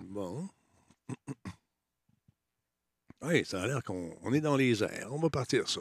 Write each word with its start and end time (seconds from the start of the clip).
Bon. 0.00 0.48
Oui, 3.22 3.44
ça 3.44 3.62
a 3.62 3.66
l'air 3.66 3.82
qu'on 3.82 4.16
on 4.22 4.32
est 4.32 4.40
dans 4.40 4.56
les 4.56 4.82
airs. 4.82 5.08
On 5.10 5.18
va 5.18 5.30
partir 5.30 5.68
ça. 5.68 5.80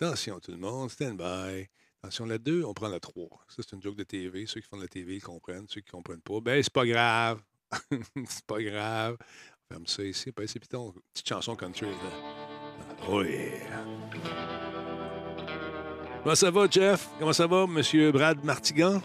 Attention 0.00 0.40
tout 0.40 0.50
le 0.50 0.58
monde, 0.58 0.90
stand 0.90 1.16
by. 1.16 1.68
Attention, 2.02 2.26
la 2.26 2.38
2, 2.38 2.64
on 2.64 2.74
prend 2.74 2.88
la 2.88 3.00
3. 3.00 3.28
Ça, 3.48 3.62
c'est 3.62 3.74
une 3.74 3.82
joke 3.82 3.96
de 3.96 4.04
TV. 4.04 4.46
Ceux 4.46 4.60
qui 4.60 4.68
font 4.68 4.76
de 4.76 4.82
la 4.82 4.88
TV, 4.88 5.16
ils 5.16 5.22
comprennent. 5.22 5.66
Ceux 5.68 5.80
qui 5.80 5.88
ne 5.88 5.92
comprennent 5.92 6.20
pas, 6.20 6.40
ben, 6.40 6.62
c'est 6.62 6.72
pas 6.72 6.86
grave. 6.86 7.40
c'est 8.28 8.46
pas 8.46 8.62
grave. 8.62 9.16
On 9.70 9.74
ferme 9.74 9.86
ça 9.86 10.04
ici. 10.04 10.32
Ben, 10.36 10.46
c'est 10.46 10.60
piton. 10.60 10.92
Petite 11.12 11.28
chanson 11.28 11.56
country. 11.56 11.86
Là. 11.86 13.06
Oui. 13.08 13.50
Comment 16.22 16.34
ça 16.34 16.50
va, 16.50 16.66
Jeff? 16.68 17.08
Comment 17.18 17.32
ça 17.32 17.46
va, 17.46 17.66
Monsieur 17.66 18.12
Brad 18.12 18.44
Martigan? 18.44 19.00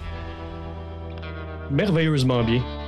Merveilleusement 1.70 2.44
bien. 2.44 2.81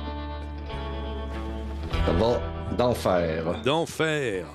Ça 2.06 2.12
va 2.12 2.40
d'enfer. 2.76 3.62
D'enfer 3.64 4.46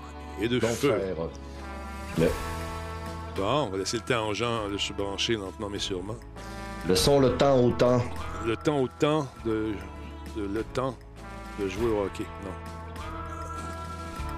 et 0.42 0.48
de 0.48 0.60
feu. 0.60 0.68
D'enfer. 0.90 1.16
Le, 2.18 2.28
Bon, 3.36 3.64
on 3.64 3.70
va 3.70 3.78
laisser 3.78 3.98
le 3.98 4.04
temps 4.04 4.28
aux 4.28 4.34
gens. 4.34 4.70
Je 4.72 4.78
suis 4.78 4.94
branché 4.94 5.34
lentement 5.36 5.70
mais 5.70 5.80
sûrement. 5.80 6.16
le 6.88 6.96
son, 6.96 7.20
le 7.20 7.36
temps, 7.38 7.58
au 7.60 7.72
temps. 7.72 8.02
Le 8.46 8.56
temps 8.58 8.80
au 8.82 8.88
temps 8.88 9.28
de, 9.46 9.72
de- 10.36 10.46
le 10.46 10.64
temps 10.64 10.96
de 11.60 11.68
jouer 11.70 11.90
au 11.90 12.04
hockey. 12.06 12.26
Non. 12.44 12.52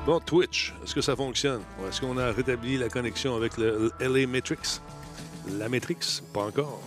Bon, 0.05 0.19
Twitch, 0.19 0.73
est-ce 0.83 0.93
que 0.95 1.01
ça 1.01 1.15
fonctionne? 1.15 1.61
Est-ce 1.87 2.01
qu'on 2.01 2.17
a 2.17 2.31
rétabli 2.31 2.77
la 2.77 2.89
connexion 2.89 3.35
avec 3.35 3.57
le 3.57 3.91
LA 3.99 4.27
Matrix? 4.27 4.81
La 5.57 5.69
Matrix? 5.69 6.21
Pas 6.33 6.41
encore. 6.45 6.79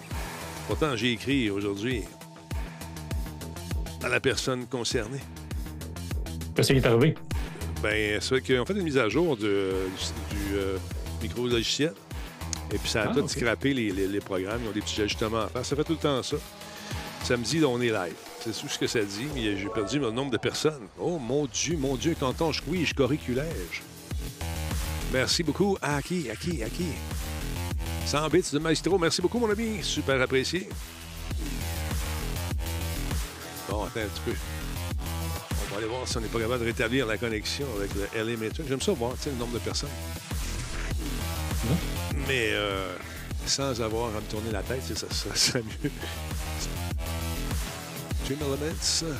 Pourtant, 0.69 0.97
j'ai 0.97 1.13
écrit 1.13 1.51
aujourd'hui 1.51 2.05
à 4.03 4.09
la 4.09 4.21
personne 4.21 4.67
concernée. 4.67 5.21
Qu'est-ce 6.55 6.73
qui 6.73 6.79
est 6.79 6.87
arrivé? 6.87 7.15
Ben, 7.83 8.21
c'est 8.21 8.41
qu'on 8.41 8.65
fait 8.65 8.73
une 8.75 8.83
mise 8.83 8.99
à 8.99 9.09
jour 9.09 9.37
du, 9.37 9.43
du, 9.45 10.55
euh, 10.55 10.77
micro-logiciel. 11.23 11.93
Et 12.73 12.79
puis, 12.79 12.89
ça 12.89 13.03
a 13.03 13.07
Ah, 13.11 13.15
tout 13.15 13.21
ok. 13.21 13.31
scrappé 13.31 13.75
les, 13.75 13.91
les- 13.91 14.09
les 14.09 14.21
programmes. 14.21 14.61
Ils 14.65 14.69
ont 14.69 14.73
des 14.73 14.81
petits 14.81 15.01
ajustements 15.03 15.43
à 15.43 15.49
faire. 15.49 15.65
Ça 15.67 15.77
fait 15.77 15.85
tout 15.85 15.93
le 15.93 15.99
temps 15.99 16.23
ça. 16.23 16.37
Samedi, 17.25 17.59
là, 17.59 17.69
on 17.69 17.81
est 17.81 17.91
live. 17.91 18.15
C'est 18.41 18.53
tout 18.53 18.69
ce 18.69 18.79
que 18.79 18.87
ça 18.87 19.01
dit. 19.03 19.27
Mais 19.35 19.57
j'ai 19.59 19.69
perdu 19.69 19.99
le 19.99 20.11
nombre 20.11 20.31
de 20.31 20.37
personnes. 20.39 20.87
Oh, 20.99 21.19
mon 21.19 21.47
Dieu, 21.47 21.77
mon 21.77 21.97
Dieu, 21.97 22.15
canton, 22.19 22.53
je 22.53 22.63
couille, 22.63 22.85
je 22.85 22.95
corriculège. 22.95 23.83
Merci 25.13 25.43
beaucoup. 25.43 25.77
À 25.83 26.01
qui, 26.03 26.29
à 26.31 26.37
qui, 26.37 26.63
à 26.63 26.69
qui? 26.71 26.87
100 28.07 28.29
bits 28.29 28.45
de 28.53 28.59
Maestro. 28.59 28.99
Merci 28.99 29.21
beaucoup, 29.23 29.39
mon 29.39 29.51
ami. 29.51 29.79
Super 29.83 30.21
apprécié. 30.21 30.69
Bon, 33.69 33.85
attends 33.85 34.01
un 34.01 34.07
petit 34.07 34.21
peu. 34.25 34.33
On 35.75 35.79
va 35.79 35.83
aller 35.83 35.93
voir 35.93 36.07
si 36.07 36.17
on 36.17 36.21
n'est 36.21 36.29
pas 36.29 36.39
capable 36.39 36.61
de 36.61 36.67
rétablir 36.67 37.05
la 37.05 37.19
connexion 37.19 37.67
avec 37.77 37.91
le 37.97 38.25
LA 38.25 38.37
Matrix. 38.37 38.63
J'aime 38.69 38.81
ça 38.81 38.93
voir 38.93 39.15
le 39.27 39.33
nombre 39.33 39.55
de 39.55 39.59
personnes. 39.59 39.91
Mais 42.29 42.51
euh, 42.53 42.95
sans 43.45 43.83
avoir 43.83 44.15
à 44.15 44.21
me 44.21 44.27
tourner 44.31 44.53
la 44.53 44.63
tête, 44.63 44.83
ça, 44.85 45.07
ça 45.11 45.35
serait 45.35 45.65
mieux. 45.65 45.91
Dream 48.25 48.39
Elements. 48.41 49.17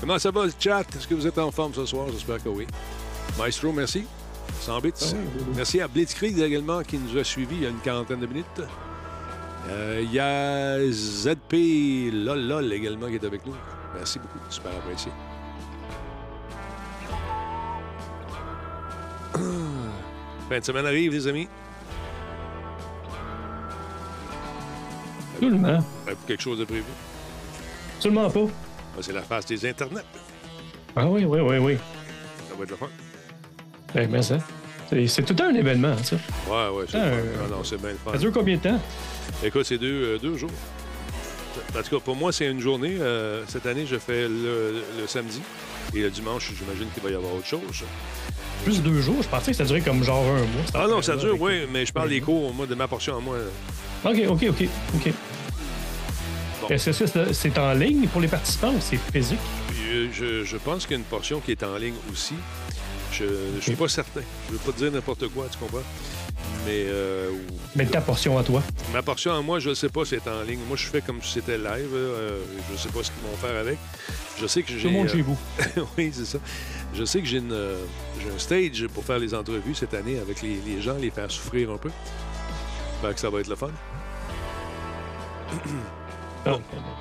Comment 0.00 0.18
ça 0.18 0.30
va 0.30 0.46
le 0.46 0.52
chat? 0.58 0.86
Est-ce 0.96 1.06
que 1.06 1.14
vous 1.14 1.26
êtes 1.26 1.36
en 1.36 1.50
forme 1.50 1.74
ce 1.74 1.84
soir? 1.84 2.06
J'espère 2.10 2.42
que 2.42 2.48
oui. 2.48 2.66
Maestro, 3.38 3.72
merci. 3.72 4.06
100 4.62 4.80
bits. 4.80 4.92
Ah 5.02 5.04
oui, 5.12 5.18
oui, 5.18 5.42
oui. 5.48 5.52
Merci 5.54 5.82
à 5.82 5.88
Blitzkrieg 5.88 6.38
également 6.38 6.82
qui 6.82 6.96
nous 6.96 7.18
a 7.18 7.24
suivis 7.24 7.56
il 7.56 7.62
y 7.64 7.66
a 7.66 7.68
une 7.68 7.80
quarantaine 7.80 8.20
de 8.20 8.26
minutes. 8.26 8.62
Euh, 9.68 10.00
Il 10.02 10.12
y 10.12 10.18
a 10.18 10.78
ZP 10.90 12.10
LOL 12.12 12.72
également 12.72 13.08
qui 13.08 13.14
est 13.14 13.24
avec 13.24 13.46
nous. 13.46 13.54
Merci 13.94 14.18
beaucoup, 14.18 14.38
super 14.48 14.72
apprécié. 14.72 15.12
Fin 20.48 20.58
de 20.58 20.64
semaine 20.64 20.86
arrive, 20.86 21.12
les 21.12 21.26
amis. 21.28 21.48
Absolument. 25.34 25.68
Avez-vous 26.06 26.26
quelque 26.26 26.42
chose 26.42 26.58
de 26.58 26.64
prévu? 26.64 26.84
Absolument 27.96 28.30
pas. 28.30 28.40
Ah, 28.96 28.98
C'est 29.00 29.12
la 29.12 29.22
phase 29.22 29.46
des 29.46 29.68
internets. 29.68 30.04
Ah 30.94 31.06
oui, 31.06 31.24
oui, 31.24 31.40
oui, 31.40 31.58
oui. 31.58 31.76
Ça 32.48 32.54
va 32.56 32.64
être 32.64 32.70
le 32.70 32.76
fun. 32.76 32.88
Ben, 33.94 34.10
mais 34.10 34.22
ça. 34.22 34.38
C'est 35.08 35.22
tout 35.22 35.36
un 35.42 35.54
événement, 35.54 35.96
ça. 36.02 36.16
Ouais, 36.48 36.68
ouais, 36.76 36.84
c'est 36.88 36.98
Ah, 36.98 37.06
le 37.06 37.10
fun. 37.12 37.16
euh, 37.18 37.34
Ah 37.44 37.48
non, 37.50 37.64
c'est 37.64 37.80
bien 37.80 37.90
Ça 38.12 38.18
dure 38.18 38.32
combien 38.32 38.56
de 38.56 38.62
temps? 38.62 38.80
Écoute, 39.42 39.64
c'est 39.64 39.78
deux, 39.78 39.86
euh, 40.04 40.18
deux 40.18 40.36
jours. 40.36 40.50
En 41.78 41.82
tout 41.82 41.96
cas, 41.96 42.02
pour 42.04 42.16
moi, 42.16 42.32
c'est 42.32 42.46
une 42.46 42.60
journée. 42.60 42.96
Euh, 43.00 43.42
cette 43.48 43.66
année, 43.66 43.86
je 43.86 43.96
fais 43.96 44.22
le, 44.28 44.82
le 45.00 45.06
samedi. 45.06 45.40
Et 45.94 46.00
le 46.00 46.10
dimanche, 46.10 46.50
j'imagine 46.58 46.88
qu'il 46.94 47.02
va 47.02 47.10
y 47.10 47.14
avoir 47.14 47.34
autre 47.34 47.46
chose. 47.46 47.60
Juste 48.66 48.82
deux 48.82 49.00
jours. 49.00 49.22
Je 49.22 49.28
pensais 49.28 49.50
que 49.50 49.56
ça 49.56 49.64
durait 49.64 49.80
comme 49.80 50.02
genre 50.04 50.24
un 50.24 50.38
mois. 50.38 50.64
Ah 50.74 50.86
non, 50.88 51.02
ça 51.02 51.16
dure, 51.16 51.40
oui, 51.40 51.66
mais 51.72 51.84
je 51.86 51.92
parle 51.92 52.08
des 52.10 52.20
cours, 52.20 52.52
moi, 52.54 52.66
de 52.66 52.74
ma 52.74 52.86
portion 52.88 53.16
à 53.16 53.20
moi. 53.20 53.36
OK, 54.04 54.18
OK, 54.28 54.44
OK, 54.50 54.68
OK. 54.96 55.12
Bon. 56.60 56.68
Est-ce 56.68 56.90
que 56.90 57.06
c'est- 57.06 57.32
c'est 57.32 57.58
en 57.58 57.72
ligne 57.72 58.06
pour 58.08 58.20
les 58.20 58.28
participants 58.28 58.70
ou 58.72 58.80
c'est 58.80 58.98
physique? 59.12 59.38
Je, 60.12 60.44
je 60.44 60.56
pense 60.56 60.84
qu'il 60.86 60.92
y 60.92 60.94
a 60.94 60.98
une 60.98 61.04
portion 61.04 61.40
qui 61.40 61.50
est 61.50 61.62
en 61.64 61.76
ligne 61.76 61.94
aussi. 62.10 62.34
Je 63.12 63.24
ne 63.56 63.60
suis 63.60 63.76
pas 63.76 63.88
certain. 63.88 64.22
Je 64.48 64.52
ne 64.54 64.58
veux 64.58 64.64
pas 64.64 64.72
te 64.72 64.78
dire 64.78 64.92
n'importe 64.92 65.28
quoi, 65.28 65.46
tu 65.50 65.58
comprends? 65.58 65.82
Mais 66.66 66.84
euh, 66.86 67.30
Mais 67.76 67.86
ta 67.86 68.00
portion 68.00 68.38
à 68.38 68.42
toi. 68.42 68.62
ma 68.92 69.02
portion 69.02 69.32
à 69.32 69.40
moi, 69.42 69.58
je 69.58 69.70
ne 69.70 69.74
sais 69.74 69.88
pas 69.88 70.04
si 70.04 70.16
c'est 70.22 70.30
en 70.30 70.42
ligne. 70.42 70.60
Moi, 70.68 70.76
je 70.76 70.86
fais 70.86 71.00
comme 71.00 71.20
si 71.22 71.32
c'était 71.34 71.58
live. 71.58 71.90
euh, 71.94 72.40
je 72.68 72.72
ne 72.72 72.78
sais 72.78 72.88
pas 72.88 73.02
ce 73.02 73.10
qu'ils 73.10 73.22
vont 73.22 73.36
faire 73.36 73.56
avec. 73.60 73.78
Je 74.40 74.46
sais 74.46 74.62
que 74.62 74.72
j'ai. 74.72 74.80
Tout 74.82 74.88
le 74.88 74.92
monde 74.94 75.06
euh, 75.08 75.12
chez 75.12 75.22
vous. 75.22 75.38
oui, 75.98 76.10
c'est 76.12 76.24
ça. 76.24 76.38
Je 76.94 77.04
sais 77.04 77.20
que 77.20 77.26
j'ai 77.26 77.42
euh, 77.50 77.84
un 78.34 78.38
stage 78.38 78.86
pour 78.88 79.04
faire 79.04 79.18
les 79.18 79.34
entrevues 79.34 79.74
cette 79.74 79.94
année 79.94 80.18
avec 80.18 80.40
les, 80.42 80.56
les 80.66 80.80
gens, 80.80 80.96
les 80.96 81.10
faire 81.10 81.30
souffrir 81.30 81.70
un 81.70 81.76
peu. 81.78 81.90
Fait 83.02 83.12
que 83.14 83.20
ça 83.20 83.30
va 83.30 83.40
être 83.40 83.48
le 83.48 83.56
fun. 83.56 83.70
Ah, 86.44 86.56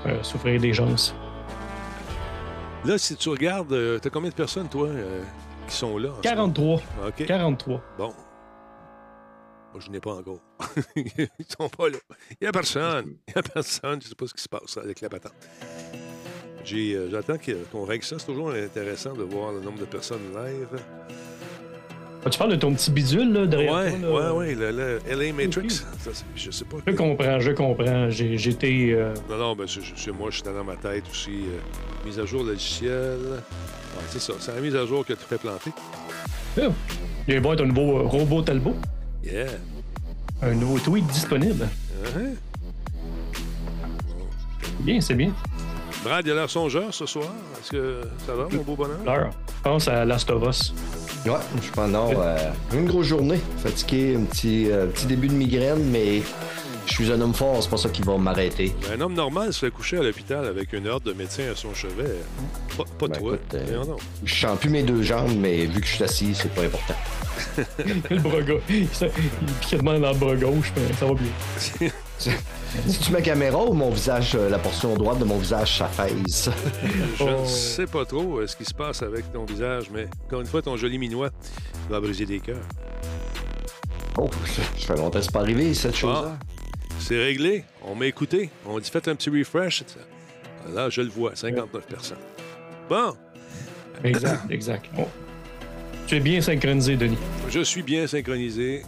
euh, 0.05 0.21
souffrir 0.21 0.61
des 0.61 0.71
gens. 0.71 1.13
Là, 2.85 2.97
si 2.99 3.15
tu 3.15 3.29
regardes, 3.29 3.73
euh, 3.73 3.97
t'as 3.97 4.11
combien 4.11 4.29
de 4.29 4.35
personnes, 4.35 4.69
toi, 4.69 4.87
euh, 4.87 5.23
qui 5.71 5.77
sont 5.77 5.97
là? 5.97 6.09
en 6.11 6.15
ce 6.17 6.21
43. 6.21 6.65
moment? 6.65 6.81
OK. 7.07 7.25
43. 7.25 7.81
Bon. 7.97 8.13
Moi, 9.73 9.79
je 9.85 9.89
n'ai 9.89 9.99
pas 10.01 10.15
encore. 10.15 10.39
Ils 10.95 11.27
sont 11.57 11.69
pas 11.69 11.89
là. 11.89 11.97
Il 12.31 12.37
n'y 12.41 12.47
a 12.47 12.51
personne. 12.51 13.15
Il 13.27 13.33
n'y 13.35 13.39
a 13.39 13.41
personne. 13.43 13.99
Je 14.01 14.05
ne 14.07 14.09
sais 14.09 14.15
pas 14.15 14.27
ce 14.27 14.33
qui 14.33 14.41
se 14.43 14.49
passe 14.49 14.77
avec 14.77 14.99
la 15.01 15.09
patente. 15.09 15.33
J'ai, 16.63 16.93
euh, 16.95 17.09
j'attends 17.09 17.37
qu'on 17.71 17.85
règle 17.85 18.03
ça. 18.03 18.17
C'est 18.19 18.25
toujours 18.27 18.51
intéressant 18.51 19.13
de 19.13 19.23
voir 19.23 19.51
le 19.53 19.61
nombre 19.61 19.79
de 19.79 19.85
personnes 19.85 20.21
live. 20.35 20.67
Ah, 22.23 22.29
Tu 22.29 22.37
parles 22.37 22.51
de 22.51 22.55
ton 22.57 22.71
petit 22.75 22.91
bidule 22.91 23.33
là, 23.33 23.47
derrière 23.47 23.73
Ouais, 23.73 23.99
toi? 23.99 24.21
là? 24.21 24.33
ouais, 24.35 24.49
ouais, 24.49 24.55
le, 24.55 24.71
le 24.71 24.99
LA 25.09 25.33
Matrix. 25.33 25.81
Ok. 25.81 25.99
Ça, 26.13 26.23
je 26.35 26.51
sais 26.51 26.65
pas. 26.65 26.77
Je 26.85 26.91
comprends, 26.93 27.39
je 27.39 27.51
comprends. 27.51 28.09
J'étais. 28.11 28.89
euh, 28.91 29.13
Non, 29.29 29.37
non, 29.37 29.55
ben, 29.55 29.65
c'est, 29.67 29.79
c'est 29.95 30.11
moi, 30.11 30.29
je 30.29 30.35
suis 30.35 30.43
dans 30.43 30.63
ma 30.63 30.75
tête 30.75 31.05
aussi. 31.09 31.31
euh, 31.47 32.05
mise 32.05 32.19
à 32.19 32.25
jour 32.25 32.43
logiciel. 32.43 33.17
Ouais, 33.95 34.03
c'est 34.09 34.21
ça. 34.21 34.33
C'est 34.39 34.53
la 34.55 34.61
mise 34.61 34.75
à 34.75 34.85
jour 34.85 35.05
que 35.05 35.13
tu 35.13 35.23
fais 35.27 35.37
planter. 35.37 35.71
il 36.57 36.63
va 36.63 36.71
y 37.27 37.35
avoir 37.37 37.59
un 37.59 37.65
nouveau 37.65 37.99
euh, 37.99 38.03
robot 38.03 38.41
Talbot. 38.41 38.75
Yeah. 39.23 39.47
Un 40.41 40.53
nouveau 40.55 40.79
tweet 40.79 41.05
disponible. 41.07 41.67
Uh-huh. 42.03 42.35
Bien, 44.79 44.99
c'est 45.01 45.13
bien. 45.13 45.31
Brad, 46.03 46.25
il 46.25 46.31
a 46.31 46.35
l'air 46.35 46.49
songeur 46.49 46.91
ce 46.91 47.05
soir. 47.05 47.27
Est-ce 47.59 47.71
que 47.71 48.01
ça 48.25 48.33
va, 48.33 48.47
mon 48.51 48.63
beau 48.63 48.75
bonhomme? 48.75 49.05
L'heure. 49.05 49.29
Je 49.57 49.61
pense 49.61 49.87
à 49.87 50.03
Last 50.03 50.31
of 50.31 50.43
Us. 50.47 50.73
Ouais, 51.25 51.33
je 51.57 51.61
suis 51.61 51.71
pendant 51.71 52.09
euh, 52.17 52.37
une 52.73 52.87
grosse 52.87 53.05
journée. 53.05 53.39
Fatigué, 53.57 54.15
un 54.15 54.23
petit, 54.23 54.71
euh, 54.71 54.87
petit 54.87 55.05
début 55.05 55.27
de 55.27 55.35
migraine, 55.35 55.83
mais 55.91 56.23
je 56.87 56.93
suis 56.93 57.11
un 57.11 57.21
homme 57.21 57.33
fort, 57.33 57.61
c'est 57.63 57.69
pas 57.69 57.77
ça 57.77 57.89
qui 57.89 58.01
va 58.01 58.17
m'arrêter. 58.17 58.73
Un 58.93 58.99
homme 59.01 59.13
normal 59.13 59.53
se 59.53 59.65
fait 59.65 59.71
coucher 59.71 59.97
à 59.97 60.03
l'hôpital 60.03 60.45
avec 60.45 60.73
une 60.73 60.87
ordre 60.87 61.05
de 61.07 61.13
médecin 61.13 61.43
à 61.51 61.55
son 61.55 61.73
chevet. 61.73 62.15
Pas, 62.77 62.83
pas 62.97 63.07
Ben, 63.07 63.19
toi. 63.19 63.33
écoute, 63.35 63.53
euh. 63.55 63.83
Je 64.25 64.35
sens 64.35 64.57
plus 64.59 64.69
mes 64.69 64.83
deux 64.83 65.01
jambes, 65.03 65.35
mais 65.37 65.65
vu 65.65 65.79
que 65.81 65.87
je 65.87 65.93
suis 65.95 66.03
assis, 66.03 66.33
c'est 66.35 66.53
pas 66.53 66.63
important. 66.63 66.95
le 68.09 68.19
bras 68.19 68.41
gauche. 68.41 68.61
Il 68.69 68.87
pique 69.61 69.81
dans 69.83 69.93
le 69.93 70.17
bras 70.17 70.35
gauche, 70.35 70.71
mais 70.75 70.93
ça 70.93 71.05
va 71.05 71.13
bien. 71.13 71.89
C'est-tu 72.87 73.11
ma 73.11 73.21
caméra 73.21 73.63
ou 73.65 73.73
mon 73.73 73.89
visage, 73.89 74.35
euh, 74.35 74.47
la 74.49 74.59
portion 74.59 74.95
droite 74.95 75.19
de 75.19 75.25
mon 75.25 75.37
visage 75.37 75.77
s'affaisse? 75.79 76.49
Je 77.17 77.23
ne 77.23 77.29
Oh. 77.41 77.45
sais 77.45 77.85
pas 77.87 78.05
trop 78.05 78.37
euh, 78.39 78.47
ce 78.47 78.55
qui 78.55 78.63
se 78.65 78.73
passe 78.73 79.01
avec 79.01 79.31
ton 79.33 79.43
visage, 79.45 79.85
mais 79.93 80.07
encore 80.27 80.41
une 80.41 80.47
fois, 80.47 80.61
ton 80.61 80.77
joli 80.77 80.97
minois 80.97 81.29
va 81.89 81.99
briser 81.99 82.25
des 82.25 82.39
cœurs. 82.39 82.61
Oh, 84.17 84.29
ça 84.45 84.61
fait 84.93 84.95
longtemps 84.97 85.19
que 85.19 85.25
c'est 85.25 85.31
pas 85.31 85.39
arrivé, 85.41 85.73
cette 85.73 85.95
chose-là. 85.95 86.37
C'est 87.01 87.17
réglé. 87.21 87.63
On 87.83 87.95
m'a 87.95 88.05
écouté. 88.07 88.49
On 88.65 88.79
dit 88.79 88.89
faites 88.89 89.07
un 89.07 89.15
petit 89.15 89.29
refresh. 89.29 89.83
Là, 90.73 90.89
je 90.89 91.01
le 91.01 91.09
vois, 91.09 91.35
59 91.35 91.85
personnes. 91.87 92.17
Bon, 92.89 93.15
Exact, 94.03 94.41
exact. 94.51 94.85
Bon. 94.93 95.07
Tu 96.07 96.15
es 96.15 96.19
bien 96.19 96.41
synchronisé, 96.41 96.95
Denis. 96.95 97.17
je 97.49 97.61
suis 97.61 97.83
bien 97.83 98.07
synchronisé. 98.07 98.83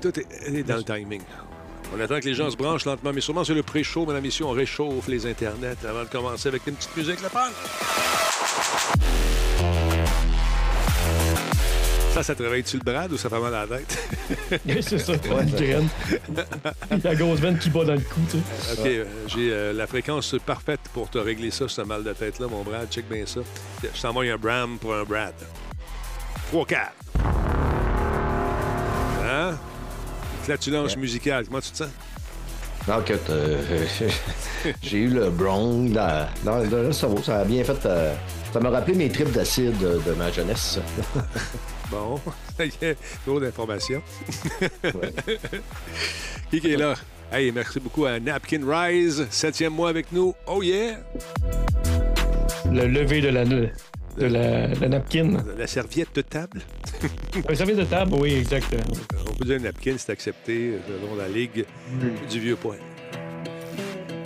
Tout 0.00 0.18
est, 0.18 0.26
est 0.46 0.62
dans 0.62 0.76
le 0.76 0.84
timing. 0.84 1.22
On 1.96 2.00
attend 2.00 2.18
que 2.20 2.24
les 2.26 2.34
gens 2.34 2.50
se 2.50 2.56
branchent 2.56 2.84
lentement, 2.86 3.12
mais 3.12 3.20
sûrement 3.20 3.44
c'est 3.44 3.54
le 3.54 3.62
pré-show, 3.62 4.00
mesdames 4.06 4.18
et 4.18 4.28
messieurs. 4.28 4.46
On 4.46 4.50
réchauffe 4.50 5.08
les 5.08 5.26
internets 5.26 5.76
avant 5.88 6.04
de 6.04 6.08
commencer 6.08 6.48
avec 6.48 6.66
une 6.66 6.74
petite 6.74 6.96
musique, 6.96 7.22
la 7.22 7.30
panne. 7.30 7.52
Ça, 12.14 12.22
ça 12.22 12.36
te 12.36 12.44
réveille-tu 12.44 12.76
le 12.76 12.84
brad 12.84 13.10
ou 13.10 13.16
ça 13.18 13.28
fait 13.28 13.40
mal 13.40 13.52
à 13.52 13.66
la 13.66 13.76
tête? 13.76 14.08
c'est 14.82 14.98
ça, 15.00 15.14
une 15.14 15.50
graine. 15.50 15.88
la 17.02 17.14
grosse 17.16 17.40
veine 17.40 17.58
qui 17.58 17.70
bat 17.70 17.84
dans 17.84 17.94
le 17.94 18.00
cou, 18.02 18.20
tu 18.30 18.38
sais. 18.38 18.72
OK, 18.80 18.86
euh, 18.86 19.04
j'ai 19.26 19.52
euh, 19.52 19.72
la 19.72 19.88
fréquence 19.88 20.36
parfaite 20.46 20.78
pour 20.92 21.10
te 21.10 21.18
régler 21.18 21.50
ça, 21.50 21.66
ce 21.66 21.80
mal 21.80 22.04
de 22.04 22.12
tête-là, 22.12 22.46
mon 22.46 22.62
brad. 22.62 22.86
Check 22.88 23.08
bien 23.08 23.26
ça. 23.26 23.40
Je 23.82 24.00
t'envoie 24.00 24.26
un 24.26 24.36
Bram 24.36 24.78
pour 24.78 24.94
un 24.94 25.02
Brad. 25.02 25.34
3-4. 26.52 26.76
Hein? 29.24 29.58
Flatulence 30.44 30.96
musicale, 30.96 31.46
comment 31.46 31.60
tu 31.60 31.72
te 31.72 31.78
sens? 31.78 31.88
Non, 32.86 33.02
que 33.02 33.14
euh, 33.30 33.86
j'ai 34.82 34.98
eu 34.98 35.08
le. 35.08 35.32
Là, 35.92 36.28
non, 36.44 36.58
là, 36.58 36.92
ça 36.92 37.08
va, 37.08 37.22
ça 37.24 37.38
a 37.40 37.44
bien 37.44 37.64
fait. 37.64 37.84
euh, 37.86 38.14
ça 38.52 38.60
m'a 38.60 38.70
rappelé 38.70 38.96
mes 38.96 39.10
tripes 39.10 39.32
d'acide 39.32 39.76
de, 39.78 40.00
de 40.06 40.12
ma 40.16 40.30
jeunesse. 40.30 40.78
Bon, 41.90 42.18
ça 42.56 42.64
y 42.64 42.72
est, 42.80 42.96
trop 43.24 43.40
d'informations. 43.40 44.02
Qui 46.50 46.60
qui 46.60 46.72
est 46.72 46.76
là? 46.76 46.94
Hey, 47.32 47.50
merci 47.52 47.80
beaucoup 47.80 48.04
à 48.06 48.20
Napkin 48.20 48.60
Rise, 48.64 49.26
septième 49.30 49.72
mois 49.72 49.88
avec 49.88 50.12
nous. 50.12 50.34
Oh 50.46 50.62
yeah! 50.62 50.98
Le 52.70 52.86
lever 52.86 53.20
de 53.20 53.28
la, 53.28 53.44
de 53.44 53.70
la, 54.18 54.68
la 54.68 54.88
napkin. 54.88 55.44
La 55.58 55.66
serviette 55.66 56.14
de 56.14 56.22
table. 56.22 56.62
Un 57.48 57.54
service 57.54 57.76
de 57.76 57.84
table, 57.84 58.14
oui, 58.18 58.34
exact. 58.34 58.74
On 59.28 59.34
peut 59.34 59.44
dire 59.44 59.60
napkin, 59.60 59.96
c'est 59.98 60.12
accepté 60.12 60.78
selon 60.86 61.16
la 61.16 61.28
Ligue 61.28 61.64
du 62.30 62.40
Vieux 62.40 62.56
Point. 62.56 62.76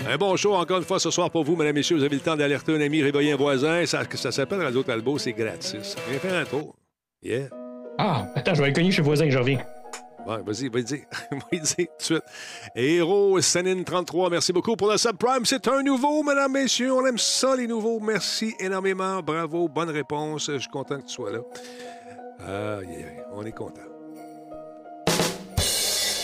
Un 0.08 0.16
bon 0.16 0.36
show 0.36 0.54
encore 0.54 0.78
une 0.78 0.84
fois 0.84 0.98
ce 0.98 1.10
soir 1.10 1.30
pour 1.30 1.44
vous, 1.44 1.56
mesdames 1.56 1.76
et 1.76 1.80
messieurs. 1.80 1.96
Vous 1.96 2.04
avez 2.04 2.16
le 2.16 2.22
temps 2.22 2.36
d'alerter 2.36 2.74
un 2.74 2.80
ami, 2.80 3.02
réveiller 3.02 3.32
un 3.32 3.36
voisin. 3.36 3.84
Ça, 3.84 4.04
ça 4.14 4.32
s'appelle 4.32 4.62
Radio 4.62 4.82
Talbot, 4.82 5.18
c'est 5.18 5.32
gratis. 5.32 5.96
Viens 6.08 6.18
faire 6.18 6.34
un 6.34 6.44
tour. 6.44 6.74
Yeah. 7.22 7.48
Ah, 7.98 8.26
attends, 8.36 8.54
je 8.54 8.58
vais 8.60 8.64
aller 8.66 8.72
cogner 8.72 8.90
chez 8.92 9.02
le 9.02 9.06
voisin, 9.06 9.28
je 9.28 9.38
reviens. 9.38 9.58
Ouais, 10.26 10.36
vas-y, 10.44 10.68
vas-y. 10.68 11.04
vas-y 11.32 11.86
tout 11.86 11.92
de 11.98 12.02
suite. 12.02 12.22
Héros, 12.76 13.40
Sanin 13.40 13.82
33, 13.82 14.30
merci 14.30 14.52
beaucoup 14.52 14.76
pour 14.76 14.90
le 14.90 14.98
subprime. 14.98 15.44
C'est 15.44 15.66
un 15.68 15.82
nouveau, 15.82 16.22
mesdames, 16.22 16.52
messieurs. 16.52 16.92
On 16.92 17.04
aime 17.06 17.18
ça, 17.18 17.56
les 17.56 17.66
nouveaux. 17.66 17.98
Merci 17.98 18.54
énormément. 18.60 19.20
Bravo, 19.22 19.68
bonne 19.68 19.90
réponse. 19.90 20.46
Je 20.52 20.58
suis 20.58 20.68
content 20.70 20.98
que 21.00 21.06
tu 21.06 21.14
sois 21.14 21.32
là. 21.32 21.38
Ah, 22.40 22.78
yeah, 22.88 23.06
on 23.32 23.44
est 23.44 23.52
content. 23.52 23.80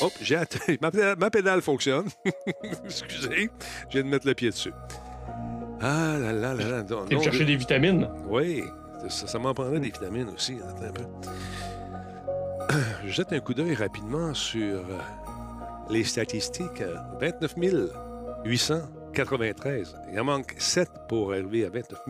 Hop, 0.00 0.12
j'ai 0.20 0.36
att- 0.36 0.58
ma, 0.80 0.90
pédale- 0.90 1.16
ma 1.18 1.30
pédale 1.30 1.62
fonctionne. 1.62 2.06
Excusez, 2.84 3.48
je 3.88 3.92
viens 3.92 4.02
de 4.02 4.08
mettre 4.08 4.26
le 4.26 4.34
pied 4.34 4.50
dessus. 4.50 4.72
Ah 5.80 6.16
là 6.20 6.32
là 6.32 6.54
là 6.54 6.64
là. 6.68 6.84
Tu 7.08 7.20
chercher 7.20 7.44
des 7.44 7.56
vitamines. 7.56 8.08
oui, 8.28 8.64
ça, 9.08 9.38
m'en 9.38 9.54
prendrait 9.54 9.80
des 9.80 9.86
vitamines 9.90 10.28
aussi. 10.34 10.58
Attends 10.68 10.84
un 10.86 10.92
peu. 10.92 11.04
Je 13.04 13.08
jette 13.10 13.32
un 13.32 13.40
coup 13.40 13.54
d'œil 13.54 13.74
rapidement 13.74 14.34
sur 14.34 14.78
euh, 14.80 14.98
les 15.90 16.04
statistiques. 16.04 16.80
Euh, 16.80 16.96
29 17.20 17.54
893. 18.44 19.96
Il 20.12 20.20
en 20.20 20.24
manque 20.24 20.54
7 20.58 20.88
pour 21.08 21.32
arriver 21.32 21.64
à 21.66 21.70
29 21.70 22.00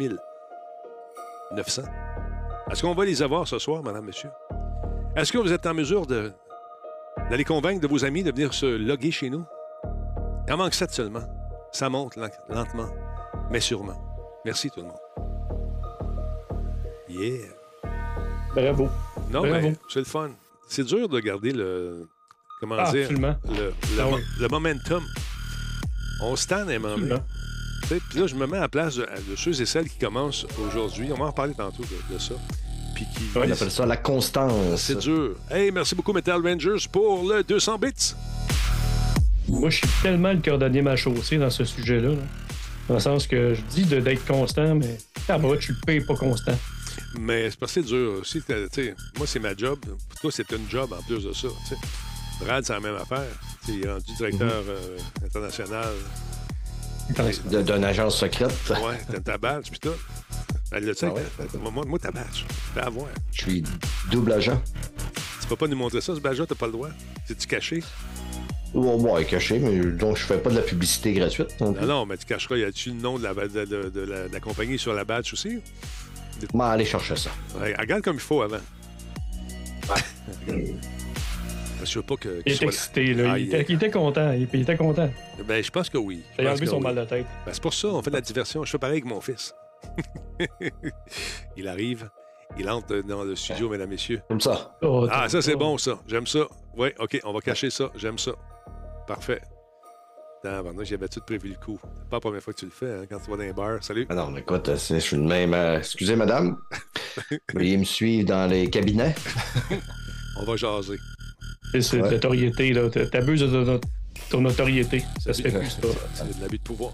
900. 1.53 1.83
Est-ce 2.71 2.83
qu'on 2.83 2.95
va 2.95 3.05
les 3.05 3.23
avoir 3.23 3.47
ce 3.47 3.59
soir, 3.59 3.83
madame, 3.83 4.07
monsieur? 4.07 4.31
Est-ce 5.17 5.31
que 5.33 5.39
vous 5.39 5.53
êtes 5.53 5.67
en 5.67 5.75
mesure 5.75 6.07
de- 6.07 6.33
d'aller 7.31 7.45
convaincre 7.45 7.81
de 7.81 7.87
vos 7.87 8.05
amis 8.05 8.23
de 8.25 8.31
venir 8.33 8.53
se 8.55 8.67
loguer 8.67 9.11
chez 9.11 9.29
nous? 9.31 9.45
Il 10.49 10.53
en 10.53 10.57
manque 10.57 10.75
7 10.75 10.91
seulement. 10.91 11.23
Ça 11.73 11.89
monte 11.89 12.17
len- 12.17 12.31
lentement, 12.49 12.89
mais 13.51 13.61
sûrement. 13.61 13.97
Merci 14.45 14.71
tout 14.71 14.81
le 14.81 14.87
monde. 14.87 14.99
Yeah. 17.19 17.47
Bravo. 18.55 18.89
Non, 19.31 19.41
Bravo. 19.43 19.69
mais 19.69 19.77
c'est 19.89 19.99
le 20.01 20.05
fun. 20.05 20.31
C'est 20.69 20.85
dur 20.85 21.09
de 21.09 21.21
garder 21.21 21.53
le. 21.53 22.09
Comment 22.61 22.77
Ah, 22.79 22.91
dire? 22.93 23.03
absolument. 23.03 23.37
Le, 23.49 23.55
le, 23.97 24.01
Ah 24.01 24.05
mo- 24.07 24.17
oui. 24.17 24.23
le 24.41 24.49
momentum. 24.49 25.05
On 26.23 26.37
se 26.37 26.47
à 26.87 26.89
sais, 27.89 28.01
Puis 28.09 28.19
là, 28.21 28.27
je 28.27 28.35
me 28.35 28.47
mets 28.47 28.57
à 28.57 28.63
la 28.63 28.69
place 28.69 28.97
de, 28.97 29.03
de 29.03 29.37
ceux 29.37 29.61
et 29.61 29.67
celles 29.67 29.89
qui 29.89 29.99
commencent 29.99 30.47
aujourd'hui. 30.67 31.11
On 31.13 31.17
va 31.19 31.25
en 31.27 31.31
reparler 31.31 31.55
tantôt 31.55 31.83
de, 31.83 32.15
de 32.15 32.19
ça. 32.19 32.35
Puis 32.95 33.05
qui. 33.17 33.25
On 33.37 33.43
appelle 33.43 33.71
ça 33.71 33.85
la 33.87 33.97
constance. 33.97 34.81
C'est 34.81 34.99
dur. 34.99 35.37
Hey, 35.51 35.71
merci 35.71 35.95
beaucoup, 35.95 36.13
Metal 36.13 36.41
Rangers, 36.41 36.87
pour 36.91 37.29
le 37.29 37.43
200 37.43 37.79
bits. 37.79 38.15
Moi, 39.49 39.69
je 39.71 39.77
suis 39.79 39.89
tellement 40.03 40.33
le 40.33 40.41
cordonnier 40.41 40.81
mal 40.83 40.97
chaussé 40.97 41.37
dans 41.37 41.51
ce 41.51 41.65
sujet-là. 41.65 42.11
là. 42.11 42.17
Dans 42.89 42.95
le 42.95 43.01
sens 43.01 43.27
que 43.27 43.55
je 43.55 43.61
dis 43.63 43.85
de- 43.85 44.01
d'être 44.01 44.25
constant, 44.27 44.75
mais 44.75 44.99
tabarouette, 45.27 45.61
je 45.61 45.65
suis 45.67 45.75
le 45.75 45.93
pire 46.01 46.07
pas 46.07 46.17
constant. 46.17 46.57
Mais 47.19 47.51
c'est 47.51 47.59
parce 47.59 47.73
que 47.73 47.81
c'est 47.83 47.87
dur 47.87 48.15
aussi. 48.21 48.43
t'as- 48.43 48.55
Moi, 49.17 49.27
c'est 49.27 49.39
ma 49.39 49.55
job. 49.57 49.79
Pour 49.81 50.21
toi, 50.21 50.31
c'est 50.33 50.51
une 50.53 50.69
job 50.69 50.93
en 50.93 51.03
plus 51.03 51.23
de 51.25 51.33
ça. 51.33 51.49
tu 51.69 51.69
sais. 51.75 51.81
Brad, 52.45 52.65
c'est 52.65 52.73
la 52.73 52.81
même 52.81 52.97
affaire. 52.97 53.25
Tu 53.65 53.73
sais, 53.73 53.79
Il 53.79 53.85
est 53.87 53.91
rendu 53.93 54.13
directeur 54.17 54.63
Mhm. 54.63 54.69
euh, 54.71 54.99
international. 55.25 55.93
D'une 57.51 57.85
agence 57.85 58.19
secrète. 58.19 58.53
Ouais, 58.71 58.99
t'as 59.11 59.21
ta 59.21 59.39
badge, 59.39 59.71
puis 59.71 59.79
tout. 59.79 59.91
Elle 60.73 60.87
le 60.87 60.95
sait. 60.95 61.07
Ah 61.09 61.13
ouais? 61.15 61.71
Moi, 61.71 61.85
moi, 61.87 61.99
ta 61.99 62.11
badge. 62.11 62.45
Tu 62.49 62.55
peux 62.75 62.81
avoir. 62.81 63.07
Je 63.33 63.43
suis 63.43 63.63
double 64.11 64.33
agent. 64.33 64.61
Tu 65.41 65.47
peux 65.49 65.57
pas 65.57 65.67
nous 65.69 65.77
montrer 65.77 66.01
ça, 66.01 66.15
ce 66.15 66.21
badge-là, 66.21 66.47
t'as 66.47 66.55
pas 66.55 66.67
le 66.67 66.73
droit. 66.73 66.89
C'est-tu 67.27 67.47
caché? 67.47 67.83
Oh, 68.73 68.97
ouais, 68.99 69.25
caché, 69.27 69.59
mais 69.61 69.79
donc 69.93 70.17
je 70.17 70.25
fais 70.25 70.39
pas 70.39 70.51
de 70.51 70.57
la 70.57 70.63
publicité 70.63 71.13
gratuite. 71.13 71.61
non. 71.61 71.73
Non, 71.73 71.87
non, 71.87 72.07
mais 72.07 72.17
tu 72.17 72.25
cacheras, 72.25 72.57
y 72.57 72.65
a-tu 72.65 72.89
le 72.91 72.97
nom 72.97 73.19
de 73.19 73.23
la, 73.23 73.35
de, 73.35 73.65
de- 73.67 73.89
de 73.91 74.01
la, 74.01 74.27
de 74.29 74.33
la 74.33 74.41
compagnie 74.41 74.79
sur 74.81 74.95
la 74.95 75.05
badge 75.05 75.33
aussi? 75.33 75.61
M'en 76.53 76.65
aller 76.65 76.85
chercher 76.85 77.17
ça. 77.17 77.31
Ouais, 77.61 77.75
regarde 77.79 78.03
comme 78.03 78.17
il 78.17 78.21
faut 78.21 78.43
avant. 78.43 78.59
Que 80.47 81.85
je 81.85 81.99
veux 81.99 82.05
pas 82.05 82.17
que. 82.17 82.43
Il 82.47 82.55
soit- 82.57 82.67
excité, 82.69 83.15
là. 83.15 83.33
Ah, 83.33 83.39
il, 83.39 83.47
il- 83.47 83.55
était, 83.55 83.67
il 83.69 83.75
était 83.77 83.91
content. 83.91 84.33
Il, 84.33 84.49
il 84.53 84.63
était 84.63 84.77
content. 84.77 85.11
Ben, 85.47 85.63
je 85.63 85.71
pense 85.71 85.89
que 85.91 85.99
oui. 85.99 86.23
Je 86.39 86.43
Il 86.43 86.49
a 86.49 86.53
enlevé 86.53 86.67
son 86.67 86.77
oui. 86.77 86.83
mal 86.83 86.95
de 86.97 87.05
tête. 87.05 87.27
Ben, 87.47 87.53
c'est 87.53 87.63
pour 87.63 87.75
ça, 87.75 87.89
on 87.89 88.03
fait 88.03 88.11
de 88.11 88.17
la 88.17 88.21
diversion. 88.23 88.65
Je 88.65 88.71
fais 88.71 88.79
pareil 88.79 88.95
avec 88.99 89.05
mon 89.05 89.21
fils. 89.21 89.55
il 91.57 91.69
arrive, 91.69 92.09
il 92.59 92.69
entre 92.71 92.97
dans 93.03 93.23
le 93.25 93.37
studio, 93.37 93.69
mesdames, 93.69 93.91
messieurs. 93.91 94.23
Comme 94.29 94.41
ça. 94.41 94.77
Oh, 94.83 95.07
Ah, 95.11 95.29
ça, 95.29 95.43
c'est 95.43 95.57
bon, 95.57 95.77
ça. 95.79 95.99
J'aime 96.07 96.27
ça. 96.27 96.47
Oui, 96.77 96.89
OK, 96.99 97.21
on 97.25 97.33
va 97.33 97.41
cacher 97.41 97.71
ça. 97.71 97.91
J'aime 97.97 98.19
ça. 98.19 98.33
Parfait. 99.07 99.41
Attends, 100.45 100.63
pardon, 100.65 100.85
j'avais 100.85 101.09
tout 101.09 101.21
prévu 101.27 101.49
le 101.49 101.55
coup. 101.55 101.79
C'est 101.83 102.09
pas 102.11 102.17
la 102.17 102.21
première 102.21 102.43
fois 102.43 102.53
que 102.53 102.59
tu 102.59 102.65
le 102.67 102.71
fais, 102.71 102.93
hein, 102.93 103.05
quand 103.09 103.19
tu 103.19 103.31
vas 103.31 103.37
dans 103.37 103.43
un 103.45 103.53
bar. 103.53 103.79
Salut. 103.83 104.07
Ah 104.11 104.15
non, 104.15 104.31
mais 104.31 104.41
écoute, 104.41 104.69
euh, 104.69 104.77
c'est- 104.77 104.97
je 104.97 105.01
suis 105.01 105.17
le 105.17 105.23
même. 105.23 105.55
euh, 105.55 105.79
excusez, 105.79 106.17
madame. 106.17 106.59
Veuillez 107.55 107.77
me 107.79 107.85
suivre 107.85 108.27
dans 108.29 108.47
les 108.47 108.69
cabinets. 108.69 109.15
On 110.37 110.45
va 110.45 110.57
jaser. 110.57 110.99
C'est 111.73 111.81
c'est 111.81 112.01
Ouais. 112.01 112.09
de 112.09 112.15
notoriété, 112.15 112.73
là. 112.73 112.89
T'a- 112.91 113.07
T'abuses 113.07 113.41
de 113.41 113.47
ton, 113.65 113.81
ton 114.31 114.41
notoriété. 114.43 115.03
Ça 115.23 115.33
se 115.33 115.43
fait 115.43 115.51
plus, 115.51 115.71
ça. 115.71 115.79
C'est 116.15 116.37
de 116.37 116.43
l'abus 116.43 116.59
de 116.59 116.63
pouvoir. 116.63 116.93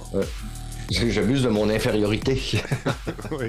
J'abuse 0.90 1.42
de 1.42 1.48
mon 1.48 1.68
infériorité. 1.70 2.40
oui. 3.32 3.46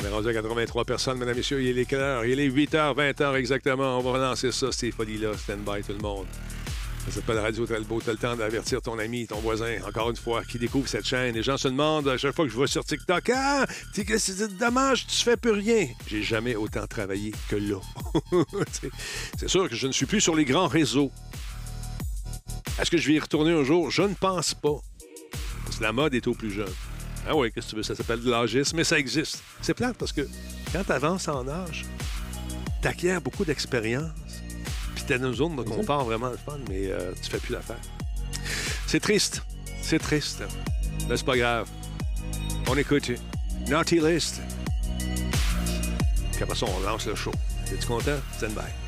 On 0.00 0.04
est 0.04 0.08
rendu 0.10 0.28
à 0.28 0.32
83 0.32 0.84
personnes, 0.84 1.18
mesdames 1.18 1.34
et 1.34 1.38
messieurs. 1.38 1.62
Il 1.62 1.78
est 1.78 1.84
quelle 1.86 2.00
heure? 2.00 2.24
Il 2.24 2.38
est 2.40 2.44
8 2.46 2.72
h 2.74 2.94
20 2.94 3.10
h 3.20 3.34
exactement. 3.36 3.98
On 3.98 4.02
va 4.02 4.12
relancer 4.12 4.52
ça, 4.52 4.70
ces 4.70 4.90
folies-là. 4.90 5.30
Stand 5.36 5.60
by, 5.64 5.82
tout 5.82 5.92
le 5.92 5.98
monde. 6.02 6.26
Ça 7.10 7.14
s'appelle 7.14 7.38
Radio 7.38 7.66
Talbot. 7.66 8.02
T'as 8.04 8.12
le 8.12 8.18
temps 8.18 8.36
d'avertir 8.36 8.82
ton 8.82 8.98
ami, 8.98 9.26
ton 9.26 9.38
voisin, 9.40 9.76
encore 9.86 10.10
une 10.10 10.16
fois, 10.16 10.44
qui 10.44 10.58
découvre 10.58 10.86
cette 10.88 11.06
chaîne. 11.06 11.34
Les 11.34 11.42
gens 11.42 11.56
se 11.56 11.68
demandent 11.68 12.06
à 12.08 12.18
chaque 12.18 12.34
fois 12.34 12.44
que 12.44 12.50
je 12.52 12.58
vais 12.58 12.66
sur 12.66 12.84
TikTok 12.84 13.30
Ah, 13.34 13.66
c'est 13.94 14.58
dommage, 14.58 15.06
tu 15.06 15.16
fais 15.24 15.36
plus 15.38 15.52
rien. 15.52 15.86
J'ai 16.06 16.22
jamais 16.22 16.54
autant 16.54 16.86
travaillé 16.86 17.32
que 17.48 17.56
là. 17.56 17.76
C'est- 19.38 19.48
sûr 19.48 19.68
que 19.68 19.74
je 19.74 19.86
ne 19.86 19.92
suis 19.92 20.04
plus 20.06 20.20
sur 20.20 20.34
les 20.36 20.44
grands 20.44 20.68
réseaux. 20.68 21.10
Est-ce 22.80 22.90
que 22.90 22.98
je 22.98 23.08
vais 23.08 23.14
y 23.14 23.18
retourner 23.20 23.52
un 23.52 23.64
jour? 23.64 23.90
Je 23.90 24.02
ne 24.02 24.14
pense 24.14 24.52
pas. 24.54 24.76
Parce 25.64 25.78
que 25.78 25.82
la 25.82 25.92
mode 25.92 26.14
est 26.14 26.26
au 26.26 26.34
plus 26.34 26.50
jeune. 26.50 26.68
Ah 27.26 27.34
oui, 27.34 27.50
qu'est-ce 27.52 27.66
que 27.66 27.70
tu 27.70 27.76
veux? 27.76 27.82
Ça 27.82 27.94
s'appelle 27.94 28.22
de 28.22 28.30
l'âgisme, 28.30 28.76
mais 28.76 28.84
ça 28.84 28.98
existe. 28.98 29.42
C'est 29.62 29.74
plate 29.74 29.96
parce 29.96 30.12
que 30.12 30.28
quand 30.72 30.84
tu 30.84 30.92
avances 30.92 31.26
en 31.28 31.48
âge, 31.48 31.86
tu 32.82 32.88
acquiers 32.88 33.18
beaucoup 33.20 33.44
d'expérience. 33.46 34.10
Tu 35.08 35.14
une 35.14 35.32
zone 35.32 35.56
de 35.56 35.62
confort 35.62 36.04
vraiment 36.04 36.28
le 36.28 36.36
fun, 36.36 36.58
mais 36.68 36.88
euh, 36.88 37.12
tu 37.22 37.30
fais 37.30 37.38
plus 37.38 37.54
l'affaire. 37.54 37.80
C'est 38.86 39.00
triste. 39.00 39.42
C'est 39.80 39.98
triste. 39.98 40.42
Mais 41.08 41.16
c'est 41.16 41.24
pas 41.24 41.36
grave. 41.38 41.66
On 42.68 42.76
écoute 42.76 43.10
Naughty 43.70 44.00
List. 44.00 44.42
Puis 46.32 46.42
après 46.42 46.54
ça, 46.54 46.66
on 46.66 46.80
lance 46.80 47.06
le 47.06 47.14
show. 47.14 47.32
Es-tu 47.72 47.86
content? 47.86 48.18
Stand 48.36 48.50
by. 48.50 48.87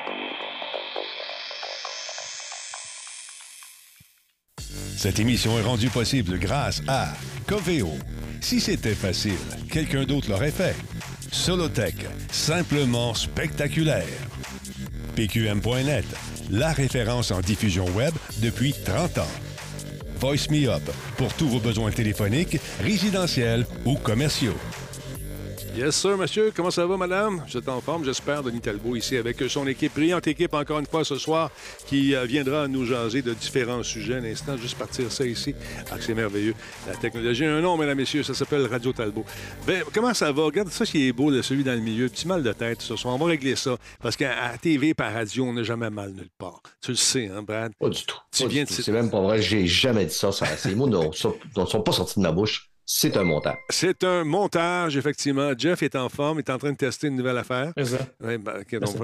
Cette 5.01 5.19
émission 5.19 5.57
est 5.57 5.63
rendue 5.63 5.89
possible 5.89 6.37
grâce 6.37 6.83
à 6.87 7.07
Coveo. 7.47 7.89
Si 8.39 8.61
c'était 8.61 8.93
facile, 8.93 9.33
quelqu'un 9.71 10.03
d'autre 10.03 10.29
l'aurait 10.29 10.51
fait. 10.51 10.75
Solotech, 11.31 12.05
simplement 12.31 13.15
spectaculaire. 13.15 14.05
PQM.net, 15.15 16.05
la 16.51 16.71
référence 16.71 17.31
en 17.31 17.39
diffusion 17.39 17.85
web 17.95 18.13
depuis 18.43 18.73
30 18.73 19.17
ans. 19.17 19.31
Voice 20.19 20.51
Me 20.51 20.69
Up, 20.69 20.83
pour 21.17 21.33
tous 21.33 21.47
vos 21.47 21.59
besoins 21.59 21.89
téléphoniques, 21.89 22.59
résidentiels 22.83 23.65
ou 23.85 23.95
commerciaux. 23.95 24.59
Yes, 25.73 25.95
sir, 25.95 26.17
monsieur. 26.17 26.51
Comment 26.53 26.69
ça 26.69 26.85
va, 26.85 26.97
madame? 26.97 27.43
Je 27.47 27.57
en 27.67 27.79
forme, 27.79 28.03
j'espère, 28.03 28.43
Denis 28.43 28.59
Talbot, 28.59 28.97
ici 28.97 29.15
avec 29.15 29.41
son 29.47 29.65
équipe, 29.67 29.93
brillante 29.93 30.27
équipe, 30.27 30.53
encore 30.53 30.79
une 30.79 30.85
fois, 30.85 31.05
ce 31.05 31.15
soir, 31.15 31.49
qui 31.87 32.13
euh, 32.13 32.25
viendra 32.25 32.67
nous 32.67 32.85
jaser 32.85 33.21
de 33.21 33.33
différents 33.33 33.81
sujets. 33.81 34.15
Un 34.15 34.25
instant, 34.25 34.57
juste 34.57 34.77
partir 34.77 35.09
ça 35.09 35.25
ici. 35.25 35.55
Ah, 35.89 35.95
c'est 35.99 36.13
merveilleux. 36.13 36.55
La 36.87 36.95
technologie 36.97 37.45
a 37.45 37.55
un 37.55 37.61
nom, 37.61 37.77
mesdames, 37.77 37.97
messieurs, 37.97 38.21
ça 38.21 38.33
s'appelle 38.33 38.65
Radio 38.65 38.91
Talbot. 38.91 39.23
Ben, 39.65 39.83
comment 39.93 40.13
ça 40.13 40.33
va? 40.33 40.43
Regarde 40.43 40.69
ça 40.69 40.85
qui 40.85 41.07
est 41.07 41.13
beau, 41.13 41.31
de 41.31 41.41
celui 41.41 41.63
dans 41.63 41.73
le 41.73 41.79
milieu. 41.79 42.09
Petit 42.09 42.27
mal 42.27 42.43
de 42.43 42.51
tête 42.51 42.81
ce 42.81 42.97
soir. 42.97 43.15
On 43.15 43.17
va 43.17 43.27
régler 43.27 43.55
ça. 43.55 43.77
Parce 44.01 44.17
qu'à 44.17 44.57
TV, 44.61 44.93
par 44.93 45.13
radio, 45.13 45.45
on 45.45 45.53
n'a 45.53 45.63
jamais 45.63 45.89
mal 45.89 46.11
nulle 46.11 46.29
part. 46.37 46.61
Tu 46.81 46.91
le 46.91 46.97
sais, 46.97 47.29
hein, 47.29 47.43
Brad? 47.43 47.71
Pas 47.79 47.89
du 47.89 48.03
tout. 48.03 48.17
Tu 48.31 48.45
viens 48.47 48.65
de... 48.65 48.69
C'est 48.69 48.91
même 48.91 49.09
pas 49.09 49.21
vrai. 49.21 49.41
J'ai 49.41 49.65
jamais 49.67 50.05
dit 50.05 50.13
ça. 50.13 50.33
ça 50.33 50.45
ces 50.57 50.75
mots 50.75 50.87
ne 50.87 51.11
sont 51.13 51.81
pas 51.81 51.91
sortis 51.93 52.19
de 52.19 52.23
ma 52.23 52.33
bouche. 52.33 52.70
C'est 52.93 53.15
un 53.15 53.23
montage. 53.23 53.57
C'est 53.69 54.03
un 54.03 54.25
montage, 54.25 54.97
effectivement. 54.97 55.53
Jeff 55.57 55.81
est 55.81 55.95
en 55.95 56.09
forme, 56.09 56.39
il 56.39 56.41
est 56.41 56.49
en 56.49 56.57
train 56.57 56.73
de 56.73 56.77
tester 56.77 57.07
une 57.07 57.15
nouvelle 57.15 57.37
affaire. 57.37 57.71
C'est 57.77 57.85
ça. 57.85 58.05
Ouais, 58.19 58.37
ben, 58.37 58.63
donc, 58.79 58.95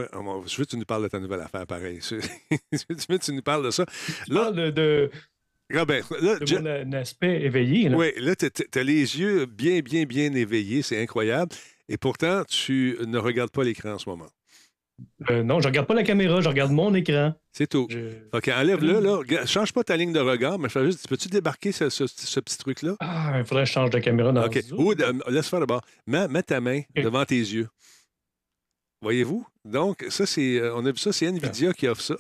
je 0.46 0.58
veux 0.58 0.66
que 0.66 0.70
tu 0.70 0.78
nous 0.78 0.86
parles 0.86 1.04
de 1.04 1.08
ta 1.08 1.20
nouvelle 1.20 1.40
affaire, 1.40 1.66
pareil. 1.66 2.00
je 2.02 2.16
veux 3.10 3.18
que 3.18 3.24
tu 3.24 3.32
nous 3.32 3.42
parles 3.42 3.64
de 3.64 3.72
ça. 3.72 3.86
Là, 4.28 4.52
de, 4.52 4.72
de... 4.72 5.10
Robert, 5.74 6.06
là, 6.22 6.38
de 6.38 6.84
mon 6.84 6.94
aspect 6.94 7.42
éveillé. 7.44 7.88
Là. 7.88 7.98
Oui, 7.98 8.12
là, 8.18 8.36
tu 8.36 8.46
as 8.46 8.84
les 8.84 9.20
yeux 9.20 9.46
bien, 9.46 9.80
bien, 9.80 10.04
bien 10.04 10.34
éveillés. 10.34 10.82
C'est 10.82 11.02
incroyable. 11.02 11.56
Et 11.88 11.98
pourtant, 11.98 12.44
tu 12.44 12.98
ne 13.06 13.18
regardes 13.18 13.52
pas 13.52 13.64
l'écran 13.64 13.92
en 13.92 14.00
ce 14.00 14.10
moment. 14.10 14.28
Euh, 15.30 15.44
non, 15.44 15.60
je 15.60 15.68
regarde 15.68 15.88
pas 15.88 15.94
la 15.94 16.04
caméra, 16.04 16.42
je 16.42 16.50
regarde 16.50 16.72
mon 16.72 16.94
écran. 16.94 17.34
C'est 17.52 17.68
tout. 17.68 17.88
OK, 18.34 18.48
enlève-le, 18.48 19.00
là. 19.00 19.46
Change 19.46 19.74
pas 19.74 19.84
ta 19.84 19.96
ligne 19.96 20.14
de 20.14 20.20
regard, 20.20 20.58
mais 20.58 20.70
juste, 20.70 21.08
peux-tu 21.08 21.28
débarquer 21.28 21.72
ce, 21.72 21.86
petit 22.40 22.58
truc-là? 22.58 22.96
Ah, 23.00 23.34
il 23.38 23.46
faudrait 23.46 23.64
que 23.64 23.70
je 23.70 23.74
change 23.74 23.90
de 23.90 24.00
caméra 24.00 24.32
dans 24.32 24.46
OK. 24.46 24.60
Ou, 24.72 24.94
laisse 25.30 25.50
faire 25.50 25.60
d'abord. 25.60 25.82
Mets, 26.06 26.28
mets, 26.28 26.44
ta 26.44 26.62
main 26.62 26.82
devant 26.96 27.26
tes 27.26 27.36
yeux. 27.36 27.68
Voyez-vous? 29.02 29.46
Donc, 29.64 30.06
ça, 30.10 30.26
c'est. 30.26 30.60
Euh, 30.60 30.76
on 30.76 30.86
a 30.86 30.92
vu 30.92 30.98
ça, 30.98 31.12
c'est 31.12 31.28
Nvidia 31.28 31.74
qui 31.74 31.88
offre 31.88 32.02
ça. 32.02 32.16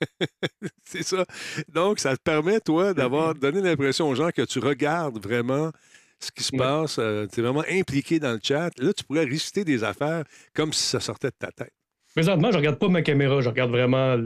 c'est 0.84 1.02
ça. 1.02 1.24
Donc, 1.68 1.98
ça 1.98 2.16
te 2.16 2.22
permet, 2.22 2.60
toi, 2.60 2.94
d'avoir 2.94 3.34
donné 3.34 3.60
l'impression 3.60 4.08
aux 4.08 4.14
gens 4.14 4.30
que 4.30 4.42
tu 4.42 4.60
regardes 4.60 5.20
vraiment 5.20 5.72
ce 6.20 6.30
qui 6.30 6.44
se 6.44 6.56
passe. 6.56 6.98
Euh, 6.98 7.26
tu 7.32 7.40
es 7.40 7.42
vraiment 7.42 7.64
impliqué 7.68 8.20
dans 8.20 8.32
le 8.32 8.40
chat. 8.42 8.70
Là, 8.78 8.92
tu 8.92 9.02
pourrais 9.04 9.24
réciter 9.24 9.64
des 9.64 9.82
affaires 9.82 10.24
comme 10.54 10.72
si 10.72 10.84
ça 10.84 11.00
sortait 11.00 11.28
de 11.28 11.36
ta 11.38 11.50
tête. 11.50 11.72
Présentement, 12.14 12.50
je 12.50 12.58
regarde 12.58 12.78
pas 12.78 12.88
ma 12.88 13.02
caméra, 13.02 13.40
je 13.40 13.48
regarde 13.48 13.70
vraiment. 13.70 14.16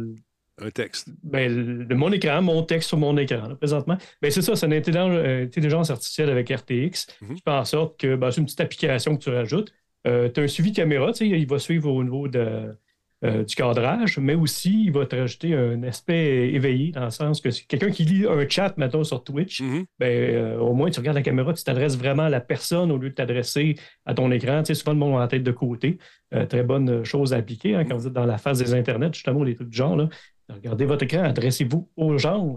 Un 0.58 0.70
texte. 0.70 1.08
Ben, 1.24 1.86
mon 1.92 2.12
écran, 2.12 2.40
mon 2.40 2.62
texte 2.62 2.88
sur 2.88 2.98
mon 2.98 3.16
écran, 3.16 3.56
présentement. 3.56 3.98
Ben, 4.22 4.30
c'est 4.30 4.42
ça, 4.42 4.54
c'est 4.54 4.66
une 4.66 4.72
intelligence 4.72 5.90
artificielle 5.90 6.30
avec 6.30 6.48
RTX 6.48 7.06
mhm. 7.20 7.34
qui 7.34 7.42
fait 7.42 7.50
en 7.50 7.64
sorte 7.64 7.98
que 7.98 8.14
ben, 8.14 8.30
c'est 8.30 8.40
une 8.40 8.46
petite 8.46 8.60
application 8.60 9.16
que 9.16 9.22
tu 9.22 9.30
rajoutes. 9.30 9.72
Euh, 10.06 10.28
tu 10.30 10.40
as 10.40 10.44
un 10.44 10.48
suivi 10.48 10.70
de 10.70 10.76
caméra, 10.76 11.10
il 11.20 11.46
va 11.46 11.58
suivre 11.58 11.90
au 11.90 12.04
niveau 12.04 12.28
de, 12.28 12.76
euh, 13.24 13.42
du 13.42 13.54
cadrage, 13.54 14.18
mais 14.18 14.34
aussi 14.34 14.84
il 14.84 14.92
va 14.92 15.06
te 15.06 15.16
rajouter 15.16 15.54
un 15.54 15.82
aspect 15.84 16.52
éveillé, 16.52 16.90
dans 16.90 17.04
le 17.04 17.10
sens 17.10 17.40
que 17.40 17.48
quelqu'un 17.66 17.90
qui 17.90 18.04
lit 18.04 18.26
un 18.26 18.46
chat, 18.46 18.76
maintenant 18.76 19.02
sur 19.02 19.24
Twitch, 19.24 19.62
mm-hmm. 19.62 19.84
ben, 19.98 20.34
euh, 20.34 20.58
au 20.58 20.74
moins 20.74 20.90
tu 20.90 21.00
regardes 21.00 21.16
la 21.16 21.22
caméra, 21.22 21.54
tu 21.54 21.64
t'adresses 21.64 21.96
vraiment 21.96 22.24
à 22.24 22.28
la 22.28 22.40
personne 22.40 22.90
au 22.92 22.98
lieu 22.98 23.08
de 23.08 23.14
t'adresser 23.14 23.76
à 24.04 24.12
ton 24.12 24.30
écran. 24.30 24.62
Tu 24.62 24.66
sais, 24.66 24.74
souvent 24.74 24.92
le 24.92 24.98
monde 24.98 25.18
la 25.18 25.28
tête 25.28 25.42
de 25.42 25.52
côté. 25.52 25.96
Euh, 26.34 26.44
très 26.44 26.64
bonne 26.64 27.02
chose 27.04 27.32
à 27.32 27.38
appliquer 27.38 27.76
hein, 27.76 27.86
quand 27.86 27.96
vous 27.96 28.08
êtes 28.08 28.12
dans 28.12 28.26
la 28.26 28.36
phase 28.36 28.58
des 28.58 28.74
Internets, 28.74 29.14
justement, 29.14 29.42
les 29.42 29.54
trucs 29.54 29.70
du 29.70 29.76
genre. 29.76 29.96
Là. 29.96 30.10
Regardez 30.50 30.84
votre 30.84 31.04
écran, 31.04 31.22
adressez-vous 31.22 31.88
aux 31.96 32.18
gens. 32.18 32.54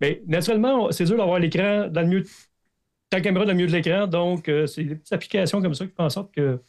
Mais 0.00 0.22
naturellement, 0.26 0.90
c'est 0.90 1.04
dur 1.04 1.16
d'avoir 1.16 1.38
l'écran 1.38 1.86
dans 1.88 2.00
le 2.00 2.08
milieu, 2.08 2.24
ta 3.08 3.20
caméra 3.20 3.44
dans 3.44 3.52
le 3.52 3.56
milieu 3.56 3.68
de 3.68 3.72
l'écran, 3.72 4.08
donc 4.08 4.50
c'est 4.66 4.82
des 4.82 4.96
petites 4.96 5.12
applications 5.12 5.62
comme 5.62 5.74
ça 5.74 5.86
qui 5.86 5.92
font 5.96 6.04
en 6.04 6.10
sorte 6.10 6.34
que 6.34 6.60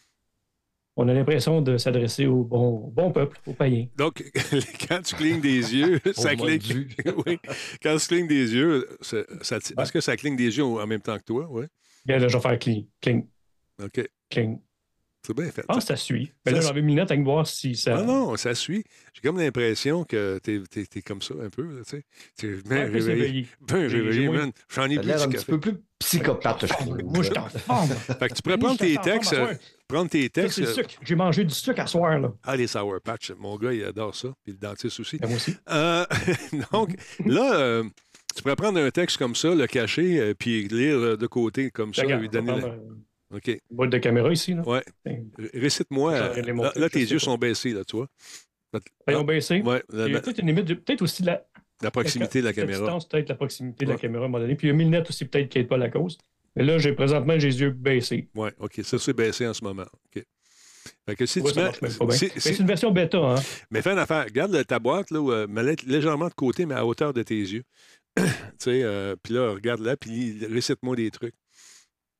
on 0.96 1.08
a 1.08 1.14
l'impression 1.14 1.62
de 1.62 1.78
s'adresser 1.78 2.26
au 2.26 2.44
bon, 2.44 2.92
bon 2.94 3.12
peuple, 3.12 3.40
aux 3.46 3.54
païens. 3.54 3.88
Donc, 3.98 4.24
quand 4.90 5.02
tu 5.02 5.16
clignes 5.16 5.42
des 5.42 5.76
yeux, 5.76 6.00
ça 6.14 6.36
cligne. 6.36 6.88
oui. 7.26 7.40
Quand 7.82 7.98
tu 7.98 8.08
clignes 8.08 8.28
des 8.28 8.54
yeux, 8.54 8.88
est-ce 9.02 9.92
que 9.92 10.02
ça 10.02 10.18
cligne 10.18 10.36
des 10.36 10.58
yeux 10.58 10.64
en 10.64 10.88
même 10.88 11.02
temps 11.02 11.18
que 11.18 11.24
toi? 11.24 11.48
Oui. 11.50 11.66
Bien, 12.06 12.18
là, 12.18 12.28
je 12.28 12.38
vais 12.38 12.42
faire 12.42 12.60
cling. 12.60 12.88
Cling. 13.02 13.28
OK. 13.82 14.10
Cling. 14.30 14.60
C'est 15.30 15.36
bien 15.36 15.52
fait. 15.52 15.66
Ah, 15.68 15.80
ça 15.80 15.96
suit. 15.96 16.32
Mais 16.44 16.54
là, 16.54 16.62
j'avais 16.62 16.82
mis 16.82 16.94
une 16.94 17.00
avec 17.00 17.22
voir 17.22 17.46
si 17.46 17.76
ça. 17.76 18.02
Non, 18.02 18.30
non, 18.30 18.36
ça 18.36 18.56
suit. 18.56 18.84
J'ai 19.14 19.22
comme 19.22 19.38
l'impression 19.38 20.04
que 20.04 20.40
t'es 20.40 20.60
es, 20.76 21.02
comme 21.04 21.22
ça 21.22 21.36
un 21.40 21.52
peu. 21.52 21.84
Tu 21.84 21.98
sais. 21.98 22.04
T'es 22.36 22.48
bien 22.68 22.78
ouais, 22.78 22.86
réveillé. 22.86 23.48
Bien 23.62 23.88
réveillé, 23.88 24.28
man. 24.28 24.52
J'en 24.70 24.86
ai 24.86 24.98
plus. 24.98 25.12
un 25.12 25.30
petit 25.30 25.46
peu 25.46 25.60
plus 25.60 25.76
psychopathe, 26.00 26.66
je 26.66 26.74
trouve. 26.74 26.98
Moi, 27.04 27.22
je 27.22 27.30
t'en 27.30 27.48
Fait 27.48 28.28
que 28.28 28.34
tu 28.34 28.42
pourrais 28.42 28.58
prendre 28.58 28.80
tes 28.80 28.98
textes. 28.98 29.34
Euh, 29.34 29.54
prendre 29.88 30.10
tes 30.10 30.28
textes. 30.32 30.58
Euh, 30.62 30.84
J'ai 31.04 31.16
mangé 31.16 31.44
du 31.44 31.54
sucre 31.54 31.80
à 31.80 31.86
soir, 31.86 32.18
là. 32.18 32.34
Ah, 32.44 32.56
les 32.56 32.66
Sour 32.66 33.00
Patch. 33.00 33.32
Mon 33.38 33.56
gars, 33.58 33.72
il 33.72 33.84
adore 33.84 34.16
ça. 34.16 34.30
Puis 34.44 34.54
le 34.54 34.58
dentiste 34.58 35.00
aussi. 35.00 35.20
Ben, 35.20 35.28
moi 35.28 35.36
aussi. 35.38 35.56
Euh, 35.70 36.06
donc, 36.72 36.96
là. 37.24 37.84
tu 38.36 38.42
pourrais 38.42 38.56
prendre 38.56 38.80
un 38.80 38.90
texte 38.90 39.18
comme 39.18 39.36
ça, 39.36 39.54
le 39.54 39.68
cacher, 39.68 40.34
puis 40.34 40.68
lire 40.68 41.20
de 41.20 41.28
côté 41.28 41.70
comme 41.70 41.94
ça, 41.94 42.04
lui 42.04 42.30
donner. 42.30 42.64
OK. 43.34 43.60
Boîte 43.70 43.92
de 43.92 43.98
caméra 43.98 44.32
ici, 44.32 44.54
là. 44.54 44.64
Oui. 44.66 44.80
Récite-moi. 45.54 46.34
Là, 46.76 46.90
tes 46.90 47.00
yeux 47.00 47.20
sont 47.20 47.38
baissés, 47.38 47.72
là, 47.72 47.84
tu 47.84 47.98
vois. 47.98 48.08
Ils 49.08 49.16
ont 49.16 49.24
baissé. 49.24 49.62
Ouais. 49.62 49.84
Peut-être 49.90 50.40
une 50.40 50.48
limite, 50.48 50.86
peut-être 50.86 51.02
aussi 51.02 51.24
la. 51.24 51.46
La 51.82 51.92
proximité 51.92 52.42
de 52.42 52.46
la 52.46 52.54
caméra. 52.54 52.86
La 52.86 52.98
peut-être 52.98 53.30
la 53.30 53.36
proximité 53.36 53.86
de 53.86 53.92
la 53.92 53.98
caméra 53.98 54.24
à 54.24 54.26
un 54.26 54.30
moment 54.30 54.44
donné. 54.44 54.56
Puis 54.56 54.68
il 54.68 54.72
y 54.72 54.74
a 54.74 54.76
mille 54.76 54.90
net 54.90 55.10
aussi, 55.10 55.26
peut-être, 55.26 55.48
qui 55.48 55.60
n'est 55.60 55.64
pas 55.64 55.78
la 55.78 55.90
cause. 55.90 56.18
Mais 56.56 56.64
là, 56.64 56.78
j'ai 56.78 56.92
présentement, 56.92 57.40
j'ai 57.40 57.48
les 57.48 57.62
yeux 57.62 57.70
baissés. 57.70 58.28
Oui, 58.36 58.50
OK. 58.60 58.82
Ça, 58.84 59.00
c'est 59.00 59.14
baissé 59.14 59.48
en 59.48 59.54
ce 59.54 59.64
moment. 59.64 59.86
OK. 60.16 60.24
Fait 61.08 61.16
que 61.16 61.26
si 61.26 61.42
tu 61.42 61.60
mets, 61.60 61.72
c'est 62.38 62.60
une 62.60 62.68
version 62.68 62.92
bêta, 62.92 63.18
hein? 63.18 63.36
Mais 63.72 63.82
fais 63.82 63.92
une 63.92 64.00
affaire. 64.00 64.26
Garde 64.28 64.66
ta 64.66 64.80
boîte, 64.80 65.12
là, 65.12 65.20
euh, 65.20 65.48
mets 65.48 65.76
légèrement 65.86 66.28
de 66.28 66.34
côté, 66.34 66.66
mais 66.66 66.76
à 66.76 66.86
hauteur 66.86 67.14
de 67.14 67.24
tes 67.24 67.40
yeux. 67.40 67.64
tu 68.16 68.24
sais, 68.60 68.84
euh, 68.84 69.16
puis 69.22 69.34
là, 69.34 69.52
regarde 69.52 69.82
là, 69.82 69.96
puis 69.96 70.46
récite-moi 70.46 70.96
des 70.96 71.12
trucs. 71.12 71.36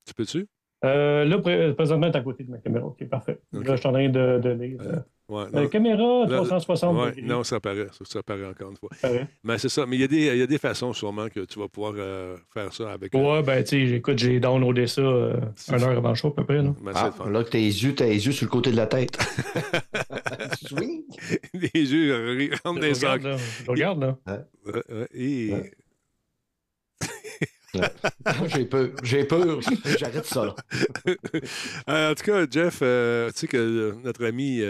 Tu 0.06 0.14
peux-tu? 0.14 0.46
Euh, 0.84 1.24
là, 1.24 1.74
présentement, 1.74 2.10
tu 2.10 2.16
à 2.16 2.22
côté 2.22 2.44
de 2.44 2.50
ma 2.50 2.58
caméra. 2.58 2.86
OK, 2.86 3.06
parfait. 3.08 3.38
Là, 3.52 3.60
je 3.74 3.76
suis 3.76 3.88
en 3.88 3.92
train 3.92 4.08
de, 4.08 4.38
de 4.38 4.50
lire. 4.50 4.78
Euh, 4.80 4.96
ouais, 5.28 5.44
la 5.52 5.66
caméra 5.66 6.26
360 6.26 6.96
ouais, 6.96 7.22
Non, 7.22 7.44
ça 7.44 7.56
apparaît. 7.56 7.88
Ça, 8.04 8.20
apparaît 8.20 8.46
encore 8.46 8.70
une 8.70 8.76
fois. 8.76 8.88
Mais 9.44 9.58
c'est 9.58 9.68
ça. 9.68 9.84
Mais 9.84 9.96
il 9.96 10.00
y, 10.00 10.04
a 10.04 10.08
des, 10.08 10.26
il 10.26 10.38
y 10.38 10.42
a 10.42 10.46
des 10.46 10.58
façons 10.58 10.94
sûrement 10.94 11.28
que 11.28 11.40
tu 11.40 11.58
vas 11.58 11.68
pouvoir 11.68 11.92
euh, 11.96 12.36
faire 12.54 12.72
ça 12.72 12.92
avec. 12.92 13.12
Ouais, 13.14 13.42
ben, 13.42 13.62
tu 13.62 13.88
sais, 13.88 13.96
écoute, 13.96 14.18
j'ai 14.18 14.40
downloadé 14.40 14.86
ça 14.86 15.02
euh, 15.02 15.36
une 15.68 15.82
heure 15.82 15.98
avant 15.98 16.10
le 16.10 16.14
show, 16.14 16.28
à 16.28 16.34
peu 16.34 16.44
près. 16.44 16.62
Là, 16.62 16.74
ben, 16.82 16.92
ah, 16.94 17.12
là 17.28 17.44
que 17.44 17.50
tes 17.50 17.58
yeux, 17.58 17.94
tes 17.94 18.08
yeux 18.08 18.32
sur 18.32 18.46
le 18.46 18.50
côté 18.50 18.70
de 18.70 18.76
la 18.76 18.86
tête. 18.86 19.18
les 21.52 21.92
yeux 21.92 22.50
rentrent 22.64 22.80
les 22.80 22.94
sacs. 22.94 23.22
Je 23.22 23.70
regarde, 23.70 24.00
là. 24.00 24.16
Ouais. 24.26 25.72
Et... 27.74 27.80
j'ai 28.48 28.64
peur. 28.64 28.90
J'ai 29.02 29.24
peur. 29.24 29.60
J'arrête 29.98 30.26
ça. 30.26 30.54
Euh, 31.88 32.12
en 32.12 32.14
tout 32.14 32.24
cas, 32.24 32.46
Jeff, 32.50 32.80
euh, 32.82 33.30
tu 33.30 33.38
sais 33.38 33.46
que 33.46 33.56
euh, 33.56 33.94
notre 34.02 34.24
ami 34.24 34.62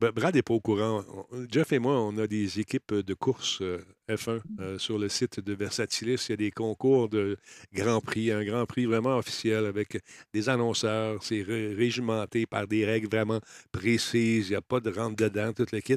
Brad 0.00 0.34
n'est 0.34 0.42
pas 0.42 0.54
au 0.54 0.60
courant. 0.60 1.04
Jeff 1.50 1.72
et 1.72 1.78
moi, 1.78 2.00
on 2.00 2.16
a 2.18 2.26
des 2.26 2.60
équipes 2.60 2.94
de 2.94 3.14
course 3.14 3.62
F1 4.08 4.40
euh, 4.60 4.78
sur 4.78 4.98
le 4.98 5.08
site 5.08 5.40
de 5.40 5.52
Versatilis. 5.52 6.26
Il 6.28 6.32
y 6.32 6.34
a 6.34 6.36
des 6.36 6.50
concours 6.50 7.08
de 7.08 7.36
Grand 7.74 8.00
Prix, 8.00 8.30
un 8.30 8.44
Grand 8.44 8.66
Prix 8.66 8.86
vraiment 8.86 9.16
officiel 9.16 9.66
avec 9.66 9.98
des 10.32 10.48
annonceurs. 10.48 11.22
C'est 11.22 11.42
régimenté 11.42 12.46
par 12.46 12.66
des 12.66 12.84
règles 12.84 13.08
vraiment 13.08 13.40
précises. 13.72 14.48
Il 14.48 14.50
n'y 14.50 14.56
a 14.56 14.60
pas 14.60 14.80
de 14.80 14.90
rentre 14.90 15.16
dedans, 15.16 15.52
toute 15.52 15.72
le 15.72 15.80
kit. 15.80 15.96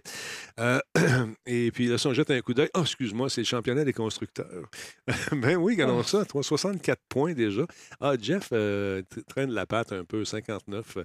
Euh, 0.60 0.80
et 1.46 1.72
puis 1.72 1.88
là, 1.88 1.98
si 1.98 2.08
on 2.08 2.14
jette 2.14 2.32
un 2.32 2.42
coup 2.42 2.54
d'œil, 2.54 2.70
oh, 2.76 2.82
excuse-moi, 2.82 3.30
c'est 3.30 3.42
le 3.42 3.46
championnat 3.46 3.84
des 3.84 3.94
constructeurs. 3.94 4.70
ben 5.32 5.56
oui, 5.58 5.74
regardons 5.74 6.04
ça, 6.04 6.24
64 6.42 7.00
points 7.10 7.34
déjà. 7.34 7.64
Ah, 8.00 8.14
Jeff 8.20 8.50
euh, 8.54 9.02
traîne 9.28 9.52
la 9.52 9.66
patte 9.66 9.94
un 9.94 10.04
peu, 10.04 10.26
59. 10.26 10.98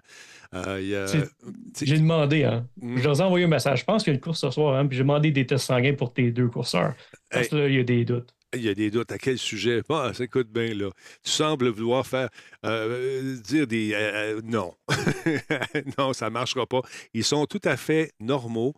J'ai 1.83 1.99
demandé, 1.99 2.45
hein. 2.45 2.67
Hmm. 2.81 2.97
je 2.99 3.05
leur 3.05 3.21
ai 3.21 3.25
envoyé 3.25 3.45
un 3.45 3.49
message. 3.49 3.81
Je 3.81 3.85
pense 3.85 4.05
qu'il 4.05 4.13
y 4.13 4.15
a 4.15 4.17
une 4.17 4.21
course 4.21 4.41
ce 4.41 4.51
soir, 4.51 4.77
hein, 4.77 4.87
puis 4.87 4.97
j'ai 4.97 5.03
demandé 5.03 5.31
des 5.31 5.47
tests 5.47 5.67
sanguins 5.67 5.95
pour 5.95 6.13
tes 6.13 6.31
deux 6.31 6.49
courseurs. 6.49 6.94
Parce 7.31 7.49
que 7.49 7.57
là, 7.57 7.69
il 7.69 7.75
y 7.75 7.81
a 7.81 7.85
des 7.85 8.05
doutes. 8.05 8.35
Il 8.55 8.63
y 8.63 8.69
a 8.69 8.75
des 8.75 8.91
doutes. 8.91 9.11
À 9.11 9.19
quel 9.19 9.39
sujet? 9.39 9.83
Ah, 9.89 10.13
écoute 10.19 10.49
bien, 10.49 10.75
là. 10.75 10.91
Tu 11.23 11.31
sembles 11.31 11.69
vouloir 11.69 12.07
faire 12.07 12.29
euh, 12.65 13.37
dire 13.39 13.67
des. 13.67 13.93
Euh, 13.95 14.37
euh, 14.37 14.41
non. 14.45 14.75
non, 15.99 16.13
ça 16.13 16.27
ne 16.27 16.31
marchera 16.31 16.67
pas. 16.67 16.83
Ils 17.15 17.25
sont 17.25 17.47
tout 17.47 17.61
à 17.65 17.77
fait 17.77 18.13
normaux 18.21 18.75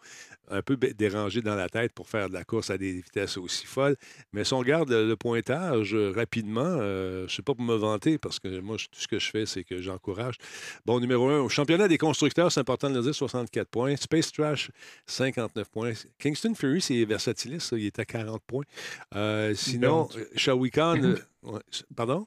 un 0.49 0.63
peu 0.63 0.77
dérangé 0.77 1.43
dans 1.43 1.55
la 1.55 1.69
tête 1.69 1.93
pour 1.93 2.09
faire 2.09 2.29
de 2.29 2.35
la 2.35 2.45
course 2.45 2.71
à 2.71 2.79
des 2.79 2.93
vitesses 2.93 3.37
aussi 3.37 3.67
folles. 3.67 3.97
Mais 4.33 4.45
si 4.45 4.53
on 4.53 4.59
regarde 4.59 4.91
le, 4.91 5.17
pointage 5.17 5.95
euh, 5.95 6.13
rapidement, 6.15 6.61
euh, 6.65 7.21
je 7.21 7.23
ne 7.25 7.29
sais 7.29 7.43
pas 7.43 7.55
pour 7.55 7.65
me 7.65 7.75
vanter, 7.75 8.19
parce 8.19 8.39
que 8.39 8.61
moi, 8.61 8.77
tout 8.77 9.01
ce 9.01 9.09
que 9.09 9.19
je 9.19 9.31
fais, 9.31 9.47
c'est 9.47 9.65
que 9.65 9.81
j'encourage. 9.81 10.37
Bon, 10.85 11.01
numéro 11.01 11.29
un, 11.29 11.41
au 11.41 11.49
championnat 11.49 11.89
des 11.89 11.99
constructeurs, 11.99 12.53
c'est 12.53 12.61
important 12.61 12.91
de 12.91 12.97
le 12.97 13.03
dire, 13.03 13.15
64 13.15 13.69
points. 13.69 13.97
Space 13.97 14.33
Trash, 14.33 14.71
59 15.07 15.69
points. 15.71 15.93
Kingston 16.19 16.55
Fury, 16.55 16.81
c'est 16.81 17.05
Versatilis, 17.05 17.69
il 17.73 17.87
est 17.87 17.99
à 17.99 18.05
40 18.05 18.43
points. 18.47 18.65
Euh, 19.15 19.55
sinon, 19.55 20.09
Shawikan, 20.35 21.15
pardon? 21.97 22.27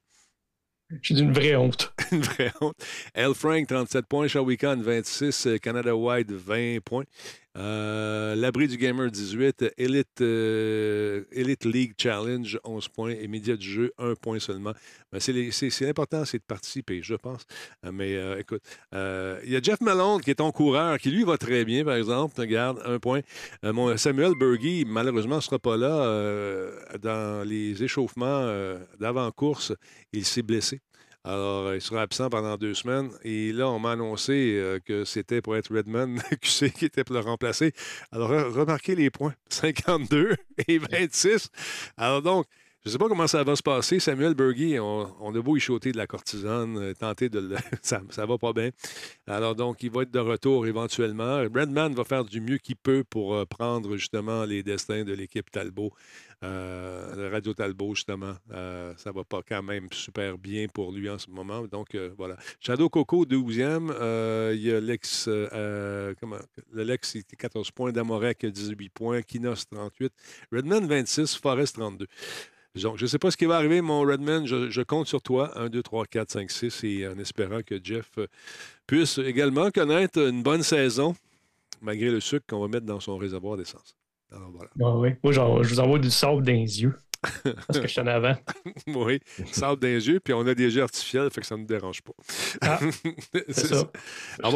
J'ai 1.02 1.20
une 1.20 1.34
vraie 1.34 1.56
honte. 1.56 1.94
une 2.12 2.22
vraie 2.22 2.52
honte. 2.62 2.76
L. 3.14 3.34
Frank, 3.36 3.68
37 3.68 4.08
points. 4.08 4.28
Shawikan, 4.28 4.82
26. 4.82 5.48
Canada 5.62 5.96
White, 5.96 6.32
20 6.32 6.80
points. 6.84 7.06
Euh, 7.58 8.36
L'abri 8.36 8.68
du 8.68 8.78
gamer 8.78 9.10
18, 9.10 9.74
Elite, 9.78 10.22
euh, 10.22 11.24
Elite 11.32 11.66
League 11.66 11.94
Challenge 11.98 12.60
11 12.64 12.88
points 12.90 13.10
et 13.12 13.28
média 13.28 13.56
du 13.56 13.68
jeu 13.68 13.92
1 13.98 14.14
point 14.16 14.40
seulement. 14.40 14.74
Ben, 15.12 15.20
c'est 15.20 15.34
l'important, 15.82 16.26
c'est 16.26 16.38
de 16.38 16.44
participer, 16.44 17.02
je 17.02 17.16
pense. 17.16 17.46
Euh, 17.86 17.92
mais 17.92 18.14
écoute, 18.40 18.62
il 18.94 19.50
y 19.52 19.56
a 19.56 19.62
Jeff 19.62 19.82
Malone 19.82 20.22
qui 20.22 20.32
est 20.32 20.36
ton 20.36 20.52
coureur, 20.52 20.98
qui 21.00 21.10
lui 21.10 21.24
va 21.24 21.38
très 21.38 21.66
bien, 21.66 21.84
par 21.84 21.96
exemple. 21.96 22.40
Regarde, 22.40 22.82
un 22.86 23.00
point. 23.00 23.22
mon 23.64 23.98
Samuel 23.98 24.34
Bergy, 24.40 24.86
malheureusement, 24.86 25.38
ne 25.38 25.42
sera 25.42 25.60
pas 25.60 25.78
là 25.78 26.70
dans 27.02 27.48
les 27.48 27.84
échauffements 27.84 28.48
d'avant-course. 29.00 29.74
Il 30.14 30.26
s'est 30.26 30.44
blessé. 30.44 30.82
Alors, 31.26 31.68
euh, 31.68 31.76
il 31.76 31.82
sera 31.82 32.02
absent 32.02 32.30
pendant 32.30 32.56
deux 32.58 32.74
semaines. 32.74 33.12
Et 33.24 33.52
là, 33.52 33.70
on 33.70 33.80
m'a 33.80 33.92
annoncé 33.92 34.58
euh, 34.58 34.80
que 34.80 35.04
c'était 35.04 35.42
pour 35.42 35.58
être 35.58 35.74
Redmond 35.74 36.16
QC 36.42 36.72
qui 36.72 36.86
était 36.86 37.04
pour 37.04 37.16
le 37.16 37.22
remplacer. 37.22 37.74
Alors, 38.12 38.30
remarquez 38.30 38.96
les 38.96 39.10
points 39.10 39.34
52 39.50 40.36
et 40.68 40.78
26. 40.78 41.50
Alors, 41.98 42.22
donc, 42.22 42.46
je 42.84 42.90
ne 42.90 42.92
sais 42.92 42.98
pas 42.98 43.08
comment 43.08 43.28
ça 43.28 43.44
va 43.44 43.56
se 43.56 43.64
passer. 43.64 44.00
Samuel 44.00 44.34
Bergy, 44.34 44.80
on, 44.80 45.36
a 45.36 45.42
beau 45.42 45.58
y 45.58 45.62
de 45.62 45.98
la 45.98 46.08
courtisane, 46.08 46.78
euh, 46.78 46.94
tenter 46.94 47.30
de 47.30 47.40
le. 47.40 47.56
ça, 47.82 48.00
ne 48.00 48.26
va 48.26 48.38
pas 48.38 48.54
bien. 48.54 48.70
Alors, 49.28 49.56
donc, 49.56 49.84
il 49.84 49.92
va 49.92 50.04
être 50.04 50.12
de 50.12 50.20
retour 50.20 50.66
éventuellement. 50.66 51.40
Redman 51.40 51.94
va 51.94 52.04
faire 52.04 52.24
du 52.24 52.42
mieux 52.42 52.58
qu'il 52.58 52.78
peut 52.78 53.04
pour 53.10 53.46
prendre 53.48 53.96
justement 53.98 54.46
les 54.46 54.64
destins 54.64 55.04
de 55.04 55.14
l'équipe 55.14 55.52
Talbot 55.52 55.94
euh, 56.44 57.30
Radio 57.32 57.54
Talbot, 57.54 57.96
justement, 57.96 58.34
euh, 58.52 58.94
ça 58.98 59.12
va 59.12 59.24
pas 59.26 59.42
quand 59.48 59.62
même 59.62 59.88
super 59.92 60.38
bien 60.38 60.68
pour 60.74 60.92
lui 60.92 61.10
en 61.10 61.18
ce 61.18 61.30
moment. 61.30 61.64
Donc, 61.68 61.96
euh, 61.96 62.12
voilà. 62.18 62.38
Shadow 62.62 62.90
Coco, 62.90 63.26
12e. 63.26 64.54
il 64.54 64.62
y 64.62 64.72
a 64.72 64.80
l'ex, 64.80 65.30
comment, 66.20 66.40
le 66.72 66.84
Lex, 66.84 67.18
14 67.38 67.72
points. 67.72 67.92
Damorek, 67.92 68.46
18 68.46 68.90
points. 68.90 69.22
Kinos, 69.22 69.68
38. 69.70 70.14
Redman, 70.52 70.88
26. 70.88 71.36
Forest, 71.36 71.76
32. 71.76 72.08
Je 72.76 72.88
ne 72.88 73.08
sais 73.08 73.20
pas 73.20 73.32
ce 73.32 73.38
qui 73.38 73.46
va 73.46 73.56
arriver, 73.56 73.82
mon 73.82 74.02
Redman. 74.02 74.46
Je, 74.46 74.82
compte 74.84 75.08
sur 75.08 75.22
toi. 75.22 75.58
1, 75.60 75.70
2, 75.70 75.82
3, 75.82 76.06
4, 76.06 76.32
5, 76.32 76.52
6. 76.52 76.84
Et 76.84 77.08
en 77.08 77.18
espérant 77.18 77.62
que 77.66 77.80
Jeff 77.84 78.20
puisse 78.86 79.18
également 79.18 79.72
connaître 79.72 80.20
une 80.20 80.44
bonne 80.44 80.64
saison, 80.64 81.16
malgré 81.82 82.10
le 82.10 82.20
sucre 82.20 82.46
qu'on 82.48 82.62
va 82.62 82.68
mettre 82.68 82.86
dans 82.86 83.00
son 83.00 83.18
réservoir 83.18 83.58
d'essence. 83.58 83.96
Alors 84.32 84.52
voilà. 84.52 84.70
Ah 84.82 84.96
oui. 84.98 85.10
Moi, 85.24 85.34
je 85.34 85.70
vous 85.70 85.80
envoie 85.80 86.00
du 86.00 86.12
sable 86.12 86.44
dans 86.44 86.54
les 86.54 86.82
yeux. 86.82 86.96
Parce 87.22 87.80
que 87.80 87.88
je 87.88 87.92
suis 87.92 88.02
en 88.02 88.08
avant. 88.08 88.36
oui, 88.88 89.20
sable 89.52 89.86
les 89.86 90.08
yeux, 90.08 90.20
puis 90.20 90.34
on 90.34 90.46
a 90.48 90.56
des 90.56 90.70
jeux 90.72 90.82
artificiels, 90.82 91.30
fait 91.30 91.42
que 91.42 91.48
ça 91.48 91.56
ne 91.56 91.62
nous 91.62 91.68
dérange 91.68 92.02
pas. 92.02 92.14
Ah, 92.62 92.80
c'est 93.50 93.68
ça. 93.68 93.92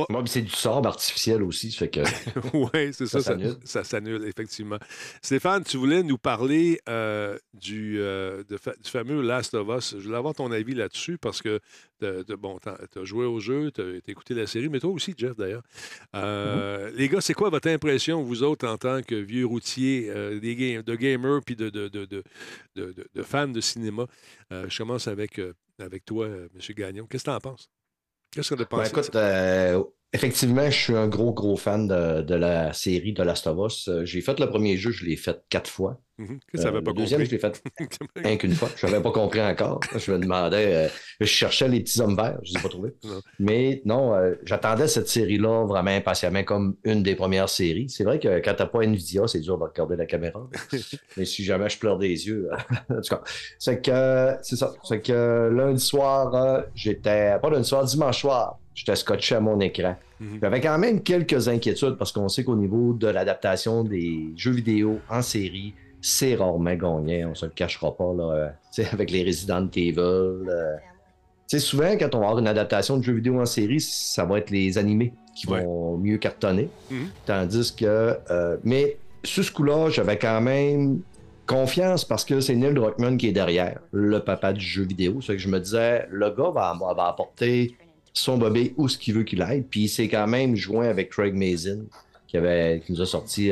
Moi, 0.10 0.24
c'est 0.26 0.42
du 0.42 0.52
sable 0.52 0.88
artificiel 0.88 1.44
aussi, 1.44 1.72
fait 1.72 1.90
que. 1.90 2.02
oui, 2.54 2.94
c'est 2.94 3.08
ça, 3.08 3.20
ça 3.64 3.84
s'annule, 3.84 4.26
effectivement. 4.26 4.78
Stéphane, 5.22 5.64
tu 5.64 5.78
voulais 5.78 6.04
nous 6.04 6.18
parler 6.18 6.80
euh, 6.88 7.38
du, 7.54 8.00
euh, 8.00 8.44
du 8.44 8.90
fameux 8.90 9.22
Last 9.22 9.54
of 9.54 9.68
Us. 9.78 9.96
Je 9.98 10.04
voulais 10.06 10.18
avoir 10.18 10.34
ton 10.34 10.52
avis 10.52 10.74
là-dessus 10.74 11.18
parce 11.18 11.42
que 11.42 11.60
bon, 12.38 12.60
tu 12.60 12.70
as, 12.70 13.04
joué 13.04 13.26
au 13.26 13.40
jeu, 13.40 13.72
tu 13.72 13.82
as, 13.82 14.12
écouté 14.12 14.34
la 14.34 14.48
série, 14.48 14.70
mais 14.70 14.80
toi 14.80 14.92
aussi, 14.92 15.14
Jeff, 15.18 15.36
d'ailleurs. 15.38 15.64
Euh, 16.16 16.90
mm-hmm. 16.90 16.96
Les 16.96 17.10
gars, 17.10 17.22
c'est 17.22 17.34
quoi 17.34 17.50
votre 17.50 17.70
impression, 17.70 18.22
vous 18.22 18.44
autres, 18.44 18.68
en 18.68 18.78
tant 18.78 19.02
que 19.02 19.16
vieux 19.16 19.46
routiers, 19.46 20.12
des 20.42 20.84
de 20.84 20.96
gamers 20.96 21.42
puis 21.46 21.56
de, 21.56 21.70
de, 21.70 22.24
de, 22.76 22.96
de, 23.14 23.24
fans 23.24 23.48
de 23.48 23.62
cinéma? 23.62 24.08
Euh, 24.52 24.68
je 24.70 24.78
commence 24.78 25.08
avec, 25.08 25.40
euh, 25.40 25.54
avec 25.80 26.06
toi, 26.06 26.28
M. 26.28 26.50
Gagnon. 26.70 27.08
Qu'est-ce 27.08 27.24
que 27.24 27.30
tu 27.30 27.36
en 27.36 27.40
penses? 27.40 27.70
Qu'est-ce 28.32 28.54
que 28.54 28.62
tu 28.62 28.66
penses? 28.66 28.92
Ben, 28.92 29.76
écoute, 29.82 29.94
effectivement, 30.14 30.70
je 30.70 30.78
suis 30.78 30.96
un 30.96 31.08
gros, 31.08 31.34
gros 31.34 31.58
fan 31.58 31.88
de, 31.88 32.36
la 32.36 32.72
série 32.74 33.14
de 33.14 33.24
Last 33.24 33.48
of 33.48 33.58
Us. 33.68 33.90
J'ai 34.04 34.22
fait 34.22 34.40
le 34.40 34.48
premier 34.48 34.78
jeu, 34.78 34.92
je 34.92 35.06
l'ai 35.06 35.18
fait 35.18 35.44
quatre 35.50 35.70
fois. 35.70 36.00
Mhm. 36.20 36.40
ça 36.54 36.68
euh, 36.68 36.82
pas 36.82 36.92
le 36.92 36.94
deuxième, 36.94 37.24
je 37.24 37.32
l'ai 37.32 37.40
fait 37.40 37.62
rien 38.16 38.38
qu'une 38.38 38.54
fois. 38.54 38.70
Je 38.78 38.86
n'avais 38.86 39.02
pas 39.02 39.12
compris 39.12 39.42
encore. 39.42 39.80
Je 39.96 40.12
me 40.12 40.20
demandais, 40.20 40.76
euh, 40.76 40.88
je 41.20 41.26
cherchais 41.26 41.68
les 41.68 41.82
petits 41.82 42.00
hommes 42.02 42.16
verts, 42.16 42.38
je 42.44 42.52
ne 42.52 42.54
les 42.54 42.60
ai 42.60 42.62
pas 42.62 42.70
trouvés. 42.70 42.94
Mais 43.40 43.82
non, 43.86 44.14
euh, 44.14 44.36
j'attendais 44.44 44.88
cette 44.88 45.10
série-là 45.10 45.66
vraiment 45.66 45.90
impatiemment 45.90 46.44
comme 46.44 46.76
une 46.84 47.02
des 47.02 47.16
premières 47.16 47.50
séries. 47.50 47.90
C'est 47.90 48.04
vrai 48.04 48.20
que 48.20 48.40
quand 48.40 48.54
tu 48.54 48.62
n'as 48.62 48.68
pas 48.68 48.84
Nvidia, 48.84 49.28
c'est 49.28 49.40
dur 49.40 49.58
de 49.58 49.64
regarder 49.64 49.96
la 49.96 50.06
caméra. 50.06 50.48
Mais 51.18 51.26
si 51.26 51.44
jamais 51.44 51.70
je 51.70 51.80
pleure 51.80 51.98
des 51.98 52.28
yeux, 52.28 52.50
en 52.90 53.02
tout 53.02 53.10
cas. 53.10 53.22
C'est 53.58 53.82
que, 53.82 54.36
c'est 54.44 54.56
ça. 54.56 54.74
C'est 54.84 55.02
que 55.02 55.50
lundi 55.52 55.84
soir, 55.84 56.66
j'étais, 56.76 57.40
pas 57.42 57.50
lundi 57.50 57.68
soir, 57.68 57.86
dimanche 57.86 58.22
soir, 58.22 58.60
j'étais 58.76 58.96
scotché 58.96 59.36
à 59.36 59.40
mon 59.40 59.60
écran. 59.60 59.96
Mhm. 60.20 60.40
J'avais 60.42 60.62
quand 60.62 60.78
même 60.78 61.02
quelques 61.02 61.48
inquiétudes 61.48 61.96
parce 61.98 62.12
qu'on 62.12 62.30
sait 62.30 62.44
qu'au 62.44 62.56
niveau 62.56 62.94
de 62.94 63.08
l'adaptation 63.08 63.84
des 63.84 64.30
jeux 64.36 64.52
vidéo 64.52 65.00
en 65.10 65.22
série, 65.22 65.74
c'est 66.02 66.36
rarement 66.36 66.76
gagné, 66.76 67.26
on 67.26 67.34
se 67.34 67.46
le 67.46 67.52
cachera 67.52 67.96
pas, 67.96 68.14
là, 68.14 68.24
euh, 68.78 68.84
avec 68.92 69.12
les 69.12 69.24
Resident 69.24 69.68
Evil. 69.76 70.00
Euh, 70.00 70.76
souvent, 71.58 71.96
quand 71.98 72.14
on 72.16 72.20
va 72.20 72.26
avoir 72.26 72.40
une 72.40 72.48
adaptation 72.48 72.98
de 72.98 73.04
jeu 73.04 73.14
vidéo 73.14 73.40
en 73.40 73.46
série, 73.46 73.80
ça 73.80 74.26
va 74.26 74.40
être 74.40 74.50
les 74.50 74.78
animés 74.78 75.14
qui 75.36 75.48
vont 75.48 75.98
mieux 75.98 76.18
cartonner. 76.18 76.70
Mhm. 76.92 77.08
Tandis 77.26 77.74
que. 77.76 78.18
Euh, 78.30 78.58
mais 78.64 78.98
sur 79.24 79.44
ce 79.44 79.52
coup-là, 79.52 79.90
j'avais 79.90 80.18
quand 80.18 80.42
même 80.42 81.02
confiance 81.46 82.06
parce 82.06 82.24
que 82.24 82.40
c'est 82.40 82.56
Neil 82.56 82.74
Druckmann 82.74 83.18
qui 83.18 83.28
est 83.28 83.34
derrière, 83.34 83.80
le 83.92 84.20
papa 84.20 84.54
du 84.54 84.64
jeu 84.64 84.84
vidéo. 84.84 85.22
C'est 85.22 85.34
que 85.34 85.40
je 85.40 85.50
me 85.50 85.60
disais, 85.60 86.06
le 86.10 86.30
gars 86.30 86.52
va, 86.52 86.78
va 86.96 87.08
apporter 87.08 87.76
son 88.14 88.38
bébé 88.38 88.74
où 88.78 88.88
ce 88.88 88.98
qu'il 88.98 89.16
veut 89.16 89.24
qu'il 89.24 89.42
aille. 89.42 89.64
Puis 89.64 89.88
c'est 89.88 90.08
quand 90.08 90.28
même 90.28 90.56
joint 90.56 90.88
avec 90.88 91.10
Craig 91.10 91.34
Mazin, 91.34 91.80
qui, 92.28 92.38
avait, 92.38 92.82
qui 92.86 92.94
nous 92.94 93.02
a 93.02 93.06
sorti 93.06 93.52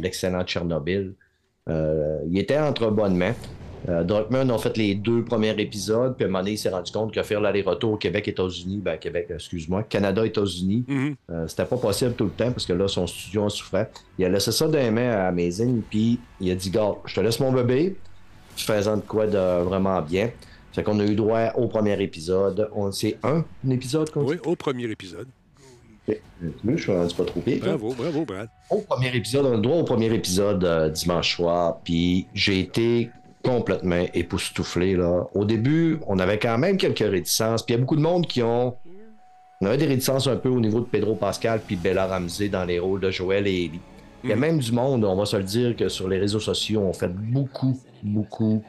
l'excellent 0.00 0.44
Tchernobyl. 0.44 1.14
Euh, 1.68 2.18
il 2.30 2.38
était 2.38 2.58
entre 2.58 2.90
bonnes 2.90 3.16
mains. 3.16 3.34
Euh, 3.88 4.02
Druckmann 4.02 4.50
a 4.50 4.58
fait 4.58 4.76
les 4.76 4.94
deux 4.96 5.22
premiers 5.22 5.54
épisodes, 5.60 6.16
puis 6.16 6.24
à 6.24 6.26
un 6.26 6.30
moment 6.30 6.40
donné, 6.40 6.52
il 6.52 6.58
s'est 6.58 6.68
rendu 6.68 6.90
compte 6.90 7.14
que 7.14 7.22
faire 7.22 7.40
l'aller-retour 7.40 7.98
Québec-États-Unis, 7.98 8.80
ben 8.82 8.96
Québec, 8.98 9.28
excuse-moi, 9.30 9.84
Canada-États-Unis, 9.84 10.84
mm-hmm. 10.88 11.14
euh, 11.30 11.46
c'était 11.46 11.64
pas 11.64 11.76
possible 11.76 12.12
tout 12.14 12.24
le 12.24 12.30
temps 12.30 12.50
parce 12.50 12.66
que 12.66 12.72
là, 12.72 12.88
son 12.88 13.06
studio 13.06 13.44
en 13.44 13.48
souffrait. 13.48 13.90
Il 14.18 14.24
a 14.24 14.28
laissé 14.28 14.50
ça 14.50 14.66
dans 14.66 14.78
les 14.78 14.90
mains 14.90 15.10
à 15.10 15.28
Amazing, 15.28 15.82
puis 15.88 16.18
il 16.40 16.50
a 16.50 16.54
dit 16.56 16.70
Gars, 16.70 16.96
je 17.04 17.14
te 17.14 17.20
laisse 17.20 17.38
mon 17.38 17.52
bébé, 17.52 17.96
faisant 18.56 18.96
de 18.96 19.02
quoi 19.02 19.28
de 19.28 19.62
vraiment 19.62 20.02
bien. 20.02 20.30
Fait 20.78 20.84
qu'on 20.84 21.00
a 21.00 21.04
eu 21.04 21.16
droit 21.16 21.54
au 21.56 21.66
premier 21.66 22.00
épisode. 22.00 22.70
C'est 22.92 23.18
un, 23.24 23.44
épisode 23.68 24.08
Oui, 24.14 24.36
au 24.46 24.54
premier 24.54 24.84
épisode. 24.84 25.26
Je 26.06 26.76
suis 26.76 26.92
pas 27.16 27.24
trop 27.24 27.40
pire. 27.40 27.58
Bravo, 27.64 27.92
bravo, 27.94 28.24
Brad. 28.24 28.48
Au 28.70 28.82
premier 28.82 29.12
épisode, 29.16 29.46
on 29.46 29.58
a 29.58 29.60
droit 29.60 29.78
au 29.78 29.82
premier 29.82 30.14
épisode 30.14 30.62
euh, 30.62 30.88
dimanche 30.88 31.34
soir, 31.34 31.80
puis 31.82 32.28
j'ai 32.32 32.60
été 32.60 33.10
complètement 33.42 34.06
époustouflé. 34.14 34.94
Là. 34.94 35.24
Au 35.34 35.44
début, 35.44 35.98
on 36.06 36.20
avait 36.20 36.38
quand 36.38 36.58
même 36.58 36.76
quelques 36.76 37.00
réticences, 37.00 37.64
puis 37.64 37.74
il 37.74 37.78
y 37.78 37.80
a 37.80 37.80
beaucoup 37.80 37.96
de 37.96 38.00
monde 38.00 38.28
qui 38.28 38.40
ont. 38.44 38.76
On 39.60 39.66
avait 39.66 39.78
des 39.78 39.86
réticences 39.86 40.28
un 40.28 40.36
peu 40.36 40.48
au 40.48 40.60
niveau 40.60 40.78
de 40.78 40.86
Pedro 40.86 41.16
Pascal 41.16 41.60
puis 41.66 41.74
Bella 41.74 42.06
Ramsey 42.06 42.50
dans 42.50 42.64
les 42.64 42.78
rôles 42.78 43.00
de 43.00 43.10
Joël 43.10 43.48
et 43.48 43.64
Ellie. 43.64 43.80
Il 44.22 44.30
y 44.30 44.32
a 44.32 44.36
mm. 44.36 44.38
même 44.38 44.58
du 44.60 44.70
monde, 44.70 45.04
on 45.04 45.16
va 45.16 45.26
se 45.26 45.36
le 45.36 45.42
dire, 45.42 45.74
que 45.74 45.88
sur 45.88 46.08
les 46.08 46.18
réseaux 46.18 46.38
sociaux, 46.38 46.82
on 46.82 46.92
fait 46.92 47.12
beaucoup, 47.12 47.76
beaucoup 48.04 48.62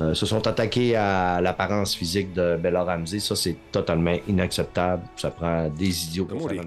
euh, 0.00 0.14
se 0.14 0.26
sont 0.26 0.46
attaqués 0.46 0.94
à 0.94 1.40
l'apparence 1.40 1.94
physique 1.94 2.34
de 2.34 2.56
Bella 2.56 2.84
Ramsey. 2.84 3.18
Ça, 3.18 3.34
c'est 3.34 3.56
totalement 3.72 4.16
inacceptable. 4.28 5.02
Ça 5.16 5.30
prend 5.30 5.68
des 5.68 6.04
idiots 6.06 6.26
pour 6.26 6.48
faire 6.48 6.62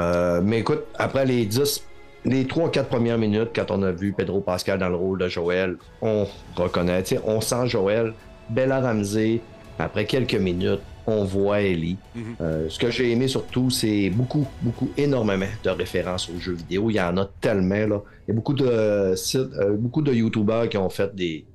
euh, 0.00 0.40
mais 0.44 0.60
écoute, 0.60 0.84
après 0.96 1.26
les 1.26 1.44
10, 1.44 1.84
les 2.24 2.44
3-4 2.44 2.84
premières 2.84 3.18
minutes, 3.18 3.50
quand 3.54 3.70
on 3.70 3.82
a 3.82 3.90
vu 3.90 4.12
Pedro 4.12 4.40
Pascal 4.40 4.78
dans 4.78 4.88
le 4.88 4.94
rôle 4.94 5.18
de 5.18 5.28
Joël, 5.28 5.76
on 6.00 6.26
reconnaît, 6.56 7.02
on 7.24 7.40
sent 7.40 7.66
Joël. 7.66 8.14
Bella 8.48 8.80
Ramsey, 8.80 9.40
après 9.78 10.06
quelques 10.06 10.34
minutes, 10.34 10.80
on 11.08 11.24
voit 11.24 11.62
Ellie. 11.62 11.96
Mhm. 12.14 12.22
Euh, 12.40 12.68
ce 12.68 12.78
que 12.78 12.90
j'ai 12.90 13.10
aimé 13.10 13.28
surtout, 13.28 13.70
c'est 13.70 14.10
beaucoup, 14.10 14.46
beaucoup, 14.62 14.90
énormément 14.96 15.46
de 15.64 15.70
références 15.70 16.28
aux 16.28 16.38
jeux 16.38 16.52
vidéo. 16.52 16.90
Il 16.90 16.94
y 16.94 17.00
en 17.00 17.16
a 17.16 17.28
tellement, 17.40 17.86
là. 17.86 18.02
Il 18.26 18.28
y 18.28 18.32
a 18.32 18.34
beaucoup 18.34 18.52
de 18.52 19.14
sites, 19.16 19.40
euh, 19.40 19.76
beaucoup 19.76 20.02
de 20.02 20.12
YouTubers 20.12 20.68
qui 20.68 20.76
ont 20.76 20.90
fait 20.90 21.14
des, 21.14 21.46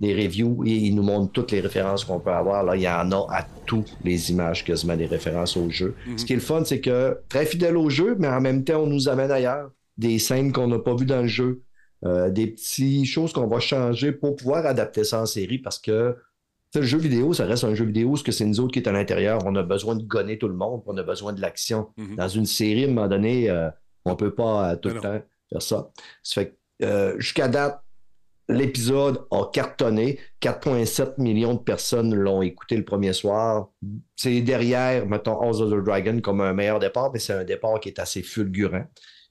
des 0.00 0.14
reviews 0.14 0.64
et 0.64 0.70
ils 0.70 0.94
nous 0.94 1.02
montrent 1.02 1.32
toutes 1.32 1.52
les 1.52 1.60
références 1.60 2.04
qu'on 2.04 2.18
peut 2.18 2.32
avoir. 2.32 2.64
Là, 2.64 2.76
il 2.76 2.82
y 2.82 2.88
en 2.88 3.12
a 3.12 3.26
à 3.30 3.46
toutes 3.66 3.94
les 4.02 4.30
images 4.30 4.64
quasiment 4.64 4.96
des 4.96 5.06
références 5.06 5.56
au 5.56 5.68
jeu. 5.68 5.94
Mhm. 6.06 6.18
Ce 6.18 6.24
qui 6.24 6.32
est 6.32 6.36
le 6.36 6.42
fun, 6.42 6.64
c'est 6.64 6.80
que 6.80 7.18
très 7.28 7.44
fidèle 7.44 7.76
au 7.76 7.90
jeu, 7.90 8.16
mais 8.18 8.28
en 8.28 8.40
même 8.40 8.64
temps, 8.64 8.82
on 8.82 8.86
nous 8.86 9.08
amène 9.08 9.30
ailleurs. 9.30 9.70
Des 9.98 10.18
scènes 10.18 10.50
qu'on 10.50 10.66
n'a 10.66 10.78
pas 10.78 10.94
vues 10.94 11.06
dans 11.06 11.22
le 11.22 11.28
jeu. 11.28 11.62
Euh, 12.04 12.30
des 12.30 12.48
petites 12.48 13.06
choses 13.06 13.32
qu'on 13.32 13.46
va 13.46 13.60
changer 13.60 14.12
pour 14.12 14.36
pouvoir 14.36 14.66
adapter 14.66 15.04
ça 15.04 15.22
en 15.22 15.26
série 15.26 15.58
parce 15.58 15.78
que 15.78 16.14
le 16.80 16.86
jeu 16.86 16.98
vidéo, 16.98 17.32
ça 17.32 17.46
reste 17.46 17.64
un 17.64 17.74
jeu 17.74 17.84
vidéo, 17.84 18.16
ce 18.16 18.24
que 18.24 18.32
c'est 18.32 18.44
nous 18.44 18.60
autres 18.60 18.72
qui 18.72 18.78
est 18.78 18.88
à 18.88 18.92
l'intérieur. 18.92 19.40
On 19.46 19.54
a 19.56 19.62
besoin 19.62 19.96
de 19.96 20.02
gonner 20.02 20.38
tout 20.38 20.48
le 20.48 20.54
monde, 20.54 20.82
on 20.86 20.96
a 20.96 21.02
besoin 21.02 21.32
de 21.32 21.40
l'action. 21.40 21.88
Mhm. 21.96 22.16
Dans 22.16 22.28
une 22.28 22.46
série, 22.46 22.84
à 22.84 22.88
un 22.88 22.90
moment 22.90 23.08
donné, 23.08 23.50
euh, 23.50 23.70
on 24.04 24.10
ne 24.10 24.16
peut 24.16 24.34
pas 24.34 24.72
euh, 24.72 24.76
tout 24.76 24.90
le 24.90 25.00
temps 25.00 25.20
faire 25.50 25.62
ça. 25.62 25.90
ça 26.22 26.42
fait 26.42 26.58
euh, 26.82 27.18
jusqu'à 27.18 27.48
date, 27.48 27.80
l'épisode 28.48 29.26
a 29.30 29.44
cartonné. 29.52 30.18
4,7 30.40 31.20
millions 31.20 31.54
de 31.54 31.60
personnes 31.60 32.14
l'ont 32.14 32.42
écouté 32.42 32.76
le 32.76 32.84
premier 32.84 33.12
soir. 33.12 33.70
C'est 34.16 34.40
derrière, 34.42 35.06
mettons, 35.06 35.40
House 35.40 35.60
of 35.60 35.70
the 35.70 35.84
Dragon 35.84 36.20
comme 36.20 36.40
un 36.40 36.52
meilleur 36.52 36.78
départ, 36.78 37.10
mais 37.12 37.18
c'est 37.18 37.32
un 37.32 37.44
départ 37.44 37.80
qui 37.80 37.88
est 37.88 37.98
assez 37.98 38.22
fulgurant. 38.22 38.84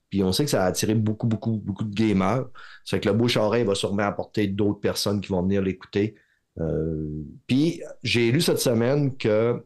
Puis 0.10 0.24
on 0.24 0.32
sait 0.32 0.46
que 0.46 0.52
ça 0.52 0.64
a 0.64 0.68
attiré 0.68 0.94
beaucoup, 0.96 1.28
beaucoup, 1.28 1.58
beaucoup 1.58 1.84
de 1.84 1.94
gamers. 1.94 2.46
C'est 2.86 3.00
que 3.00 3.10
le 3.10 3.16
bouche-oreille 3.16 3.64
va 3.64 3.76
sûrement 3.76 4.04
apporter 4.04 4.48
d'autres 4.48 4.80
personnes 4.80 5.22
qui 5.22 5.30
vont 5.30 5.42
venir 5.42 5.62
l'écouter. 5.62 6.16
Euh, 6.60 7.24
puis 7.48 7.82
j'ai 8.04 8.32
lu 8.32 8.42
cette 8.42 8.60
semaine 8.60 9.18
que 9.18 9.64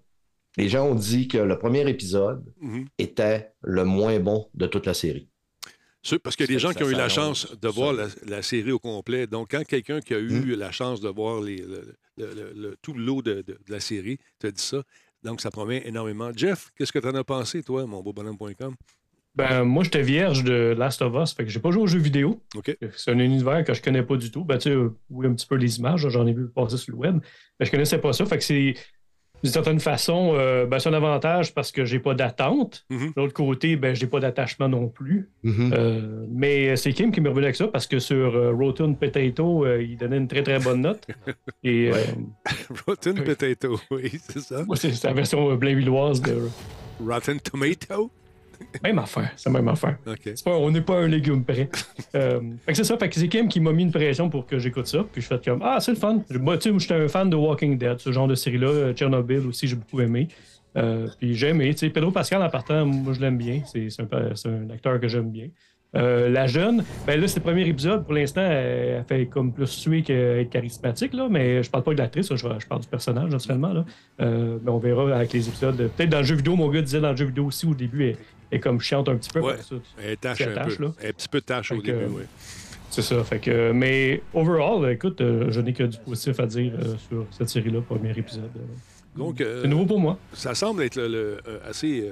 les 0.58 0.70
gens 0.70 0.88
ont 0.88 0.96
dit 0.96 1.28
que 1.28 1.38
le 1.38 1.58
premier 1.60 1.88
épisode 1.90 2.44
mhm. 2.60 2.86
était 2.98 3.52
le 3.62 3.84
moins 3.84 4.20
bon 4.20 4.50
de 4.54 4.68
toute 4.68 4.86
la 4.86 4.94
série. 4.94 5.30
Parce 6.24 6.36
qu'il 6.36 6.46
y 6.46 6.50
a 6.50 6.54
des 6.54 6.60
gens 6.60 6.72
qui 6.72 6.84
ont 6.84 6.90
eu 6.90 6.94
la 6.94 7.10
chance 7.10 7.54
de 7.60 7.68
voir 7.68 7.94
la, 8.26 8.42
série 8.42 8.72
au 8.72 8.80
complet. 8.80 9.28
Donc, 9.28 9.50
quand 9.52 9.66
quelqu'un 9.66 10.00
qui 10.00 10.14
a 10.14 10.20
eu 10.20 10.56
hmm. 10.56 10.60
la 10.60 10.72
chance 10.72 11.02
de 11.02 11.10
voir 11.10 11.42
les, 11.42 11.66
le, 12.18 12.78
tout 12.82 12.94
l'eau 12.94 13.22
de, 13.22 13.42
de, 13.42 13.58
la 13.68 13.82
série 13.82 14.18
te 14.40 14.48
dit 14.48 14.62
ça, 14.62 14.84
donc 15.24 15.42
ça 15.42 15.52
promet 15.52 15.82
énormément. 15.86 16.32
Jeff, 16.34 16.72
qu'est-ce 16.78 16.94
que 16.94 17.00
tu 17.00 17.08
en 17.08 17.16
as 17.16 17.24
pensé, 17.24 17.62
toi, 17.64 17.86
mon 17.86 18.02
beau 18.02 18.14
bonhomme.com? 18.14 18.76
Ben, 19.38 19.64
moi, 19.64 19.84
j'étais 19.84 20.02
vierge 20.02 20.44
de 20.44 20.74
Last 20.76 21.04
of 21.04 21.14
Us, 21.16 21.34
fait 21.34 21.46
que 21.46 21.52
j'ai 21.52 21.60
pas 21.60 21.70
joué 21.70 21.84
aux 21.84 21.88
jeux 21.88 22.00
vidéo. 22.00 22.42
C'est 22.96 23.12
un 23.12 23.20
univers 23.20 23.64
que 23.64 23.74
je 23.76 23.82
connais 23.84 24.02
pas 24.02 24.16
du 24.16 24.32
tout. 24.32 24.44
Ben, 24.44 24.58
tu 24.58 24.72
sais, 24.72 24.76
oui, 25.12 25.28
un 25.28 25.34
petit 25.34 25.46
peu 25.46 25.56
les 25.56 25.78
images, 25.78 26.08
j'en 26.10 26.26
ai 26.26 26.34
vu 26.34 26.48
passer 26.48 26.78
sur 26.78 26.94
le 26.94 26.98
web, 26.98 27.20
mais 27.60 27.66
je 27.68 27.72
connaissais 27.72 28.00
pas 28.00 28.14
ça. 28.14 28.26
Fait 28.26 28.40
que 28.40 28.44
c'est, 28.44 28.74
d'une 29.44 29.52
certaine 29.52 29.80
façon, 29.80 30.34
euh, 30.34 30.66
ben, 30.66 30.80
c'est 30.80 30.90
un 30.90 30.94
avantage 30.94 31.54
parce 31.54 31.72
que 31.72 31.86
j'ai 31.86 32.00
pas 32.00 32.16
d'attente. 32.16 32.86
Mm-hmm. 32.90 33.16
De 33.16 33.22
l'autre 33.22 33.34
côté, 33.34 33.76
ben, 33.76 33.96
j'ai 33.96 34.08
pas 34.08 34.20
d'attachement 34.20 34.68
non 34.68 34.88
plus. 34.88 35.30
Mm-hmm. 35.44 35.74
Euh, 35.74 36.26
mais 36.32 36.76
c'est 36.76 36.92
Kim 36.94 37.12
qui 37.12 37.22
me 37.22 37.30
revenu 37.30 37.46
avec 37.46 37.56
ça 37.56 37.68
parce 37.68 37.86
que 37.86 38.00
sur 38.00 38.36
euh, 38.36 38.52
Rotten 38.54 38.98
Potato, 38.98 39.68
il 39.78 39.98
donnait 39.98 40.18
une 40.18 40.28
très 40.28 40.42
très 40.42 40.60
bonne 40.60 40.82
note. 40.82 41.06
Et, 41.64 41.92
Rotten 42.88 43.24
Potato, 43.24 43.80
oui, 43.92 44.20
c'est 44.20 44.40
ça. 44.40 44.66
c'est 44.76 45.04
la 45.04 45.14
version 45.14 45.54
blainvilloise 45.56 46.22
de. 46.22 46.50
Rotten 47.06 47.40
Tomato? 47.40 48.10
Même 48.84 49.00
affaire, 49.00 49.32
c'est 49.36 49.50
la 49.50 49.60
même 49.60 49.68
affaire. 49.68 49.98
on 50.46 50.72
n'est 50.72 50.82
pas 50.82 51.00
un 51.00 51.08
légume 51.08 51.44
prêt. 51.44 51.70
euh, 52.16 52.40
c'est 52.74 52.84
ça, 52.84 52.98
fait 52.98 53.10
que 53.10 53.16
c'est 53.16 53.28
Kim 53.28 53.48
qui 53.48 53.60
m'a 53.60 53.72
mis 53.72 53.84
une 53.84 53.92
pression 53.92 54.30
pour 54.30 54.46
que 54.46 54.60
j'écoute 54.60 54.88
ça. 54.88 55.06
Puis 55.12 55.22
je 55.22 55.28
fais 55.28 55.40
comme 55.44 55.62
Ah, 55.64 55.80
c'est 55.80 55.92
le 55.92 55.98
fun. 55.98 56.24
Moi, 56.40 56.58
tu 56.58 56.72
sais, 56.72 56.80
j'étais 56.80 56.96
un 56.96 57.08
fan 57.08 57.30
de 57.30 57.36
Walking 57.36 57.78
Dead, 57.78 58.00
ce 58.00 58.12
genre 58.12 58.28
de 58.28 58.36
série-là. 58.36 58.68
Euh, 58.68 58.96
Chernobyl 58.96 59.46
aussi, 59.48 59.68
j'ai 59.68 59.76
beaucoup 59.76 60.02
aimé. 60.02 60.28
Euh, 60.78 61.08
puis 61.20 61.34
j'ai 61.34 61.50
aimé. 61.50 61.74
Tu 61.74 61.80
sais, 61.80 61.90
Pedro 61.90 62.12
Pascal, 62.12 62.42
en 62.42 62.50
partant, 62.50 62.86
moi, 62.86 63.14
je 63.14 63.20
l'aime 63.20 63.38
bien. 63.38 63.62
C'est 63.66 63.88
un, 64.00 64.52
un, 64.52 64.70
acteur 64.70 65.00
que 65.00 65.08
j'aime 65.08 65.32
bien. 65.32 65.50
Euh, 65.96 66.30
la 66.30 66.48
jeune, 66.48 66.84
ben 67.06 67.20
là, 67.20 67.28
c'est 67.28 67.40
le 67.40 67.44
premier 67.44 67.68
épisode. 67.68 68.04
Pour 68.04 68.14
l'instant, 68.14 68.42
elle, 68.42 69.04
fait 69.08 69.26
comme 69.26 69.54
plus 69.54 69.68
suer 69.68 70.02
qu'être 70.02 70.50
charismatique, 70.50 71.14
là, 71.14 71.28
mais 71.30 71.64
je 71.64 71.72
parle 71.72 71.84
pas 71.84 71.94
de 71.94 71.98
l'actrice, 71.98 72.34
je, 72.36 72.68
parle 72.68 72.82
du 72.82 72.88
personnage, 72.88 73.32
naturellement. 73.32 73.74
Là. 73.74 73.86
Euh, 74.22 74.60
on 74.68 74.78
verra 74.78 75.16
avec 75.16 75.34
les 75.34 75.48
épisodes. 75.48 75.76
Peut-être 75.96 76.10
dans 76.10 76.20
le 76.20 76.24
jeu 76.24 76.36
vidéo, 76.36 76.56
mon 76.56 76.70
gars 76.70 76.82
disait 76.82 77.00
dans 77.00 77.12
le 77.12 77.16
jeu 77.18 77.26
vidéo 77.26 77.46
aussi 77.46 77.66
au 77.66 77.74
début, 77.74 78.10
elle, 78.10 78.18
est 78.52 78.60
comme 78.60 78.80
chiante 78.80 79.10
un 79.10 79.18
petit 79.18 79.30
peu. 79.30 79.42
Ouais, 79.42 79.56
elle 80.04 80.18
tâche 80.18 80.42
un 80.42 80.66
peu. 80.66 80.84
Là. 80.84 80.92
Elle 81.02 81.10
un 81.10 81.14
petit 81.14 81.30
peu 81.30 81.42
tâche 81.42 81.72
au 81.72 81.82
début, 81.82 82.06
oui. 82.10 82.24
C'est 82.90 83.02
ça. 83.02 83.22
Fait 83.24 83.40
que, 83.40 83.72
mais 83.72 84.22
overall, 84.34 84.90
écoute, 84.90 85.20
euh, 85.20 85.52
je 85.52 85.60
n'ai 85.60 85.74
que 85.74 85.84
du 85.84 85.98
positif 85.98 86.40
à 86.40 86.46
dire 86.46 86.74
sur 87.10 87.26
cette 87.32 87.50
série-là, 87.50 87.82
premier 87.82 88.12
épisode. 88.12 88.50
Donc, 89.16 89.36
c'est 89.40 89.68
nouveau 89.68 89.86
pour 89.86 90.00
moi. 90.00 90.18
Ça 90.34 90.56
semble 90.56 90.84
être 90.84 90.96
le, 90.96 91.40
assez 91.68 92.10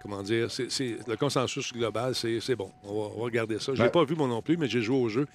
comment 0.00 0.22
dire, 0.22 0.50
c'est, 0.50 0.96
le 1.06 1.16
consensus 1.16 1.72
global, 1.72 2.14
c'est, 2.14 2.56
bon. 2.56 2.70
On 2.84 3.08
va, 3.08 3.24
regarder 3.24 3.58
ça. 3.58 3.74
Je 3.74 3.82
l'ai 3.82 3.90
pas 3.90 4.04
vu 4.04 4.16
moi 4.16 4.26
non 4.26 4.42
plus, 4.42 4.56
mais 4.56 4.68
j'ai 4.68 4.82
joué 4.82 4.96
au 4.96 5.08
jeu. 5.08 5.26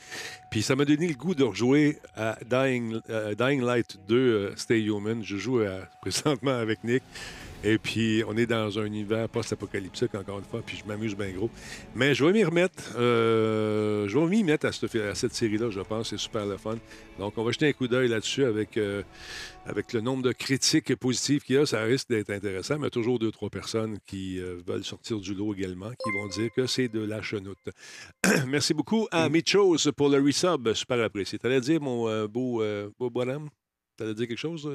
Puis 0.49 0.61
ça 0.61 0.75
m'a 0.75 0.85
donné 0.85 1.07
le 1.07 1.13
goût 1.13 1.35
de 1.35 1.43
rejouer 1.43 1.99
à 2.15 2.37
Dying, 2.45 2.99
euh, 3.09 3.35
Dying 3.35 3.61
Light 3.61 3.97
2 4.07 4.15
euh, 4.15 4.55
Stay 4.55 4.81
Human. 4.81 5.23
Je 5.23 5.37
joue 5.37 5.61
présentement 6.01 6.55
avec 6.55 6.83
Nick. 6.83 7.03
Et 7.67 7.79
puis, 7.79 8.23
on 8.27 8.37
est 8.37 8.45
dans 8.45 8.77
un 8.77 8.85
univers 8.85 9.27
post-apocalyptique, 9.27 10.13
encore 10.13 10.37
une 10.37 10.45
fois, 10.45 10.61
puis 10.63 10.77
je 10.77 10.87
m'amuse 10.87 11.15
bien 11.15 11.31
gros. 11.31 11.49
Mais 11.95 12.13
je 12.13 12.23
vais 12.23 12.31
m'y 12.31 12.43
remettre. 12.43 12.93
Euh, 12.95 14.07
je 14.07 14.19
vais 14.19 14.27
m'y 14.27 14.43
mettre 14.43 14.67
à 14.67 14.71
cette, 14.71 15.33
série-là, 15.33 15.71
je 15.71 15.79
pense. 15.79 16.11
C'est 16.11 16.17
super 16.17 16.45
le 16.45 16.57
fun. 16.57 16.77
Donc, 17.17 17.33
on 17.39 17.43
va 17.43 17.51
jeter 17.51 17.67
un 17.67 17.73
coup 17.73 17.87
d'œil 17.87 18.07
là-dessus 18.07 18.45
avec, 18.45 18.77
euh, 18.77 19.01
avec 19.65 19.93
le 19.93 20.01
nombre 20.01 20.21
de 20.21 20.31
critiques 20.31 20.95
positives 20.95 21.41
qu'il 21.41 21.55
y 21.55 21.57
a. 21.57 21.65
Ça 21.65 21.81
risque 21.81 22.07
d'être 22.07 22.29
intéressant, 22.29 22.75
mais 22.75 22.81
il 22.81 22.83
y 22.83 22.87
a 22.87 22.91
toujours 22.91 23.17
deux, 23.17 23.31
trois 23.31 23.49
personnes 23.49 23.97
qui 24.05 24.39
euh, 24.39 24.61
veulent 24.67 24.83
sortir 24.83 25.17
du 25.17 25.33
lot 25.33 25.55
également, 25.55 25.89
qui 25.89 26.11
vont 26.11 26.27
dire 26.27 26.51
que 26.55 26.67
c'est 26.67 26.87
de 26.87 27.03
la 27.03 27.23
chenoute. 27.23 27.57
Merci 28.47 28.75
beaucoup 28.75 29.07
à 29.09 29.27
Mitchos 29.27 29.91
pour 29.97 30.09
le 30.09 30.21
resub. 30.21 30.71
Super 30.73 31.03
apprécié. 31.03 31.39
Tu 31.39 31.47
allais 31.47 31.61
dire, 31.61 31.81
mon 31.81 32.27
beau, 32.27 32.63
beau 32.99 33.09
bonhomme? 33.09 33.49
Tu 33.97 34.03
allais 34.03 34.13
dire 34.13 34.27
quelque 34.27 34.37
chose? 34.37 34.69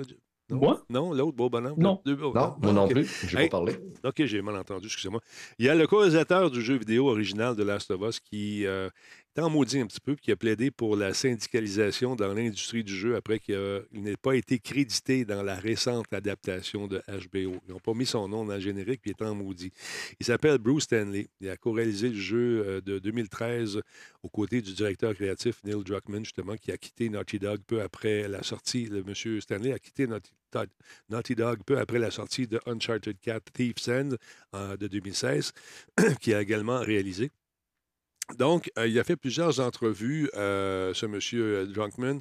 Moi? 0.51 0.85
Non, 0.91 1.13
l'autre 1.13 1.37
beau 1.37 1.49
bonhomme. 1.49 1.79
Non. 1.79 2.01
non, 2.07 2.57
moi 2.61 2.73
non 2.73 2.89
plus. 2.89 3.07
Je 3.27 3.37
n'ai 3.37 3.45
pas 3.45 3.59
parlé. 3.59 3.75
OK, 4.05 4.25
j'ai 4.25 4.43
mal 4.43 4.57
entendu, 4.57 4.87
excusez-moi. 4.87 5.21
Il 5.59 5.67
y 5.67 5.69
a 5.69 5.75
le 5.75 5.87
co-réalisateur 5.87 6.51
du 6.51 6.63
jeu 6.63 6.77
vidéo 6.77 7.09
original 7.09 7.55
de 7.57 7.63
Last 7.63 7.91
of 7.91 8.01
Us 8.03 8.21
qui 8.21 8.67
euh, 8.67 8.89
en 9.39 9.49
maudit 9.49 9.81
un 9.81 9.87
petit 9.87 10.01
peu, 10.01 10.17
qui 10.17 10.33
a 10.33 10.37
plaidé 10.37 10.71
pour 10.71 10.97
la 10.97 11.15
syndicalisation 11.15 12.17
dans 12.17 12.35
l'industrie 12.35 12.83
du 12.83 12.95
jeu 12.95 13.15
après 13.15 13.39
qu'il 13.39 13.83
n'ait 13.93 14.17
pas 14.17 14.35
été 14.35 14.59
crédité 14.59 15.25
dans 15.25 15.43
la 15.43 15.55
récente 15.55 16.13
adaptation 16.13 16.89
de 16.89 16.99
HBO. 17.09 17.61
Ils 17.67 17.71
n'ont 17.71 17.79
pas 17.79 17.95
mis 17.95 18.07
son 18.07 18.29
nom 18.29 18.45
dans 18.45 18.55
le 18.55 18.61
générique, 18.61 19.03
puis 19.03 19.13
il 19.17 19.25
est 19.25 19.29
en 19.29 19.35
maudit. 19.35 19.73
Il 20.19 20.27
s'appelle 20.27 20.59
Bruce 20.59 20.85
Stanley. 20.85 21.29
Il 21.41 21.49
a 21.49 21.57
co-réalisé 21.57 22.09
le 22.09 22.17
jeu 22.17 22.65
euh, 22.67 22.81
de 22.81 22.99
2013 22.99 23.81
aux 24.23 24.29
côtés 24.29 24.63
du 24.63 24.73
directeur 24.73 25.15
créatif 25.15 25.63
Neil 25.65 25.83
Druckmann, 25.85 26.25
justement, 26.25 26.57
qui 26.57 26.73
a 26.73 26.77
quitté 26.77 27.09
Naughty 27.09 27.39
Dog 27.39 27.61
peu 27.67 27.81
après 27.83 28.27
la 28.29 28.43
sortie. 28.43 28.87
Le 28.87 29.05
monsieur 29.05 29.41
Stanley 29.41 29.73
a 29.73 29.79
quitté 29.79 30.07
Naughty 30.07 30.33
Naughty 31.09 31.37
Dog 31.37 31.61
peu 31.65 31.79
après 31.79 32.01
la 32.01 32.11
sortie 32.11 32.49
de 32.49 32.61
Uncharted 32.67 33.17
4 33.21 33.53
Thief's 33.53 33.89
End 33.89 34.11
de 34.53 34.87
2016, 34.89 35.53
qui 36.21 36.35
a 36.35 36.43
également 36.43 36.81
réalisé. 36.81 37.31
Donc, 38.37 38.71
euh, 38.79 38.87
il 38.87 38.99
a 38.99 39.05
fait 39.05 39.17
plusieurs 39.17 39.61
entrevues, 39.61 40.31
euh, 40.35 40.95
ce 40.95 41.07
monsieur 41.07 41.59
euh, 41.59 41.67
Drunkman, 41.67 42.21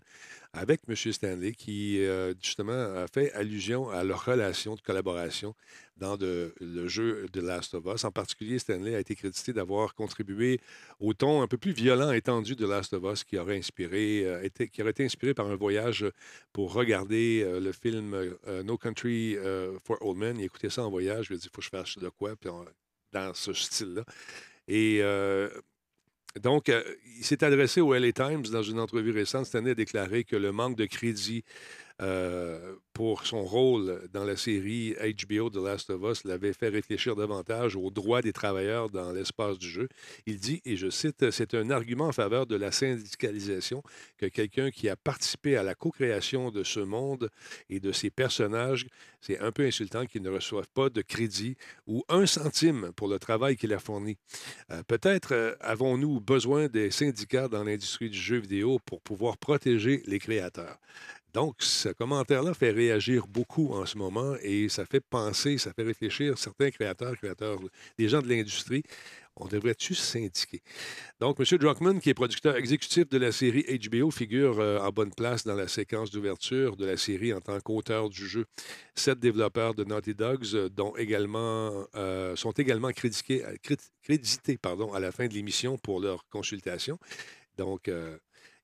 avec 0.54 0.82
M. 0.88 0.96
Stanley, 0.96 1.52
qui 1.52 2.04
justement 2.42 2.74
a 2.74 3.06
fait 3.08 3.32
allusion 3.34 3.92
à 3.92 4.04
leur 4.04 4.26
relation 4.26 4.74
de 4.74 4.82
collaboration 4.82 5.54
dans 5.96 6.18
le 6.20 6.88
jeu 6.88 7.28
de 7.32 7.40
Last 7.40 7.76
of 7.76 7.86
Us. 7.86 8.04
En 8.04 8.10
particulier, 8.10 8.58
Stanley 8.58 8.96
a 8.96 9.00
été 9.00 9.14
crédité 9.14 9.54
d'avoir 9.54 9.94
contribué 9.94 10.60
au 11.00 11.14
ton 11.14 11.44
un 11.44 11.48
peu 11.48 11.60
plus 11.60 11.72
violent 11.72 12.12
et 12.12 12.22
tendu 12.24 12.56
de 12.56 12.66
Last 12.66 12.94
of 12.94 13.04
Us 13.04 13.24
qui 13.24 13.38
aurait 13.38 13.60
inspiré, 13.60 14.22
été, 14.44 14.70
qui 14.70 14.82
aurait 14.82 14.90
été 14.90 15.06
inspiré 15.06 15.36
par 15.36 15.46
un 15.46 15.56
voyage 15.56 16.04
pour 16.52 16.74
regarder 16.74 17.48
le 17.62 17.72
film 17.72 18.36
No 18.64 18.76
Country 18.76 19.38
for 19.86 20.00
Old 20.02 20.18
Men. 20.18 20.40
Il 20.40 20.46
écoutait 20.46 20.72
ça 20.72 20.84
en 20.84 20.90
voyage. 20.90 21.26
Je 21.26 21.30
lui 21.30 21.36
ai 21.36 21.38
dit, 21.38 21.46
il 21.46 21.56
faut 21.56 21.62
que 21.62 21.66
je 21.66 21.70
fasse 21.70 21.96
de 22.00 22.10
quoi, 22.10 22.36
puis 22.36 22.50
dans 23.12 23.36
ce 23.36 23.54
style-là. 23.54 24.04
Et 24.68 25.04
donc, 26.40 26.70
euh, 26.70 26.84
il 27.18 27.26
s'est 27.26 27.44
adressé 27.44 27.82
au 27.82 27.94
LA 27.94 28.12
Times 28.12 28.44
dans 28.52 28.62
une 28.62 28.80
entrevue 28.80 29.12
récente. 29.12 29.46
Cette 29.46 29.56
année, 29.56 29.72
a 29.72 29.76
déclaré 29.76 30.24
que 30.24 30.36
le 30.36 30.52
manque 30.52 30.76
de 30.76 30.86
crédit 30.86 31.44
euh, 32.02 32.76
pour 32.94 33.26
son 33.26 33.44
rôle 33.44 34.08
dans 34.12 34.26
la 34.26 34.36
série 34.36 34.94
HBO 34.94 35.50
The 35.50 35.58
Last 35.58 35.90
of 35.90 36.02
Us 36.04 36.26
l'avait 36.26 36.54
fait 36.54 36.70
réfléchir 36.70 37.16
davantage 37.16 37.76
aux 37.76 37.92
droits 37.92 38.22
des 38.22 38.34
travailleurs 38.34 38.90
dans 38.90 39.12
l'espace 39.14 39.58
du 39.58 39.70
jeu. 39.70 39.88
Il 40.26 40.38
dit, 40.38 40.62
et 40.66 40.76
je 40.76 40.90
cite, 40.90 41.32
C'est 41.32 41.54
un 41.54 41.70
argument 41.70 42.08
en 42.08 42.12
faveur 42.12 42.46
de 42.46 42.56
la 42.56 42.72
syndicalisation 42.72 43.84
que 44.18 44.26
quelqu'un 44.26 44.70
qui 44.70 44.90
a 44.90 44.96
participé 44.96 45.56
à 45.56 45.64
la 45.64 45.76
co-création 45.76 46.52
de 46.52 46.64
ce 46.64 46.80
monde 46.80 47.30
et 47.70 47.80
de 47.80 47.92
ses 47.92 48.10
personnages, 48.10 48.86
c'est 49.22 49.40
un 49.40 49.52
peu 49.52 49.66
insultant 49.66 50.06
qu'il 50.06 50.22
ne 50.22 50.30
reçoive 50.30 50.68
pas 50.74 50.90
de 50.90 51.02
crédit 51.02 51.56
ou 51.88 52.04
un 52.10 52.26
centime 52.26 52.92
pour 52.96 53.08
le 53.08 53.20
travail 53.20 53.58
qu'il 53.58 53.74
a 53.74 53.80
fourni. 53.80 54.18
Euh, 54.72 54.84
peut-être 54.84 55.34
euh, 55.34 55.56
avons-nous 55.60 56.20
besoin 56.20 56.68
des 56.68 56.92
syndicats 56.92 57.48
dans 57.48 57.64
l'industrie 57.64 58.10
du 58.10 58.18
jeu 58.18 58.38
vidéo 58.38 58.80
pour 58.86 59.02
pouvoir 59.02 59.38
protéger 59.38 60.02
les 60.06 60.20
créateurs. 60.20 60.80
Donc, 61.34 61.56
ce 61.60 61.90
commentaire-là 61.90 62.54
fait 62.54 62.72
réagir 62.72 63.28
beaucoup 63.28 63.74
en 63.74 63.86
ce 63.86 63.98
moment 63.98 64.36
et 64.42 64.68
ça 64.68 64.86
fait 64.86 65.00
penser, 65.00 65.58
ça 65.58 65.72
fait 65.74 65.84
réfléchir 65.84 66.38
certains 66.38 66.72
créateurs, 66.72 67.16
créateurs, 67.16 67.60
des 67.98 68.10
gens 68.10 68.22
de 68.22 68.28
l'industrie. 68.28 68.84
On 69.36 69.48
devrait-tu 69.48 69.96
syndiquer? 69.96 70.62
Donc, 71.20 71.40
M. 71.40 71.58
Druckmann, 71.58 72.02
qui 72.02 72.10
est 72.10 72.14
producteur 72.14 72.58
exécutif 72.58 73.08
de 73.08 73.18
la 73.18 73.32
série 73.32 73.64
HBO, 73.80 74.12
figure 74.12 74.60
euh, 74.60 74.80
en 74.80 74.90
bonne 74.90 75.14
place 75.14 75.46
dans 75.46 75.56
la 75.56 75.70
séquence 75.70 76.12
d'ouverture 76.12 76.76
de 76.76 76.86
la 76.86 76.98
série 76.98 77.34
en 77.34 77.40
tant 77.40 77.60
qu'auteur 77.62 78.10
du 78.10 78.28
jeu. 78.28 78.46
Sept 78.96 79.20
développeurs 79.20 79.76
de 79.76 79.86
Naughty 79.86 80.14
Dogs 80.14 80.56
euh, 80.56 80.70
euh, 81.96 82.36
sont 82.36 82.52
également 82.52 82.92
crédités, 82.92 83.44
à 83.46 85.00
la 85.00 85.12
fin 85.12 85.28
de 85.28 85.34
l'émission 85.34 85.78
pour 85.78 86.02
leur 86.02 86.28
consultation. 86.30 87.00
Donc, 87.58 87.90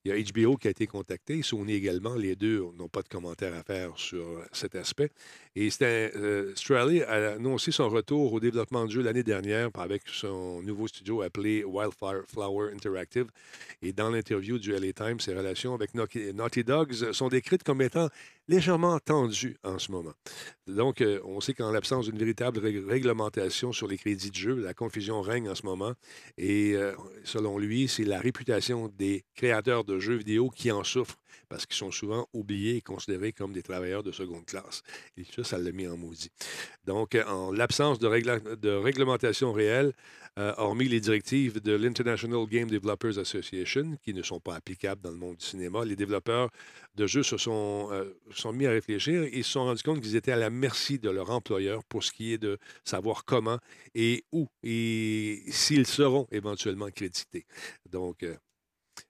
il 0.05 0.11
y 0.11 0.13
a 0.13 0.45
HBO 0.45 0.55
qui 0.55 0.67
a 0.67 0.71
été 0.71 0.85
contacté, 0.85 1.41
Sony 1.41 1.73
également. 1.73 2.13
Les 2.13 2.35
deux 2.35 2.59
n'ont 2.77 2.87
pas 2.87 3.01
de 3.01 3.07
commentaires 3.07 3.55
à 3.55 3.63
faire 3.63 3.91
sur 3.95 4.23
cet 4.51 4.75
aspect. 4.75 5.09
Et 5.55 5.69
euh, 5.81 6.53
Straley 6.55 7.03
a 7.03 7.33
annoncé 7.33 7.71
son 7.71 7.89
retour 7.89 8.31
au 8.31 8.39
développement 8.39 8.85
de 8.85 8.91
jeu 8.91 9.01
l'année 9.01 9.23
dernière 9.23 9.69
avec 9.73 10.03
son 10.05 10.61
nouveau 10.61 10.87
studio 10.87 11.23
appelé 11.23 11.63
Wildfire 11.63 12.21
Flower 12.27 12.71
Interactive. 12.71 13.25
Et 13.81 13.93
dans 13.93 14.11
l'interview 14.11 14.59
du 14.59 14.73
LA 14.73 14.93
Times, 14.93 15.19
ses 15.19 15.33
relations 15.33 15.73
avec 15.73 15.95
Naughty 15.95 16.63
Dogs 16.63 17.11
sont 17.11 17.29
décrites 17.29 17.63
comme 17.63 17.81
étant 17.81 18.09
légèrement 18.47 18.99
tendues 18.99 19.57
en 19.63 19.79
ce 19.79 19.91
moment. 19.91 20.13
Donc, 20.67 21.01
euh, 21.01 21.19
on 21.25 21.41
sait 21.41 21.53
qu'en 21.53 21.71
l'absence 21.71 22.05
d'une 22.05 22.17
véritable 22.17 22.59
réglementation 22.59 23.71
sur 23.71 23.87
les 23.87 23.97
crédits 23.97 24.31
de 24.31 24.35
jeu, 24.35 24.55
la 24.55 24.73
confusion 24.73 25.21
règne 25.21 25.49
en 25.49 25.55
ce 25.55 25.65
moment. 25.65 25.93
Et 26.37 26.73
euh, 26.75 26.93
selon 27.23 27.57
lui, 27.57 27.87
c'est 27.87 28.03
la 28.03 28.19
réputation 28.19 28.87
des 28.97 29.25
créateurs 29.35 29.83
de 29.83 29.99
jeux 29.99 30.15
vidéo 30.15 30.49
qui 30.49 30.71
en 30.71 30.83
souffrent 30.83 31.17
parce 31.49 31.65
qu'ils 31.65 31.75
sont 31.75 31.91
souvent 31.91 32.27
oubliés 32.33 32.77
et 32.77 32.81
considérés 32.81 33.33
comme 33.33 33.53
des 33.53 33.61
travailleurs 33.61 34.03
de 34.03 34.11
seconde 34.11 34.45
classe. 34.45 34.81
Et 35.17 35.25
ça, 35.35 35.43
ça 35.43 35.57
l'a 35.57 35.71
mis 35.71 35.87
en 35.87 35.97
maudit. 35.97 36.31
Donc, 36.85 37.17
en 37.27 37.51
l'absence 37.51 37.99
de, 37.99 38.07
réglementation 38.07 39.53
réelle, 39.53 39.93
euh, 40.37 40.53
hormis 40.57 40.89
les 40.89 40.99
directives 40.99 41.61
de 41.61 41.73
l'International 41.73 42.45
Game 42.47 42.69
Developers 42.69 43.17
Association, 43.17 43.97
qui 44.03 44.13
ne 44.13 44.21
sont 44.21 44.41
pas 44.41 44.55
applicables 44.55 45.01
dans 45.01 45.11
le 45.11 45.17
monde 45.17 45.37
du 45.37 45.45
cinéma, 45.45 45.85
les 45.85 45.95
développeurs 45.95 46.49
de 46.95 47.07
jeux 47.07 47.23
se 47.23 47.37
sont, 47.37 47.87
euh, 47.91 48.13
sont 48.31 48.51
mis 48.51 48.65
à 48.65 48.71
réfléchir 48.71 49.23
et 49.23 49.43
se 49.43 49.51
sont 49.51 49.63
rendus 49.63 49.83
compte 49.83 50.01
qu'ils 50.01 50.17
étaient 50.17 50.33
à 50.33 50.37
la 50.37 50.49
merci 50.49 50.99
de 50.99 51.09
leur 51.09 51.31
employeur 51.31 51.83
pour 51.85 52.03
ce 52.03 52.11
qui 52.11 52.33
est 52.33 52.37
de 52.37 52.57
savoir 52.83 53.23
comment 53.23 53.59
et 53.93 54.25
où 54.33 54.49
et 54.61 55.41
s'ils 55.47 55.87
seront 55.87 56.27
éventuellement 56.31 56.89
crédités. 56.89 57.45
Donc, 57.89 58.23
euh, 58.23 58.35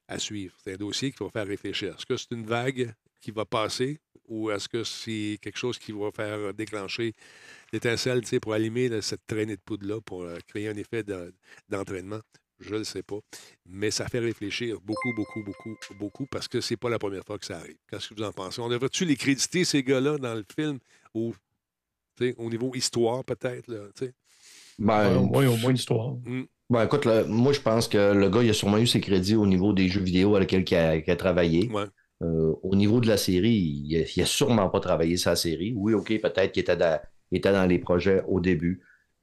à 0.08 0.20
suivre. 0.20 0.56
C'est 0.64 0.74
un 0.74 0.78
dossier 0.78 1.10
qu'il 1.10 1.18
faut 1.18 1.30
faire 1.30 1.48
réfléchir. 1.48 1.96
Est-ce 1.96 2.06
que 2.06 2.18
c'est 2.18 2.32
une 2.32 2.46
vague 2.46 2.94
qui 3.20 3.32
va 3.32 3.46
passer 3.46 4.00
ou 4.28 4.52
est-ce 4.52 4.68
que 4.68 4.84
c'est 4.84 5.38
quelque 5.42 5.58
chose 5.58 5.78
qui 5.78 5.92
va 5.92 6.12
faire 6.12 6.54
déclencher 6.54 7.14
l'étincelle 7.76 8.22
pour 8.42 8.54
allumer 8.54 8.90
cette 9.02 9.26
traînée 9.28 9.56
de 9.56 9.62
poudre-là 9.62 10.02
pour 10.02 10.24
euh, 10.24 10.38
créer 10.48 10.68
un 10.68 10.76
effet 10.76 11.04
d'entraînement? 11.70 12.20
Je 12.60 12.74
ne 12.74 12.80
le 12.80 12.84
sais 12.86 13.04
pas. 13.04 13.18
Mais 13.66 13.92
ça 13.92 14.08
fait 14.08 14.20
réfléchir 14.20 14.80
beaucoup, 14.82 15.14
beaucoup, 15.14 15.44
beaucoup, 15.44 15.76
beaucoup 16.00 16.26
parce 16.26 16.48
que 16.48 16.62
c'est 16.62 16.78
pas 16.78 16.90
la 16.90 17.00
première 17.00 17.24
fois 17.26 17.38
que 17.38 17.46
ça 17.46 17.58
arrive. 17.58 17.76
Qu'est-ce 17.90 18.10
que 18.10 18.16
vous 18.16 18.24
en 18.24 18.32
pensez? 18.32 18.62
On 18.62 18.70
devrait-tu 18.70 19.04
les 19.06 19.18
créditer, 19.18 19.66
ces 19.66 19.84
gars-là, 19.84 20.18
dans 20.18 20.34
le 20.34 20.46
film 20.56 20.80
ou 21.14 21.34
au 22.38 22.50
niveau 22.50 22.74
histoire, 22.74 23.26
peut-être? 23.26 23.70
Ben, 24.80 25.18
au 25.18 25.26
moins 25.26 25.74
histoire. 25.74 26.14
Mmh. 26.24 26.44
Ben, 26.70 26.86
écoute, 26.86 27.06
moi, 27.28 27.52
je 27.52 27.60
pense 27.60 27.88
que 27.88 28.14
le 28.14 28.30
gars, 28.30 28.42
il 28.42 28.50
a 28.50 28.54
sûrement 28.54 28.78
eu 28.78 28.88
ses 28.88 29.02
crédits 29.02 29.36
au 29.36 29.46
niveau 29.46 29.74
des 29.74 29.90
jeux 29.90 30.02
vidéo 30.02 30.36
à 30.36 30.40
lesquels 30.40 30.66
il 30.70 31.12
a, 31.12 31.16
travaillé. 31.16 31.70
Euh, 32.24 32.54
au 32.64 32.76
niveau 32.76 33.02
de 33.02 33.08
la 33.08 33.18
série, 33.18 33.84
il 33.86 34.06
n'a 34.18 34.26
sûrement 34.26 34.70
pas 34.70 34.80
travaillé 34.80 35.18
sa 35.18 35.36
série. 35.36 35.74
Oui, 35.76 35.94
OK, 35.94 36.08
peut-être 36.22 36.54
qu'il 36.54 36.62
était, 36.62 36.78
dans 37.32 37.66
les 37.68 37.80
projets 37.80 38.24
au 38.28 38.40
début. 38.40 38.82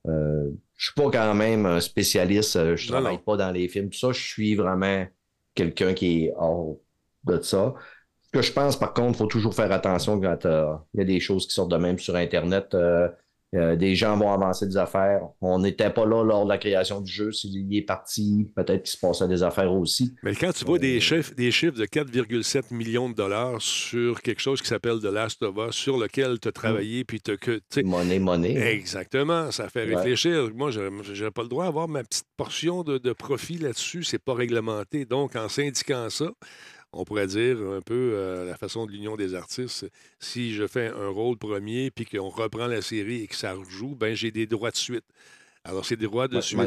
Euh, 0.09 0.51
je 0.77 0.87
suis 0.87 0.95
pas 0.95 1.11
quand 1.11 1.35
même 1.35 1.67
un 1.67 1.81
spécialiste, 1.81 2.57
euh, 2.57 2.77
je 2.77 2.88
travaille 2.88 3.19
pas 3.19 3.37
dans 3.37 3.51
les 3.53 3.69
films, 3.69 3.91
tout 3.91 3.99
ça. 3.99 4.12
Je 4.12 4.21
suis 4.21 4.55
vraiment 4.55 5.07
quelqu'un 5.55 5.95
qui 5.95 6.25
est 6.25 6.33
hors 6.37 6.77
de 7.25 7.41
ça. 7.41 7.75
Ce 8.23 8.31
que 8.33 8.43
je 8.43 8.53
pense, 8.53 8.79
par 8.79 8.95
contre, 8.95 9.12
il 9.12 9.17
faut 9.19 9.27
toujours 9.27 9.55
faire 9.55 9.71
attention 9.71 10.21
quand 10.21 10.38
il 10.45 10.99
y 10.99 11.01
a 11.03 11.05
des 11.05 11.21
choses 11.21 11.47
qui 11.47 11.53
sortent 11.53 11.71
de 11.71 11.77
même 11.77 11.99
sur 11.99 12.17
Internet. 12.17 12.75
Euh, 12.75 13.09
des 13.53 13.95
gens 13.95 14.17
vont 14.17 14.33
avancer 14.33 14.67
des 14.67 14.79
affaires. 14.79 15.21
On 15.43 15.59
n'était 15.59 15.91
pas 15.91 16.07
là 16.07 16.25
lors 16.25 16.45
de 16.45 16.49
la 16.49 16.59
création 16.59 17.01
du 17.01 17.12
jeu. 17.12 17.33
S'il 17.33 17.75
est 17.77 17.83
parti, 17.83 18.51
peut-être 18.57 18.85
qu'il 18.85 18.93
se 18.93 18.99
passait 18.99 19.29
des 19.29 19.43
affaires 19.43 19.73
aussi. 19.73 20.15
Mais 20.23 20.35
quand 20.35 20.53
tu 20.53 20.65
vois 20.65 20.79
des, 20.79 20.97
euh, 20.97 21.01
chiffres, 21.01 21.35
des 21.35 21.51
chiffres 21.51 21.79
de 21.79 21.85
4,7 21.85 22.73
millions 22.73 23.11
de 23.11 23.15
dollars 23.15 23.61
sur 23.61 24.23
quelque 24.23 24.41
chose 24.41 24.62
qui 24.62 24.69
s'appelle 24.69 25.01
The 25.01 25.12
Last 25.12 25.43
of 25.43 25.55
Us, 25.69 25.75
sur 25.75 25.99
lequel 25.99 26.41
tu 26.41 26.49
as 26.49 26.53
travaillé, 26.53 27.05
puis 27.05 27.21
tu 27.21 27.33
as... 27.33 27.83
Monnaie, 27.83 28.19
monnaie. 28.19 28.55
Exactement. 28.55 29.51
Ça 29.51 29.69
fait 29.69 29.85
réfléchir. 29.85 30.51
Moi, 30.55 30.71
je 30.71 30.81
n'aurais 30.81 31.31
pas 31.31 31.43
le 31.43 31.49
droit 31.49 31.67
d'avoir 31.67 31.88
ma 31.88 32.03
petite 32.03 32.25
portion 32.37 32.83
de, 32.83 32.97
de 32.97 33.12
profit 33.12 33.59
là-dessus. 33.59 34.03
C'est 34.03 34.19
pas 34.23 34.35
réglementé. 34.35 35.05
Donc, 35.05 35.37
en 35.37 35.49
syndiquant 35.49 36.09
ça, 36.09 36.31
on 36.92 37.05
pourrait 37.05 37.26
dire 37.26 37.59
un 37.59 37.81
peu 37.81 38.12
euh, 38.14 38.44
la 38.44 38.57
façon 38.57 38.87
de 38.87 38.92
l'Union 38.92 39.16
des 39.16 39.35
artistes. 39.35 39.87
Si 40.18 40.55
je 40.55 40.66
fais 40.66 40.88
un 40.88 41.09
rôle 41.09 41.37
premier 41.37 41.90
puis 41.90 42.05
qu'on 42.05 42.28
reprend 42.28 42.66
la 42.66 42.83
série 42.83 43.22
et 43.22 43.26
que 43.26 43.37
ça 43.37 43.55
rejoue, 43.55 43.94
ben 43.94 44.14
j'ai 44.14 44.31
des 44.31 44.46
droits 44.46 44.70
de 44.70 44.76
suite. 44.76 45.05
Alors, 45.64 45.85
c'est 45.85 45.96
des 45.96 46.07
droits 46.07 46.28
de 46.28 46.40
suite. 46.40 46.61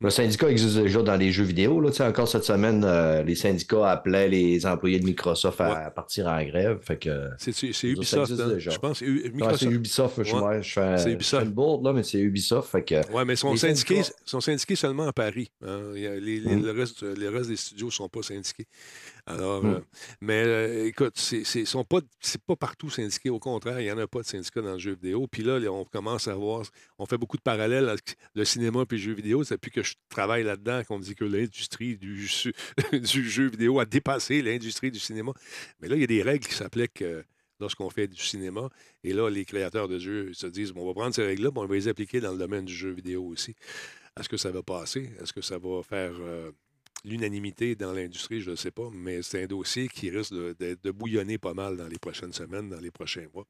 Le 0.00 0.10
syndicat 0.10 0.48
existe 0.48 0.78
déjà 0.78 1.02
dans 1.02 1.16
les 1.16 1.32
jeux 1.32 1.42
vidéo. 1.42 1.80
Là. 1.80 1.90
Encore 2.08 2.28
cette 2.28 2.44
semaine, 2.44 2.84
euh, 2.84 3.24
les 3.24 3.34
syndicats 3.34 3.90
appelaient 3.90 4.28
les 4.28 4.64
employés 4.64 5.00
de 5.00 5.04
Microsoft 5.04 5.60
à, 5.60 5.90
partir 5.90 6.28
en 6.28 6.40
grève. 6.44 6.78
Fait 6.82 6.98
que, 6.98 7.30
c'est, 7.36 7.50
Ubisoft, 7.82 8.30
hein? 8.30 8.58
je 8.58 8.78
pense. 8.78 9.00
c'est 9.00 9.66
Ubisoft. 9.66 10.22
Je, 10.22 10.62
je, 10.62 10.72
fais, 10.72 11.10
Ubisoft. 11.10 11.46
une 11.46 11.50
board, 11.50 11.84
là, 11.84 11.92
mais 11.92 12.04
c'est 12.04 12.20
Ubisoft. 12.20 12.70
Fait 12.70 12.84
que, 12.84 12.94
oui, 13.12 13.24
mais 13.26 13.32
ils 13.32 13.38
sont 13.38 13.56
syndiqués, 13.56 14.02
sont 14.24 14.40
syndiqués 14.40 14.76
seulement 14.76 15.08
à 15.08 15.12
Paris. 15.12 15.50
Hein. 15.66 15.80
Les, 15.94 16.42
mm. 16.42 16.62
le, 16.62 16.70
reste, 16.70 17.02
les 17.02 17.28
restes 17.28 17.50
des 17.50 17.56
studios 17.56 17.86
ne 17.86 17.92
sont 17.92 18.08
pas 18.08 18.22
syndiqués. 18.22 18.68
Alors, 19.28 19.62
mm. 19.62 19.74
euh, 19.74 19.80
mais 20.22 20.42
euh, 20.46 20.86
écoute, 20.86 21.12
c'est, 21.16 21.44
c'est, 21.44 21.66
sont 21.66 21.84
pas, 21.84 22.00
c'est 22.18 22.42
pas 22.42 22.56
partout 22.56 22.88
syndiqué. 22.88 23.28
Au 23.28 23.38
contraire, 23.38 23.78
il 23.78 23.84
n'y 23.84 23.92
en 23.92 23.98
a 23.98 24.06
pas 24.06 24.22
de 24.22 24.26
syndicats 24.26 24.62
dans 24.62 24.72
le 24.72 24.78
jeu 24.78 24.92
vidéo. 24.92 25.26
Puis 25.26 25.42
là, 25.42 25.58
on 25.70 25.84
commence 25.84 26.28
à 26.28 26.34
voir, 26.34 26.62
on 26.98 27.04
fait 27.04 27.18
beaucoup 27.18 27.36
de 27.36 27.42
parallèles 27.42 27.90
avec 27.90 28.16
le 28.34 28.44
cinéma 28.46 28.84
et 28.90 28.94
le 28.94 28.98
jeu 28.98 29.12
vidéo. 29.12 29.44
C'est 29.44 29.54
depuis 29.54 29.70
que 29.70 29.82
je 29.82 29.94
travaille 30.08 30.44
là-dedans 30.44 30.82
qu'on 30.84 30.98
dit 30.98 31.14
que 31.14 31.26
l'industrie 31.26 31.98
du, 31.98 32.26
du, 32.92 33.30
jeu 33.30 33.50
vidéo 33.50 33.78
a 33.80 33.84
dépassé 33.84 34.40
l'industrie 34.40 34.90
du 34.90 34.98
cinéma. 34.98 35.32
Mais 35.80 35.88
là, 35.88 35.96
il 35.96 36.00
y 36.00 36.04
a 36.04 36.08
des 36.08 36.22
règles 36.22 36.46
qui 36.46 36.54
s'appliquent 36.54 37.04
lorsqu'on 37.60 37.90
fait 37.90 38.08
du 38.08 38.22
cinéma. 38.22 38.70
Et 39.04 39.12
là, 39.12 39.28
les 39.28 39.44
créateurs 39.44 39.88
de 39.88 39.98
jeux 39.98 40.32
se 40.32 40.46
disent 40.46 40.72
bon, 40.72 40.84
on 40.84 40.86
va 40.86 40.94
prendre 40.94 41.14
ces 41.14 41.26
règles-là, 41.26 41.50
on 41.54 41.66
va 41.66 41.74
les 41.74 41.88
appliquer 41.88 42.20
dans 42.20 42.32
le 42.32 42.38
domaine 42.38 42.64
du 42.64 42.74
jeu 42.74 42.90
vidéo 42.90 43.24
aussi. 43.26 43.54
Est-ce 44.18 44.28
que 44.28 44.38
ça 44.38 44.50
va 44.50 44.62
passer? 44.62 45.10
Est-ce 45.20 45.34
que 45.34 45.42
ça 45.42 45.58
va 45.58 45.82
faire 45.82 46.14
euh, 46.18 46.50
l'unanimité 47.04 47.74
dans 47.74 47.92
l'industrie? 47.92 48.40
Je 48.40 48.50
ne 48.50 48.56
sais 48.56 48.70
pas, 48.70 48.88
mais 48.92 49.22
c'est 49.22 49.44
un 49.44 49.46
dossier 49.46 49.88
qui 49.88 50.10
risque 50.10 50.32
de, 50.32 50.90
bouillonner 50.90 51.38
pas 51.38 51.54
mal 51.54 51.76
dans 51.76 51.86
les 51.86 51.98
prochaines 51.98 52.32
semaines, 52.32 52.68
dans 52.68 52.80
les 52.80 52.90
prochains 52.90 53.26
mois. 53.34 53.44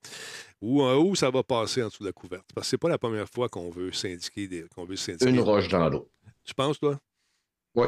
Où, 0.60 0.82
euh, 0.82 0.96
où 0.96 1.14
ça 1.14 1.30
va 1.30 1.42
passer 1.42 1.82
en 1.82 1.88
dessous 1.88 2.02
de 2.02 2.08
la 2.08 2.12
couverte? 2.12 2.46
Parce 2.54 2.66
que 2.66 2.70
ce 2.70 2.76
n'est 2.76 2.78
pas 2.78 2.88
la 2.88 2.98
première 2.98 3.28
fois 3.28 3.48
qu'on 3.48 3.70
veut 3.70 3.92
syndiquer 3.92 4.64
qu'on 4.74 4.84
veut 4.84 4.96
syndiquer. 4.96 5.30
Une 5.30 5.40
roche 5.40 5.68
dans 5.68 5.88
l'eau. 5.88 6.08
Tu 6.44 6.54
penses, 6.54 6.78
toi? 6.78 6.98
Oui. 7.74 7.86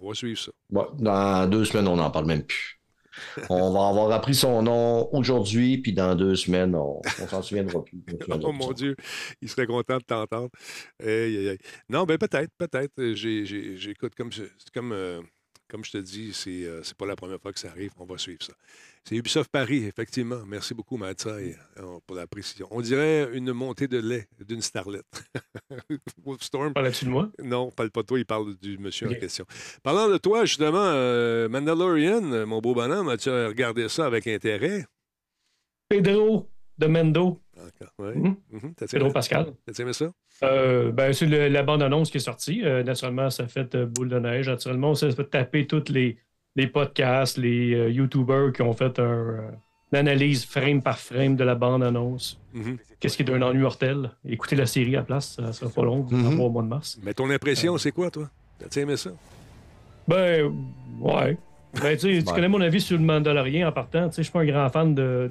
On 0.00 0.08
va 0.08 0.14
suivre 0.14 0.38
ça. 0.38 0.52
dans 0.70 1.50
deux 1.50 1.64
semaines, 1.64 1.88
on 1.88 1.96
n'en 1.96 2.10
parle 2.10 2.26
même 2.26 2.44
plus. 2.44 2.81
On 3.48 3.72
va 3.72 3.88
avoir 3.88 4.10
appris 4.12 4.34
son 4.34 4.62
nom 4.62 5.08
aujourd'hui, 5.12 5.78
puis 5.78 5.92
dans 5.92 6.14
deux 6.14 6.36
semaines, 6.36 6.74
on, 6.74 7.00
s'en 7.28 7.42
souviendra 7.42 7.84
plus. 7.84 8.02
oh 8.42 8.52
mon 8.52 8.72
Dieu, 8.72 8.96
il 9.40 9.48
serait 9.48 9.66
content 9.66 9.98
de 9.98 10.04
t'entendre. 10.04 10.50
Non, 11.88 12.04
ben 12.04 12.18
peut-être, 12.18 12.50
peut-être. 12.58 12.92
J'écoute 13.14 14.14
comme, 14.14 14.30
comme, 14.74 14.92
euh, 14.92 15.20
comme 15.72 15.84
je 15.86 15.90
te 15.90 15.98
dis, 15.98 16.34
c'est 16.34 16.66
euh, 16.66 16.82
pas 16.98 17.06
la 17.06 17.16
première 17.16 17.40
fois 17.40 17.50
que 17.50 17.58
ça 17.58 17.70
arrive. 17.70 17.92
On 17.98 18.04
va 18.04 18.18
suivre 18.18 18.42
ça. 18.42 18.52
C'est 19.04 19.16
Ubisoft 19.16 19.50
Paris, 19.50 19.86
effectivement. 19.86 20.42
Merci 20.46 20.74
beaucoup, 20.74 20.98
Mathieu, 20.98 21.30
euh, 21.30 21.98
pour 22.06 22.14
la 22.14 22.26
précision. 22.26 22.68
On 22.70 22.82
dirait 22.82 23.30
une 23.32 23.54
montée 23.54 23.88
de 23.88 23.96
lait 23.96 24.28
d'une 24.46 24.60
starlette. 24.60 25.24
Wolfstorm. 26.24 26.74
Parles-tu 26.74 27.06
de 27.06 27.10
moi? 27.10 27.30
Non, 27.42 27.70
parle 27.70 27.90
pas 27.90 28.02
de 28.02 28.06
toi, 28.06 28.18
il 28.18 28.26
parle 28.26 28.54
du 28.56 28.76
monsieur 28.76 29.08
en 29.08 29.14
question. 29.14 29.46
Parlant 29.82 30.10
de 30.10 30.18
toi, 30.18 30.44
justement, 30.44 30.76
euh, 30.92 31.48
Mandalorian, 31.48 32.46
mon 32.46 32.60
beau 32.60 32.74
bonhomme, 32.74 33.08
as-tu 33.08 33.30
regardé 33.30 33.88
ça 33.88 34.04
avec 34.04 34.26
intérêt? 34.26 34.84
Pedro 35.88 36.51
de 36.78 36.86
Mendo. 36.86 37.40
Ouais. 37.98 38.14
Mm 38.14 38.34
Pedro 38.90 39.10
Pascal. 39.10 39.52
T'as 39.66 39.82
aimé 39.82 39.92
ça? 39.92 40.12
Euh, 40.42 40.90
ben, 40.90 41.12
c'est 41.12 41.26
la 41.26 41.62
bande-annonce 41.62 42.10
qui 42.10 42.16
est 42.16 42.20
sortie. 42.20 42.62
Euh, 42.64 42.82
naturellement, 42.82 43.30
ça 43.30 43.46
fait 43.46 43.74
euh, 43.74 43.86
boule 43.86 44.08
de 44.08 44.18
neige. 44.18 44.48
Naturellement, 44.48 44.90
on 44.90 44.94
s'est 44.94 45.12
fait 45.12 45.24
taper 45.24 45.66
tous 45.66 45.90
les, 45.90 46.16
les 46.56 46.66
podcasts, 46.66 47.38
les 47.38 47.90
YouTubers 47.92 48.52
qui 48.52 48.62
ont 48.62 48.72
fait 48.72 48.98
un, 48.98 49.52
une 49.92 49.98
analyse 49.98 50.44
frame 50.44 50.82
par 50.82 50.98
frame 50.98 51.36
de 51.36 51.44
la 51.44 51.54
bande-annonce. 51.54 52.40
Mhm. 52.54 52.78
Qu'est-ce 52.98 53.16
qui 53.16 53.22
est 53.22 53.26
d'un 53.26 53.42
ennui 53.42 53.62
mortel? 53.62 54.10
Écoutez 54.26 54.56
la 54.56 54.66
série 54.66 54.96
à 54.96 55.00
la 55.00 55.04
place, 55.04 55.36
ça 55.36 55.52
sera 55.52 55.70
pas 55.70 55.82
long, 55.82 56.06
au 56.10 56.50
mois 56.50 56.62
de 56.62 56.68
mars. 56.68 56.98
Mais 57.02 57.14
ton 57.14 57.28
impression, 57.30 57.76
c'est 57.78 57.92
quoi, 57.92 58.10
toi? 58.10 58.30
T'as 58.58 58.80
aimé 58.80 58.96
ça? 58.96 59.10
Ben, 60.08 60.52
ouais. 61.00 61.36
Ben, 61.80 61.96
tu 61.96 62.22
connais 62.24 62.48
mon 62.48 62.60
avis 62.60 62.80
sur 62.80 62.98
le 62.98 63.04
Mandalorian 63.04 63.68
en 63.68 63.72
partant. 63.72 64.10
Je 64.14 64.22
suis 64.22 64.32
pas 64.32 64.40
un 64.40 64.46
grand 64.46 64.68
fan 64.68 64.94
de, 64.94 65.30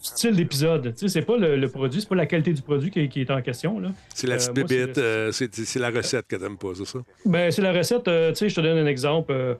style 0.00 0.34
d'épisode. 0.34 0.94
Tu 0.94 1.00
sais, 1.00 1.08
c'est 1.08 1.22
pas 1.22 1.36
le, 1.36 1.68
produit, 1.68 2.00
c'est 2.00 2.08
pas 2.08 2.14
la 2.14 2.26
qualité 2.26 2.52
du 2.52 2.62
produit 2.62 2.90
qui, 2.90 3.20
est 3.20 3.30
en 3.30 3.42
question. 3.42 3.80
C'est 4.14 4.26
la 4.26 4.36
petite 4.36 4.54
bébite, 4.54 4.98
euh, 4.98 5.30
c'est 5.32 5.78
la 5.78 5.90
recette 5.90 6.26
que 6.26 6.36
t'aimes 6.36 6.56
pas, 6.56 6.68
c'est 6.74 6.86
ça? 6.86 7.00
Ben, 7.24 7.50
c'est 7.50 7.62
la 7.62 7.72
recette. 7.72 8.08
Euh, 8.08 8.30
tu 8.30 8.36
sais, 8.36 8.48
je 8.48 8.54
te 8.54 8.60
donne 8.60 8.78
un 8.78 8.86
exemple. 8.86 9.32
Euh, 9.32 9.54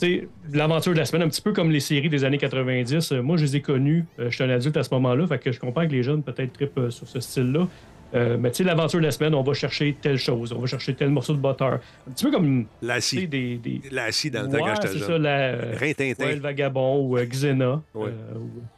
tu 0.00 0.06
sais, 0.06 0.28
l'aventure 0.52 0.92
de 0.92 0.98
la 0.98 1.04
semaine, 1.04 1.22
un 1.22 1.28
petit 1.28 1.42
peu 1.42 1.52
comme 1.52 1.70
les 1.70 1.80
séries 1.80 2.08
des 2.08 2.24
années 2.24 2.38
90. 2.38 3.12
moi, 3.12 3.36
je 3.36 3.44
les 3.44 3.56
ai 3.56 3.60
connues. 3.60 4.04
je 4.18 4.30
suis 4.30 4.44
un 4.44 4.50
adulte 4.50 4.76
à 4.76 4.82
ce 4.82 4.90
moment-là, 4.94 5.26
fait 5.26 5.38
que 5.38 5.52
je 5.52 5.60
comprends 5.60 5.86
que 5.86 5.92
les 5.92 6.02
jeunes 6.02 6.22
peut-être 6.22 6.52
trippent 6.52 6.90
sur 6.90 7.08
ce 7.08 7.20
style-là. 7.20 7.68
Mais 8.12 8.50
tu 8.50 8.58
sais, 8.58 8.64
l'aventure 8.64 9.00
de 9.00 9.06
la 9.06 9.10
semaine, 9.10 9.34
on 9.34 9.42
va 9.42 9.54
chercher 9.54 9.96
telle 10.00 10.18
chose, 10.18 10.52
on 10.52 10.60
va 10.60 10.66
chercher 10.66 10.94
tel 10.94 11.10
morceau 11.10 11.32
de 11.32 11.38
butter. 11.38 11.64
Un 11.64 11.80
petit 12.14 12.24
peu 12.24 12.30
comme. 12.30 12.66
L'acide. 12.82 13.30
Des, 13.30 13.56
des... 13.56 13.80
L'acide 13.90 14.34
dans 14.34 14.42
le 14.42 14.48
temps 14.58 14.74
c'est 14.82 14.98
ça, 14.98 15.18
la, 15.18 15.56
le 15.56 16.40
vagabond 16.40 17.06
ou 17.06 17.16
Xena. 17.16 17.80
Ouais. 17.94 18.10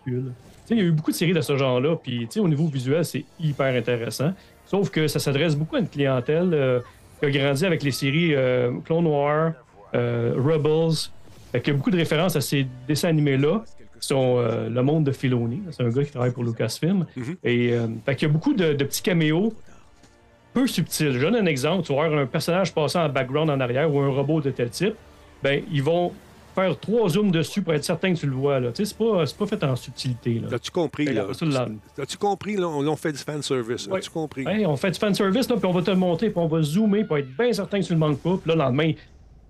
ou 0.06 0.32
il 0.70 0.78
y 0.78 0.80
a 0.80 0.84
eu 0.84 0.92
beaucoup 0.92 1.10
de 1.10 1.16
séries 1.16 1.34
de 1.34 1.40
ce 1.40 1.56
genre-là, 1.56 1.96
puis 1.96 2.28
au 2.38 2.48
niveau 2.48 2.66
visuel, 2.66 3.04
c'est 3.04 3.24
hyper 3.38 3.74
intéressant. 3.74 4.32
Sauf 4.66 4.90
que 4.90 5.06
ça 5.08 5.18
s'adresse 5.18 5.56
beaucoup 5.56 5.76
à 5.76 5.80
une 5.80 5.88
clientèle 5.88 6.50
euh, 6.54 6.80
qui 7.20 7.26
a 7.26 7.30
grandi 7.30 7.66
avec 7.66 7.82
les 7.82 7.90
séries 7.90 8.34
euh, 8.34 8.72
Clone 8.84 9.04
Noir, 9.04 9.52
euh, 9.94 10.34
Rebels. 10.36 11.10
il 11.52 11.66
y 11.66 11.70
a 11.70 11.72
beaucoup 11.74 11.90
de 11.90 11.96
références 11.96 12.34
à 12.36 12.40
ces 12.40 12.66
dessins 12.88 13.08
animés-là, 13.08 13.62
sont 14.06 14.40
le 14.40 14.82
monde 14.82 15.04
de 15.04 15.12
Filoni. 15.12 15.62
C'est 15.70 15.82
un 15.82 15.90
gars 15.90 16.04
qui 16.04 16.10
travaille 16.10 16.32
pour 16.32 16.44
Lucasfilm. 16.44 17.06
Mm-hmm. 17.16 17.36
Et 17.44 17.64
il 17.66 18.22
y 18.22 18.24
a 18.24 18.28
beaucoup 18.28 18.54
de, 18.54 18.72
petits 18.74 19.02
caméos 19.02 19.54
peu 20.52 20.66
subtils. 20.66 21.12
Je 21.12 21.18
donne 21.18 21.36
un 21.36 21.46
exemple. 21.46 21.84
Tu 21.84 21.92
vas 21.92 22.04
avoir 22.04 22.20
un 22.20 22.26
personnage 22.26 22.72
passant 22.72 23.04
en 23.04 23.08
background 23.08 23.50
en 23.50 23.60
arrière 23.60 23.92
ou 23.92 24.00
un 24.00 24.08
robot 24.08 24.40
de 24.40 24.50
tel 24.50 24.70
type. 24.70 24.94
Ben, 25.42 25.62
ils 25.70 25.82
vont 25.82 26.12
faire 26.54 26.78
trois 26.78 27.08
zooms 27.08 27.30
dessus 27.30 27.60
pour 27.62 27.74
être 27.74 27.84
certain 27.84 28.14
que 28.14 28.18
tu 28.18 28.26
le 28.26 28.34
vois. 28.34 28.60
Là. 28.60 28.70
C'est 28.72 28.96
pas, 28.96 29.24
pas 29.38 29.46
fait 29.46 29.64
en 29.64 29.76
subtilité. 29.76 30.40
As-tu 30.52 30.70
compris? 30.70 31.06
Là? 31.06 31.26
As-tu 31.98 32.16
compris? 32.16 32.56
Là, 32.56 32.68
on, 32.68 32.96
fait 32.96 33.12
du 33.12 33.18
fanservice. 33.18 33.88
As-tu 33.92 34.10
compris? 34.10 34.46
on 34.66 34.76
fait 34.76 34.92
du 34.92 34.98
fanservice, 34.98 35.48
là, 35.48 35.56
puis 35.56 35.66
on 35.66 35.72
va 35.72 35.82
te 35.82 35.90
le 35.90 35.96
montrer, 35.96 36.30
puis 36.30 36.38
on 36.38 36.46
va 36.46 36.62
zoomer 36.62 37.04
pour 37.04 37.18
être 37.18 37.36
bien 37.36 37.52
certain 37.52 37.80
que 37.80 37.84
tu 37.84 37.92
ne 37.92 37.98
le 37.98 38.06
manques 38.06 38.20
pas. 38.20 38.36
Puis 38.36 38.48
là, 38.48 38.54
le 38.54 38.60
lendemain, 38.60 38.92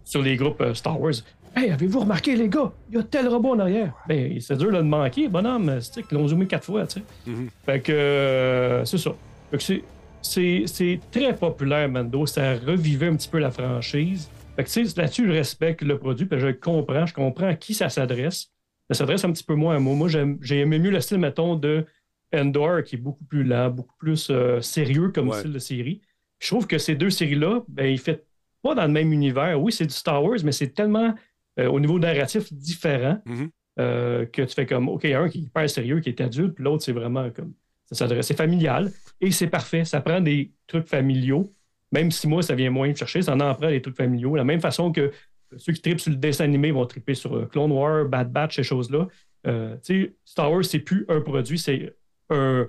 sur 0.05 0.23
les 0.23 0.37
groupes 0.37 0.61
euh, 0.61 0.75
Star 0.75 1.01
Wars, 1.01 1.15
Hey, 1.57 1.71
avez-vous 1.71 2.01
remarqué, 2.01 2.35
les 2.35 2.49
gars? 2.49 2.73
Il 2.89 2.97
y 2.97 2.99
a 2.99 3.05
tel 3.05 3.29
robot 3.29 3.51
en 3.51 3.61
arrière. 3.61 3.95
Ben, 4.09 4.41
c'est 4.41 4.57
dur 4.57 4.73
de 4.73 4.79
le 4.79 4.83
manquer, 4.83 5.29
bonhomme. 5.29 5.81
C'est 5.81 6.03
qu'ils 6.03 6.19
l'ont 6.19 6.27
zoomé 6.27 6.47
quatre 6.47 6.65
fois, 6.65 6.85
tu 6.87 6.99
sais. 6.99 7.31
Mm-hmm. 7.31 7.49
Fait 7.65 7.81
que, 7.81 7.93
euh, 7.93 8.85
c'est 8.85 8.99
ça. 8.99 9.15
Fait 9.51 9.59
que 9.59 9.83
c'est 10.21 11.01
très 11.13 11.37
populaire, 11.37 11.89
Mando. 11.89 12.27
Ça 12.27 12.55
revivait 12.55 13.07
un 13.07 13.15
petit 13.15 13.29
peu 13.29 13.39
la 13.39 13.53
franchise. 13.53 14.29
Fait 14.57 14.65
que, 14.65 15.01
là-dessus, 15.01 15.27
je 15.27 15.33
respecte 15.33 15.83
le 15.83 15.97
produit, 15.97 16.27
puis 16.27 16.41
je 16.41 16.49
comprends, 16.49 17.07
je 17.07 17.15
comprends 17.15 17.49
à 17.49 17.55
qui 17.55 17.73
ça 17.73 17.89
s'adresse. 17.89 18.51
Ça 18.91 18.95
s'adresse 18.95 19.25
un 19.25 19.33
petit 19.33 19.45
peu 19.45 19.55
moins 19.55 19.77
à 19.77 19.79
moi. 19.79 19.95
Moi, 19.95 20.09
j'ai 20.41 20.59
aimé 20.59 20.79
mieux 20.81 20.91
le 20.91 21.01
style, 21.01 21.19
mettons, 21.19 21.55
de 21.55 21.87
Endor, 22.35 22.83
qui 22.83 22.97
est 22.97 22.99
beaucoup 22.99 23.25
plus 23.25 23.45
lent, 23.45 23.71
beaucoup 23.71 23.97
plus 23.99 24.29
euh, 24.31 24.61
sérieux 24.61 25.11
comme 25.11 25.33
style 25.33 25.53
de 25.53 25.59
série. 25.61 26.01
Je 26.41 26.49
trouve 26.49 26.67
que 26.67 26.79
ces 26.79 26.97
deux 26.97 27.11
séries-là, 27.11 27.63
ben, 27.69 27.87
ils 27.87 28.01
ne 28.09 28.15
pas 28.63 28.75
dans 28.75 28.87
le 28.87 28.93
même 28.93 29.13
univers. 29.13 29.61
Oui, 29.61 29.71
c'est 29.73 29.87
du 29.87 29.95
Star 29.95 30.23
Wars, 30.23 30.39
mais 30.43 30.53
c'est 30.53 30.75
tellement, 30.75 31.15
euh, 31.59 31.69
au 31.69 31.81
niveau 31.81 31.99
narratif, 31.99 32.53
différent 32.53 33.21
mm-hmm. 33.27 33.49
euh, 33.81 34.27
que 34.27 34.43
tu 34.43 34.55
fais 34.55 34.67
comme, 34.67 34.89
OK, 34.89 35.05
un 35.05 35.29
qui 35.29 35.39
est 35.39 35.43
hyper 35.43 35.69
sérieux, 35.71 36.01
qui 36.01 36.09
est 36.09 36.21
adulte, 36.21 36.55
puis 36.55 36.65
l'autre, 36.65 36.85
c'est 36.85 36.93
vraiment 36.93 37.31
comme, 37.31 37.53
ça 37.87 37.95
s'adresse, 37.95 38.27
c'est 38.27 38.37
familial, 38.37 38.91
et 39.21 39.31
c'est 39.31 39.49
parfait. 39.49 39.85
Ça 39.85 40.01
prend 40.01 40.21
des 40.21 40.53
trucs 40.67 40.89
familiaux 40.89 41.53
même 41.95 42.11
si 42.11 42.27
moi, 42.27 42.43
ça 42.43 42.57
vient 42.57 42.71
moins 42.71 42.89
me 42.89 42.95
chercher, 42.95 43.23
ça 43.23 43.35
en 43.35 43.41
apprend 43.41 43.69
les 43.69 43.81
trucs 43.81 43.97
familiaux. 43.97 44.33
De 44.33 44.39
la 44.39 44.45
même 44.45 44.61
façon 44.61 44.91
que 44.91 45.13
ceux 45.57 45.73
qui 45.73 45.81
tripent 45.81 46.01
sur 46.01 46.11
le 46.11 46.17
dessin 46.17 46.45
animé 46.45 46.73
vont 46.73 46.85
tripper 46.87 47.15
sur 47.15 47.37
euh, 47.37 47.47
Clone 47.47 47.71
Wars, 47.71 48.07
Bad 48.07 48.33
Batch, 48.33 48.57
ces 48.57 48.65
choses-là. 48.65 49.07
Euh, 49.47 49.77
Star 50.25 50.51
Wars, 50.51 50.65
c'est 50.65 50.81
plus 50.81 51.07
un 51.09 51.21
produit, 51.21 51.59
c'est 51.59 51.95
un, 52.31 52.67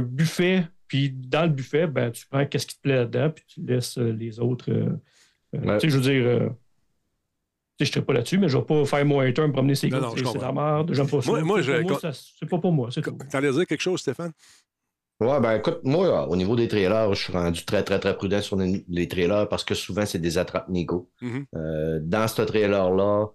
buffet. 0.00 0.64
Puis 0.86 1.10
dans 1.10 1.42
le 1.42 1.48
buffet, 1.48 1.88
ben, 1.88 2.12
tu 2.12 2.24
prends 2.28 2.46
qu'est-ce 2.46 2.68
qui 2.68 2.76
te 2.76 2.82
plaît 2.82 2.94
là-dedans, 2.94 3.30
puis 3.30 3.44
tu 3.48 3.60
laisses 3.62 3.98
euh, 3.98 4.12
les 4.12 4.38
autres. 4.38 4.70
Je 5.52 5.96
veux 5.96 6.00
dire. 6.00 6.50
Je 7.78 7.84
ne 7.84 7.92
serai 7.92 8.02
pas 8.02 8.12
là-dessus, 8.14 8.38
mais 8.38 8.48
je 8.48 8.56
ne 8.56 8.62
vais 8.62 8.66
pas 8.66 8.84
faire 8.84 9.04
mon 9.04 9.20
hater 9.20 9.46
me 9.46 9.52
promener 9.52 9.74
ces 9.74 9.88
gars. 9.88 10.10
C'est 10.16 10.38
la 10.38 10.52
merde. 10.52 10.92
J'aime 10.94 11.08
pas 11.08 11.20
ça. 11.20 11.30
Moi, 11.30 11.42
moi, 11.42 11.60
c'est 11.62 12.48
pas 12.48 12.58
pour 12.58 12.72
moi. 12.72 12.88
Tu 12.90 13.02
allais 13.32 13.52
dire 13.52 13.66
quelque 13.66 13.82
chose, 13.82 14.00
Stéphane? 14.00 14.32
Ouais, 15.18 15.40
ben 15.40 15.56
écoute, 15.56 15.80
moi, 15.82 16.28
au 16.28 16.36
niveau 16.36 16.56
des 16.56 16.68
trailers, 16.68 17.14
je 17.14 17.24
suis 17.24 17.32
rendu 17.32 17.64
très, 17.64 17.82
très, 17.82 17.98
très 17.98 18.14
prudent 18.14 18.42
sur 18.42 18.56
les, 18.56 19.08
trailers 19.08 19.48
parce 19.48 19.64
que 19.64 19.74
souvent, 19.74 20.04
c'est 20.04 20.18
des 20.18 20.36
attrapes 20.36 20.68
négo. 20.68 21.10
Mm-hmm. 21.22 21.44
Euh, 21.54 22.00
dans 22.02 22.28
ce 22.28 22.42
trailer-là, 22.42 23.28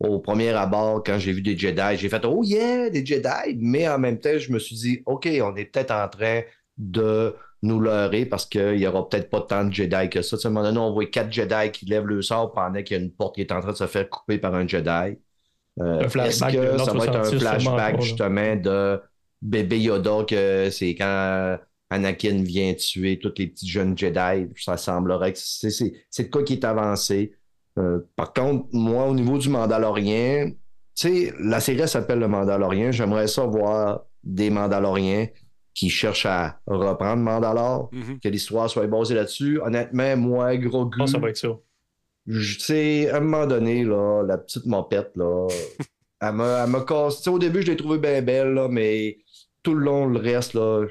au 0.00 0.18
premier 0.18 0.50
abord, 0.50 1.02
quand 1.04 1.18
j'ai 1.18 1.32
vu 1.32 1.42
des 1.42 1.56
Jedi, 1.56 1.96
j'ai 1.96 2.08
fait 2.08 2.24
Oh 2.24 2.42
yeah, 2.42 2.90
des 2.90 3.06
Jedi, 3.06 3.56
mais 3.56 3.88
en 3.88 4.00
même 4.00 4.18
temps, 4.18 4.36
je 4.36 4.52
me 4.52 4.58
suis 4.58 4.74
dit 4.74 5.02
OK, 5.06 5.28
on 5.42 5.54
est 5.54 5.66
peut-être 5.66 5.92
en 5.92 6.08
train 6.08 6.42
de 6.76 7.34
nous 7.62 7.80
leurrer 7.80 8.24
parce 8.24 8.46
qu'il 8.46 8.76
n'y 8.76 8.86
aura 8.86 9.08
peut-être 9.08 9.30
pas 9.30 9.40
tant 9.40 9.64
de 9.64 9.72
Jedi 9.72 10.08
que 10.10 10.22
ça. 10.22 10.36
à 10.36 10.46
un 10.46 10.50
moment 10.50 10.64
donné, 10.64 10.78
on 10.78 10.92
voit 10.92 11.06
quatre 11.06 11.32
Jedi 11.32 11.70
qui 11.72 11.86
lèvent 11.86 12.06
le 12.06 12.22
sort 12.22 12.52
pendant 12.52 12.82
qu'il 12.82 12.96
y 12.96 13.00
a 13.00 13.02
une 13.02 13.10
porte 13.10 13.34
qui 13.34 13.40
est 13.40 13.52
en 13.52 13.60
train 13.60 13.72
de 13.72 13.76
se 13.76 13.86
faire 13.86 14.08
couper 14.08 14.38
par 14.38 14.54
un 14.54 14.66
Jedi. 14.66 15.18
Euh, 15.80 16.00
Est-ce 16.00 16.14
que 16.14 16.30
ça 16.30 16.92
va 16.92 17.04
être 17.04 17.16
un 17.16 17.24
flashback 17.24 18.00
justement 18.00 18.56
de 18.56 19.00
bébé 19.42 19.80
Yoda 19.80 20.24
que 20.28 20.70
c'est 20.70 20.94
quand 20.94 21.58
Anakin 21.90 22.42
vient 22.42 22.74
tuer 22.74 23.18
tous 23.18 23.32
les 23.38 23.46
petits 23.48 23.68
jeunes 23.68 23.96
Jedi. 23.96 24.48
Ça 24.56 24.76
semblerait 24.76 25.32
que 25.32 25.38
c'est 25.38 25.92
le 26.18 26.28
cas 26.28 26.42
qui 26.42 26.54
est 26.54 26.64
avancé. 26.64 27.34
Euh, 27.78 28.00
par 28.16 28.32
contre, 28.32 28.66
moi, 28.72 29.06
au 29.06 29.14
niveau 29.14 29.38
du 29.38 29.48
Mandalorien, 29.48 30.50
tu 30.94 31.08
sais, 31.08 31.34
la 31.40 31.60
série 31.60 31.88
s'appelle 31.88 32.18
le 32.18 32.28
Mandalorien. 32.28 32.90
J'aimerais 32.90 33.28
ça 33.28 33.44
voir 33.44 34.04
des 34.24 34.50
Mandaloriens 34.50 35.28
qui 35.78 35.90
cherchent 35.90 36.26
à 36.26 36.60
reprendre 36.66 37.22
Mandalore, 37.22 37.88
mm-hmm. 37.92 38.20
que 38.20 38.28
l'histoire 38.28 38.68
soit 38.68 38.88
basée 38.88 39.14
là-dessus. 39.14 39.60
Honnêtement, 39.60 40.16
moi, 40.16 40.56
gros 40.56 40.86
goût. 40.86 41.06
ça 41.06 41.18
va 41.18 41.30
être 41.30 41.36
ça. 41.36 41.50
Tu 42.26 42.42
sais, 42.58 43.08
à 43.10 43.18
un 43.18 43.20
moment 43.20 43.46
donné, 43.46 43.84
là, 43.84 44.24
la 44.26 44.38
petite 44.38 44.66
mopette, 44.66 45.12
là, 45.14 45.46
elle 46.20 46.32
m'a 46.32 46.80
cassé. 46.80 47.30
Au 47.30 47.38
début, 47.38 47.62
je 47.62 47.68
l'ai 47.68 47.76
trouvée 47.76 47.98
bien 47.98 48.20
belle, 48.22 48.54
là, 48.54 48.66
mais 48.68 49.18
tout 49.62 49.74
le 49.74 49.84
long, 49.84 50.06
le 50.06 50.18
reste, 50.18 50.54
là, 50.54 50.84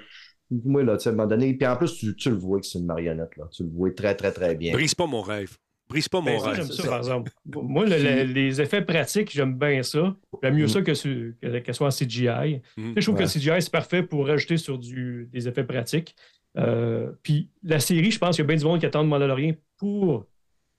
moi, 0.50 0.84
là, 0.84 0.94
à 0.94 1.10
un 1.10 1.12
moment 1.12 1.28
donné, 1.28 1.54
puis 1.54 1.68
en 1.68 1.76
plus, 1.76 2.16
tu, 2.16 2.30
le 2.30 2.38
vois 2.38 2.62
que 2.62 2.66
c'est 2.66 2.80
une 2.80 2.86
marionnette, 2.86 3.36
là. 3.36 3.44
Tu 3.52 3.64
le 3.64 3.70
vois 3.70 3.92
très, 3.92 4.16
très, 4.16 4.32
très 4.32 4.56
bien. 4.56 4.72
Brise 4.72 4.96
pas 4.96 5.06
mon 5.06 5.22
rêve. 5.22 5.58
Brise 5.90 6.10
pas 6.10 6.20
mon 6.20 6.26
ben, 6.26 6.40
rêve. 6.40 6.56
J'aime 6.56 6.72
ça, 6.72 6.84
par 6.84 6.98
exemple. 6.98 7.32
Moi, 7.46 7.86
les 7.86 8.62
effets 8.62 8.82
pratiques, 8.82 9.32
j'aime 9.32 9.58
bien 9.58 9.84
ça. 9.84 10.16
J'aime 10.44 10.56
mieux 10.56 10.68
ça 10.68 10.82
mm. 10.82 10.84
que 10.84 11.60
qu'elle 11.60 11.76
soit 11.76 11.88
en 11.88 11.92
CGI. 11.92 12.62
Mm. 12.78 12.94
Je 12.98 13.02
trouve 13.02 13.16
que 13.16 13.24
le 13.24 13.30
CGI, 13.30 13.62
c'est 13.62 13.72
parfait 13.72 14.04
pour 14.04 14.28
rajouter 14.28 14.58
sur 14.58 14.78
du, 14.78 15.30
des 15.32 15.48
effets 15.48 15.64
pratiques. 15.64 16.16
Euh, 16.58 17.12
puis 17.24 17.50
la 17.64 17.80
série, 17.80 18.12
je 18.12 18.20
pense 18.20 18.36
qu'il 18.36 18.44
y 18.44 18.46
a 18.46 18.48
bien 18.48 18.58
du 18.58 18.66
monde 18.66 18.80
qui 18.80 18.86
attend 18.86 19.04
de 19.04 19.10
Mandalorian 19.10 19.54
pour 19.78 20.26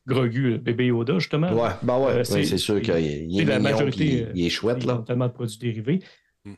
Grogu, 0.06 0.50
le 0.50 0.58
bébé 0.58 0.86
Yoda, 0.86 1.18
justement. 1.18 1.52
Ouais, 1.52 1.70
ben 1.82 1.98
ouais, 1.98 2.12
euh, 2.12 2.24
c'est 2.24 2.44
sûr 2.56 2.80
qu'il 2.80 2.94
est, 2.94 3.44
la 3.44 3.58
majorité, 3.58 4.26
il, 4.34 4.46
est 4.46 4.50
chouette, 4.50 4.84
là. 4.84 5.04
tellement 5.06 5.26
de 5.26 5.32
produits 5.32 5.58
dérivés. 5.58 6.00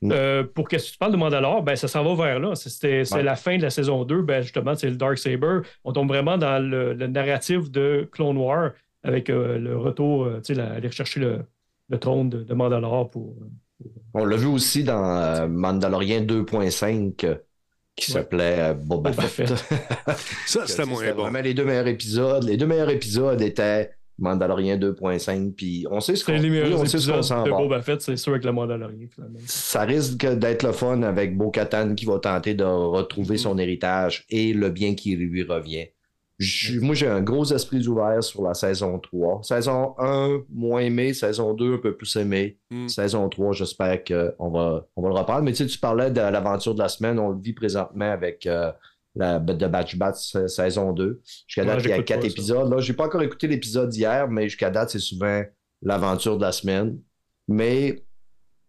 Mm. 0.00 0.12
Euh, 0.12 0.44
pour 0.44 0.68
que 0.68 0.76
tu 0.76 0.96
parles 0.98 1.12
de 1.12 1.16
Mandalore, 1.16 1.62
ben, 1.62 1.76
ça 1.76 1.88
s'en 1.88 2.04
va 2.04 2.24
vers 2.24 2.40
là. 2.40 2.54
C'est 2.54 3.22
la 3.22 3.36
fin 3.36 3.56
de 3.56 3.62
la 3.62 3.70
saison 3.70 4.04
2, 4.04 4.22
ben, 4.22 4.42
justement, 4.42 4.74
c'est 4.74 4.88
le 4.88 4.96
Dark 4.96 5.18
Saber. 5.18 5.60
On 5.84 5.92
tombe 5.92 6.08
vraiment 6.08 6.38
dans 6.38 6.58
le, 6.62 6.94
narratif 7.06 7.70
de 7.70 8.08
Clone 8.12 8.36
War 8.36 8.72
avec 9.02 9.30
euh, 9.30 9.58
le 9.58 9.76
retour, 9.76 10.24
euh, 10.24 10.40
aller 10.48 10.88
rechercher 10.88 11.20
le, 11.20 11.98
trône 11.98 12.28
de, 12.28 12.54
Mandalore 12.54 13.10
pour, 13.10 13.34
On 14.14 14.24
l'a 14.24 14.36
vu 14.36 14.46
aussi 14.46 14.84
dans 14.84 15.48
Mandalorian 15.48 16.22
2.5 16.22 17.38
qui 17.96 18.12
s'appelait 18.12 18.74
Boba, 18.74 19.12
Fett. 19.12 19.52
ça, 20.46 20.66
c'était 20.66 20.86
moins 20.86 21.12
bon. 21.12 21.30
les 21.42 21.52
deux 21.52 21.64
meilleurs 21.64 21.88
épisodes. 21.88 22.44
Les 22.44 22.56
deux 22.56 22.66
meilleurs 22.66 22.90
épisodes 22.90 23.40
étaient 23.42 23.90
Mandalorian 24.20 24.76
2.5. 24.76 25.52
Puis 25.52 25.86
on 25.90 26.00
sait 26.00 26.14
ce 26.14 26.24
qu'on 26.24 26.38
oui, 26.38 26.62
on 26.74 26.84
sait 26.84 26.98
ce 26.98 27.10
qu'on 27.10 27.22
s'en 27.22 27.44
va. 27.44 27.82
c'est 27.98 28.16
sûr 28.16 28.32
avec 28.32 28.44
le 28.44 28.52
Mandalorian, 28.52 29.08
finalement. 29.12 29.38
Ça 29.46 29.82
risque 29.82 30.26
d'être 30.26 30.62
le 30.62 30.72
fun 30.72 31.02
avec 31.02 31.36
Bo-Katan 31.36 31.94
qui 31.94 32.04
va 32.04 32.18
tenter 32.18 32.54
de 32.54 32.64
retrouver 32.64 33.38
son 33.38 33.58
héritage 33.58 34.24
et 34.28 34.52
le 34.52 34.70
bien 34.70 34.94
qui 34.94 35.16
lui 35.16 35.42
revient. 35.42 35.86
moi, 36.80 36.94
j'ai 36.94 37.08
un 37.08 37.22
gros 37.22 37.44
esprit 37.44 37.86
ouvert 37.88 38.22
sur 38.22 38.42
la 38.42 38.54
saison 38.54 38.98
3. 38.98 39.42
Saison 39.42 39.94
1, 39.98 40.42
moins 40.50 40.80
aimé. 40.80 41.14
Saison 41.14 41.54
2, 41.54 41.74
un 41.74 41.78
peu 41.78 41.96
plus 41.96 42.14
aimé. 42.16 42.58
Hmm. 42.70 42.88
Saison 42.88 43.28
3, 43.28 43.52
j'espère 43.52 44.04
qu'on 44.04 44.50
va, 44.50 44.86
on 44.96 45.02
va 45.02 45.08
le 45.08 45.14
reprendre. 45.14 45.42
Mais 45.42 45.52
tu 45.52 45.58
sais, 45.58 45.66
tu 45.66 45.78
parlais 45.78 46.10
de 46.10 46.20
l'aventure 46.20 46.74
de 46.74 46.80
la 46.80 46.88
semaine. 46.88 47.18
On 47.18 47.30
le 47.30 47.40
vit 47.40 47.54
présentement 47.54 48.10
avec 48.10 48.46
euh, 48.46 48.72
la 49.14 49.38
de 49.38 49.66
Batch 49.66 49.96
Batch 49.96 50.36
saison 50.46 50.92
2. 50.92 51.20
Jusqu'à 51.46 51.64
date, 51.64 51.82
il 51.84 51.90
y 51.90 51.92
a 51.92 52.02
quatre 52.02 52.24
épisodes. 52.24 52.70
Là, 52.70 52.80
j'ai 52.80 52.92
pas 52.92 53.06
encore 53.06 53.22
écouté 53.22 53.48
l'épisode 53.48 53.88
d'hier, 53.88 54.28
mais 54.28 54.48
jusqu'à 54.48 54.70
date, 54.70 54.90
c'est 54.90 54.98
souvent 54.98 55.42
l'aventure 55.82 56.36
de 56.36 56.42
la 56.42 56.52
semaine. 56.52 56.98
Mais 57.48 58.04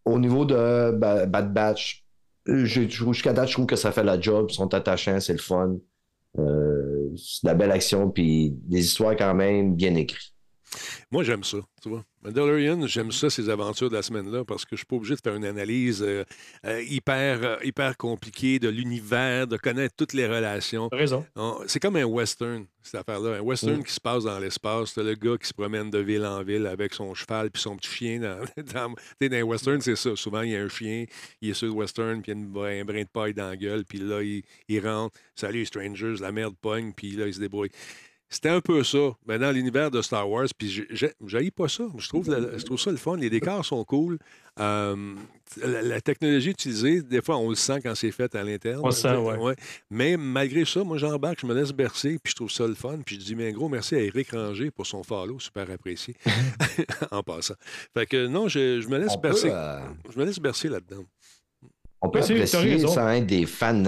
au 0.06 0.18
niveau 0.18 0.46
de 0.46 0.92
Bad 0.92 1.54
Batch, 1.54 2.06
jusqu'à 2.46 3.34
date, 3.34 3.50
je 3.50 3.54
trouve 3.54 3.68
que 3.68 3.76
ça 3.76 3.92
fait 3.92 4.04
la 4.04 4.20
job. 4.20 4.48
Ils 4.50 4.56
sont 4.56 4.74
attachants, 4.74 5.20
c'est 5.20 5.34
le 5.34 5.40
fun. 5.40 5.78
Euh, 6.40 7.10
c'est 7.16 7.44
de 7.44 7.50
la 7.50 7.54
belle 7.54 7.72
action, 7.72 8.10
puis 8.10 8.52
des 8.52 8.80
histoires 8.80 9.16
quand 9.16 9.34
même 9.34 9.76
bien 9.76 9.94
écrites. 9.96 10.31
Moi, 11.12 11.24
j'aime 11.24 11.44
ça, 11.44 11.58
tu 11.82 11.90
vois. 11.90 12.04
Mandalorian, 12.24 12.86
j'aime 12.86 13.12
ça, 13.12 13.30
ces 13.30 13.50
aventures 13.50 13.90
de 13.90 13.96
la 13.96 14.04
semaine-là, 14.04 14.46
parce 14.46 14.64
que 14.64 14.76
je 14.76 14.78
suis 14.78 14.86
pas 14.86 14.96
obligé 14.96 15.16
de 15.16 15.22
faire 15.22 15.36
une 15.36 15.46
analyse 15.46 16.04
euh, 16.04 16.24
euh, 16.66 16.82
hyper, 16.84 17.44
euh, 17.44 17.56
hyper 17.64 17.98
compliquée 17.98 18.60
de 18.60 18.70
l'univers, 18.70 19.48
de 19.48 19.58
connaître 19.58 19.96
toutes 19.98 20.14
les 20.14 20.28
relations. 20.28 20.88
raison. 20.92 21.26
C'est 21.66 21.80
comme 21.80 21.96
un 21.96 22.06
western, 22.06 22.66
cette 22.84 23.02
affaire-là. 23.02 23.38
Un 23.38 23.42
western 23.42 23.80
mm. 23.80 23.84
qui 23.84 23.94
se 23.94 24.00
passe 24.00 24.24
dans 24.24 24.38
l'espace. 24.38 24.92
C'est 24.94 25.04
le 25.04 25.16
gars 25.16 25.36
qui 25.38 25.48
se 25.48 25.54
promène 25.54 25.90
de 25.90 25.98
ville 25.98 26.26
en 26.26 26.44
ville 26.44 26.68
avec 26.68 26.94
son 26.94 27.14
cheval 27.16 27.50
puis 27.50 27.62
son 27.62 27.76
petit 27.76 27.90
chien. 27.90 28.20
Dans, 28.20 28.40
dans, 28.74 28.94
dans 29.20 29.38
un 29.38 29.44
western, 29.44 29.82
c'est 29.82 29.96
ça. 29.96 30.16
Souvent, 30.16 30.42
il 30.42 30.52
y 30.52 30.56
a 30.56 30.62
un 30.62 30.70
chien, 30.70 31.06
il 31.42 31.50
est 31.50 31.54
sur 31.54 31.68
le 31.68 31.74
western, 31.74 32.22
puis 32.22 32.32
il 32.32 32.38
y 32.38 32.58
a 32.58 32.82
un 32.82 32.86
brin 32.86 33.02
de 33.02 33.10
paille 33.12 33.34
dans 33.34 33.50
la 33.50 33.58
gueule, 33.58 33.84
puis 33.84 33.98
là, 33.98 34.22
il, 34.22 34.44
il 34.68 34.88
rentre. 34.88 35.18
Salut, 35.36 35.66
strangers, 35.66 36.16
la 36.20 36.32
merde 36.32 36.56
pogne, 36.62 36.94
puis 36.94 37.12
là, 37.14 37.26
il 37.26 37.34
se 37.34 37.40
débrouille. 37.40 37.72
C'était 38.34 38.50
un 38.50 38.62
peu 38.62 38.82
ça, 38.86 39.12
mais 39.28 39.38
dans 39.38 39.52
l'univers 39.52 39.92
de 39.92 40.02
Star 40.02 40.28
Wars. 40.28 40.48
Puis 40.58 40.88
j'haïs 41.26 41.52
pas 41.52 41.68
ça. 41.68 41.84
Je 41.98 42.08
trouve, 42.08 42.26
je 42.26 42.64
trouve 42.64 42.80
ça 42.80 42.90
le 42.90 42.96
fun. 42.96 43.18
Les 43.18 43.30
décors 43.30 43.66
sont 43.66 43.84
cool. 43.84 44.18
Euh, 44.58 45.16
la, 45.58 46.00
technologie 46.00 46.52
utilisée, 46.52 47.02
des 47.02 47.22
fois, 47.22 47.38
on 47.38 47.50
le 47.50 47.56
sent 47.56 47.82
quand 47.84 47.94
c'est 47.94 48.12
fait 48.12 48.34
à 48.34 48.44
l'interne. 48.44 48.80
On 48.84 48.88
le 48.88 48.94
sent, 48.94 49.16
oui. 49.18 49.54
Mais 49.90 50.16
malgré 50.16 50.64
ça, 50.64 50.82
moi, 50.86 50.98
j'embarque, 50.98 51.42
je 51.42 51.46
me 51.46 51.54
laisse 51.54 51.74
bercer, 51.74 52.20
puis 52.24 52.32
je 52.32 52.36
trouve 52.36 52.50
ça 52.50 52.66
le 52.66 52.74
fun. 52.74 53.00
Puis 53.06 53.16
je 53.16 53.26
dis, 53.26 53.36
mais 53.36 53.50
un 53.50 53.52
gros 53.52 53.68
merci 53.68 53.96
à 53.96 54.00
Eric 54.00 54.32
Ranger 54.32 54.72
pour 54.72 54.88
son 54.88 55.04
follow, 55.04 55.38
super 55.40 55.70
apprécié, 55.70 56.16
en 57.12 57.24
passant. 57.24 57.56
Fait 57.94 58.06
que 58.06 58.28
non, 58.28 58.48
je, 58.48 58.88
me 58.88 58.98
laisse 58.98 59.18
bercer. 59.18 59.50
Euh, 59.52 59.82
je 60.10 60.18
me 60.18 60.24
laisse 60.24 60.40
bercer 60.40 60.70
là-dedans. 60.70 61.04
On 62.04 62.10
peut 62.10 62.20
apprécier 62.20 62.80
sans 62.80 63.10
être 63.10 63.28
des 63.28 63.46
fans. 63.46 63.84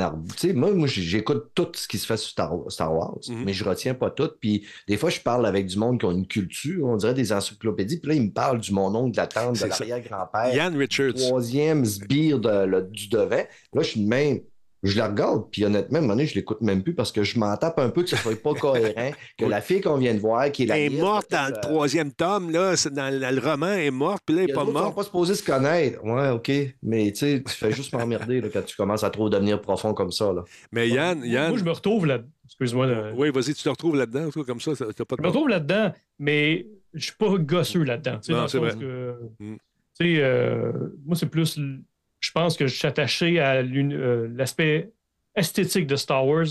moi, 0.53 0.71
moi 0.71 0.87
j'écoute 0.87 1.49
tout 1.55 1.69
ce 1.73 1.87
qui 1.87 1.97
se 1.97 2.05
fait 2.05 2.17
sur 2.17 2.29
Star, 2.69 2.93
Wars, 2.93 3.17
mhm. 3.27 3.43
mais 3.43 3.53
je 3.53 3.63
retiens 3.63 3.95
pas 3.95 4.11
tout. 4.11 4.29
Puis 4.39 4.67
des 4.87 4.97
fois, 4.97 5.09
je 5.09 5.19
parle 5.19 5.47
avec 5.47 5.65
du 5.65 5.77
monde 5.79 5.99
qui 5.99 6.05
a 6.05 6.11
une 6.11 6.27
culture, 6.27 6.85
on 6.85 6.95
dirait 6.95 7.15
des 7.15 7.33
encyclopédies. 7.33 7.99
Puis 7.99 8.09
là, 8.09 8.15
ils 8.15 8.21
me 8.21 8.31
parlent 8.31 8.59
du 8.59 8.71
mon 8.71 8.93
oncle, 8.95 9.13
de 9.13 9.17
la 9.17 9.25
tante, 9.27 9.59
de 9.59 9.65
l'arrière-grand-père. 9.67 10.53
Yann 10.53 10.77
Richards. 10.77 11.15
Troisième 11.15 11.83
sbire 11.85 12.39
du 12.39 13.07
devant. 13.09 13.29
Là, 13.73 13.81
je 13.81 13.87
suis 13.87 14.01
même 14.01 14.41
je 14.83 14.97
la 14.97 15.07
regarde, 15.07 15.45
puis 15.49 15.65
honnêtement, 15.65 15.95
à 15.95 15.99
un 15.99 16.01
moment 16.01 16.13
donné, 16.13 16.27
je 16.27 16.35
l'écoute 16.35 16.61
même 16.61 16.83
plus 16.83 16.93
parce 16.93 17.11
que 17.11 17.23
je 17.23 17.39
m'en 17.39 17.55
tape 17.55 17.79
un 17.79 17.89
peu 17.89 18.03
que 18.03 18.09
ce 18.09 18.17
soit 18.17 18.35
pas 18.41 18.53
cohérent, 18.59 19.11
que 19.37 19.45
la 19.45 19.61
fille 19.61 19.81
qu'on 19.81 19.97
vient 19.97 20.13
de 20.13 20.19
voir, 20.19 20.51
qui 20.51 20.63
est 20.63 20.65
la 20.65 20.77
Elle 20.77 20.93
est 20.93 20.99
morte 20.99 21.31
dans 21.31 21.47
le 21.47 21.59
troisième 21.61 22.11
tome, 22.11 22.51
là, 22.51 22.75
dans 22.91 23.13
le, 23.13 23.39
roman, 23.39 23.67
elle 23.67 23.85
est 23.85 23.91
morte, 23.91 24.23
puis 24.25 24.35
là, 24.35 24.41
elle 24.41 24.47
n'est 24.47 24.53
pas 24.53 24.65
morte. 24.65 24.93
Ils 24.93 24.95
pas 24.95 25.03
supposés 25.03 25.35
se 25.35 25.43
connaître. 25.43 26.03
Ouais, 26.03 26.29
OK. 26.29 26.51
Mais 26.83 27.11
tu 27.11 27.19
sais, 27.19 27.43
tu 27.43 27.53
fais 27.53 27.71
juste 27.71 27.93
m'emmerder 27.93 28.41
quand 28.51 28.65
tu 28.65 28.75
commences 28.75 29.03
à 29.03 29.09
trop 29.09 29.29
devenir 29.29 29.61
profond 29.61 29.93
comme 29.93 30.11
ça. 30.11 30.33
Là. 30.33 30.43
Mais 30.71 30.89
Yann, 30.89 31.23
Yann... 31.23 31.49
Moi, 31.49 31.59
je 31.59 31.63
me 31.63 31.71
retrouve 31.71 32.05
là 32.05 32.19
Excuse-moi. 32.45 33.13
Oui, 33.15 33.31
vas-y, 33.31 33.53
tu 33.53 33.63
te 33.63 33.69
retrouves 33.69 33.95
là-dedans, 33.95 34.29
comme 34.45 34.59
ça, 34.59 34.71
pas 34.75 34.85
de 34.85 34.93
Je 35.17 35.21
me 35.21 35.27
retrouve 35.27 35.49
là-dedans, 35.49 35.93
mais 36.19 36.67
je 36.93 37.05
suis 37.05 37.15
pas 37.15 37.37
gosseux 37.37 37.83
là-dedans. 37.83 38.19
Non, 38.29 38.47
c'est 38.47 38.59
vrai. 38.59 38.75
Que, 38.75 39.15
mm. 39.39 39.55
Tu 39.97 40.15
sais, 40.15 40.23
euh, 40.23 40.71
moi, 41.05 41.15
c'est 41.15 41.29
plus 41.29 41.59
je 42.23 42.31
pense 42.31 42.55
que 42.55 42.67
je 42.67 42.75
suis 42.75 42.87
attaché 42.87 43.39
à 43.39 43.55
euh, 43.55 44.29
l'aspect 44.33 44.93
esthétique 45.35 45.87
de 45.87 45.97
Star 45.97 46.25
Wars, 46.25 46.45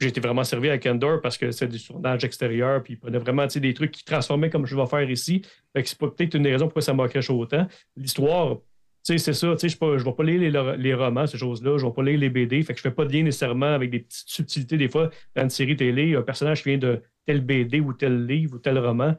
j'ai 0.00 0.08
été 0.08 0.20
vraiment 0.20 0.44
servi 0.44 0.68
avec 0.68 0.84
Endor 0.84 1.20
parce 1.20 1.38
que 1.38 1.50
c'est 1.50 1.68
du 1.68 1.80
tournage 1.80 2.24
extérieur, 2.24 2.82
puis 2.82 2.94
il 2.94 2.96
prenait 2.98 3.18
vraiment 3.18 3.46
des 3.46 3.74
trucs 3.74 3.92
qui 3.92 4.04
transformaient 4.04 4.50
comme 4.50 4.66
je 4.66 4.76
vais 4.76 4.86
faire 4.86 5.08
ici. 5.08 5.42
c'est 5.74 5.98
peut-être 5.98 6.34
une 6.34 6.42
des 6.42 6.52
raisons 6.52 6.66
pourquoi 6.66 6.82
ça 6.82 6.92
m'accroche 6.92 7.30
autant. 7.30 7.66
L'histoire, 7.96 8.58
c'est 9.02 9.18
ça, 9.18 9.32
je 9.32 9.66
ne 9.66 10.04
vais 10.04 10.12
pas 10.12 10.24
lire 10.24 10.76
les, 10.78 10.94
romans, 10.94 11.26
ces 11.26 11.38
choses-là, 11.38 11.78
je 11.78 11.84
ne 11.84 11.90
vais 11.90 11.94
pas 11.94 12.02
lire 12.02 12.18
les 12.18 12.30
BD, 12.30 12.62
fait 12.62 12.74
que 12.74 12.80
je 12.80 12.86
ne 12.86 12.90
fais 12.90 12.94
pas 12.94 13.04
de 13.04 13.12
lien 13.12 13.22
nécessairement 13.22 13.74
avec 13.74 13.90
des 13.90 14.00
petites 14.00 14.28
subtilités. 14.28 14.76
Des 14.76 14.88
fois, 14.88 15.10
dans 15.34 15.42
une 15.42 15.50
série 15.50 15.76
télé, 15.76 16.16
un 16.16 16.22
personnage 16.22 16.64
vient 16.64 16.78
de 16.78 17.00
tel 17.24 17.40
BD 17.40 17.80
ou 17.80 17.92
tel 17.94 18.26
livre 18.26 18.56
ou 18.56 18.58
tel 18.58 18.78
roman. 18.78 19.14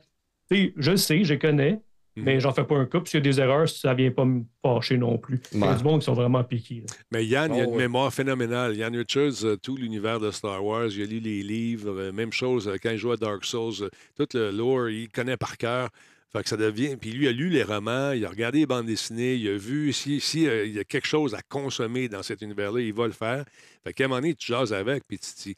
je 0.51 0.91
le 0.91 0.97
sais, 0.97 1.23
je 1.23 1.33
connais, 1.33 1.81
mais 2.15 2.35
mhm. 2.35 2.39
j'en 2.41 2.53
fais 2.53 2.63
pas 2.63 2.75
un 2.75 2.85
cas, 2.85 2.99
puis 2.99 3.09
s'il 3.09 3.19
y 3.19 3.21
a 3.21 3.31
des 3.31 3.39
erreurs, 3.39 3.67
ça 3.67 3.93
vient 3.93 4.11
pas 4.11 4.25
me 4.25 4.43
fâcher 4.61 4.97
non 4.97 5.17
plus. 5.17 5.41
Il 5.51 5.59
y 5.59 5.63
a 5.63 5.75
du 5.75 5.83
monde 5.83 6.01
qui 6.01 6.05
sont 6.05 6.13
vraiment 6.13 6.43
piqués. 6.43 6.83
Mais 7.11 7.25
Yann, 7.25 7.53
il 7.53 7.61
a 7.61 7.63
une 7.63 7.71
oh, 7.73 7.77
mémoire 7.77 8.13
phénoménale. 8.13 8.75
Yann 8.75 8.95
Richards, 8.95 9.43
euh, 9.43 9.57
tout 9.57 9.77
l'univers 9.77 10.19
de 10.19 10.29
Star 10.29 10.63
Wars, 10.63 10.87
il 10.87 11.01
a 11.01 11.05
lu 11.05 11.19
les 11.19 11.41
livres, 11.41 11.89
euh, 11.89 12.11
même 12.11 12.31
chose 12.31 12.67
euh, 12.67 12.75
quand 12.81 12.91
il 12.91 12.97
jouait 12.97 13.13
à 13.13 13.17
Dark 13.17 13.43
Souls, 13.45 13.89
tout 14.15 14.27
le 14.33 14.51
lore, 14.51 14.89
il 14.89 15.09
connaît 15.09 15.37
par 15.37 15.57
cœur. 15.57 15.89
Fait 16.31 16.43
que 16.43 16.49
ça 16.49 16.57
devient. 16.57 16.97
Puis 16.97 17.11
lui 17.11 17.27
a 17.27 17.31
lu 17.31 17.49
les 17.49 17.63
romans, 17.63 18.11
il 18.11 18.25
a 18.25 18.29
regardé 18.29 18.59
les 18.59 18.65
bandes 18.65 18.87
dessinées, 18.87 19.35
il 19.35 19.47
a 19.47 19.57
vu 19.57 19.93
si, 19.93 20.19
si 20.19 20.43
il 20.43 20.73
y 20.73 20.79
a 20.79 20.83
quelque 20.83 21.07
chose 21.07 21.35
à 21.35 21.41
consommer 21.41 22.09
dans 22.09 22.23
cet 22.23 22.41
univers-là, 22.41 22.81
il 22.81 22.93
va 22.93 23.05
le 23.05 23.13
faire. 23.13 23.45
Fait 23.83 23.93
qu'à 23.93 24.05
un 24.05 24.07
moment 24.07 24.21
donné, 24.21 24.33
tu 24.33 24.47
jases 24.47 24.73
avec, 24.73 25.03
puis 25.07 25.19
tu 25.19 25.29
dis 25.43 25.57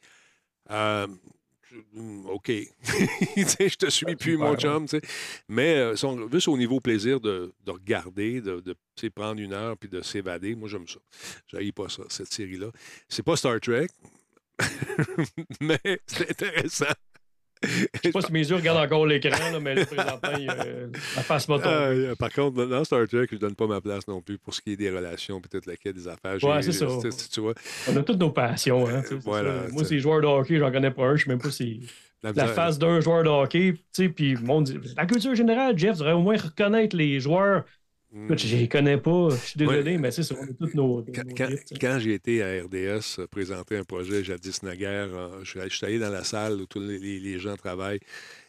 OK. 2.26 2.48
je 3.38 3.76
te 3.76 3.90
suis 3.90 4.16
plus, 4.16 4.38
mon 4.38 4.56
chum. 4.56 4.86
Mais 5.48 5.76
euh, 5.76 6.28
juste 6.32 6.48
au 6.48 6.58
niveau 6.58 6.80
plaisir 6.80 7.20
de, 7.20 7.54
regarder, 7.68 8.42
de, 8.42 8.60
de 8.62 9.10
prendre 9.10 9.42
une 9.42 9.54
heure 9.54 9.78
puis 9.78 9.90
de 9.90 10.02
s'évader, 10.02 10.56
moi, 10.56 10.70
j'aime 10.70 10.88
ça. 10.88 11.00
J'aille 11.48 11.72
pas 11.72 11.90
ça, 11.90 12.04
cette 12.10 12.32
série-là. 12.32 12.68
C'est 13.10 13.24
pas 13.24 13.36
Star 13.36 13.60
Trek, 13.60 13.88
mais 15.62 16.00
c'est 16.06 16.32
intéressant. 16.32 16.94
Je 17.64 18.00
sais 18.04 18.12
pas 18.12 18.22
si 18.22 18.32
mes 18.32 18.48
yeux 18.48 18.56
regardent 18.56 18.86
encore 18.86 19.06
l'écran, 19.06 19.60
mais 19.62 19.76
là, 19.76 19.86
présentement, 19.86 20.54
la 21.16 21.22
face 21.24 21.48
m'a 21.48 21.56
euh, 21.56 22.16
Par 22.16 22.32
contre, 22.32 22.66
dans 22.66 22.84
Star 22.84 23.08
Trek, 23.08 23.28
je 23.32 23.38
donne 23.38 23.56
pas 23.56 23.68
ma 23.68 23.82
place 23.82 24.08
non 24.08 24.22
plus 24.22 24.38
pour 24.38 24.54
ce 24.54 24.62
qui 24.62 24.74
est 24.74 24.76
des 24.76 24.90
relations, 24.90 25.42
peut-être 25.42 25.66
laquelle 25.66 25.94
des 25.94 26.08
affaires. 26.08 26.44
Ouais, 26.44 26.62
c'est 26.62 26.72
ça. 26.72 26.88
Tu 27.32 27.40
vois. 27.40 27.54
On 27.90 27.98
a 27.98 28.04
toutes 28.04 28.20
nos 28.20 28.32
passions. 28.32 28.88
Hein, 28.88 29.02
voilà, 29.24 29.68
Moi, 29.72 29.84
c'est 29.84 30.00
joueurs 30.00 30.22
de 30.22 30.28
hockey, 30.28 30.58
j'en 30.60 30.72
connais 30.72 30.92
pas 30.92 31.04
un, 31.04 31.16
je 31.16 31.24
sais 31.24 31.30
même 31.30 31.40
pas 31.42 31.52
si. 31.52 31.82
La, 32.24 32.32
la 32.32 32.48
face 32.48 32.80
d'un 32.80 33.02
joueur 33.02 33.24
de 33.24 33.30
hockey, 33.30 33.74
tu 33.74 33.82
sais, 33.92 34.10
puis 34.10 34.36
la 34.98 35.06
culture 35.06 35.36
générale, 35.36 35.78
Jeff, 35.78 35.98
devrait 35.98 36.14
au 36.14 36.22
moins 36.22 36.38
reconnaître 36.38 36.96
les 36.96 37.20
joueurs 37.20 37.66
je 38.16 38.56
les 38.56 38.68
connais 38.68 38.98
pas, 38.98 39.30
je 39.30 39.36
suis 39.36 39.58
désolé, 39.58 39.98
mais 39.98 40.12
c'est 40.12 40.24
ça, 40.24 40.36
on 40.40 40.54
toutes 40.54 40.74
nos. 40.74 41.04
quand, 41.80 42.00
j'ai 42.00 42.14
été 42.14 42.42
à 42.44 42.64
RDS 42.64 43.20
euh, 43.20 43.28
présenter 43.30 43.78
un 43.78 43.84
projet 43.84 44.24
jadis 44.24 44.64
naguère, 44.64 45.10
euh, 45.14 45.40
je, 45.44 45.68
suis 45.70 45.86
allé 45.86 46.00
dans 46.00 46.10
la 46.10 46.24
salle 46.24 46.62
où 46.62 46.66
tous 46.66 46.80
les, 46.80 47.40
gens 47.40 47.58
travaillent. 47.58 48.00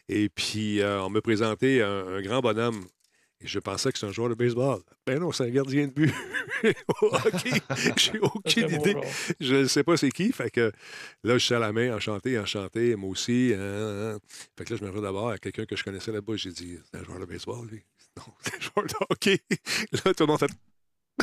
Et 0.09 0.29
puis, 0.29 0.81
euh, 0.81 1.03
on 1.03 1.11
me 1.11 1.21
présentait 1.21 1.83
un, 1.83 2.21
grand 2.21 2.41
bonhomme. 2.41 2.85
Et 3.43 3.47
je 3.47 3.59
pensais 3.59 3.93
que 3.93 3.99
c'est 3.99 4.07
un 4.07 4.13
joueur 4.13 4.31
de 4.31 4.35
baseball. 4.35 4.81
Ben 5.07 5.19
non, 5.19 5.31
c'est 5.31 5.45
un 5.45 5.51
gardien 5.51 5.89
de 5.89 5.93
but. 5.93 6.15
OK, 7.03 7.51
j'ai 7.99 8.19
aucune 8.21 8.71
idée. 8.71 8.97
Je 9.41 9.57
ne 9.57 9.65
sais 9.67 9.85
pas 9.85 9.99
c'est 9.99 10.11
qui. 10.11 10.33
Fait 10.33 10.51
que 10.51 10.73
là, 11.23 11.35
je 11.35 11.45
suis 11.45 11.55
à 11.55 11.59
la 11.59 11.71
main, 11.71 11.95
enchanté, 11.95 12.39
enchanté, 12.39 12.97
moi 12.97 13.11
aussi. 13.11 13.53
Hein, 13.55 13.61
hein, 13.61 14.15
hein. 14.15 14.19
Fait 14.57 14.65
que 14.65 14.73
là, 14.73 14.79
je 14.81 14.87
me 14.87 14.91
rends 14.91 15.03
d'abord 15.03 15.29
à 15.29 15.39
quelqu'un 15.39 15.67
que 15.67 15.77
je 15.77 15.85
connaissais 15.85 16.13
là-bas. 16.13 16.37
J'ai 16.37 16.53
dit, 16.53 16.79
c'est 16.91 16.99
un 16.99 17.05
joueur 17.05 17.21
de 17.21 17.27
baseball, 17.27 17.67
lui. 17.67 17.83
Hockey. 19.11 19.41
Là, 19.93 20.15
tout 20.15 20.25
le 20.25 20.27
monde 20.27 20.41
fait. 20.41 20.51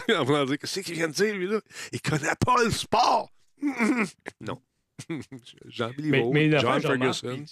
En 0.18 0.24
voulant 0.24 0.46
dire, 0.46 0.58
qu'est-ce 0.58 0.80
qu'il 0.80 0.96
vient 0.96 1.08
de 1.08 1.14
dire, 1.14 1.36
lui, 1.36 1.48
là? 1.48 1.62
Il 1.92 2.02
connaît 2.02 2.36
pas 2.44 2.64
le 2.64 2.72
sport. 2.72 3.30
non. 4.42 4.60
Jean 5.66 5.92
Béliveau, 5.92 6.34
John 6.60 6.82
Ferguson, 6.82 7.46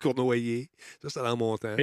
Cournoyer. 0.00 0.70
Ça, 1.02 1.08
c'est 1.08 1.22
dans 1.22 1.36
mon 1.36 1.56
temps. 1.56 1.76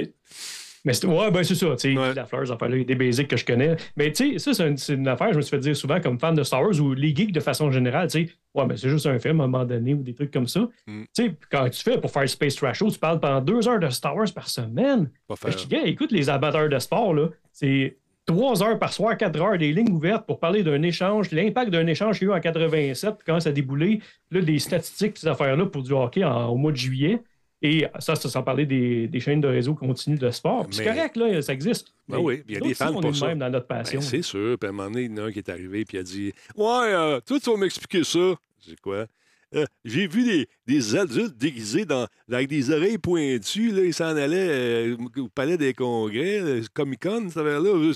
Mais 0.84 1.04
ouais, 1.04 1.30
ben 1.30 1.42
c'est 1.42 1.54
ça. 1.54 1.76
tu 1.76 1.94
sais 1.94 2.14
La 2.14 2.26
fleur, 2.26 2.50
enfin, 2.50 2.68
là, 2.68 2.76
il 2.76 2.80
y 2.80 2.82
a 2.82 2.84
des 2.84 2.94
basics 2.94 3.28
que 3.28 3.36
je 3.36 3.44
connais. 3.44 3.76
Mais 3.96 4.12
tu 4.12 4.38
sais, 4.38 4.54
ça, 4.54 4.74
c'est 4.76 4.94
une, 4.94 5.08
affaire, 5.08 5.32
je 5.32 5.36
me 5.36 5.42
suis 5.42 5.50
fait 5.50 5.58
dire 5.58 5.76
souvent 5.76 6.00
comme 6.00 6.18
fan 6.18 6.34
de 6.34 6.42
Star 6.42 6.62
Wars 6.62 6.80
ou 6.80 6.94
les 6.94 7.14
geeks 7.14 7.32
de 7.32 7.40
façon 7.40 7.70
générale, 7.70 8.10
tu 8.10 8.26
sais, 8.26 8.32
ouais, 8.58 8.66
mais 8.66 8.76
c'est 8.76 8.88
juste 8.88 9.06
un 9.06 9.18
film 9.18 9.40
à 9.40 9.44
un 9.44 9.46
moment 9.46 9.64
donné 9.64 9.94
ou 9.94 10.02
des 10.02 10.14
trucs 10.14 10.30
comme 10.30 10.46
ça. 10.46 10.60
Mm. 10.86 11.02
Tu 11.14 11.24
sais, 11.24 11.34
quand 11.50 11.68
tu 11.70 11.82
fais 11.82 12.00
pour 12.00 12.10
faire 12.10 12.28
Space 12.28 12.56
Trash 12.56 12.78
Show, 12.78 12.90
tu 12.90 12.98
parles 12.98 13.20
pendant 13.20 13.40
deux 13.40 13.68
heures 13.68 13.80
de 13.80 13.88
Star 13.88 14.16
Wars 14.16 14.32
par 14.34 14.48
semaine. 14.48 15.10
Je 15.46 15.66
dis, 15.66 15.76
écoute, 15.84 16.12
les 16.12 16.28
abatteurs 16.28 16.68
de 16.68 16.78
sport, 16.78 17.14
là, 17.14 17.28
c'est 17.52 17.96
trois 18.26 18.62
heures 18.62 18.78
par 18.78 18.92
soir, 18.92 19.16
quatre 19.16 19.40
heures, 19.40 19.58
des 19.58 19.72
lignes 19.72 19.90
ouvertes 19.90 20.26
pour 20.26 20.38
parler 20.38 20.62
d'un 20.62 20.82
échange, 20.82 21.30
l'impact 21.30 21.70
d'un 21.70 21.86
échange 21.86 22.18
qu'il 22.18 22.28
y 22.28 22.30
a 22.30 22.34
eu 22.34 22.36
en 22.36 22.40
87, 22.40 23.16
puis 23.16 23.24
commence 23.24 23.46
à 23.46 23.52
débouler, 23.52 24.00
là, 24.30 24.40
des 24.42 24.58
statistiques, 24.58 25.16
ces 25.16 25.26
affaires-là 25.26 25.66
pour 25.66 25.82
du 25.82 25.92
hockey 25.92 26.24
au 26.24 26.56
mois 26.56 26.72
de 26.72 26.76
juillet. 26.76 27.22
Et 27.60 27.86
ça, 27.98 28.14
c'est 28.14 28.28
sans 28.28 28.42
parler 28.42 28.66
des, 28.66 29.20
chaînes 29.20 29.40
de 29.40 29.48
réseau 29.48 29.74
continues 29.74 30.18
de 30.18 30.30
sport. 30.30 30.66
C'est 30.70 30.84
correct, 30.84 31.16
là, 31.16 31.42
ça 31.42 31.52
existe. 31.52 31.92
Ben 32.08 32.18
oui, 32.18 32.42
il 32.46 32.54
y 32.54 32.56
a 32.56 32.60
des 32.60 32.74
fans 32.74 32.92
pour 32.92 33.14
ça. 33.16 33.26
même 33.26 33.40
dans 33.40 33.50
notre 33.50 33.66
ben, 33.66 33.78
passion. 33.78 34.00
c'est 34.00 34.22
sûr. 34.22 34.56
Puis 34.58 34.66
à 34.66 34.70
un 34.70 34.72
moment 34.72 34.90
donné, 34.90 35.06
il 35.06 35.10
y 35.10 35.20
en 35.20 35.24
a 35.24 35.26
un 35.26 35.32
qui 35.32 35.40
est 35.40 35.48
arrivé 35.48 35.84
puis 35.84 35.96
il 35.96 36.00
a 36.00 36.02
dit 36.04 36.32
Ouais, 36.56 36.66
euh, 36.66 37.20
toi, 37.26 37.40
tu 37.40 37.50
vas 37.50 37.56
m'expliquer 37.56 38.04
ça. 38.04 38.34
Quoi 38.82 39.06
euh, 39.54 39.64
j'ai 39.82 40.06
vu 40.06 40.24
des, 40.24 40.48
des, 40.66 40.94
adultes 40.94 41.38
déguisés 41.38 41.86
dans, 41.86 42.06
avec 42.30 42.48
des 42.48 42.70
oreilles 42.70 42.98
pointues. 42.98 43.72
Là, 43.72 43.82
ils 43.82 43.94
s'en 43.94 44.14
allaient 44.14 44.94
au 45.16 45.28
palais 45.28 45.56
des 45.56 45.72
congrès, 45.72 46.60
Comic-Con, 46.74 47.30
ça 47.30 47.42
là. 47.42 47.92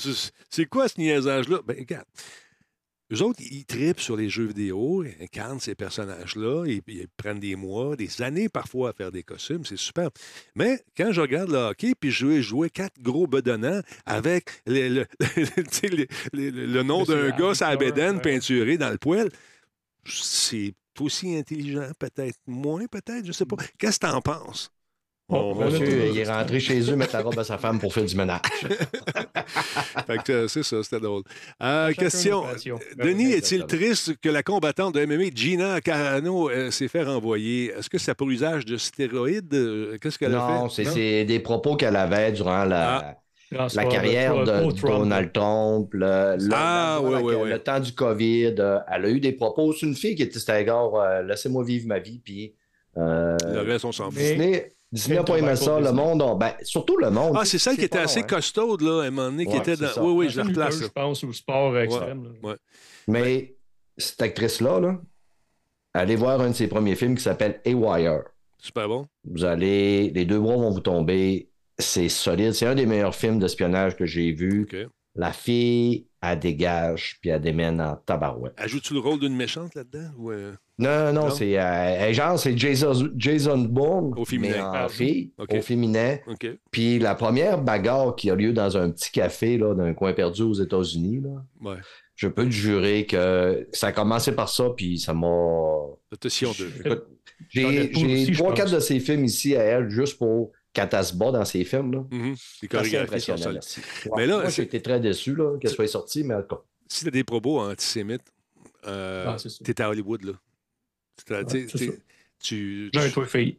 C'est 0.49 0.65
quoi 0.65 0.89
ce 0.89 0.99
niaisage-là? 0.99 1.61
Ben, 1.67 1.77
regarde. 1.79 2.07
Eux 3.13 3.21
autres, 3.21 3.41
ils 3.43 3.67
tripent 3.67 4.01
sur 4.01 4.17
les 4.17 4.31
jeux 4.31 4.47
vidéo, 4.47 5.05
ils 5.05 5.23
incarnent 5.23 5.61
ces 5.61 5.75
personnages-là, 5.75 6.65
ils, 6.67 6.81
ils, 6.87 7.07
prennent 7.15 7.41
des 7.41 7.57
mois, 7.57 7.95
des 7.95 8.23
années 8.23 8.49
parfois 8.49 8.91
à 8.91 8.93
faire 8.95 9.13
des 9.13 9.23
costumes, 9.23 9.67
c'est 9.67 9.77
super. 9.77 10.09
Mais 10.55 10.81
quand 10.97 11.13
je 11.13 11.21
regarde 11.21 11.51
le 11.51 11.59
hockey, 11.59 11.93
puis 11.99 12.11
je 12.11 12.27
vais 12.27 12.41
jouer 12.41 12.71
quatre 12.71 12.99
gros 13.03 13.27
bedonnants 13.27 13.83
avec 14.07 14.49
le, 14.65 15.05
le, 16.33 16.83
nom 16.83 17.05
d'un 17.05 17.37
gars 17.37 17.53
à 17.61 17.75
la 17.75 18.15
peinturé 18.15 18.79
dans 18.79 18.91
le 18.91 18.99
poêle, 18.99 19.29
c'est 20.05 20.75
aussi 21.01 21.37
intelligent, 21.37 21.91
peut-être 21.99 22.39
moins, 22.47 22.87
peut-être, 22.87 23.25
je 23.25 23.33
sais 23.33 23.47
pas. 23.47 23.57
Qu'est-ce 23.79 23.99
que 23.99 24.07
tu 24.07 24.13
en 24.13 24.21
penses? 24.21 24.71
Oh, 25.29 25.55
monsieur, 25.55 26.09
il 26.11 26.19
est 26.19 26.31
rentré 26.31 26.61
chez 26.61 26.79
eux 26.91 26.97
mettre 26.97 27.15
la 27.15 27.23
robe 27.23 27.39
à 27.39 27.45
sa 27.45 27.57
femme 27.57 27.79
pour 27.79 27.95
faire 27.95 28.05
du 28.05 28.17
ménage. 28.17 28.41
Euh, 30.29 30.47
c'est 30.47 30.63
ça, 30.63 30.83
c'était 30.83 31.01
drôle. 31.01 31.23
Euh, 31.63 31.93
question. 31.93 32.45
Denis, 33.03 33.33
est-il 33.33 33.65
triste 33.65 34.17
que 34.21 34.29
la 34.29 34.43
combattante 34.43 34.95
de 34.95 35.05
MMA, 35.07 35.31
Gina 35.35 35.81
Carano, 35.81 36.51
euh, 36.51 36.71
s'est 36.71 36.89
fait 36.89 37.03
renvoyer? 37.03 37.73
Est-ce 37.73 37.89
que 37.89 37.99
c'est 37.99 38.15
pour 38.15 38.29
usage 38.31 38.67
de 38.67 38.77
stéroïdes? 38.77 39.99
Qu'est-ce 40.01 40.19
qu'elle 40.19 40.35
a 40.35 40.47
fait? 40.47 40.53
Non, 40.53 40.69
c'est 40.69 41.25
des 41.25 41.41
propos 41.41 41.77
qu'elle 41.77 41.97
avait 41.97 42.33
durant 42.33 42.65
la. 42.65 42.99
Ah. 42.99 43.22
La 43.53 43.85
carrière 43.87 44.45
de, 44.45 44.87
Donald 44.87 45.33
Trump, 45.33 45.91
le, 45.93 46.37
ah, 46.53 47.01
le, 47.03 47.59
temps 47.59 47.81
du 47.81 47.93
COVID, 47.93 48.55
elle 48.89 49.05
a 49.05 49.09
eu 49.09 49.21
des 49.21 49.33
propos. 49.33 49.73
C'est 49.73 49.87
une 49.87 49.95
fille 49.95 50.15
qui 50.15 50.23
était, 50.23 50.39
c'était 50.39 50.67
laissez-moi 51.25 51.65
vivre 51.65 51.87
ma 51.87 51.99
vie, 51.99 52.21
puis. 52.23 52.55
le 52.97 53.61
reste, 53.61 53.85
on 53.85 53.93
s'en 53.93 54.11
fout. 54.11 54.23
Disney 54.93 55.17
n'a 55.17 55.25
pas 55.25 55.39
aimé 55.39 55.57
ça. 55.57 55.81
Le 55.81 55.91
monde, 55.93 56.23
ben, 56.39 56.53
surtout 56.63 56.99
le 56.99 57.11
monde. 57.11 57.35
Ah, 57.39 57.45
c'est 57.45 57.59
celle 57.59 57.77
qui 57.77 57.85
était 57.85 57.99
assez 57.99 58.21
hein. 58.21 58.27
costaude, 58.29 58.83
là, 58.83 59.03
à 59.03 59.07
un 59.07 59.11
moment 59.11 59.31
donné, 59.31 59.47
qui 59.47 59.57
était 59.57 59.77
dans. 59.77 59.89
Oui, 60.03 60.13
oui, 60.13 60.29
je 60.29 60.39
la 60.39 60.45
replace. 60.45 60.81
Je 60.81 60.87
pense 60.87 61.25
au 61.25 61.33
sport 61.33 61.77
extrême. 61.79 62.35
Mais 63.09 63.57
cette 63.97 64.21
actrice-là, 64.23 64.81
là, 64.81 65.01
allez 65.95 66.17
voir 66.17 66.41
un 66.41 66.51
de 66.51 66.55
ses 66.55 66.69
premiers 66.69 66.95
films 66.95 67.17
qui 67.17 67.23
s'appelle 67.23 67.61
A-Wire. 67.67 68.23
Super 68.59 68.87
bon. 68.87 69.09
Vous 69.25 69.45
allez. 69.45 70.11
Les 70.11 70.25
deux 70.25 70.39
bras 70.39 70.57
vont 70.57 70.71
vous 70.71 70.81
tomber. 70.81 71.49
C'est 71.83 72.09
solide. 72.09 72.53
C'est 72.53 72.67
un 72.67 72.75
des 72.75 72.87
meilleurs 72.87 73.15
films 73.15 73.39
d'espionnage 73.39 73.97
que 73.97 74.07
j'ai 74.07 74.33
vu. 74.33 74.67
La 75.15 75.33
fille, 75.33 76.07
elle 76.23 76.39
dégage, 76.39 77.19
puis 77.21 77.29
elle 77.29 77.41
démène 77.43 77.81
en 77.81 77.97
tabarouette. 77.97 78.55
Ajoutes-tu 78.57 78.95
le 78.95 79.01
rôle 79.01 79.19
d'une 79.19 79.37
méchante 79.37 79.75
là-dedans? 79.75 80.11
Ou 80.17 80.31
euh? 80.31 80.55
Non, 80.79 81.13
non, 81.13 81.31
c'est 81.31 81.59
euh, 81.59 82.13
genre, 82.15 82.39
c'est 82.39 82.57
Jason, 82.57 83.11
Jason 83.17 83.59
Bourne, 83.59 84.15
au 84.17 84.25
féminin. 84.25 84.55
mais 84.55 84.61
en 84.63 84.73
ah, 84.73 84.89
fille, 84.89 85.33
au 85.37 85.61
féminin. 85.61 86.17
Puis 86.71 86.99
la 86.99 87.15
première 87.15 87.61
bagarre 87.61 88.17
qui 88.17 88.31
a 88.31 88.35
lieu 88.35 88.53
dans 88.53 88.77
un 88.77 88.91
petit 88.91 89.11
café 89.11 89.59
là, 89.59 89.75
d'un 89.75 89.93
coin 89.93 90.15
perdu 90.15 90.43
aux 90.43 90.55
États-Unis, 90.55 91.21
là, 91.21 91.77
je 92.15 92.29
peux 92.29 92.45
te 92.45 92.51
jurer 92.51 93.05
que 93.05 93.69
ça 93.73 93.89
a 93.89 93.93
commencé 93.93 94.33
par 94.33 94.49
ça, 94.49 94.71
puis 94.77 94.99
ça 94.99 95.13
m'a... 95.13 95.29
J'ai 97.49 97.91
trois, 98.33 98.55
quatre 98.55 98.73
de 98.73 98.81
ces 98.81 99.01
films 99.01 99.25
ici 99.25 99.57
à 99.57 99.63
elle, 99.63 99.91
juste 99.91 100.19
pour 100.19 100.53
Catasba 100.73 101.31
dans 101.31 101.45
ses 101.45 101.65
films. 101.65 101.93
Là. 101.93 102.05
Mm 102.11 102.35
C'est 102.37 102.99
impressionnant. 102.99 103.61
mais 104.17 104.27
là, 104.27 104.41
moi, 104.41 104.49
j'ai 104.49 104.63
été 104.63 104.81
très 104.81 105.01
déçu 105.01 105.37
qu'elle 105.61 105.71
soit 105.71 105.87
sortie, 105.87 106.25
mais 106.25 106.35
Si 106.89 107.05
tu 107.05 107.09
as 107.09 107.11
des 107.11 107.25
propos 107.25 107.61
antisémites, 107.61 108.23
euh, 108.87 109.25
ah, 109.29 109.37
tu 109.37 109.71
es 109.71 109.81
à 109.81 109.91
Hollywood, 109.91 110.25
là. 110.25 110.33
Ah, 111.31 111.45
tu, 111.45 112.91
j'ai 112.93 113.01
un 113.01 113.11
toit 113.11 113.27
fille. 113.27 113.59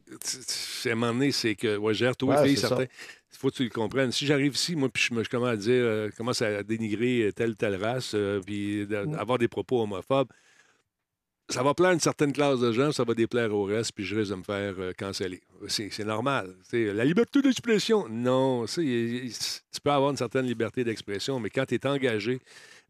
À 0.86 0.89
un 0.89 0.95
moment 0.95 1.14
donné, 1.14 1.32
c'est 1.32 1.55
que. 1.55 1.78
Ouais, 1.78 1.93
j'ai 1.93 2.07
un 2.07 2.14
toit 2.14 2.43
fille, 2.43 2.57
certain. 2.57 2.84
Il 2.84 3.38
faut 3.38 3.49
que 3.49 3.55
tu 3.55 3.64
le 3.64 3.70
comprennes. 3.70 4.11
Si 4.11 4.26
j'arrive 4.26 4.55
ici, 4.55 4.76
moi, 4.76 4.89
puis 4.89 5.03
je, 5.03 5.24
je, 5.24 5.30
commence 5.30 5.49
à 5.49 5.55
dire, 5.55 5.84
euh, 5.84 6.09
commence 6.18 6.41
à 6.41 6.64
dénigrer 6.64 7.32
telle 7.36 7.51
ou 7.51 7.55
telle 7.55 7.82
race, 7.82 8.11
euh, 8.14 8.41
puis 8.45 8.88
avoir 9.18 9.38
des 9.38 9.47
propos 9.47 9.82
homophobes, 9.82 10.28
ça 11.50 11.62
va 11.62 11.74
plaire 11.74 11.91
une 11.91 12.00
certaine 12.00 12.32
classe 12.32 12.60
de 12.60 12.72
gens, 12.72 12.91
ça 12.91 13.04
va 13.04 13.14
déplaire 13.14 13.54
au 13.54 13.66
reste, 13.66 13.91
puis 13.94 14.06
je 14.06 14.16
risque 14.16 14.32
de 14.32 14.36
me 14.38 14.44
faire 14.44 14.76
euh, 14.80 14.94
canceller. 14.98 15.41
C'est 15.68 16.06
normal. 16.06 16.56
la 16.72 17.06
liberté 17.06 17.41
d'expression, 17.41 18.08
non. 18.10 18.66
Tu 18.66 19.32
peux 19.84 19.91
avoir 19.91 20.12
une 20.12 20.18
certaine 20.18 20.46
liberté 20.46 20.84
d'expression, 20.84 21.39
mais 21.39 21.50
quand 21.50 21.66
tu 21.66 21.76
es 21.76 21.86
engagé 21.86 22.39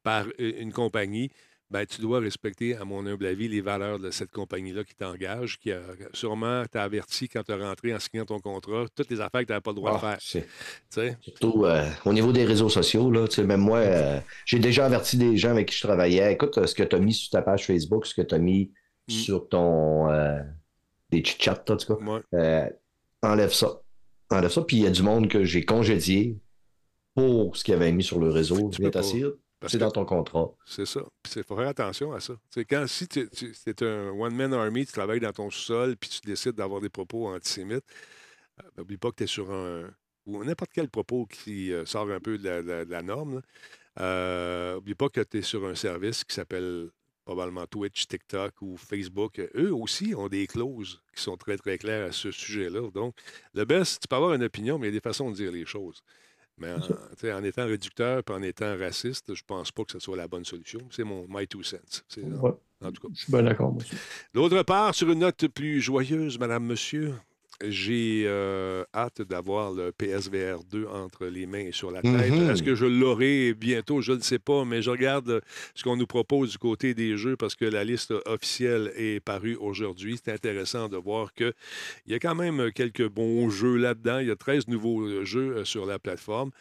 par 0.03 0.25
une 0.37 0.71
compagnie, 0.71 1.31
ben, 1.73 1.87
tu 1.87 2.01
dois 2.01 2.19
respecter, 2.19 2.75
à 2.75 2.85
mon 2.85 3.03
humble 3.07 3.25
avis, 3.25 3.47
les 3.47 3.61
valeurs 3.61 3.97
de 3.97 4.11
cette 4.11 4.29
compagnie-là 4.29 4.83
qui 4.83 4.93
t'engage, 4.93 5.57
qui 5.57 5.71
a 5.71 5.81
sûrement 6.13 6.63
t'a 6.71 6.83
averti 6.83 7.27
quand 7.27 7.41
tu 7.41 7.51
es 7.51 7.55
rentré 7.55 7.95
en 7.95 7.99
signant 7.99 8.25
ton 8.25 8.39
contrat, 8.39 8.85
toutes 8.95 9.09
les 9.09 9.19
affaires 9.19 9.41
que 9.41 9.47
tu 9.47 9.53
n'avais 9.53 9.61
pas 9.61 9.71
le 9.71 9.77
droit 9.77 9.93
de 9.93 9.97
ah, 10.03 10.17
faire. 10.19 10.43
Surtout 11.19 11.65
euh, 11.65 11.89
au 12.05 12.13
niveau 12.13 12.31
des 12.31 12.45
réseaux 12.45 12.69
sociaux, 12.69 13.09
là, 13.09 13.25
même 13.43 13.61
moi, 13.61 13.79
euh, 13.79 14.19
j'ai 14.45 14.59
déjà 14.59 14.85
averti 14.85 15.17
des 15.17 15.35
gens 15.35 15.49
avec 15.49 15.69
qui 15.69 15.75
je 15.75 15.81
travaillais. 15.81 16.31
Écoute, 16.31 16.63
ce 16.63 16.75
que 16.75 16.83
tu 16.83 16.95
as 16.95 16.99
mis 16.99 17.13
sur 17.13 17.31
ta 17.31 17.41
page 17.41 17.65
Facebook, 17.65 18.05
ce 18.05 18.13
que 18.13 18.21
tu 18.21 18.35
as 18.35 18.39
mis 18.39 18.71
mm. 19.07 19.11
sur 19.11 19.49
ton. 19.49 20.11
Euh, 20.11 20.41
des 21.09 21.23
chats, 21.25 21.63
en 21.69 21.77
tout 21.77 21.95
cas. 21.95 22.69
enlève 23.23 23.51
ça. 23.51 23.81
Enlève 24.29 24.51
ça. 24.51 24.61
Puis 24.61 24.77
il 24.77 24.83
y 24.83 24.87
a 24.87 24.91
du 24.91 25.01
monde 25.01 25.27
que 25.27 25.43
j'ai 25.43 25.65
congédié 25.65 26.37
pour 27.15 27.57
ce 27.57 27.63
qu'ils 27.63 27.73
avaient 27.73 27.91
mis 27.91 28.03
sur 28.03 28.19
le 28.19 28.29
réseau. 28.29 28.69
Tu 28.69 28.83
viens 28.83 28.91
c'est 29.67 29.77
dans 29.77 29.91
ton 29.91 30.05
contrat. 30.05 30.51
C'est 30.65 30.85
ça. 30.85 31.01
il 31.35 31.43
faut 31.43 31.55
faire 31.55 31.67
attention 31.67 32.13
à 32.13 32.19
ça. 32.19 32.33
quand 32.69 32.85
si 32.87 33.07
tu, 33.07 33.19
es 33.21 33.83
un 33.83 34.09
one-man 34.09 34.53
army, 34.53 34.85
tu 34.85 34.91
travailles 34.91 35.19
dans 35.19 35.31
ton 35.31 35.49
sous-sol, 35.49 35.95
puis 35.97 36.09
tu 36.09 36.21
décides 36.25 36.53
d'avoir 36.55 36.81
des 36.81 36.89
propos 36.89 37.27
antisémites, 37.27 37.85
n'oublie 38.77 38.95
euh, 38.95 38.97
ben, 38.97 38.97
pas 38.97 39.11
que 39.11 39.17
tu 39.17 39.23
es 39.23 39.27
sur 39.27 39.51
un. 39.51 39.89
ou 40.25 40.43
n'importe 40.43 40.71
quel 40.73 40.89
propos 40.89 41.25
qui 41.25 41.71
euh, 41.71 41.85
sort 41.85 42.09
un 42.09 42.19
peu 42.19 42.37
de 42.37 42.83
la, 42.89 43.01
norme. 43.01 43.41
N'oublie 43.97 44.01
euh, 44.01 44.95
pas 44.97 45.09
que 45.09 45.21
tu 45.21 45.39
es 45.39 45.41
sur 45.41 45.65
un 45.65 45.75
service 45.75 46.23
qui 46.23 46.35
s'appelle 46.35 46.89
probablement 47.25 47.65
Twitch, 47.67 48.07
TikTok 48.07 48.61
ou 48.61 48.75
Facebook. 48.77 49.39
Eux 49.55 49.73
aussi 49.73 50.13
ont 50.15 50.27
des 50.27 50.47
clauses 50.47 51.01
qui 51.15 51.21
sont 51.21 51.37
très, 51.37 51.57
très 51.57 51.77
claires 51.77 52.07
à 52.07 52.11
ce 52.11 52.31
sujet-là. 52.31 52.89
Donc, 52.91 53.15
le 53.53 53.65
best, 53.65 54.01
tu 54.01 54.07
peux 54.07 54.15
avoir 54.15 54.33
une 54.33 54.43
opinion, 54.43 54.77
mais 54.77 54.87
il 54.87 54.89
y 54.89 54.93
a 54.93 54.99
des 54.99 55.03
façons 55.03 55.31
de 55.31 55.35
dire 55.35 55.51
les 55.51 55.65
choses. 55.65 56.01
Mais 56.57 56.71
en, 57.31 57.43
étant 57.43 57.65
réducteur 57.65 58.21
et 58.27 58.31
en 58.31 58.41
étant 58.41 58.77
raciste, 58.77 59.33
je 59.33 59.43
pense 59.45 59.71
pas 59.71 59.83
que 59.83 59.91
ce 59.91 59.99
soit 59.99 60.15
la 60.15 60.27
bonne 60.27 60.45
solution. 60.45 60.79
C'est 60.91 61.03
mon 61.03 61.25
my 61.27 61.47
two 61.47 61.63
cents. 61.63 61.77
En, 62.81 62.91
tout 62.91 63.01
cas. 63.01 63.13
Je 63.13 63.21
suis 63.21 63.31
bien 63.31 63.43
d'accord, 63.43 63.73
monsieur. 63.73 63.97
D'autre 64.33 64.61
part, 64.63 64.93
sur 64.93 65.09
une 65.09 65.19
note 65.19 65.47
plus 65.47 65.81
joyeuse, 65.81 66.37
madame, 66.37 66.65
monsieur, 66.65 67.13
j'ai 67.61 68.23
euh, 68.25 68.83
hâte 68.93 69.21
d'avoir 69.21 69.71
le 69.71 69.91
PSVR 69.91 70.63
2 70.63 70.87
entre 70.87 71.25
les 71.25 71.45
mains 71.45 71.59
et 71.59 71.71
sur 71.71 71.91
la 71.91 72.01
tête. 72.01 72.11
Mm-hmm. 72.11 72.51
Est-ce 72.51 72.63
que 72.63 72.75
je 72.75 72.85
l'aurai 72.85 73.53
bientôt? 73.53 74.01
Je 74.01 74.13
ne 74.13 74.19
sais 74.19 74.39
pas, 74.39 74.65
mais 74.65 74.81
je 74.81 74.89
regarde 74.89 75.41
ce 75.75 75.83
qu'on 75.83 75.95
nous 75.95 76.07
propose 76.07 76.51
du 76.51 76.57
côté 76.57 76.93
des 76.93 77.17
jeux 77.17 77.35
parce 77.35 77.55
que 77.55 77.65
la 77.65 77.83
liste 77.83 78.13
officielle 78.25 78.91
est 78.95 79.19
parue 79.19 79.55
aujourd'hui. 79.55 80.19
C'est 80.23 80.33
intéressant 80.33 80.89
de 80.89 80.97
voir 80.97 81.33
qu'il 81.33 81.53
y 82.07 82.13
a 82.13 82.19
quand 82.19 82.35
même 82.35 82.71
quelques 82.71 83.07
bons 83.07 83.49
jeux 83.49 83.77
là-dedans. 83.77 84.19
Il 84.19 84.27
y 84.27 84.31
a 84.31 84.35
13 84.35 84.67
nouveaux 84.67 85.23
jeux 85.23 85.57
euh, 85.57 85.65
sur 85.65 85.85
la 85.85 85.99
plateforme. 85.99 86.51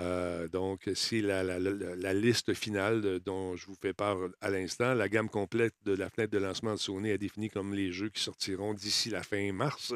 Euh, 0.00 0.48
donc, 0.48 0.88
c'est 0.94 1.20
la, 1.20 1.42
liste 2.14 2.54
finale 2.54 3.20
dont 3.24 3.56
je 3.56 3.66
vous 3.66 3.76
fais 3.80 3.92
part 3.92 4.16
à 4.40 4.50
l'instant. 4.50 4.94
La 4.94 5.08
gamme 5.08 5.28
complète 5.28 5.74
de 5.84 5.94
la 5.94 6.08
fenêtre 6.08 6.32
de 6.32 6.38
lancement 6.38 6.74
de 6.74 6.78
Sony 6.78 7.10
est 7.10 7.18
définie 7.18 7.50
comme 7.50 7.74
les 7.74 7.92
jeux 7.92 8.08
qui 8.08 8.22
sortiront 8.22 8.74
d'ici 8.74 9.10
la 9.10 9.22
fin 9.22 9.52
mars. 9.52 9.94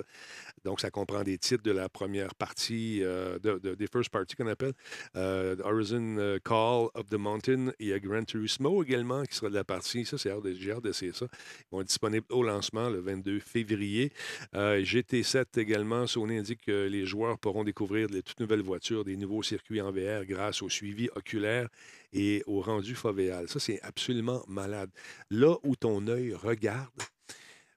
Donc, 0.65 0.81
ça 0.81 0.91
comprend 0.91 1.23
des 1.23 1.39
titres 1.39 1.63
de 1.63 1.71
la 1.71 1.89
première 1.89 2.35
partie, 2.35 3.01
euh, 3.03 3.39
de, 3.39 3.75
des 3.75 3.87
first 3.87 4.11
parties 4.11 4.37
qu'on 4.37 4.47
appelle, 4.47 4.73
euh, 5.17 5.57
Horizon 5.63 6.39
Call 6.45 6.89
of 6.95 7.09
the 7.09 7.15
Mountain. 7.15 7.73
Il 7.79 7.89
y 7.89 7.93
a 7.93 7.99
Gran 7.99 8.25
Turismo 8.25 8.83
également 8.83 9.23
qui 9.25 9.37
sera 9.37 9.49
de 9.49 9.55
la 9.55 9.65
partie. 9.65 10.05
Ça, 10.05 10.19
c'est 10.19 10.31
j'ai 10.59 10.73
hâte 10.73 10.83
d'essayer 10.83 11.13
ça. 11.13 11.27
Ils 11.61 11.65
vont 11.73 11.81
être 11.81 11.89
disponibles 11.89 12.27
au 12.31 12.43
lancement 12.43 12.89
le 12.89 13.01
22 13.01 13.41
février. 13.41 14.13
GT7 14.55 15.59
également, 15.59 16.07
Sony 16.07 16.39
indique 16.39 16.63
que 16.67 16.87
les 16.87 17.07
joueurs 17.07 17.39
pourront 17.39 17.65
découvrir 17.65 18.09
de 18.09 18.21
toutes 18.21 18.41
nouvelles 18.41 18.63
voitures, 18.63 19.05
des 19.05 19.17
nouveaux 19.17 19.43
circuits 19.43 19.81
en 19.81 19.91
VR 19.91 20.25
grâce 20.25 20.63
au 20.63 20.69
suivi 20.69 21.09
oculaire 21.15 21.69
et 22.13 22.43
au 22.47 22.61
rendu 22.61 22.95
fovéal. 22.95 23.49
Ça, 23.49 23.61
c'est 23.61 23.81
absolument 23.83 24.45
malade. 24.49 24.91
Là 25.31 25.57
où 25.63 25.77
ton 25.77 26.07
œil 26.09 26.35
regarde, 26.35 27.03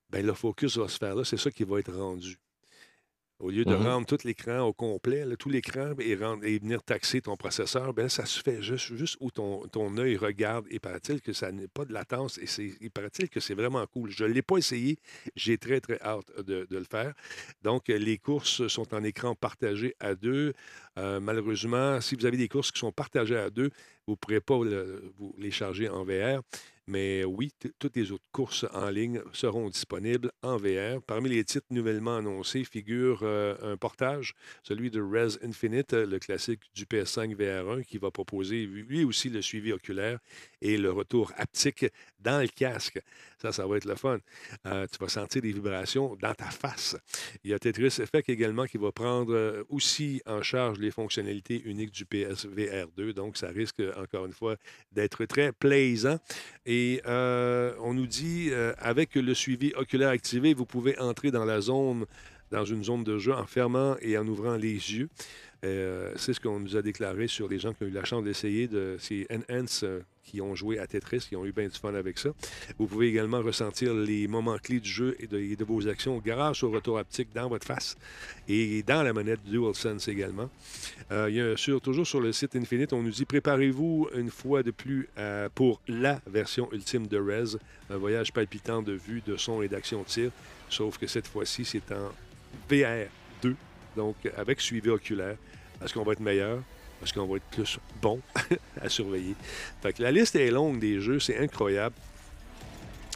ben, 0.10 0.26
le 0.26 0.34
focus 0.34 0.78
va 0.78 0.88
se 0.88 0.98
faire 0.98 1.16
là, 1.16 1.24
c'est 1.24 1.38
ça 1.38 1.52
qui 1.52 1.64
va 1.64 1.80
être 1.80 1.94
rendu. 1.94 2.38
Au 3.40 3.50
lieu 3.50 3.64
de 3.64 3.74
mm-hmm. 3.74 3.84
rendre 3.84 4.06
tout 4.06 4.18
l'écran 4.26 4.60
au 4.62 4.74
complet, 4.74 5.26
tout 5.38 5.50
l'écran 5.50 5.94
et, 6.00 6.12
et, 6.12 6.16
venir 6.16 6.84
taxer 6.84 7.22
ton 7.22 7.38
processeur, 7.38 7.94
ben 7.94 8.10
ça 8.10 8.26
se 8.26 8.42
fait 8.42 8.62
juste, 8.62 8.96
juste 8.96 9.18
où 9.22 9.32
ton, 9.32 9.66
ton 9.68 9.98
œil 9.98 10.18
regarde. 10.18 10.66
Et 10.70 10.80
paraît-il 10.80 11.22
que 11.22 11.32
ça 11.32 11.52
n'est 11.52 11.70
pas 11.70 11.86
de 11.86 11.94
latence 11.94 12.38
et 12.38 12.76
il 12.82 12.92
paraît-il 12.92 13.30
que 13.30 13.40
c'est 13.40 13.54
vraiment 13.54 13.86
cool. 13.88 14.10
Je 14.10 14.26
ne 14.26 14.30
l'ai 14.34 14.42
pas 14.42 14.58
essayé. 14.58 14.98
J'ai 15.36 15.58
très, 15.58 15.80
très 15.80 16.00
hâte 16.02 16.32
de, 16.42 16.68
le 16.70 16.84
faire. 16.84 17.14
Donc, 17.64 17.88
les 17.88 18.18
courses 18.18 18.68
sont 18.68 18.94
en 18.94 19.04
écran 19.04 19.36
partagé 19.36 19.96
à 20.00 20.16
deux. 20.16 20.54
Euh, 20.98 21.20
malheureusement, 21.20 22.02
si 22.02 22.16
vous 22.16 22.26
avez 22.26 22.38
des 22.38 22.50
courses 22.50 22.72
qui 22.72 22.80
sont 22.80 22.92
partagées 22.92 23.38
à 23.38 23.50
deux, 23.50 23.70
vous 24.06 24.14
ne 24.14 24.18
pourrez 24.18 24.42
pas 24.42 24.58
vous 24.58 25.36
les 25.38 25.52
charger 25.52 25.88
en 25.88 26.04
VR. 26.04 26.42
Mais 26.90 27.24
oui, 27.24 27.52
toutes 27.78 27.96
les 27.96 28.12
autres 28.12 28.26
courses 28.32 28.66
en 28.74 28.90
ligne 28.90 29.22
seront 29.32 29.70
disponibles 29.70 30.32
en 30.42 30.58
VR. 30.58 31.04
Parmi 31.06 31.30
les 31.30 31.44
titres 31.44 31.68
nouvellement 31.70 32.18
annoncés 32.18 32.64
figure 32.64 33.20
euh, 33.22 33.56
un 33.62 33.78
portage, 33.78 34.34
celui 34.64 34.90
de 34.90 35.00
Res 35.00 35.38
Infinite, 35.44 35.94
le 35.94 36.18
classique 36.18 36.62
du 36.74 36.86
PS5 36.86 37.36
VR1, 37.36 37.84
qui 37.84 38.00
va 38.00 38.10
proposer 38.10 38.66
lui 38.66 39.04
aussi 39.04 39.30
le 39.30 39.44
suivi 39.44 39.72
oculaire 39.72 40.18
et 40.64 40.78
le 40.78 40.92
retour 40.92 41.32
haptique 41.38 41.86
dans 42.20 42.42
le 42.42 42.48
casque. 42.48 43.00
Ça, 43.38 43.52
ça 43.52 43.68
va 43.68 43.78
être 43.78 43.86
le 43.86 43.96
fun. 43.96 44.18
Euh, 44.66 44.88
tu 44.92 44.98
vas 45.00 45.10
sentir 45.10 45.44
des 45.44 45.52
vibrations 45.52 46.18
dans 46.20 46.34
ta 46.34 46.50
face. 46.50 46.98
Il 47.44 47.52
y 47.52 47.54
a 47.54 47.60
Tetris 47.60 48.02
Effect 48.02 48.30
également 48.30 48.66
qui 48.66 48.78
va 48.78 48.92
prendre 48.92 49.34
euh, 49.34 49.64
aussi 49.70 50.22
en 50.26 50.42
charge 50.42 50.80
les 50.80 50.92
fonctionnalités 50.92 51.62
uniques 51.66 51.92
du 51.92 52.06
PSVR 52.06 52.88
2. 52.98 53.14
Donc, 53.14 53.38
ça 53.38 53.50
risque, 53.50 53.82
encore 53.96 54.26
une 54.26 54.34
fois, 54.34 54.58
d'être 54.92 55.24
très 55.26 55.52
plaisant. 55.54 56.18
Et 56.66 56.79
euh, 57.06 57.74
on 57.82 57.94
nous 57.94 58.08
dit, 58.08 58.52
avec 58.80 59.16
le 59.16 59.34
suivi 59.34 59.74
oculaire 59.76 60.10
activé, 60.10 60.54
vous 60.54 60.66
pouvez 60.66 60.98
entrer 61.00 61.32
dans 61.32 61.46
la 61.46 61.62
zone 61.62 62.06
dans 62.52 62.66
une 62.66 62.84
zone 62.84 63.04
de 63.04 63.18
jeu 63.18 63.34
en 63.34 63.46
fermant 63.46 63.96
et 64.02 64.18
en 64.18 64.28
ouvrant 64.28 64.56
les 64.56 64.74
yeux. 64.74 65.10
Euh, 65.66 66.14
c'est 66.16 66.34
ce 66.34 66.40
qu'on 66.40 66.60
nous 66.60 66.78
a 66.78 66.82
déclaré 66.82 67.28
sur 67.28 67.48
les 67.48 67.60
gens 67.60 67.74
qui 67.74 67.84
ont 67.84 67.88
eu 67.88 67.92
la 67.92 68.06
chance 68.06 68.24
d'essayer 68.24 68.68
de 68.68 68.96
ces 69.00 69.28
Enhance 69.30 69.84
euh, 69.84 70.00
qui 70.30 70.42
ont 70.42 70.56
joué 70.56 70.80
à 70.80 70.88
Tetris, 70.88 71.26
qui 71.30 71.36
ont 71.36 71.46
eu 71.46 71.52
bien 71.52 71.68
du 71.68 71.78
fun 71.78 71.94
avec 71.94 72.18
ça. 72.18 72.30
Vous 72.78 72.88
pouvez 72.88 73.08
également 73.08 73.42
ressentir 73.42 73.94
les 73.94 74.28
moments 74.28 74.58
clés 74.58 74.80
du 74.80 74.90
jeu 74.90 75.16
et 75.20 75.28
de, 75.28 75.64
vos 75.64 75.88
actions 75.88 76.22
grâce 76.24 76.64
au 76.64 76.72
retour 76.72 76.98
haptique 76.98 77.30
dans 77.34 77.50
votre 77.50 77.66
face 77.66 77.98
et 78.48 78.84
dans 78.84 79.04
la 79.04 79.14
manette 79.14 79.44
DualSense 79.46 80.08
également. 80.08 80.50
Euh, 81.12 81.30
il 81.30 81.36
y 81.36 81.42
a 81.42 81.58
sur, 81.58 81.82
toujours 81.82 82.08
sur 82.08 82.20
le 82.20 82.32
site 82.32 82.56
Infinite, 82.56 82.94
on 82.94 83.02
nous 83.02 83.12
dit 83.12 83.26
préparez-vous 83.26 84.10
une 84.16 84.30
fois 84.30 84.64
de 84.64 84.72
plus 84.72 85.08
pour 85.56 85.82
la 85.88 86.22
version 86.28 86.72
ultime 86.72 87.08
de 87.08 87.18
Rez, 87.18 87.58
un 87.90 87.98
voyage 87.98 88.32
palpitant 88.32 88.82
de 88.82 88.94
vue, 88.94 89.22
de 89.26 89.38
son 89.38 89.62
et 89.62 89.68
d'action 89.68 90.04
tir, 90.04 90.32
sauf 90.70 90.98
que 90.98 91.08
cette 91.08 91.28
fois-ci, 91.28 91.66
c'est 91.66 91.92
en 91.92 92.12
VR 92.70 93.10
2 93.42 93.56
donc 93.96 94.16
avec 94.38 94.62
suivi 94.62 94.90
oculaire, 94.90 95.36
parce 95.80 95.92
qu'on 95.92 96.04
va 96.04 96.14
être 96.14 96.20
meilleur, 96.20 96.62
parce 97.00 97.12
qu'on 97.12 97.26
va 97.26 97.38
être 97.38 97.50
plus 97.52 97.80
bon 98.02 98.20
à 98.82 98.89
surveiller. 98.89 99.36
Fait 99.82 99.93
que 99.93 100.04
la 100.04 100.12
liste 100.12 100.36
est 100.36 100.52
longue 100.52 100.80
des 100.80 101.00
jeux, 101.00 101.20
c'est 101.20 101.38
incroyable. 101.38 101.95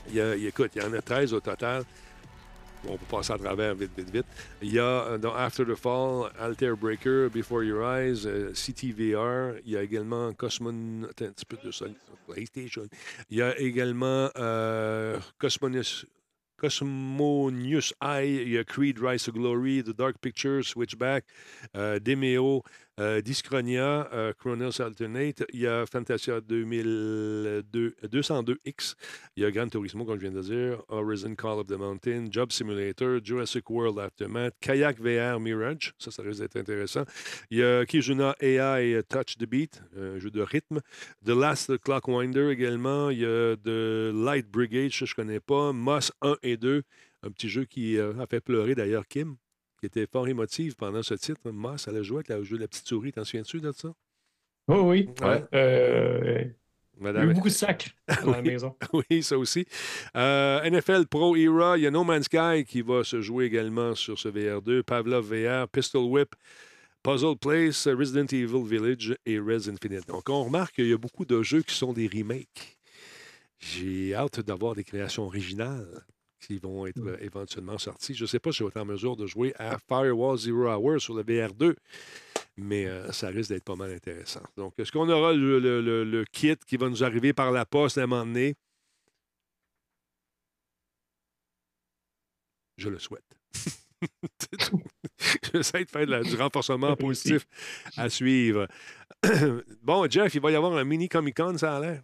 Il 0.09 0.15
y 0.15 0.21
a, 0.21 0.35
écoute, 0.35 0.71
il 0.75 0.81
y 0.81 0.85
en 0.85 0.93
a 0.93 1.01
13 1.01 1.33
au 1.33 1.39
total. 1.39 1.83
On 2.85 2.97
peut 2.97 3.05
passer 3.09 3.31
à 3.31 3.37
travers 3.37 3.73
vite, 3.75 3.91
vite, 3.95 4.09
vite. 4.09 4.25
Il 4.61 4.73
y 4.73 4.79
a 4.79 4.83
euh, 4.83 5.17
dans 5.17 5.33
After 5.33 5.63
the 5.63 5.75
Fall, 5.75 6.29
Alter 6.37 6.73
Breaker, 6.77 7.29
Before 7.33 7.63
Your 7.63 7.81
Eyes, 7.89 8.25
euh, 8.25 8.53
CTVR. 8.53 9.59
Il 9.65 9.71
y 9.71 9.77
a 9.77 9.83
également 9.83 10.33
Cosmon... 10.33 11.03
Un 11.03 11.13
petit 11.13 11.45
peu 11.45 11.57
de 11.63 11.71
ça. 11.71 11.85
PlayStation. 12.27 12.83
Il 13.29 13.37
y 13.37 13.41
a 13.41 13.57
également 13.57 14.29
euh, 14.37 15.17
Cosmonus... 15.37 16.05
Cosmonius 16.57 17.93
Eye, 18.01 18.41
il 18.43 18.53
y 18.53 18.57
a 18.57 18.63
Creed 18.63 18.97
Rise 18.97 19.23
to 19.23 19.33
Glory, 19.33 19.83
The 19.83 19.89
Dark 19.89 20.17
Picture, 20.21 20.63
Switchback, 20.63 21.25
euh, 21.75 21.99
Demeo, 21.99 22.63
euh, 22.99 23.21
Dyschronia, 23.21 24.07
euh, 24.13 24.33
Chronos 24.33 24.81
Alternate, 24.81 25.43
il 25.51 25.61
y 25.61 25.67
a 25.67 25.85
Fantasia 25.85 26.41
2002, 26.41 27.95
202X, 28.03 28.95
il 29.35 29.43
y 29.43 29.45
a 29.45 29.51
Gran 29.51 29.67
Turismo, 29.67 30.05
comme 30.05 30.19
je 30.19 30.27
viens 30.27 30.31
de 30.31 30.41
dire, 30.41 30.83
Horizon 30.89 31.33
Call 31.35 31.59
of 31.59 31.67
the 31.67 31.77
Mountain, 31.77 32.27
Job 32.29 32.51
Simulator, 32.51 33.19
Jurassic 33.23 33.69
World 33.69 33.97
Aftermath, 33.97 34.53
Kayak 34.59 34.99
VR 34.99 35.39
Mirage, 35.39 35.93
ça, 35.97 36.11
ça 36.11 36.21
risque 36.21 36.41
d'être 36.41 36.57
intéressant. 36.57 37.03
Il 37.49 37.59
y 37.59 37.63
a 37.63 37.85
Kizuna 37.85 38.35
AI 38.41 39.01
Touch 39.09 39.37
the 39.37 39.45
Beat, 39.45 39.81
un 39.97 40.19
jeu 40.19 40.29
de 40.29 40.41
rythme. 40.41 40.79
The 41.25 41.29
Last 41.29 41.77
Clockwinder 41.79 42.51
également, 42.51 43.09
il 43.09 43.19
y 43.19 43.25
a 43.25 43.55
The 43.55 44.13
Light 44.13 44.47
Brigade, 44.49 44.91
ça 44.91 45.05
je 45.05 45.13
ne 45.13 45.15
connais 45.15 45.39
pas, 45.39 45.73
Moss 45.73 46.11
1 46.21 46.37
et 46.43 46.57
2, 46.57 46.83
un 47.23 47.31
petit 47.31 47.49
jeu 47.49 47.65
qui 47.65 47.99
a 47.99 48.27
fait 48.27 48.41
pleurer 48.41 48.75
d'ailleurs 48.75 49.07
Kim 49.07 49.37
qui 49.83 49.87
était 49.87 50.07
fort 50.09 50.29
émotive 50.29 50.75
pendant 50.77 51.03
ce 51.03 51.13
titre. 51.13 51.51
Moss, 51.51 51.89
elle 51.89 51.97
a 51.97 52.03
joué 52.03 52.23
avec 52.25 52.29
la, 52.29 52.37
la 52.37 52.67
petite 52.69 52.87
souris. 52.87 53.11
T'en 53.11 53.25
souviens-tu 53.25 53.59
de 53.59 53.73
ça? 53.73 53.89
Oui, 54.69 54.77
oui. 54.77 55.09
Ouais. 55.21 55.43
Euh, 55.53 56.45
il 57.01 57.05
y 57.05 57.17
a 57.17 57.23
eu 57.25 57.33
beaucoup 57.33 57.49
de 57.49 57.53
sacs 57.53 57.93
dans 58.23 58.31
la 58.31 58.41
maison. 58.41 58.77
oui, 58.93 59.21
ça 59.23 59.37
aussi. 59.37 59.65
Euh, 60.15 60.69
NFL 60.69 61.07
Pro 61.07 61.35
Era, 61.35 61.77
il 61.77 61.83
y 61.83 61.87
a 61.87 61.91
No 61.91 62.05
Man's 62.05 62.27
Sky 62.27 62.63
qui 62.65 62.81
va 62.81 63.03
se 63.03 63.19
jouer 63.19 63.43
également 63.43 63.93
sur 63.93 64.17
ce 64.17 64.29
VR2. 64.29 64.83
Pavlov 64.83 65.25
VR, 65.33 65.67
Pistol 65.67 66.05
Whip, 66.05 66.33
Puzzle 67.01 67.35
Place, 67.35 67.85
Resident 67.89 68.27
Evil 68.31 68.63
Village 68.63 69.17
et 69.25 69.37
Res 69.37 69.67
Infinite. 69.67 70.07
Donc, 70.07 70.29
on 70.29 70.45
remarque 70.45 70.75
qu'il 70.75 70.87
y 70.87 70.93
a 70.93 70.97
beaucoup 70.97 71.25
de 71.25 71.43
jeux 71.43 71.61
qui 71.61 71.75
sont 71.75 71.91
des 71.91 72.07
remakes. 72.07 72.77
J'ai 73.59 74.15
hâte 74.15 74.39
d'avoir 74.39 74.75
des 74.75 74.85
créations 74.85 75.25
originales 75.25 76.05
qui 76.45 76.57
vont 76.57 76.85
être 76.85 77.01
euh, 77.01 77.17
éventuellement 77.21 77.77
sortis. 77.77 78.13
Je 78.13 78.23
ne 78.23 78.27
sais 78.27 78.39
pas 78.39 78.51
si 78.51 78.59
je 78.59 78.63
vais 78.63 78.69
être 78.69 78.77
en 78.77 78.85
mesure 78.85 79.15
de 79.15 79.25
jouer 79.25 79.53
à 79.57 79.77
Firewall 79.79 80.37
Zero 80.37 80.67
Hour 80.67 80.99
sur 80.99 81.15
le 81.15 81.23
VR2, 81.23 81.75
mais 82.57 82.85
euh, 82.85 83.11
ça 83.11 83.29
risque 83.29 83.49
d'être 83.49 83.63
pas 83.63 83.75
mal 83.75 83.91
intéressant. 83.91 84.43
Donc, 84.57 84.77
est-ce 84.77 84.91
qu'on 84.91 85.09
aura 85.09 85.33
le, 85.33 86.25
kit 86.31 86.55
qui 86.67 86.77
va 86.77 86.89
nous 86.89 87.03
arriver 87.03 87.33
par 87.33 87.51
la 87.51 87.65
poste 87.65 87.97
à 87.97 88.03
un 88.03 88.07
moment 88.07 88.25
donné? 88.25 88.55
Je 92.77 92.89
le 92.89 92.99
souhaite. 92.99 93.23
J'essaie 95.53 95.85
de 95.85 95.89
faire 95.89 96.05
du 96.05 96.35
renforcement 96.35 96.95
positif 96.95 97.45
à 97.95 98.09
suivre. 98.09 98.67
bon, 99.81 100.09
Jeff, 100.09 100.35
il 100.35 100.41
va 100.41 100.51
y 100.51 100.55
avoir 100.55 100.75
un 100.75 100.83
mini 100.83 101.07
Comic 101.07 101.37
Con, 101.37 101.57
ça 101.57 101.77
a 101.77 101.79
l'air. 101.79 102.03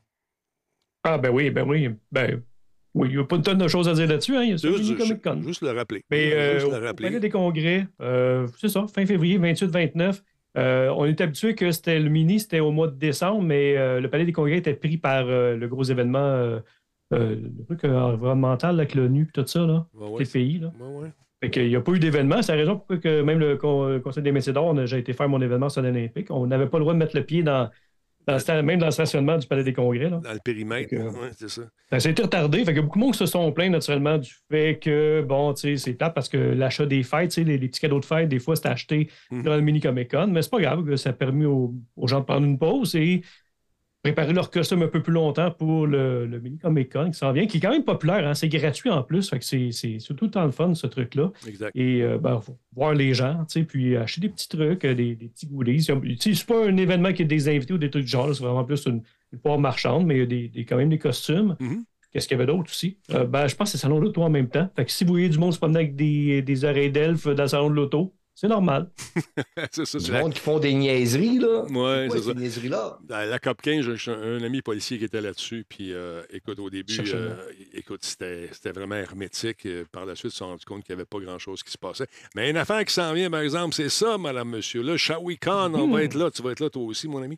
Ah, 1.04 1.18
ben 1.18 1.32
oui, 1.32 1.50
ben 1.50 1.68
oui. 1.68 1.90
Ben, 2.12 2.44
oui, 3.00 3.08
il 3.12 3.16
n'y 3.16 3.22
a 3.22 3.26
pas 3.26 3.38
une 3.38 3.42
tonne 3.42 3.58
de 3.58 3.68
choses 3.68 3.88
à 3.88 3.94
dire 3.94 4.08
là-dessus. 4.08 4.36
Hein. 4.36 4.44
Il 4.44 4.50
y 4.50 4.54
a 4.54 4.58
juste, 4.58 4.98
Comic 4.98 5.24
Con. 5.24 5.42
Juste 5.42 5.62
le 5.62 5.72
rappeler. 5.72 6.04
Mais 6.12 6.34
euh, 6.34 6.60
juste 6.60 6.72
le 6.72 6.86
rappeler. 6.86 7.20
des 7.20 7.30
congrès, 7.30 7.88
euh, 8.02 8.46
c'est 8.58 8.68
ça, 8.68 8.86
fin 8.94 9.06
février, 9.06 9.40
28-29. 9.40 10.22
Euh, 10.58 10.90
on 10.98 11.06
est 11.06 11.22
habitué 11.22 11.56
que 11.56 11.72
c'était 11.72 12.00
le 12.00 12.10
mini, 12.10 12.42
c'était 12.42 12.60
au 12.60 12.72
mois 12.72 12.88
de 12.88 12.96
décembre, 12.96 13.42
mais 13.42 13.76
le 14.02 14.08
Palais 14.10 14.26
des 14.26 14.34
congrès 14.34 14.58
était 14.58 14.74
pris 14.74 14.98
par 14.98 15.26
le 15.26 15.68
gros 15.68 15.84
événement, 15.84 16.60
le 17.12 17.66
truc 17.68 17.86
environnemental 17.86 18.78
avec 18.78 18.96
l'ONU 18.96 19.24
et 19.30 19.32
tout 19.32 19.48
ça, 19.48 19.66
là, 19.66 19.88
les 20.20 20.26
pays. 20.26 20.60
Là. 20.60 20.74
Fait 21.42 21.50
qu'il 21.50 21.70
n'y 21.70 21.76
a 21.78 21.80
pas 21.80 21.94
eu 21.94 22.00
d'événement. 22.00 22.42
C'est 22.42 22.52
la 22.52 22.58
raison 22.58 22.76
pour 22.76 23.00
que 23.00 23.22
même 23.22 23.40
le 23.40 23.56
Conseil 23.56 24.24
des 24.24 24.34
métiers 24.34 24.52
d'or, 24.52 24.76
j'ai 24.86 24.98
été 24.98 25.14
faire 25.14 25.30
mon 25.30 25.42
événement 25.42 25.70
sur 25.70 25.82
l'Olympique. 25.82 26.28
On 26.32 26.46
n'avait 26.48 26.68
pas 26.68 26.80
le 26.80 26.84
droit 26.84 26.94
de 26.94 27.00
mettre 27.00 27.16
le 27.16 27.24
pied 27.24 27.44
dans, 27.44 27.70
même 28.64 28.80
dans 28.80 28.88
le 28.88 28.92
stationnement 28.92 29.38
du 29.38 29.48
Palais 29.48 29.64
des 29.64 29.74
Congrès. 29.74 30.10
Là. 30.10 30.20
Dans 30.24 30.34
le 30.34 30.40
périmètre, 30.44 30.94
c'est 31.38 31.50
ça. 31.50 31.62
Ben, 31.92 32.00
ça 32.00 32.10
a 32.10 32.12
été 32.12 32.22
retardé. 32.22 32.64
Fait 32.64 32.74
que 32.74 32.82
beaucoup 32.82 33.00
de 33.00 33.04
monde 33.04 33.16
se 33.16 33.26
sont 33.26 33.52
plaints 33.52 33.70
naturellement 33.70 34.18
du 34.18 34.32
fait 34.52 34.80
que, 34.82 35.22
bon, 35.22 35.54
tu 35.54 35.62
sais, 35.62 35.78
c'est 35.78 35.94
plate 35.94 36.14
parce 36.14 36.30
que 36.30 36.38
l'achat 36.38 36.86
des 36.86 37.04
fêtes, 37.04 37.36
les, 37.38 37.58
les 37.58 37.68
petits 37.68 37.82
cadeaux 37.82 38.00
de 38.00 38.06
fête, 38.06 38.30
des 38.30 38.40
fois, 38.40 38.56
c'est 38.56 38.68
acheté 38.68 39.10
mhm. 39.32 39.44
dans 39.44 39.56
le 39.56 39.62
mini 39.62 39.80
Comic 39.80 40.12
Con, 40.12 40.28
mais 40.28 40.42
c'est 40.42 40.52
pas 40.52 40.62
grave, 40.62 40.96
ça 40.96 41.10
a 41.10 41.14
permis 41.14 41.46
aux, 41.46 41.74
aux, 41.96 42.08
gens 42.08 42.20
de 42.20 42.26
prendre 42.26 42.46
une 42.46 42.60
pause 42.60 42.96
et 42.96 43.22
préparer 44.02 44.34
leur 44.34 44.50
costume 44.50 44.84
un 44.84 44.88
peu 44.88 45.02
plus 45.02 45.12
longtemps 45.12 45.52
pour 45.52 45.86
le, 45.86 46.26
mini 46.42 46.58
Comic 46.58 46.92
Con 46.92 47.12
qui 47.12 47.18
s'en 47.18 47.32
vient, 47.32 47.46
qui 47.48 47.58
est 47.58 47.60
quand 47.60 47.72
même 47.72 47.84
populaire. 47.84 48.26
Hein? 48.28 48.34
C'est 48.34 48.48
gratuit 48.48 48.90
en 48.90 49.04
plus. 49.04 49.30
Fait 49.30 49.40
que 49.40 49.46
c'est, 49.46 49.98
tout 50.16 50.26
le 50.26 50.32
temps 50.32 50.46
le 50.46 50.52
fun, 50.52 50.74
ce 50.74 50.88
truc-là. 50.88 51.32
Exact. 51.48 51.76
Et 51.76 52.02
euh, 52.02 52.18
ben, 52.18 52.40
voir 52.74 52.94
les 52.94 53.14
gens, 53.14 53.46
puis 53.68 53.98
acheter 53.98 54.22
des 54.22 54.30
petits 54.30 54.48
trucs, 54.48 54.86
euh, 54.86 54.94
des, 54.94 55.16
petits 55.16 55.48
goodies. 55.48 55.84
C'est 55.84 56.46
pas 56.46 56.66
un 56.66 56.78
événement 56.78 57.12
qui 57.14 57.24
est 57.24 57.26
des 57.26 57.50
invités 57.50 57.74
ou 57.74 57.78
des 57.78 57.90
trucs 57.90 58.06
du 58.06 58.10
genre. 58.10 58.34
C'est 58.34 58.44
vraiment 58.44 58.64
plus 58.64 58.86
une, 58.86 59.02
une 59.34 59.62
marchande, 59.62 60.06
mais 60.06 60.16
il 60.16 60.20
y 60.20 60.24
a 60.24 60.50
des, 60.50 60.66
quand 60.66 60.78
même 60.78 60.90
des 60.90 61.00
costumes. 61.00 61.56
Mm-hmm. 61.60 61.84
Qu'est-ce 62.12 62.28
qu'il 62.28 62.38
y 62.38 62.42
avait 62.42 62.52
d'autre 62.52 62.72
aussi? 62.72 62.98
Euh, 63.12 63.26
ben, 63.26 63.48
je 63.48 63.56
pense 63.56 63.72
que 63.72 63.78
c'est 63.78 63.86
le 63.86 63.90
salon 63.90 64.00
de 64.00 64.06
l'auto 64.06 64.24
en 64.24 64.30
même 64.30 64.50
temps. 64.50 64.68
Fait 64.76 64.86
que 64.86 64.92
si 64.92 65.04
vous 65.04 65.12
voyez 65.12 65.30
du 65.30 65.38
monde 65.38 65.54
se 65.54 65.60
promener 65.60 65.80
avec 65.80 65.96
des, 65.96 66.42
des 66.42 66.66
oreilles 66.66 66.92
d'elfe 66.92 67.28
dans 67.28 67.44
le 67.44 67.50
salon 67.50 67.70
de 67.70 67.76
l'auto, 67.76 68.16
c'est 68.40 68.48
normal. 68.48 68.90
c'est 69.72 69.86
ça. 69.86 69.98
Du 69.98 70.12
monde 70.14 70.34
qui 70.34 70.40
font 70.40 70.60
des 70.60 70.74
niaiseries, 70.74 71.40
là. 71.40 71.66
Oui, 71.70 72.10
c'est 72.10 72.22
ça. 72.22 72.34
Des 72.34 72.40
niaiseries-là. 72.40 72.98
la 73.10 73.38
COP 73.38 73.62
15, 73.62 73.96
j'ai 73.96 74.12
un 74.14 74.42
ami 74.42 74.62
policier 74.62 74.98
qui 74.98 75.04
était 75.04 75.20
là-dessus. 75.20 75.66
Puis, 75.68 75.92
euh, 75.92 76.24
écoute, 76.32 76.58
au 76.60 76.70
début, 76.70 77.02
euh, 77.14 77.36
écoute, 77.74 78.06
c'était 78.06 78.72
vraiment 78.72 78.96
hermétique. 78.96 79.66
Euh, 79.66 79.84
par 79.92 80.06
la 80.06 80.16
suite, 80.16 80.32
ils 80.32 80.36
se 80.36 80.38
sont 80.38 80.48
rendus 80.48 80.64
compte 80.64 80.86
qu'il 80.86 80.96
n'y 80.96 81.02
avait 81.02 81.06
pas 81.06 81.20
grand-chose 81.20 81.64
qui 81.64 81.72
se 81.74 81.78
passait. 81.78 82.08
Mais 82.34 82.50
une 82.50 82.56
affaire 82.56 82.86
qui 82.86 82.94
s'en 82.94 83.12
vient, 83.12 83.30
par 83.30 83.42
exemple, 83.42 83.76
c'est 83.76 83.90
ça, 83.90 84.18
madame, 84.18 84.52
monsieur. 84.52 84.84
Là, 84.84 84.96
Shawi 84.96 85.38
Khan, 85.38 85.74
on 85.74 85.90
va 85.90 86.00
hmm. 86.00 86.04
être 86.04 86.14
là. 86.14 86.32
Tu 86.32 86.42
vas 86.42 86.52
être 86.52 86.62
là, 86.62 86.70
toi 86.70 86.84
aussi, 86.84 87.10
mon 87.10 87.22
ami. 87.22 87.38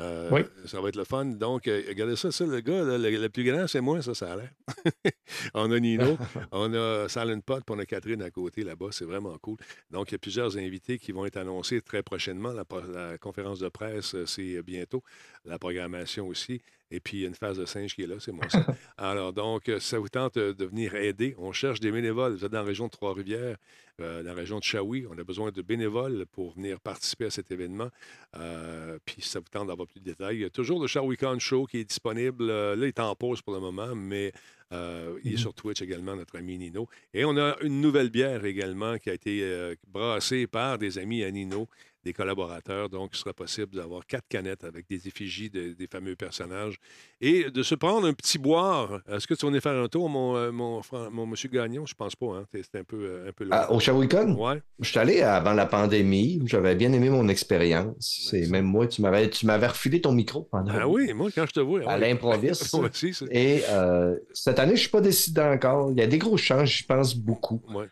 Euh, 0.00 0.28
oui. 0.30 0.42
Ça 0.66 0.80
va 0.80 0.88
être 0.88 0.96
le 0.96 1.04
fun. 1.04 1.24
Donc, 1.24 1.66
euh, 1.66 1.82
regardez 1.88 2.14
ça, 2.14 2.30
ça, 2.30 2.46
le 2.46 2.60
gars, 2.60 2.96
le, 2.98 3.28
plus 3.28 3.44
grand, 3.44 3.66
c'est 3.66 3.80
moi, 3.80 4.00
ça, 4.00 4.14
ça 4.14 4.32
a 4.32 4.36
l'air. 4.36 4.50
on 5.54 5.70
a 5.72 5.80
Nino, 5.80 6.16
on 6.52 6.72
a 6.72 7.08
Silent 7.08 7.40
Pot, 7.40 7.64
puis 7.66 7.76
on 7.76 7.78
a 7.78 7.84
Catherine 7.86 8.22
à 8.22 8.30
côté 8.30 8.62
là-bas. 8.62 8.88
C'est 8.92 9.04
vraiment 9.04 9.36
cool. 9.38 9.56
Donc, 9.90 10.10
il 10.10 10.12
y 10.12 10.14
a 10.14 10.18
plusieurs 10.18 10.56
invités 10.56 10.98
qui 10.98 11.10
vont 11.10 11.26
être 11.26 11.36
annoncés 11.36 11.80
très 11.80 12.02
prochainement. 12.02 12.52
La, 12.52 13.18
conférence 13.18 13.58
de 13.58 13.68
presse, 13.68 14.14
euh, 14.14 14.26
c'est 14.26 14.62
bientôt. 14.62 15.02
La 15.44 15.58
programmation 15.58 16.28
aussi. 16.28 16.62
Et 16.90 17.00
puis, 17.00 17.18
il 17.18 17.20
y 17.20 17.24
a 17.24 17.28
une 17.28 17.34
phase 17.34 17.58
de 17.58 17.66
singe 17.66 17.94
qui 17.94 18.02
est 18.02 18.06
là, 18.06 18.16
c'est 18.18 18.32
moi 18.32 18.48
ça. 18.48 18.64
Alors, 18.96 19.32
donc, 19.32 19.68
euh, 19.68 19.78
ça 19.78 19.98
vous 19.98 20.08
tente 20.08 20.36
de 20.36 20.64
venir 20.64 20.94
aider? 20.94 21.34
On 21.38 21.52
cherche 21.52 21.80
des 21.80 21.92
bénévoles. 21.92 22.34
Vous 22.34 22.44
êtes 22.44 22.52
dans 22.52 22.60
la 22.60 22.64
région 22.64 22.86
de 22.86 22.90
Trois-Rivières, 22.90 23.56
euh, 24.00 24.22
dans 24.22 24.30
la 24.30 24.34
région 24.34 24.58
de 24.58 24.64
Shawi. 24.64 25.06
On 25.10 25.18
a 25.18 25.24
besoin 25.24 25.50
de 25.50 25.60
bénévoles 25.60 26.24
pour 26.32 26.54
venir 26.54 26.80
participer 26.80 27.26
à 27.26 27.30
cet 27.30 27.50
événement. 27.50 27.90
Euh, 28.36 28.98
puis, 29.04 29.20
ça 29.20 29.38
vous 29.38 29.48
tente 29.50 29.68
d'avoir 29.68 29.86
plus 29.86 30.00
de 30.00 30.06
détails. 30.06 30.36
Il 30.36 30.42
y 30.42 30.46
a 30.46 30.50
toujours 30.50 30.80
le 30.80 30.86
Shawicon 30.86 31.38
Show 31.38 31.66
qui 31.66 31.78
est 31.78 31.84
disponible. 31.84 32.46
là, 32.46 32.74
il 32.74 32.84
est 32.84 33.00
en 33.00 33.14
pause 33.14 33.42
pour 33.42 33.52
le 33.52 33.60
moment, 33.60 33.94
mais 33.94 34.32
il 34.70 34.76
est 34.76 35.34
mmh 35.34 35.36
sur 35.38 35.54
Twitch 35.54 35.82
également, 35.82 36.16
notre 36.16 36.36
ami 36.38 36.56
Nino. 36.56 36.88
Et 37.12 37.24
on 37.24 37.36
a 37.36 37.56
une 37.62 37.80
nouvelle 37.80 38.10
bière 38.10 38.44
également 38.44 38.98
qui 38.98 39.10
a 39.10 39.14
été 39.14 39.74
brassée 39.86 40.46
par 40.46 40.78
des 40.78 40.98
amis 40.98 41.22
à 41.22 41.30
Nino 41.30 41.68
des 42.08 42.14
collaborateurs. 42.14 42.88
Donc, 42.88 43.10
il 43.12 43.18
sera 43.18 43.34
possible 43.34 43.76
d'avoir 43.76 44.06
quatre 44.06 44.26
canettes 44.28 44.64
avec 44.64 44.88
des 44.88 45.06
effigies 45.06 45.50
des 45.50 45.88
fameux 45.90 46.16
personnages 46.16 46.76
et 47.20 47.50
de 47.50 47.62
se 47.62 47.74
prendre 47.74 48.06
un 48.06 48.14
petit 48.14 48.38
boire. 48.38 49.00
Est-ce 49.08 49.26
que 49.26 49.34
tu 49.34 49.44
vas 49.44 49.50
venir 49.50 49.62
faire 49.62 49.76
un 49.76 49.88
tour, 49.88 50.08
mon, 50.08 50.36
euh, 50.36 50.50
mon, 50.50 50.80
mon, 51.10 51.26
monsieur 51.26 51.50
Gagnon? 51.50 51.84
Je 51.84 51.94
pense 51.94 52.16
pas. 52.16 52.26
Hein? 52.26 52.44
C'est 52.52 52.76
un 52.76 52.84
peu, 52.84 52.96
euh, 52.96 53.28
un 53.28 53.32
peu 53.32 53.46
ah, 53.50 53.70
au 53.70 53.78
Shawicon? 53.78 54.36
Oui. 54.38 54.54
Je 54.80 54.88
suis 54.88 54.98
allé 54.98 55.20
avant 55.20 55.52
la 55.52 55.66
pandémie. 55.66 56.40
J'avais 56.46 56.74
bien 56.74 56.92
aimé 56.92 57.10
mon 57.10 57.28
expérience. 57.28 58.26
C'est 58.30 58.48
même 58.48 58.64
moi, 58.64 58.86
tu 58.86 59.02
m'avais, 59.02 59.28
tu 59.28 59.44
m'avais 59.44 59.66
refilé 59.66 60.00
ton 60.00 60.12
micro 60.12 60.42
pendant. 60.50 60.72
Ah 60.72 60.88
oui, 60.88 61.12
moi, 61.12 61.28
quand 61.34 61.46
je 61.46 61.52
te 61.52 61.60
vois. 61.60 61.88
À 61.90 61.98
l'improviste. 61.98 62.74
et 63.30 63.62
euh, 63.68 64.16
cette 64.32 64.58
année, 64.58 64.70
je 64.70 64.74
ne 64.74 64.80
suis 64.80 64.90
pas 64.90 65.00
décidé 65.02 65.42
encore. 65.42 65.90
Il 65.90 65.98
y 65.98 66.02
a 66.02 66.06
des 66.06 66.18
gros 66.18 66.36
changes, 66.38 66.78
je 66.78 66.86
pense 66.86 67.14
beaucoup. 67.14 67.60
Oui. 67.68 67.84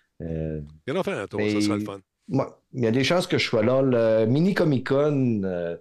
Viens 0.86 0.96
en 0.96 1.02
faire 1.02 1.18
un 1.18 1.26
tour, 1.26 1.40
ça 1.40 1.60
sera 1.60 1.76
le 1.76 1.84
fun 1.84 2.00
il 2.76 2.84
y 2.84 2.86
a 2.86 2.90
des 2.90 3.04
chances 3.04 3.26
que 3.26 3.38
je 3.38 3.46
sois 3.46 3.62
là. 3.62 3.80
Le 3.82 4.26
mini 4.26 4.52
Comic 4.52 4.88
Con, 4.88 5.40
euh, 5.44 5.76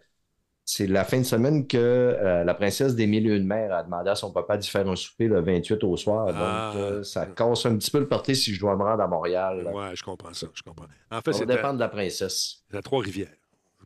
c'est 0.64 0.88
la 0.88 1.04
fin 1.04 1.20
de 1.20 1.24
semaine 1.24 1.68
que 1.68 1.78
euh, 1.78 2.46
la 2.46 2.54
princesse 2.54 2.96
des 2.96 3.06
mille 3.06 3.28
et 3.28 3.36
une 3.36 3.46
mères 3.46 3.74
a 3.74 3.84
demandé 3.84 4.10
à 4.10 4.16
son 4.16 4.32
papa 4.32 4.58
d'y 4.58 4.70
faire 4.70 4.88
un 4.88 4.96
souper 4.96 5.28
le 5.28 5.42
28 5.42 5.84
au 5.84 5.98
soir. 5.98 6.28
Donc, 6.28 6.36
ah. 6.40 6.74
euh, 6.76 7.04
ça 7.04 7.26
casse 7.26 7.66
un 7.66 7.78
petit 7.78 7.92
peu 7.92 8.00
le 8.00 8.08
parti 8.08 8.34
si 8.34 8.54
je 8.54 8.60
dois 8.62 8.78
me 8.78 8.84
rendre 8.84 9.04
à 9.04 9.08
Montréal. 9.08 9.70
Oui, 9.74 9.84
je 9.94 10.04
comprends 10.04 10.34
ça. 10.34 10.48
Je 10.54 10.64
comprends. 10.64 10.88
En 11.12 11.22
fait, 11.22 11.34
ça 11.34 11.46
dépend 11.46 11.74
de 11.74 11.80
la 11.80 11.90
princesse. 11.90 12.64
C'est 12.72 12.78
à 12.78 12.82
Trois-Rivières. 12.82 13.36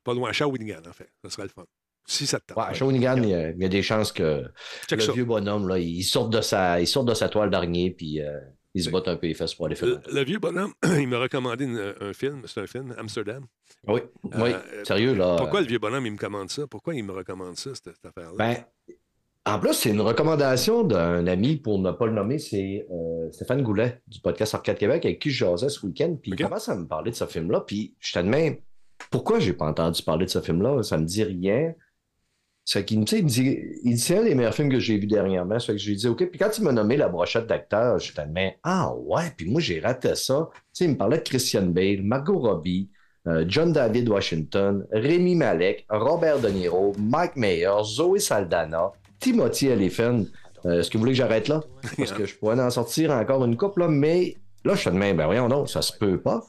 Pas 0.03 0.13
loin, 0.13 0.29
à 0.29 0.33
Shawinigan, 0.33 0.81
en 0.87 0.93
fait. 0.93 1.09
Ça 1.23 1.31
serait 1.31 1.43
le 1.43 1.49
fun. 1.49 1.65
Si 2.05 2.25
ça 2.25 2.39
te 2.39 2.53
ouais, 2.53 2.63
à 2.63 2.73
Shawinigan, 2.73 3.17
il 3.17 3.29
y, 3.29 3.65
a, 3.65 3.67
des 3.67 3.83
chances 3.83 4.11
que 4.11 4.45
le 4.89 5.13
vieux 5.13 5.25
bonhomme, 5.25 5.67
là, 5.67 5.77
il 5.77 6.03
sorte 6.03 6.31
de 6.31 6.41
sa, 6.41 6.79
il 6.79 6.87
sort 6.87 7.03
de 7.03 7.13
sa 7.13 7.27
toile 7.27 7.49
d'araignée, 7.49 7.91
puis 7.91 8.21
il 8.73 8.83
se 8.83 8.89
botte 8.89 9.07
un 9.07 9.15
peu 9.15 9.27
les 9.27 9.33
fesses 9.33 9.55
pour 9.55 9.65
aller 9.65 9.75
faire. 9.75 9.99
Le, 10.11 10.23
vieux 10.23 10.39
bonhomme, 10.39 10.73
il 10.99 11.07
m'a 11.07 11.19
recommandé 11.19 11.65
un 11.65 12.13
film. 12.13 12.43
C'est 12.45 12.61
un 12.61 12.67
film, 12.67 12.93
Amsterdam. 12.97 13.45
Oui, 13.87 14.01
oui. 14.23 14.51
Euh, 14.51 14.83
sérieux, 14.83 15.13
là. 15.13 15.35
Pourquoi 15.37 15.61
le 15.61 15.67
vieux 15.67 15.79
bonhomme, 15.79 16.05
il 16.05 16.13
me 16.13 16.17
commande 16.17 16.49
ça? 16.49 16.67
Pourquoi 16.67 16.95
il 16.95 17.03
me 17.03 17.11
recommande 17.11 17.57
ça, 17.57 17.71
cette, 17.73 18.05
affaire-là? 18.05 18.35
Ben, 18.37 18.57
en 19.45 19.59
plus, 19.59 19.73
c'est 19.73 19.89
une 19.89 20.01
recommandation 20.01 20.83
d'un 20.83 21.25
ami, 21.25 21.57
pour 21.57 21.79
ne 21.79 21.91
pas 21.91 22.05
le 22.05 22.11
nommer, 22.11 22.37
c'est 22.39 22.85
euh, 22.91 23.31
Stéphane 23.31 23.63
Goulet 23.63 24.01
du 24.07 24.19
podcast 24.19 24.53
Arcade 24.53 24.77
Québec, 24.77 25.05
avec 25.05 25.19
qui 25.19 25.31
je 25.31 25.45
jasais 25.45 25.69
ce 25.69 25.85
week-end. 25.85 26.15
Puis 26.21 26.31
il 26.31 26.37
commence 26.37 26.69
à 26.69 26.75
me 26.75 26.85
parler 26.85 27.11
de 27.11 27.15
ce 27.15 27.25
film-là. 27.25 27.61
Puis 27.61 27.95
je 27.99 28.13
t'admets, 28.13 28.63
pourquoi 29.09 29.39
j'ai 29.39 29.53
pas 29.53 29.65
entendu 29.65 30.03
parler 30.03 30.25
de 30.25 30.31
ce 30.31 30.41
film-là? 30.41 30.83
Ça 30.83 30.97
me 30.97 31.05
dit 31.05 31.23
rien. 31.23 31.73
Qu'il 32.71 32.99
me 32.99 33.03
dit, 33.03 33.59
il 33.83 33.97
c'est 33.97 34.19
un 34.19 34.23
des 34.23 34.35
meilleurs 34.35 34.53
films 34.53 34.69
que 34.69 34.79
j'ai 34.79 34.99
vu 34.99 35.07
dernièrement. 35.07 35.59
Ça 35.59 35.73
que 35.73 35.79
je 35.79 35.89
lui 35.89 35.95
dis, 35.95 36.07
OK. 36.07 36.29
Puis 36.29 36.37
quand 36.37 36.55
il 36.55 36.63
m'a 36.63 36.71
nommé 36.71 36.97
la 36.97 37.09
brochette 37.09 37.47
d'acteurs, 37.47 37.97
je 37.97 38.11
mais 38.31 38.59
ah 38.63 38.93
ouais. 38.95 39.31
Puis 39.35 39.49
moi, 39.49 39.59
j'ai 39.59 39.79
raté 39.79 40.13
ça. 40.13 40.49
Tu 40.73 40.83
il 40.83 40.91
me 40.91 40.95
parlait 40.95 41.17
de 41.17 41.23
Christian 41.23 41.63
Bale, 41.63 42.03
Margot 42.03 42.37
Robbie, 42.37 42.91
euh, 43.27 43.43
John 43.47 43.73
David 43.73 44.07
Washington, 44.07 44.85
Rémi 44.91 45.35
Malek, 45.35 45.85
Robert 45.89 46.39
De 46.39 46.49
Niro, 46.49 46.93
Mike 46.99 47.35
Mayer, 47.35 47.71
Zoé 47.83 48.19
Saldana, 48.19 48.91
Timothy 49.19 49.67
Elephant. 49.67 50.25
Euh, 50.65 50.79
est-ce 50.79 50.91
que 50.91 50.97
vous 50.97 51.01
voulez 51.01 51.13
que 51.13 51.17
j'arrête 51.17 51.47
là? 51.47 51.61
Parce 51.97 52.11
que 52.11 52.25
je 52.25 52.35
pourrais 52.35 52.59
en 52.59 52.69
sortir 52.69 53.11
encore 53.11 53.43
une 53.45 53.57
couple, 53.57 53.81
là, 53.81 53.87
mais 53.87 54.35
là, 54.63 54.75
je 54.75 54.81
suis 54.81 54.91
de 54.91 54.95
même, 54.95 55.17
ben 55.17 55.25
voyons 55.25 55.47
non, 55.47 55.65
ça 55.65 55.81
se 55.81 55.91
peut 55.97 56.19
pas. 56.19 56.43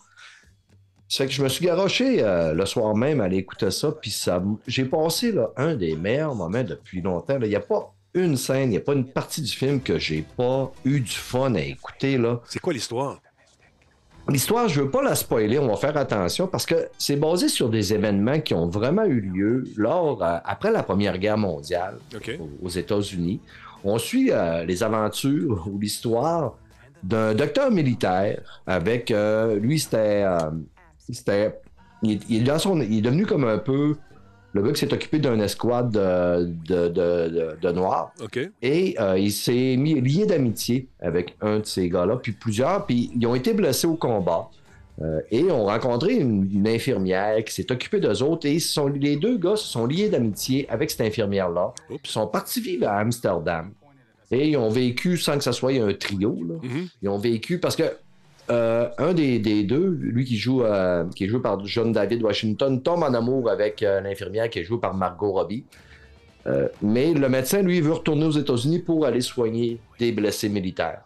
C'est 1.13 1.27
que 1.27 1.33
je 1.33 1.43
me 1.43 1.49
suis 1.49 1.67
garoché 1.67 2.23
euh, 2.23 2.55
le 2.55 2.65
soir 2.67 2.95
même 2.95 3.21
à 3.21 3.25
aller 3.25 3.39
écouter 3.39 3.73
ça, 3.73 3.91
puis 3.91 4.13
ça, 4.13 4.41
j'ai 4.69 4.85
passé 4.85 5.33
là, 5.33 5.51
un 5.57 5.75
des 5.75 5.97
meilleurs 5.97 6.37
moments 6.37 6.63
depuis 6.63 7.03
longtemps. 7.03 7.37
Il 7.43 7.49
n'y 7.49 7.57
a 7.57 7.61
pas 7.61 7.93
une 8.15 8.37
scène, 8.37 8.69
il 8.69 8.71
n'y 8.71 8.77
a 8.77 8.81
pas 8.81 8.93
une 8.93 9.07
partie 9.07 9.43
du 9.43 9.51
film 9.51 9.81
que 9.81 9.99
j'ai 9.99 10.25
pas 10.37 10.73
eu 10.85 11.01
du 11.01 11.11
fun 11.11 11.57
à 11.57 11.63
écouter. 11.63 12.17
Là. 12.17 12.41
C'est 12.45 12.61
quoi 12.61 12.73
l'histoire? 12.73 13.21
L'histoire, 14.29 14.69
je 14.69 14.83
veux 14.83 14.91
pas 14.91 15.03
la 15.03 15.17
spoiler, 15.17 15.59
on 15.59 15.67
va 15.67 15.75
faire 15.75 15.97
attention 15.97 16.47
parce 16.47 16.65
que 16.65 16.89
c'est 16.97 17.17
basé 17.17 17.49
sur 17.49 17.71
des 17.71 17.93
événements 17.93 18.39
qui 18.39 18.55
ont 18.55 18.69
vraiment 18.69 19.05
eu 19.05 19.21
lieu 19.21 19.65
lors, 19.75 20.23
euh, 20.23 20.37
après 20.45 20.71
la 20.71 20.85
Première 20.85 21.19
Guerre 21.19 21.39
mondiale 21.39 21.99
aux, 22.63 22.69
États-Unis. 22.69 23.41
On 23.83 23.99
suit 23.99 24.31
euh, 24.31 24.65
les 24.65 24.85
aventures 24.85 25.67
ou 25.67 25.77
l'histoire 25.77 26.55
d'un 27.03 27.35
docteur 27.35 27.73
militaire 27.73 28.63
avec, 28.69 29.13
lui, 29.61 29.81
c'était 29.81 30.25
c'était. 31.15 31.61
Il, 32.03 32.19
est 32.31 33.01
devenu 33.03 33.27
comme 33.27 33.45
un 33.45 33.59
peu 33.59 33.97
le 34.53 34.63
gars 34.63 34.73
qui 34.73 34.81
s'est 34.81 34.93
occupé 34.93 35.19
d'une 35.19 35.41
escouade 35.41 35.93
de, 35.93 36.89
de, 36.89 37.73
Noirs. 37.73 38.13
Et 38.63 38.97
euh, 38.99 39.19
il 39.19 39.33
s'est 39.33 39.77
mis 39.77 40.01
lié 40.01 40.27
d'amitié 40.27 40.89
avec 41.01 41.37
un 41.41 41.59
de 41.61 41.67
ces 41.67 41.89
gars-là, 41.89 42.17
puis 42.17 42.33
plusieurs, 42.33 42.87
puis 42.87 43.11
ils 43.15 43.27
ont 43.27 43.35
été 43.35 43.53
blessés 43.53 43.87
au 43.87 43.97
combat. 43.97 44.49
Euh, 45.03 45.21
et 45.31 45.51
ont 45.51 45.65
rencontré 45.65 46.17
une, 46.17 46.69
infirmière 46.69 47.43
qui 47.45 47.55
s'est 47.55 47.73
occupée 47.73 48.01
d'eux 48.01 48.23
autres. 48.23 48.47
Et 48.47 48.59
sont, 48.59 48.87
les 48.87 49.17
deux 49.17 49.39
gars 49.39 49.57
se 49.57 49.67
sont 49.67 49.87
liés 49.87 50.11
d'amitié 50.11 50.69
avec 50.69 50.91
cette 50.91 51.01
infirmière-là. 51.01 51.73
Ils 51.91 51.99
sont 52.05 52.27
partis 52.27 52.61
vivre 52.61 52.87
à 52.87 52.99
Amsterdam. 52.99 53.73
Et 54.31 54.51
ils 54.51 54.57
ont 54.59 54.69
vécu 54.69 55.17
sans 55.17 55.39
que 55.39 55.45
ce 55.45 55.53
soit 55.53 55.73
un 55.73 55.95
trio. 55.95 56.33
Mm-hmm. 56.33 56.89
Ils 57.03 57.09
ont 57.09 57.19
vécu 57.19 57.59
parce 57.59 57.77
que 57.77 57.85
euh, 58.51 58.89
un 58.99 59.13
des, 59.13 59.39
deux, 59.63 59.97
lui 60.01 60.25
qui 60.25 60.37
joue, 60.37 60.63
euh, 60.63 61.05
qui 61.15 61.25
est 61.25 61.29
joué 61.29 61.41
par 61.41 61.65
John 61.65 61.93
David 61.93 62.23
Washington, 62.23 62.83
tombe 62.83 63.03
en 63.03 63.15
amour 63.15 63.49
avec 63.49 63.83
euh, 63.83 64.01
l'infirmière 64.01 64.51
qui 64.51 64.59
est 64.59 64.65
jouée 64.65 64.81
par 64.81 64.95
Margot 64.95 65.33
Robbie. 65.33 65.65
mais 66.83 67.13
le 67.13 67.29
médecin, 67.29 67.63
lui, 67.63 67.81
veut 67.81 67.93
retourner 67.93 68.25
aux 68.25 68.33
États-Unis 68.33 68.81
pour 68.81 69.07
aller 69.07 69.21
soigner 69.21 69.79
des 69.99 70.11
blessés 70.11 70.49
militaires. 70.49 71.03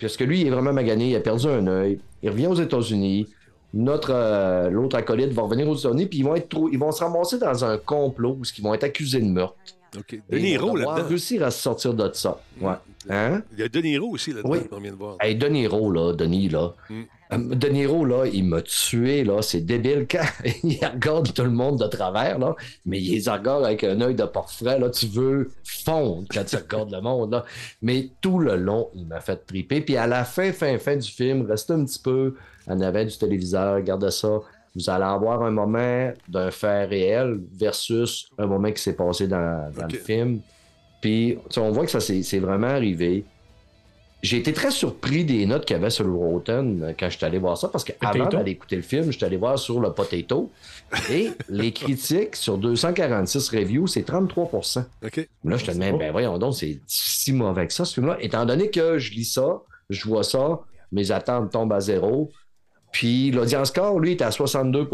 Parce 0.00 0.16
que 0.16 0.24
lui, 0.24 0.42
il 0.42 0.46
est 0.46 0.50
vraiment 0.50 0.72
magané, 0.72 1.10
il 1.10 1.16
a 1.16 1.20
perdu 1.20 1.46
un 1.46 1.66
œil. 1.66 1.98
Il 2.22 2.30
revient 2.30 2.48
aux 2.48 2.60
États-Unis. 2.60 3.28
Notre 3.74 4.68
l'autre 4.68 4.96
acolyte 4.96 5.32
va 5.32 5.42
revenir 5.42 5.66
aux 5.66 5.76
États-Unis, 5.76 6.06
puis 6.06 6.18
ils 6.18 6.24
vont 6.24 6.34
être 6.34 6.54
ils 6.70 6.78
vont 6.78 6.92
se 6.92 7.02
ramasser 7.02 7.38
dans 7.38 7.64
un 7.64 7.78
complot 7.78 8.36
où 8.38 8.42
ils 8.58 8.62
vont 8.62 8.74
être 8.74 8.84
accusés 8.84 9.20
de 9.20 9.28
meurtre. 9.28 9.56
OK. 9.96 10.20
De 10.30 10.38
Niro 10.38 10.76
là-dedans. 10.76 11.08
réussir 11.08 11.42
à 11.44 11.50
se 11.50 11.60
sortir 11.60 11.94
de 11.94 12.10
ça. 12.12 12.40
Ouais. 12.60 12.74
Hein? 13.10 13.42
Il 13.52 13.60
y 13.60 13.62
a 13.62 13.68
De 13.68 13.80
Niro 13.80 14.08
aussi 14.08 14.32
là-dedans 14.32 14.50
oui. 14.50 14.68
qu'on 14.68 14.80
vient 14.80 14.92
de 14.92 14.96
voir. 14.96 15.16
Hey, 15.20 15.34
De 15.34 15.46
Niro, 15.46 15.90
là, 15.90 16.12
Denis, 16.12 16.48
là. 16.48 16.74
Mm. 16.88 17.54
De 17.54 17.68
Niro, 17.68 18.04
là, 18.04 18.26
il 18.26 18.44
m'a 18.44 18.60
tué, 18.62 19.24
là. 19.24 19.42
C'est 19.42 19.60
débile 19.60 20.06
quand 20.10 20.24
il 20.62 20.78
regarde 20.84 21.32
tout 21.32 21.42
le 21.42 21.50
monde 21.50 21.80
de 21.80 21.86
travers, 21.86 22.38
là. 22.38 22.54
Mais 22.86 23.00
il 23.00 23.14
les 23.14 23.30
regarde 23.30 23.64
avec 23.64 23.84
un 23.84 24.00
œil 24.00 24.14
de 24.14 24.24
portrait, 24.24 24.78
là. 24.78 24.90
Tu 24.90 25.06
veux 25.06 25.50
fondre 25.64 26.24
quand 26.30 26.44
tu 26.44 26.56
regardes 26.56 26.92
le 26.92 27.00
monde, 27.00 27.32
là. 27.32 27.44
Mais 27.80 28.10
tout 28.20 28.38
le 28.38 28.56
long, 28.56 28.88
il 28.94 29.06
m'a 29.06 29.20
fait 29.20 29.44
triper. 29.46 29.80
Puis 29.80 29.96
à 29.96 30.06
la 30.06 30.24
fin, 30.24 30.52
fin, 30.52 30.78
fin 30.78 30.96
du 30.96 31.10
film, 31.10 31.46
reste 31.46 31.70
un 31.70 31.84
petit 31.84 32.00
peu 32.00 32.34
en 32.66 32.80
avant 32.80 33.04
du 33.04 33.16
téléviseur, 33.16 33.76
regarde 33.76 34.08
ça 34.10 34.40
vous 34.74 34.88
allez 34.88 35.04
avoir 35.04 35.42
un 35.42 35.50
moment 35.50 36.12
d'un 36.28 36.50
fait 36.50 36.84
réel 36.84 37.40
versus 37.54 38.28
un 38.38 38.46
moment 38.46 38.70
qui 38.72 38.82
s'est 38.82 38.96
passé 38.96 39.28
dans, 39.28 39.70
le 39.76 39.98
film. 39.98 40.40
Puis, 41.00 41.38
on 41.56 41.70
voit 41.72 41.84
que 41.84 41.90
ça 41.90 42.00
c'est 42.00 42.38
vraiment 42.38 42.68
arrivé. 42.68 43.24
J'ai 44.22 44.36
été 44.36 44.52
très 44.52 44.70
surpris 44.70 45.24
des 45.24 45.46
notes 45.46 45.64
qu'il 45.64 45.74
y 45.74 45.80
avait 45.80 45.90
sur 45.90 46.04
le 46.04 46.12
Rotten 46.12 46.80
euh, 46.80 46.92
quand 46.96 47.10
je 47.10 47.16
suis 47.16 47.26
allé 47.26 47.38
voir 47.38 47.58
ça, 47.58 47.66
parce 47.66 47.82
qu'avant 47.82 48.28
d'aller 48.28 48.52
écouter 48.52 48.76
le 48.76 48.82
film, 48.82 49.06
je 49.06 49.16
suis 49.16 49.24
allé 49.24 49.36
voir 49.36 49.58
sur 49.58 49.80
le 49.80 49.92
Potato. 49.92 50.48
Et 51.10 51.30
les 51.48 51.72
critiques 51.72 52.36
sur 52.36 52.56
246 52.56 53.48
reviews, 53.48 53.88
c'est 53.88 54.08
33% 54.08 54.84
Là, 55.42 55.56
je 55.56 55.64
te 55.64 55.72
demande, 55.72 55.98
ben 55.98 56.12
voyons 56.12 56.38
donc, 56.38 56.54
c'est 56.54 56.80
si 56.86 57.32
mauvais 57.32 57.66
que 57.66 57.72
ça, 57.72 57.84
ce 57.84 57.94
film-là. 57.94 58.16
Étant 58.20 58.46
donné 58.46 58.70
que 58.70 58.96
je 58.96 59.10
lis 59.10 59.24
ça, 59.24 59.60
je 59.90 60.06
vois 60.06 60.22
ça, 60.22 60.60
mes 60.92 61.10
attentes 61.10 61.50
tombent 61.50 61.72
à 61.72 61.80
zéro. 61.80 62.30
Puis 62.92 63.30
l'audience 63.30 63.68
score, 63.68 63.98
lui, 63.98 64.12
est 64.12 64.22
à 64.22 64.30
62 64.30 64.88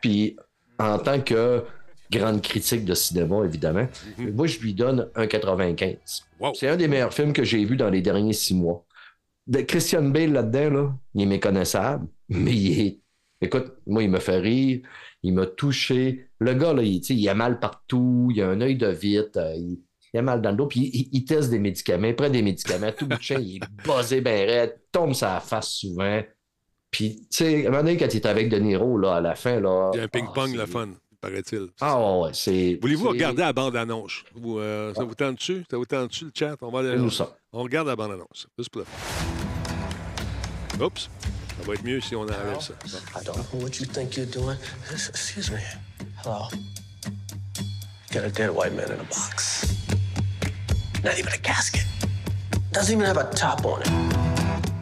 Puis 0.00 0.36
en 0.78 0.98
tant 0.98 1.20
que 1.20 1.62
grande 2.10 2.42
critique 2.42 2.84
de 2.84 2.94
cinéma, 2.94 3.44
évidemment, 3.44 3.86
mhm. 4.18 4.34
moi, 4.34 4.46
je 4.46 4.58
lui 4.58 4.74
donne 4.74 5.08
un 5.14 5.26
95. 5.26 6.26
C'est 6.54 6.68
un 6.68 6.76
des 6.76 6.88
meilleurs 6.88 7.14
films 7.14 7.32
que 7.32 7.44
j'ai 7.44 7.64
vu 7.64 7.76
dans 7.76 7.90
les 7.90 8.02
derniers 8.02 8.32
six 8.32 8.54
mois. 8.54 8.84
De 9.46 9.60
Christian 9.60 10.02
Bale 10.02 10.32
là-dedans, 10.32 10.70
là, 10.70 10.94
il 11.14 11.22
est 11.22 11.26
méconnaissable, 11.26 12.06
mais 12.28 12.52
il 12.52 12.80
est. 12.80 12.98
Écoute, 13.42 13.72
moi, 13.86 14.02
il 14.02 14.10
me 14.10 14.18
fait 14.18 14.38
rire, 14.38 14.80
il 15.22 15.32
m'a 15.32 15.46
touché. 15.46 16.26
Le 16.40 16.52
gars, 16.54 16.74
là, 16.74 16.82
il, 16.82 17.00
il 17.02 17.28
a 17.28 17.34
mal 17.34 17.58
partout, 17.58 18.28
il 18.34 18.42
a 18.42 18.48
un 18.48 18.60
œil 18.60 18.76
de 18.76 18.88
vite, 18.88 19.36
euh, 19.38 19.54
il, 19.54 19.78
a 20.18 20.20
mal 20.20 20.42
dans 20.42 20.50
le 20.50 20.56
dos, 20.56 20.66
puis 20.66 21.08
il, 21.12 21.24
teste 21.24 21.50
des 21.50 21.58
médicaments, 21.58 22.08
il 22.08 22.16
prend 22.16 22.28
des 22.28 22.42
médicaments, 22.42 22.90
tout 22.92 23.06
bout 23.06 23.16
de 23.16 23.40
il 23.40 23.56
est 23.56 23.60
buzzé 23.86 24.20
ben 24.20 24.46
raide, 24.46 24.78
tombe 24.92 25.14
sa 25.14 25.40
face 25.40 25.70
souvent. 25.70 26.20
Puis, 26.90 27.20
tu 27.30 27.44
sais, 27.44 27.64
à 27.64 27.68
un 27.68 27.70
moment 27.70 27.82
donné, 27.82 27.96
quand 27.96 28.06
il 28.12 28.16
est 28.16 28.26
avec 28.26 28.48
De 28.48 28.58
Niro, 28.58 28.98
là, 28.98 29.16
à 29.16 29.20
la 29.20 29.34
fin, 29.34 29.60
là. 29.60 29.90
Il 29.94 29.98
y 29.98 30.00
a 30.00 30.04
un 30.04 30.08
ping-pong, 30.08 30.50
ah, 30.54 30.58
la 30.58 30.66
fun. 30.66 30.88
paraît-il. 31.20 31.68
Ah 31.80 32.18
ouais, 32.18 32.30
c'est. 32.32 32.78
Voulez-vous 32.80 33.08
regarder 33.10 33.42
la 33.42 33.52
bande-annonce? 33.52 34.24
Euh, 34.44 34.92
ça 34.94 35.04
vous 35.04 35.14
tente-tu? 35.14 35.64
Ça 35.70 35.76
vous 35.76 35.84
tente-tu 35.84 36.24
le 36.24 36.32
chat? 36.34 36.56
On 36.60 36.70
va 36.70 36.80
aller. 36.80 36.96
On 37.52 37.62
regarde 37.62 37.88
la 37.88 37.96
bande-annonce. 37.96 38.46
Juste 38.58 38.70
pour 38.70 38.82
Oups. 40.80 41.10
Ça 41.60 41.66
va 41.66 41.74
être 41.74 41.84
mieux 41.84 42.00
si 42.00 42.16
on 42.16 42.22
enlève 42.22 42.60
ça. 42.60 42.72
I 43.14 43.22
don't 43.24 43.36
know 43.36 43.60
what 43.60 43.78
you 43.78 43.86
think 43.86 44.16
you're 44.16 44.26
doing. 44.26 44.56
Excuse 44.90 45.50
me. 45.50 45.58
Hello. 46.24 46.48
Got 48.12 48.24
a 48.24 48.30
dead 48.30 48.50
white 48.50 48.74
man 48.74 48.86
in 48.86 48.98
a 48.98 49.04
box. 49.04 49.66
Not 51.04 51.18
even 51.18 51.32
a 51.32 51.38
casket. 51.38 51.84
Doesn't 52.72 52.94
even 52.94 53.04
have 53.04 53.18
a 53.18 53.30
top 53.34 53.64
on 53.66 53.82
it. 53.82 54.29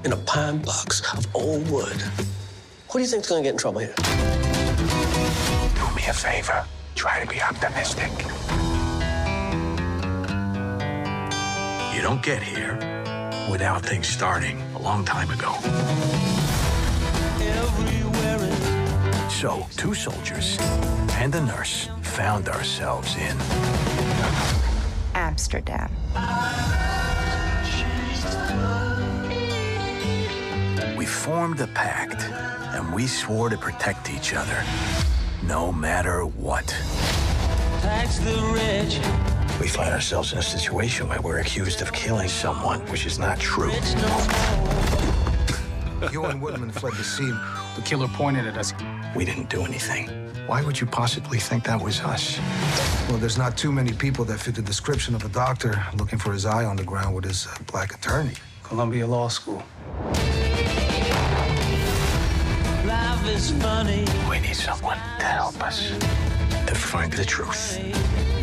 In 0.05 0.12
a 0.12 0.16
pine 0.16 0.59
box 0.59 1.03
of 1.12 1.26
old 1.34 1.68
wood. 1.70 2.01
Who 2.88 2.99
do 2.99 3.01
you 3.01 3.07
think's 3.07 3.28
gonna 3.28 3.42
get 3.42 3.51
in 3.51 3.59
trouble 3.59 3.80
here? 3.80 3.94
Do 3.96 5.94
me 5.96 6.07
a 6.09 6.12
favor. 6.12 6.64
Try 6.94 7.20
to 7.24 7.26
be 7.26 7.42
optimistic. 7.42 8.11
You 11.94 12.01
don't 12.01 12.22
get 12.22 12.40
here 12.42 12.78
without 13.51 13.84
things 13.84 14.07
starting 14.07 14.62
a 14.76 14.78
long 14.78 15.05
time 15.05 15.30
ago. 15.30 15.53
So, 19.28 19.66
two 19.76 19.94
soldiers 19.94 20.59
and 21.14 21.34
a 21.34 21.40
nurse 21.40 21.88
found 22.03 22.49
ourselves 22.49 23.16
in 23.16 23.36
Amsterdam. 25.14 25.90
Formed 31.09 31.61
a 31.61 31.66
pact, 31.68 32.22
and 32.74 32.94
we 32.94 33.06
swore 33.06 33.48
to 33.48 33.56
protect 33.56 34.11
each 34.11 34.34
other, 34.34 34.62
no 35.42 35.72
matter 35.72 36.24
what. 36.24 36.66
the 38.20 38.36
rich. 38.52 39.00
We 39.61 39.66
find 39.66 39.92
ourselves 39.92 40.32
in 40.32 40.38
a 40.38 40.42
situation 40.42 41.09
where 41.09 41.20
we're 41.20 41.38
accused 41.38 41.80
of 41.82 41.92
killing 41.92 42.28
someone, 42.28 42.80
which 42.92 43.06
is 43.06 43.18
not 43.18 43.40
true. 43.40 43.72
you 46.12 46.24
and 46.26 46.40
Woodman 46.40 46.70
fled 46.70 46.92
the 46.94 47.04
scene. 47.04 47.36
The 47.74 47.82
killer 47.82 48.09
pointed 48.09 48.46
at 48.46 48.56
us. 48.56 48.74
We 49.16 49.24
didn't 49.24 49.48
do 49.48 49.64
anything. 49.64 50.09
Why 50.46 50.62
would 50.62 50.80
you 50.80 50.86
possibly 50.86 51.38
think 51.38 51.64
that 51.64 51.82
was 51.82 52.00
us? 52.00 52.38
Well, 53.09 53.18
there's 53.18 53.38
not 53.38 53.56
too 53.56 53.72
many 53.72 53.92
people 53.92 54.24
that 54.26 54.38
fit 54.38 54.54
the 54.54 54.62
description 54.62 55.14
of 55.14 55.24
a 55.24 55.28
doctor 55.28 55.82
looking 55.96 56.18
for 56.18 56.32
his 56.32 56.46
eye 56.46 56.64
on 56.64 56.76
the 56.76 56.84
ground 56.84 57.14
with 57.14 57.24
his 57.24 57.46
uh, 57.46 57.56
black 57.66 57.94
attorney. 57.94 58.34
Columbia 58.62 59.06
Law 59.06 59.28
School. 59.28 59.62
Life 63.28 63.36
is 63.36 63.50
funny. 63.62 64.06
We 64.30 64.40
need 64.40 64.56
someone 64.56 64.96
to 64.96 65.24
help 65.26 65.62
us 65.62 65.90
to 66.66 66.74
find 66.74 67.12
the 67.12 67.26
truth. 67.26 67.78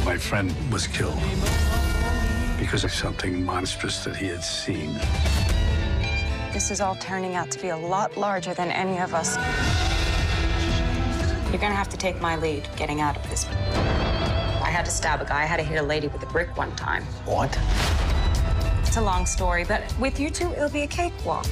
My 0.05 0.15
friend 0.15 0.53
was 0.71 0.85
killed 0.85 1.19
because 2.59 2.83
of 2.83 2.91
something 2.91 3.43
monstrous 3.43 4.03
that 4.03 4.15
he 4.15 4.27
had 4.27 4.43
seen. 4.43 4.93
This 6.53 6.69
is 6.69 6.81
all 6.81 6.95
turning 6.97 7.33
out 7.33 7.49
to 7.51 7.59
be 7.59 7.69
a 7.69 7.77
lot 7.77 8.15
larger 8.15 8.53
than 8.53 8.69
any 8.69 8.99
of 8.99 9.15
us. 9.15 9.37
You're 11.49 11.61
gonna 11.61 11.73
have 11.73 11.89
to 11.89 11.97
take 11.97 12.21
my 12.21 12.35
lead 12.35 12.69
getting 12.75 13.01
out 13.01 13.17
of 13.17 13.27
this. 13.27 13.47
I 13.47 14.69
had 14.69 14.85
to 14.85 14.91
stab 14.91 15.19
a 15.19 15.25
guy. 15.25 15.41
I 15.41 15.45
had 15.45 15.57
to 15.57 15.63
hit 15.63 15.79
a 15.79 15.83
lady 15.83 16.09
with 16.09 16.21
a 16.21 16.27
brick 16.27 16.55
one 16.55 16.75
time. 16.75 17.03
What? 17.25 17.57
It's 18.85 18.97
a 18.97 19.01
long 19.01 19.25
story, 19.25 19.63
but 19.63 19.81
with 19.97 20.19
you 20.19 20.29
two, 20.29 20.51
it'll 20.51 20.69
be 20.69 20.83
a 20.83 20.87
cakewalk. 20.87 21.47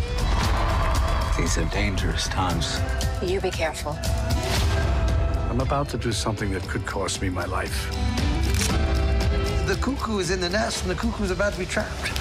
These 1.38 1.58
are 1.58 1.66
dangerous 1.66 2.28
times. 2.28 2.80
You 3.24 3.42
be 3.42 3.50
careful. 3.50 3.98
I'm 5.50 5.62
about 5.62 5.90
to 5.90 5.98
do 5.98 6.12
something 6.12 6.52
that 6.52 6.62
could 6.70 6.86
cost 6.86 7.24
me 7.24 7.30
my 7.30 7.46
life. 7.46 7.90
The 9.66 9.76
cuckoo 9.82 10.20
is 10.20 10.30
in 10.30 10.40
the 10.40 10.50
nest, 10.50 10.84
and 10.84 10.92
the 10.92 10.96
cuckoo's 10.96 11.32
about 11.32 11.54
to 11.54 11.60
be 11.60 11.66
trapped. 11.66 12.12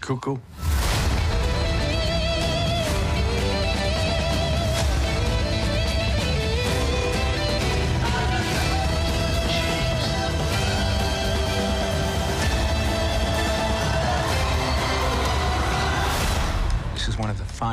Cuckoo? 0.00 0.36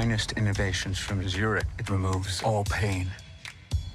Finest 0.07 0.31
innovations 0.37 0.97
from 0.97 1.27
Zurich. 1.27 1.65
It 1.79 1.89
removes 1.89 2.41
all 2.41 2.63
pain. 2.63 3.07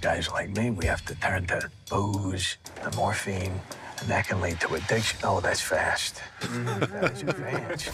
Guys 0.02 0.28
like 0.30 0.50
me, 0.54 0.70
we 0.70 0.84
have 0.84 1.02
to 1.06 1.14
turn 1.14 1.46
to 1.46 1.70
booze, 1.88 2.58
the 2.84 2.94
morphine, 2.96 3.54
and 3.98 4.08
that 4.10 4.28
can 4.28 4.42
lead 4.42 4.60
to 4.60 4.74
addiction. 4.74 5.18
Oh, 5.24 5.40
that's 5.40 5.62
fast. 5.62 6.20
that's 7.00 7.22
advanced. 7.32 7.90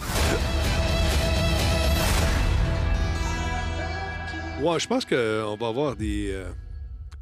Ouais, 4.61 4.79
je 4.79 4.87
pense 4.87 5.05
qu'on 5.05 5.55
va 5.55 5.67
avoir 5.67 5.95
des. 5.95 6.31
Euh, 6.33 6.51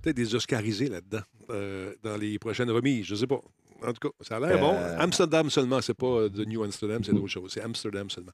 peut-être 0.02 0.16
des 0.16 0.34
Oscarisés 0.34 0.90
là-dedans, 0.90 1.26
euh, 1.52 1.94
dans 2.02 2.18
les 2.18 2.40
prochaines 2.40 2.72
remises. 2.72 3.06
Je 3.06 3.14
sais 3.14 3.28
pas. 3.28 3.42
En 3.86 3.94
tout 3.94 4.10
cas, 4.10 4.16
ça 4.22 4.38
a 4.38 4.40
l'air 4.40 4.56
euh... 4.56 4.60
bon. 4.60 4.76
Amsterdam 5.00 5.52
seulement, 5.52 5.80
c'est 5.80 5.94
pas 5.94 6.28
The 6.28 6.48
New 6.48 6.64
Amsterdam, 6.64 7.04
c'est 7.04 7.14
d'autres 7.14 7.28
choses. 7.28 7.52
C'est 7.54 7.62
Amsterdam 7.62 8.10
seulement. 8.10 8.32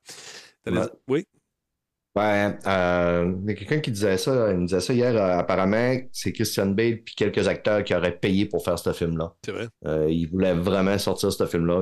Ouais. 0.65 0.87
Oui? 1.09 1.27
Ben, 2.15 2.59
euh, 2.67 3.33
il 3.41 3.49
y 3.49 3.51
a 3.51 3.55
quelqu'un 3.55 3.79
qui 3.79 3.89
disait 3.89 4.17
ça, 4.17 4.51
il 4.51 4.59
me 4.59 4.67
disait 4.67 4.81
ça 4.81 4.93
hier. 4.93 5.15
Euh, 5.15 5.39
apparemment, 5.39 5.97
c'est 6.11 6.31
Christian 6.31 6.67
Bale 6.67 7.01
puis 7.03 7.15
quelques 7.15 7.47
acteurs 7.47 7.83
qui 7.83 7.95
auraient 7.95 8.15
payé 8.15 8.45
pour 8.45 8.63
faire 8.63 8.77
ce 8.77 8.93
film-là. 8.93 9.33
C'est 9.43 9.51
vrai. 9.51 9.67
Euh, 9.87 10.07
ils 10.09 10.29
voulaient 10.29 10.53
vraiment 10.53 10.97
sortir 10.99 11.33
ce 11.33 11.45
film-là. 11.47 11.81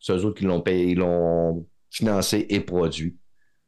c'est 0.00 0.14
eux 0.14 0.24
autres 0.24 0.38
qui 0.38 0.46
l'ont 0.46 0.62
payé, 0.62 0.92
ils 0.92 0.98
l'ont 0.98 1.64
financé 1.90 2.46
et 2.48 2.58
produit. 2.60 3.16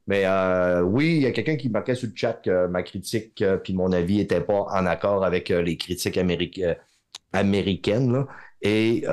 Mais 0.09 0.25
euh, 0.27 0.83
oui, 0.83 1.17
il 1.17 1.23
y 1.23 1.27
a 1.27 1.31
quelqu'un 1.31 1.57
qui 1.57 1.69
marquait 1.69 1.95
sur 1.95 2.09
le 2.09 2.15
chat 2.17 2.33
que 2.33 2.67
ma 2.67 2.83
critique 2.83 3.45
puis 3.63 3.75
mon 3.75 3.93
avis 3.93 4.17
n'était 4.17 4.41
pas 4.41 4.67
en 4.69 4.87
accord 4.87 5.25
avec 5.25 5.51
les 5.51 5.77
critiques 5.77 6.19
américaines. 7.33 8.13
Là. 8.13 8.27
Et 8.63 9.05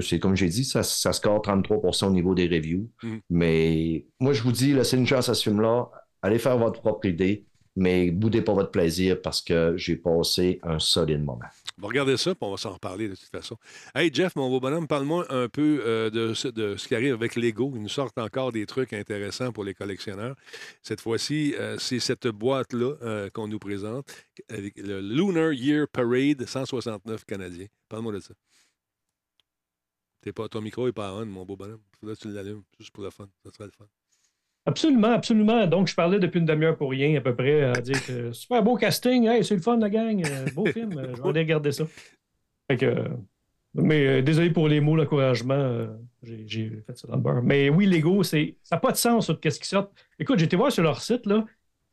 c'est 0.00 0.20
comme 0.20 0.36
j'ai 0.36 0.48
dit, 0.48 0.64
ça, 0.64 0.84
ça 0.84 1.12
score 1.12 1.42
33% 1.42 2.06
au 2.06 2.10
niveau 2.10 2.36
des 2.36 2.46
reviews. 2.46 2.88
Mm. 3.02 3.16
Mais 3.30 4.06
moi, 4.20 4.32
je 4.32 4.42
vous 4.44 4.52
dis, 4.52 4.76
c'est 4.84 4.96
une 4.96 5.08
chance 5.08 5.28
à 5.28 5.34
ce 5.34 5.42
film-là 5.42 5.90
allez 6.24 6.38
faire 6.38 6.56
votre 6.56 6.80
propre 6.80 7.06
idée, 7.06 7.44
mais 7.76 8.10
boudez 8.10 8.40
pas 8.40 8.54
votre 8.54 8.70
plaisir 8.70 9.20
parce 9.20 9.42
que 9.42 9.76
j'ai 9.76 9.96
passé 9.96 10.58
un 10.62 10.78
solide 10.78 11.22
moment. 11.22 11.44
On 11.78 11.82
va 11.82 11.88
regarder 11.88 12.16
ça, 12.16 12.34
puis 12.34 12.46
on 12.46 12.52
va 12.52 12.56
s'en 12.56 12.72
reparler 12.72 13.08
de 13.08 13.14
toute 13.14 13.28
façon. 13.28 13.58
Hey 13.94 14.10
Jeff, 14.12 14.34
mon 14.34 14.48
beau 14.48 14.58
bonhomme, 14.58 14.86
parle-moi 14.86 15.26
un 15.28 15.48
peu 15.48 15.82
euh, 15.84 16.08
de, 16.08 16.32
ce 16.32 16.88
qui 16.88 16.94
arrive 16.94 17.12
avec 17.12 17.36
Lego. 17.36 17.72
Ils 17.74 17.82
nous 17.82 17.88
sortent 17.88 18.16
encore 18.16 18.52
des 18.52 18.64
trucs 18.64 18.94
intéressants 18.94 19.52
pour 19.52 19.64
les 19.64 19.74
collectionneurs. 19.74 20.34
Cette 20.82 21.02
fois-ci, 21.02 21.54
euh, 21.58 21.76
c'est 21.78 21.98
cette 21.98 22.28
boîte-là 22.28 22.94
euh, 23.02 23.28
qu'on 23.28 23.48
nous 23.48 23.58
présente, 23.58 24.10
le 24.48 25.00
Lunar 25.00 25.52
Year 25.52 25.86
Parade 25.88 26.46
169 26.46 27.24
canadiens. 27.26 27.66
Parle-moi 27.88 28.12
de 28.12 28.20
ça. 28.20 28.34
T'es 30.22 30.32
pas, 30.32 30.48
ton 30.48 30.62
micro 30.62 30.86
n'est 30.86 30.92
pas 30.92 31.12
on, 31.12 31.26
mon 31.26 31.44
beau 31.44 31.56
bonhomme. 31.56 31.82
Là, 32.02 32.16
tu 32.16 32.30
l'allumes, 32.30 32.62
juste 32.78 32.92
pour 32.92 33.04
le 33.04 33.10
fun. 33.10 33.28
Ça 33.44 33.50
serait 33.50 33.66
le 33.66 33.72
fun. 33.72 33.84
Absolument, 34.66 35.12
absolument. 35.12 35.66
Donc, 35.66 35.88
je 35.88 35.94
parlais 35.94 36.18
depuis 36.18 36.40
une 36.40 36.46
demi-heure 36.46 36.76
pour 36.76 36.90
rien, 36.90 37.16
à 37.18 37.20
peu 37.20 37.34
près, 37.34 37.64
à 37.64 37.80
dire 37.80 38.04
que 38.06 38.32
super 38.32 38.62
beau 38.62 38.76
casting, 38.76 39.26
hey, 39.28 39.44
c'est 39.44 39.56
le 39.56 39.60
fun, 39.60 39.76
la 39.76 39.90
gang, 39.90 40.22
euh, 40.24 40.46
beau 40.54 40.64
film, 40.66 40.96
euh, 40.96 41.14
je 41.14 41.22
vais 41.22 41.28
aller 41.28 41.40
regarder 41.40 41.70
ça. 41.70 41.84
Fait 42.70 42.78
que, 42.78 42.94
mais 43.74 44.06
euh, 44.06 44.22
désolé 44.22 44.50
pour 44.50 44.68
les 44.68 44.80
mots, 44.80 44.96
l'encouragement, 44.96 45.86
j'ai 46.22 46.70
fait 46.86 46.96
ça 46.96 47.08
dans 47.08 47.16
le 47.16 47.20
beurre. 47.20 47.42
Mais 47.42 47.68
oui, 47.68 47.84
Lego, 47.84 48.22
ça 48.22 48.38
n'a 48.72 48.78
pas 48.78 48.92
de 48.92 48.96
sens, 48.96 49.30
qu'est-ce 49.40 49.60
qui 49.60 49.68
sort. 49.68 49.90
Écoute, 50.18 50.38
j'ai 50.38 50.46
été 50.46 50.56
voir 50.56 50.72
sur 50.72 50.82
leur 50.82 51.02
site, 51.02 51.26
là, 51.26 51.44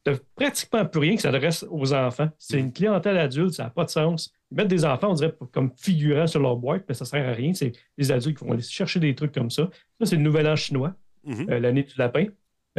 t'as 0.05 0.13
pratiquement 0.35 0.85
plus 0.85 1.01
rien 1.01 1.15
qui 1.15 1.21
s'adresse 1.21 1.65
aux 1.69 1.93
enfants. 1.93 2.29
C'est 2.39 2.57
une 2.57 2.71
clientèle 2.71 3.17
adulte, 3.17 3.53
ça 3.53 3.65
n'a 3.65 3.69
pas 3.69 3.83
de 3.83 3.89
sens. 3.89 4.33
Ils 4.49 4.55
mettent 4.55 4.69
des 4.69 4.85
enfants, 4.85 5.11
on 5.11 5.13
dirait, 5.13 5.35
comme 5.51 5.71
figurants 5.75 6.27
sur 6.27 6.39
leur 6.39 6.55
boîte, 6.55 6.85
mais 6.87 6.95
ça 6.95 7.03
ne 7.03 7.09
sert 7.09 7.27
à 7.27 7.33
rien. 7.33 7.53
C'est 7.53 7.73
des 7.97 8.11
adultes 8.13 8.37
qui 8.37 8.45
vont 8.45 8.53
aller 8.53 8.61
chercher 8.61 9.01
des 9.01 9.13
trucs 9.13 9.33
comme 9.33 9.51
ça. 9.51 9.69
Ça, 9.99 10.05
c'est 10.05 10.15
le 10.15 10.21
nouvel 10.21 10.47
an 10.47 10.55
chinois, 10.55 10.93
mm-hmm. 11.27 11.57
l'année 11.57 11.83
du 11.83 11.93
lapin. 11.97 12.27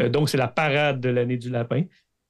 Euh, 0.00 0.08
donc, 0.08 0.28
c'est 0.28 0.38
la 0.38 0.48
parade 0.48 1.00
de 1.00 1.08
l'année 1.08 1.36
du 1.36 1.50
lapin. 1.50 1.84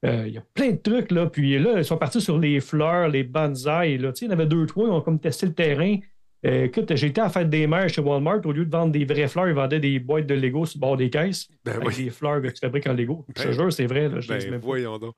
Euh, 0.05 0.25
il 0.27 0.33
y 0.33 0.37
a 0.37 0.43
plein 0.53 0.71
de 0.71 0.77
trucs, 0.77 1.11
là. 1.11 1.27
Puis 1.27 1.57
là, 1.59 1.77
ils 1.77 1.85
sont 1.85 1.97
partis 1.97 2.19
sur 2.19 2.37
les 2.37 2.59
fleurs, 2.59 3.07
les 3.07 3.23
bonsaïs. 3.23 3.99
Là. 3.99 4.11
Il 4.19 4.25
y 4.25 4.27
en 4.27 4.31
avait 4.31 4.45
deux, 4.45 4.65
trois, 4.65 4.87
ils 4.87 4.91
ont 4.91 5.01
comme 5.01 5.19
testé 5.19 5.45
le 5.45 5.53
terrain. 5.53 5.97
Euh, 6.45 6.65
écoute, 6.65 6.93
j'ai 6.93 7.07
été 7.07 7.21
à 7.21 7.25
la 7.25 7.29
fête 7.29 7.49
des 7.49 7.67
mères 7.67 7.87
chez 7.87 8.01
Walmart. 8.01 8.45
Au 8.45 8.51
lieu 8.51 8.65
de 8.65 8.71
vendre 8.71 8.91
des 8.91 9.05
vraies 9.05 9.29
fleurs, 9.29 9.47
ils 9.47 9.55
vendaient 9.55 9.79
des 9.79 9.97
boîtes 9.99 10.25
de 10.25 10.33
Lego 10.33 10.65
sur 10.65 10.77
le 10.77 10.81
bord 10.81 10.97
des 10.97 11.09
caisses. 11.09 11.47
Ben 11.63 11.81
avec 11.81 11.95
des 11.95 12.09
fleurs 12.09 12.41
que 12.41 12.47
tu 12.47 12.59
fabriques 12.59 12.87
en 12.87 12.93
Lego. 12.93 13.25
je 13.29 13.43
te 13.43 13.47
ben 13.47 13.53
jure, 13.53 13.71
c'est 13.71 13.85
vrai. 13.85 14.09
Là, 14.09 14.19
ben, 14.27 14.57
voyons 14.57 14.97
donc. 14.97 15.15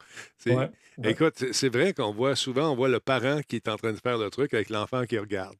Écoute, 1.03 1.43
c'est 1.51 1.69
vrai 1.69 1.93
qu'on 1.93 2.11
voit 2.11 2.35
souvent, 2.35 2.71
on 2.71 2.75
voit 2.75 2.89
le 2.89 2.99
parent 2.99 3.39
qui 3.47 3.55
est 3.55 3.67
en 3.67 3.75
train 3.75 3.91
de 3.91 3.97
faire 3.97 4.19
le 4.19 4.29
truc 4.29 4.53
avec 4.53 4.69
l'enfant 4.69 5.03
qui 5.05 5.17
regarde. 5.17 5.55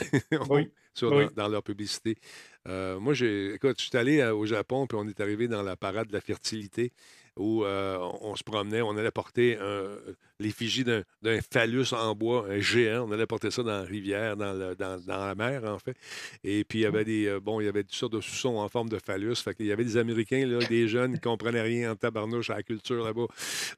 oui. 0.50 0.68
Dans, 1.36 1.48
leur 1.48 1.62
publicité. 1.62 2.16
Euh, 2.66 2.98
moi, 2.98 3.12
j'ai, 3.12 3.54
écoute, 3.54 3.76
je 3.78 3.84
suis 3.84 3.96
allé 3.98 4.20
euh, 4.20 4.34
au 4.34 4.46
Japon, 4.46 4.86
puis 4.86 4.96
on 4.98 5.06
est 5.06 5.20
arrivé 5.20 5.46
dans 5.46 5.62
la 5.62 5.76
parade 5.76 6.08
de 6.08 6.12
la 6.14 6.22
fertilité 6.22 6.92
où 7.36 7.64
euh, 7.64 7.98
on, 8.20 8.34
se 8.36 8.42
promenait, 8.42 8.82
on 8.82 8.96
allait 8.96 9.10
porter 9.10 9.58
l'effigie 10.38 10.84
d'un 10.84 11.40
phallus 11.50 11.92
en 11.92 12.14
bois, 12.14 12.46
un 12.48 12.60
géant. 12.60 13.08
On 13.08 13.12
allait 13.12 13.26
porter 13.26 13.50
ça 13.50 13.62
dans 13.62 13.70
la 13.70 13.82
rivière, 13.82 14.36
dans, 14.36 14.74
dans, 14.74 15.00
la 15.06 15.34
mer, 15.34 15.64
en 15.64 15.78
fait. 15.78 15.96
Et 16.44 16.64
puis, 16.64 16.80
il 16.80 16.82
y 16.82 16.86
avait 16.86 17.04
des, 17.04 17.26
euh, 17.26 17.40
bon, 17.40 17.60
il 17.60 17.64
y 17.64 17.68
avait 17.68 17.82
toutes 17.82 17.94
sortes 17.94 18.12
de 18.12 18.20
sous-sons 18.20 18.58
en 18.58 18.68
forme 18.68 18.88
de 18.88 18.98
phallus. 18.98 19.36
Fait 19.36 19.54
qu'il 19.54 19.66
y 19.66 19.72
avait 19.72 19.84
des 19.84 19.96
Américains, 19.96 20.46
là, 20.46 20.58
des 20.66 20.88
jeunes 20.88 21.12
qui 21.12 21.18
ne 21.18 21.22
comprenaient 21.22 21.62
rien 21.62 21.92
en 21.92 21.96
tabarnouche 21.96 22.50
à 22.50 22.56
la 22.56 22.62
culture 22.62 23.04
là-bas. 23.04 23.26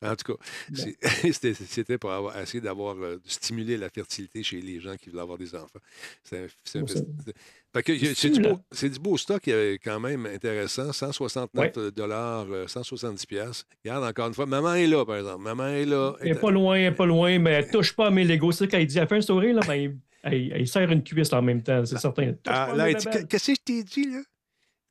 En 0.03 0.17
tout 0.17 0.35
cas, 0.35 0.45
c'était 1.33 1.99
pour 1.99 2.13
avoir, 2.13 2.39
essayer 2.39 2.61
d'avoir, 2.61 2.97
euh, 2.97 3.21
stimuler 3.27 3.77
la 3.77 3.91
fertilité 3.91 4.43
chez 4.43 4.61
les 4.61 4.81
gens 4.81 4.97
qui 4.97 5.11
voulaient 5.11 5.23
avoir 5.23 5.39
des 5.39 5.55
enfants. 5.55 5.81
C'est 6.23 6.49
c'est 7.87 8.31
du, 8.31 8.41
beau, 8.41 8.59
du 8.81 8.99
beau 8.99 9.17
stock 9.17 9.47
euh, 9.49 9.77
quand 9.83 10.01
même 10.01 10.27
intéressant. 10.27 10.93
169 10.93 11.95
dollars, 11.95 12.47
170 12.67 13.27
pièces. 13.27 13.65
Regarde, 13.85 14.05
encore 14.05 14.29
une 14.29 14.35
fois, 14.35 14.47
maman 14.47 14.75
est 14.75 14.87
là, 14.87 15.05
par 15.05 15.17
exemple. 15.17 15.43
Maman 15.43 15.69
est 15.69 15.85
là. 15.85 16.15
Elle 16.21 16.33
n'est 16.33 16.39
pas 16.39 16.51
loin, 16.51 16.77
elle 16.77 16.91
n'est 16.91 16.97
pas 16.97 17.07
loin, 17.07 17.39
mais 17.39 17.51
elle 17.53 17.71
touche 17.71 17.95
pas 17.95 18.07
à 18.07 18.11
mes 18.11 18.25
Legos. 18.25 18.53
C'est 18.53 18.69
quand 18.69 18.79
il 18.79 18.87
dit, 18.87 18.99
elle 18.99 19.09
fait 19.09 19.17
un 19.17 19.21
sourire, 19.21 19.55
là, 19.55 19.63
ben, 19.67 19.99
il, 20.33 20.69
serre 20.69 20.91
une 20.91 21.03
cuisse 21.03 21.33
en 21.33 21.43
même 21.43 21.63
temps, 21.63 21.85
c'est 21.85 21.99
certain. 21.99 22.35
Ah, 22.47 22.73
là, 22.75 22.93
qu'est-ce 22.93 23.29
que 23.29 23.55
je 23.55 23.61
t'ai 23.65 23.83
dit, 23.83 24.11
là? 24.11 24.21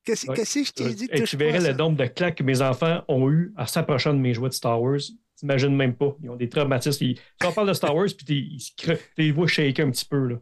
Qu'est-ce 0.07 0.25
que 0.25 0.63
je 0.63 0.71
t'ai 0.71 0.93
dit? 0.93 1.09
tu 1.25 1.37
verrais 1.37 1.59
le 1.59 1.73
nombre 1.73 1.97
de 1.97 2.05
claques 2.05 2.35
que 2.35 2.43
mes 2.43 2.61
enfants 2.61 3.03
ont 3.09 3.29
eu 3.29 3.53
en 3.57 3.65
s'approchant 3.65 4.13
de 4.13 4.19
mes 4.19 4.33
jouets 4.33 4.49
de 4.49 4.53
Star 4.53 4.81
Wars. 4.81 5.01
T'imagines 5.37 5.75
même 5.75 5.95
pas. 5.95 6.17
Ils 6.23 6.29
ont 6.31 6.35
des 6.35 6.49
traumatismes. 6.49 7.03
Ils... 7.03 7.19
Quand 7.39 7.49
on 7.49 7.53
parle 7.53 7.67
de 7.67 7.73
Star 7.73 7.95
Wars, 7.95 8.07
puis 8.17 8.57
les 9.17 9.31
voient 9.31 9.47
shaker 9.47 9.85
un 9.85 9.91
petit 9.91 10.05
peu. 10.05 10.37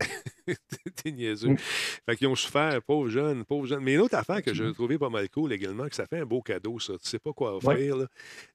T'es 1.03 1.11
niaiseux. 1.11 1.49
Mm. 1.49 1.57
Fait 1.57 2.15
qu'ils 2.15 2.27
ont 2.27 2.35
souffert, 2.35 2.81
pauvres 2.81 3.09
jeunes, 3.09 3.43
pauvres 3.43 3.67
jeunes. 3.67 3.83
Mais 3.83 3.95
une 3.95 3.99
autre 3.99 4.15
affaire 4.15 4.41
que 4.41 4.53
j'ai 4.53 4.71
trouvé 4.73 4.97
pas 4.97 5.09
mal 5.09 5.29
cool 5.29 5.51
également, 5.51 5.89
que 5.89 5.95
ça 5.95 6.05
fait 6.07 6.19
un 6.19 6.25
beau 6.25 6.41
cadeau, 6.41 6.79
ça. 6.79 6.93
Tu 6.93 7.09
sais 7.09 7.19
pas 7.19 7.33
quoi 7.33 7.57
offrir. 7.57 8.07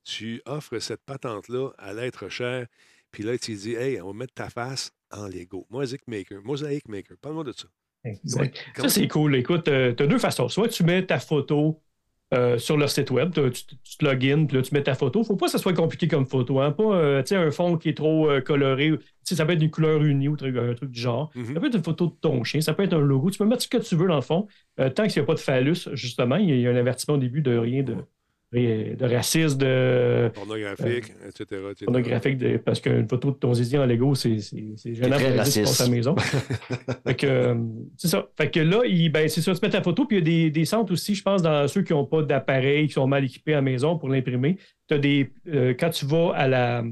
Tu 0.02 0.40
offres 0.46 0.78
cette 0.78 1.04
patente-là 1.04 1.72
à 1.76 1.92
l'être 1.92 2.30
cher, 2.30 2.66
puis 3.10 3.22
là, 3.22 3.36
tu 3.36 3.52
dis, 3.52 3.74
hey, 3.74 4.00
on 4.00 4.08
va 4.08 4.12
mettre 4.14 4.34
ta 4.34 4.48
face 4.48 4.92
en 5.10 5.26
Lego. 5.26 5.66
Mosaic 5.68 6.08
Maker. 6.08 6.40
Mosaic 6.42 6.88
Maker. 6.88 7.18
Parle-moi 7.20 7.44
de 7.44 7.52
ça. 7.52 7.68
Ça, 8.76 8.88
c'est 8.88 9.08
cool. 9.08 9.36
Écoute, 9.36 9.68
euh, 9.68 9.92
tu 9.94 10.02
as 10.02 10.06
deux 10.06 10.18
façons. 10.18 10.48
Soit 10.48 10.68
tu 10.68 10.84
mets 10.84 11.04
ta 11.04 11.18
photo 11.18 11.82
euh, 12.32 12.58
sur 12.58 12.76
leur 12.76 12.90
site 12.90 13.10
web. 13.10 13.32
Tu, 13.32 13.96
te 13.98 14.04
login, 14.04 14.46
puis 14.46 14.56
là, 14.56 14.62
tu 14.62 14.72
mets 14.72 14.82
ta 14.82 14.94
photo. 14.94 15.24
faut 15.24 15.34
pas 15.34 15.46
que 15.46 15.52
ça 15.52 15.58
soit 15.58 15.72
compliqué 15.72 16.06
comme 16.06 16.26
photo. 16.26 16.60
Hein? 16.60 16.70
Pas 16.70 16.94
euh, 16.94 17.22
un 17.28 17.50
fond 17.50 17.76
qui 17.76 17.88
est 17.88 17.96
trop 17.96 18.30
euh, 18.30 18.40
coloré. 18.40 18.92
Ça 19.24 19.44
peut 19.44 19.52
être 19.52 19.62
une 19.62 19.70
couleur 19.70 20.02
unie 20.02 20.28
ou 20.28 20.34
un 20.34 20.74
truc 20.74 20.90
du 20.90 21.00
genre. 21.00 21.30
Mm-hmm. 21.34 21.54
Ça 21.54 21.60
peut 21.60 21.66
être 21.66 21.76
une 21.76 21.82
photo 21.82 22.06
de 22.06 22.14
ton 22.20 22.44
chien. 22.44 22.60
Ça 22.60 22.72
peut 22.72 22.84
être 22.84 22.94
un 22.94 23.00
logo. 23.00 23.30
Tu 23.30 23.38
peux 23.38 23.46
mettre 23.46 23.62
ce 23.62 23.68
que 23.68 23.78
tu 23.78 23.96
veux 23.96 24.06
dans 24.06 24.16
le 24.16 24.20
fond. 24.20 24.46
tant 24.76 25.06
qu'il 25.08 25.20
n'y 25.20 25.24
a 25.24 25.26
pas 25.26 25.34
de 25.34 25.40
phallus, 25.40 25.88
justement, 25.92 26.36
il 26.36 26.60
y 26.60 26.66
a 26.66 26.70
un 26.70 26.76
avertissement 26.76 27.14
au 27.14 27.18
début 27.18 27.42
de 27.42 27.56
rien 27.56 27.82
de 27.82 27.96
de 28.52 29.04
racisme, 29.04 29.58
de. 29.58 30.30
Pornographique, 30.34 31.12
etc., 31.26 31.46
euh, 31.52 31.74
Pornographique, 31.84 32.58
parce 32.64 32.80
qu'une 32.80 33.08
photo 33.08 33.30
de 33.30 33.36
ton 33.36 33.54
zizi 33.54 33.78
en 33.78 33.86
Lego, 33.86 34.14
c'est 34.14 34.38
gênant 34.38 35.16
pour 35.18 35.76
ta 35.76 35.88
maison. 35.88 36.16
fait 37.06 37.14
que, 37.14 37.26
euh, 37.26 37.54
c'est 37.96 38.08
ça. 38.08 38.26
Fait 38.36 38.50
que 38.50 38.60
là, 38.60 38.82
ben, 39.10 39.28
c'est 39.28 39.40
ça, 39.40 39.54
tu 39.54 39.60
mets 39.62 39.70
ta 39.70 39.82
photo, 39.82 40.04
puis 40.04 40.18
il 40.18 40.20
y 40.20 40.22
a 40.22 40.24
des, 40.24 40.50
des 40.50 40.64
centres 40.64 40.92
aussi, 40.92 41.14
je 41.14 41.22
pense, 41.22 41.42
dans 41.42 41.68
ceux 41.68 41.82
qui 41.82 41.92
n'ont 41.92 42.04
pas 42.04 42.22
d'appareil, 42.22 42.88
qui 42.88 42.94
sont 42.94 43.06
mal 43.06 43.24
équipés 43.24 43.52
à 43.52 43.56
la 43.56 43.62
maison 43.62 43.96
pour 43.96 44.08
l'imprimer. 44.08 44.58
Des. 44.90 45.30
Euh, 45.46 45.72
quand 45.78 45.90
tu 45.90 46.04
vas 46.06 46.32
à 46.34 46.48
la 46.48 46.82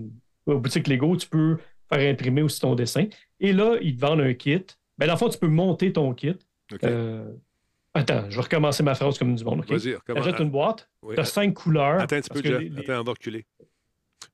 boutique 0.47 0.87
Lego, 0.87 1.17
tu 1.17 1.29
peux 1.29 1.57
faire 1.93 2.09
imprimer 2.09 2.43
aussi 2.43 2.61
ton 2.61 2.77
dessin. 2.77 3.07
Et 3.41 3.53
là, 3.53 3.77
ils 3.83 3.97
te 3.97 4.01
vendent 4.01 4.21
un 4.21 4.35
kit. 4.35 4.65
Ben, 4.97 5.07
dans 5.07 5.15
le 5.15 5.19
fond, 5.19 5.29
tu 5.29 5.39
peux 5.39 5.49
monter 5.49 5.93
ton 5.93 6.15
kit. 6.15 6.37
Attends, 7.99 8.31
je 8.31 8.37
vais 8.37 8.43
recommencer 8.43 8.83
ma 8.85 8.95
phrase 8.95 9.19
comme 9.19 9.35
du 9.35 9.45
monde. 9.45 9.65
Vas-y, 9.69 9.95
recommence. 9.95 10.27
Achète 10.27 10.39
une 10.39 10.51
boîte, 10.51 10.89
tu 11.15 11.19
as 11.19 11.25
cinq 11.25 11.53
couleurs. 11.55 12.01
Attends 12.01 12.17
un 12.17 12.21
petit 12.21 12.31
peu, 12.31 12.43
Jeff. 12.43 12.79
Attends, 12.79 13.01
on 13.01 13.05
va 13.05 13.13
reculer. 13.13 13.45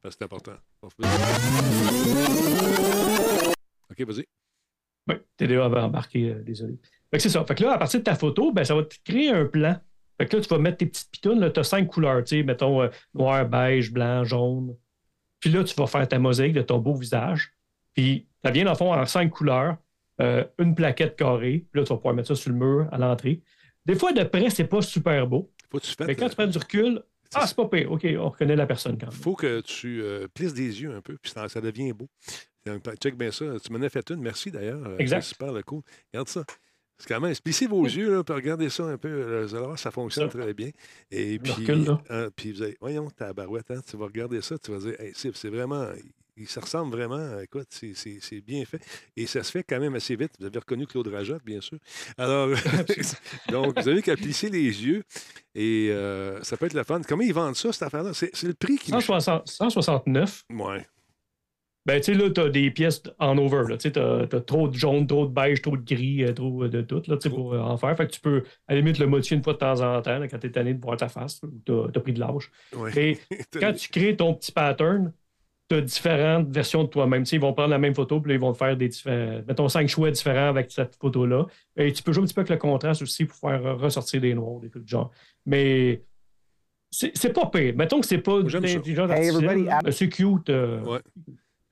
Parce 0.02 0.14
que 0.14 0.18
c'est 0.18 0.24
important. 0.24 0.52
OK, 3.90 4.06
vas-y. 4.06 4.26
Oui, 5.08 5.14
TDA 5.36 5.64
avait 5.64 5.80
embarqué, 5.80 6.30
euh, 6.30 6.42
désolé. 6.42 6.78
Fait 7.10 7.16
que 7.18 7.22
c'est 7.22 7.28
ça. 7.30 7.44
Fait 7.44 7.54
que 7.54 7.62
là, 7.62 7.72
à 7.72 7.78
partir 7.78 8.00
de 8.00 8.04
ta 8.04 8.14
photo, 8.14 8.52
ben, 8.52 8.64
ça 8.64 8.74
va 8.74 8.82
te 8.84 8.96
créer 9.04 9.30
un 9.30 9.46
plan. 9.46 9.78
Fait 10.18 10.26
que 10.26 10.36
là, 10.36 10.42
tu 10.42 10.48
vas 10.48 10.58
mettre 10.58 10.78
tes 10.78 10.86
petites 10.86 11.10
pitounes. 11.10 11.52
Tu 11.52 11.60
as 11.60 11.64
cinq 11.64 11.86
couleurs, 11.88 12.22
tu 12.24 12.36
sais, 12.36 12.42
mettons 12.42 12.82
euh, 12.82 12.88
noir, 13.14 13.46
beige, 13.46 13.92
blanc, 13.92 14.24
jaune. 14.24 14.76
Puis 15.40 15.50
là, 15.50 15.64
tu 15.64 15.74
vas 15.74 15.86
faire 15.86 16.06
ta 16.06 16.18
mosaïque 16.18 16.54
de 16.54 16.62
ton 16.62 16.78
beau 16.78 16.94
visage. 16.94 17.52
Puis 17.94 18.26
ça 18.42 18.50
vient, 18.50 18.64
dans 18.64 18.72
le 18.72 18.76
fond, 18.76 18.92
en 18.92 19.06
cinq 19.06 19.30
couleurs. 19.30 19.76
Euh, 20.20 20.44
une 20.58 20.74
plaquette 20.74 21.16
carrée. 21.16 21.66
Puis 21.70 21.80
là, 21.80 21.86
tu 21.86 21.92
vas 21.92 21.96
pouvoir 21.96 22.14
mettre 22.14 22.28
ça 22.28 22.36
sur 22.36 22.50
le 22.50 22.56
mur 22.56 22.88
à 22.92 22.98
l'entrée. 22.98 23.42
Des 23.86 23.94
fois, 23.94 24.12
de 24.12 24.22
près, 24.24 24.50
c'est 24.50 24.64
pas 24.64 24.82
super 24.82 25.26
beau. 25.26 25.50
Faut 25.70 25.78
que 25.78 25.84
tu 25.84 25.94
mais 26.06 26.14
quand 26.14 26.28
tu 26.28 26.36
prends 26.36 26.46
du 26.46 26.58
recul, 26.58 27.02
ah, 27.34 27.46
c'est 27.46 27.56
pas 27.56 27.68
pire. 27.68 27.90
OK, 27.90 28.06
on 28.18 28.30
reconnaît 28.30 28.56
la 28.56 28.66
personne 28.66 28.96
quand 28.98 29.08
même. 29.08 29.16
faut 29.16 29.34
que 29.34 29.60
tu 29.60 30.02
euh, 30.02 30.28
plisses 30.32 30.54
des 30.54 30.82
yeux 30.82 30.94
un 30.94 31.00
peu, 31.00 31.16
puis 31.20 31.32
ça, 31.32 31.60
devient 31.60 31.92
beau. 31.92 32.08
Check 33.00 33.16
bien 33.16 33.30
ça. 33.30 33.44
Tu 33.62 33.72
m'en 33.72 33.82
as 33.82 33.88
fait 33.88 34.08
une. 34.10 34.20
Merci 34.20 34.50
d'ailleurs. 34.50 34.86
Euh, 34.86 34.98
exact. 34.98 35.22
super 35.22 35.52
le 35.52 35.62
coup. 35.62 35.82
Regarde 36.12 36.28
ça. 36.28 36.44
C'est 36.98 37.08
quand 37.08 37.20
même. 37.20 37.34
Plissez 37.42 37.66
vos 37.66 37.84
yeux, 37.84 38.16
là, 38.16 38.24
puis 38.24 38.34
regardez 38.34 38.70
ça 38.70 38.84
un 38.84 38.96
peu. 38.96 39.46
ça 39.76 39.90
fonctionne 39.90 40.28
très 40.28 40.54
bien. 40.54 40.70
Et 41.10 41.38
puis, 41.38 41.52
puis 42.36 42.52
vous 42.52 42.62
allez, 42.62 42.76
voyons, 42.80 43.10
ta 43.10 43.32
barouette, 43.32 43.70
hein, 43.70 43.80
tu 43.86 43.96
vas 43.96 44.06
regarder 44.06 44.40
ça, 44.40 44.56
tu 44.58 44.70
vas 44.70 44.78
dire, 44.78 44.94
c'est 45.14 45.48
vraiment 45.48 45.86
ça 46.46 46.60
ressemble 46.60 46.96
vraiment, 46.96 47.40
écoute, 47.40 47.68
c'est 47.70 48.40
bien 48.40 48.64
fait. 48.64 48.80
Et 49.16 49.26
ça 49.26 49.42
se 49.42 49.50
fait 49.50 49.62
quand 49.62 49.78
même 49.78 49.94
assez 49.94 50.16
vite. 50.16 50.32
Vous 50.38 50.46
avez 50.46 50.58
reconnu 50.58 50.86
Claude 50.86 51.08
Rajot, 51.08 51.38
bien 51.44 51.60
sûr. 51.60 51.78
Alors, 52.18 52.48
donc, 53.50 53.78
vous 53.80 53.88
avez 53.88 54.02
qu'à 54.02 54.16
plisser 54.16 54.50
les 54.50 54.84
yeux 54.84 55.04
et 55.54 55.88
euh, 55.90 56.42
ça 56.42 56.56
peut 56.56 56.66
être 56.66 56.74
le 56.74 56.84
fun. 56.84 57.00
Comment 57.06 57.22
ils 57.22 57.34
vendent 57.34 57.56
ça, 57.56 57.72
cette 57.72 57.84
affaire-là? 57.84 58.12
C'est 58.14 58.42
le 58.42 58.54
prix 58.54 58.76
qui 58.78 58.90
160, 58.90 59.48
169. 59.48 60.44
Ouais. 60.50 60.84
Ben, 61.86 62.00
tu 62.00 62.14
sais, 62.14 62.18
là, 62.18 62.30
tu 62.30 62.40
as 62.40 62.48
des 62.48 62.70
pièces 62.70 63.02
en 63.18 63.36
over. 63.36 63.76
Tu 63.76 63.90
sais, 63.90 63.98
as, 63.98 64.26
trop 64.40 64.68
de 64.68 64.74
jaune, 64.74 65.06
trop 65.06 65.26
de 65.26 65.32
beige, 65.32 65.60
trop 65.60 65.76
de 65.76 65.84
gris, 65.84 66.24
euh, 66.24 66.32
trop 66.32 66.66
de 66.66 66.80
tout, 66.80 67.02
là, 67.06 67.16
tu 67.18 67.28
sais, 67.28 67.30
pour 67.30 67.52
euh, 67.52 67.60
en 67.60 67.76
faire. 67.76 67.94
Fait 67.94 68.06
que 68.06 68.12
tu 68.12 68.20
peux, 68.20 68.42
à 68.68 68.72
la 68.72 68.80
limite, 68.80 68.98
le 68.98 69.06
modifier 69.06 69.36
une 69.36 69.44
fois 69.44 69.52
de 69.52 69.58
temps 69.58 69.80
en 69.82 70.00
temps, 70.00 70.18
quand 70.22 70.38
tu 70.38 70.46
es 70.46 70.50
tanné 70.50 70.72
de 70.72 70.80
voir 70.80 70.96
ta 70.96 71.08
face, 71.08 71.42
tu 71.66 71.72
as, 71.72 72.00
pris 72.00 72.14
de 72.14 72.20
l'âge. 72.20 72.50
Et 72.96 73.18
quand 73.52 73.74
tu 73.74 73.90
crées 73.90 74.16
ton 74.16 74.32
petit 74.34 74.50
pattern, 74.50 75.12
tu 75.68 75.76
as 75.76 75.80
différentes 75.80 76.48
versions 76.48 76.84
de 76.84 76.88
toi-même. 76.88 77.24
ils 77.30 77.40
vont 77.40 77.54
prendre 77.54 77.70
la 77.70 77.78
même 77.78 77.94
photo, 77.94 78.20
puis 78.20 78.34
ils 78.34 78.38
vont 78.38 78.54
faire 78.54 78.76
des 78.76 78.88
différents, 78.88 79.42
mettons, 79.46 79.68
cinq 79.68 79.88
choix 79.88 80.10
différents 80.10 80.48
avec 80.48 80.70
cette 80.70 80.96
photo-là. 80.96 81.46
Et 81.76 81.92
tu 81.92 82.02
peux 82.02 82.12
jouer 82.12 82.24
un 82.24 82.26
petit 82.26 82.34
peu 82.34 82.42
avec 82.42 82.50
le 82.50 82.56
contraste 82.58 83.02
aussi 83.02 83.24
pour 83.24 83.36
faire 83.38 83.78
ressortir 83.78 84.20
des 84.20 84.34
noirs, 84.34 84.60
des 84.60 84.68
trucs 84.68 84.84
de 84.84 84.88
genre. 84.88 85.10
Mais 85.46 86.02
c'est 86.90 87.32
pas 87.32 87.46
pire. 87.46 87.74
Mettons 87.76 88.00
que 88.00 88.06
c'est 88.06 88.18
pas 88.18 88.38
l'intelligence 88.38 89.10
artificielle. 89.10 89.68
c'est 89.90 90.08
cute. 90.08 90.50
Euh. 90.50 90.80
Ouais. 90.82 91.00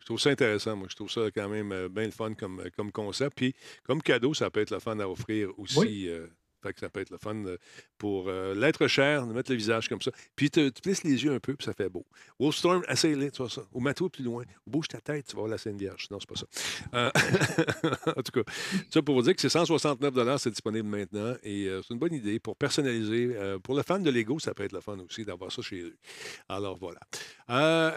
Je 0.01 0.07
trouve 0.07 0.18
ça 0.18 0.30
intéressant, 0.30 0.74
moi. 0.74 0.88
Je 0.90 0.97
trouve 0.97 1.11
ça 1.11 1.20
quand 1.32 1.49
même 1.49 1.70
euh, 1.70 1.88
bien 1.88 2.05
le 2.05 2.11
fun 2.11 2.34
comme, 2.34 2.61
comme 2.76 2.90
concept. 2.90 3.36
Puis, 3.36 3.55
comme 3.84 4.03
cadeau, 4.03 4.34
ça 4.34 4.51
peut 4.51 4.61
être 4.61 4.72
le 4.72 4.80
fun 4.80 4.99
à 4.99 5.07
offrir 5.07 5.51
aussi. 5.59 6.09
Euh, 6.09 6.26
fait 6.63 6.73
que 6.73 6.81
ça 6.81 6.89
peut 6.89 7.01
être 7.01 7.11
le 7.11 7.19
fun 7.19 7.35
euh, 7.45 7.57
pour 7.99 8.29
euh, 8.29 8.55
l'être 8.55 8.87
cher, 8.87 9.27
de 9.27 9.33
mettre 9.33 9.51
le 9.51 9.57
visage 9.57 9.89
comme 9.89 10.01
ça. 10.01 10.11
Puis 10.37 10.51
tu, 10.51 10.71
plisses 10.83 11.05
les 11.05 11.25
yeux 11.25 11.33
un 11.33 11.41
peu, 11.41 11.55
puis 11.55 11.65
ça 11.65 11.73
fait 11.73 11.89
beau. 11.89 12.07
Wolfstorm, 12.39 12.83
essaye-le, 12.89 13.31
tu 13.31 13.39
vois 13.39 13.51
ça. 13.51 13.63
Ou 13.73 13.81
mets-toi 13.81 14.09
plus 14.09 14.25
loin. 14.25 14.45
Ou 14.67 14.71
bouge 14.71 14.89
ta 14.89 15.01
tête, 15.01 15.27
tu 15.27 15.35
vas 15.35 15.43
voir 15.43 15.51
la 15.51 15.59
scène 15.59 15.77
vierge. 15.77 16.07
Non, 16.11 16.19
c'est 16.21 16.29
pas 16.29 16.37
ça. 16.37 16.47
Euh, 16.95 17.11
en 18.17 18.23
tout 18.23 18.43
cas, 18.43 18.53
ça 18.91 19.03
pour 19.03 19.17
vous 19.17 19.23
dire 19.23 19.35
que 19.35 19.41
c'est 19.41 19.49
169 19.49 20.39
c'est 20.39 20.51
disponible 20.51 20.89
maintenant. 20.89 21.35
Et 21.43 21.69
c'est 21.83 21.95
une 21.95 21.99
bonne 21.99 22.15
idée 22.15 22.39
pour 22.39 22.57
personnaliser. 22.57 23.35
pour 23.63 23.75
le 23.75 23.83
fan 23.83 24.03
de 24.03 24.11
Lego, 24.11 24.39
ça 24.39 24.55
peut 24.55 24.65
être 24.65 24.73
le 24.73 24.81
fun 24.81 24.99
aussi 24.99 25.25
d'avoir 25.25 25.51
ça 25.51 25.63
chez 25.63 25.83
eux. 25.83 25.97
Alors 26.49 26.79
voilà. 26.79 27.01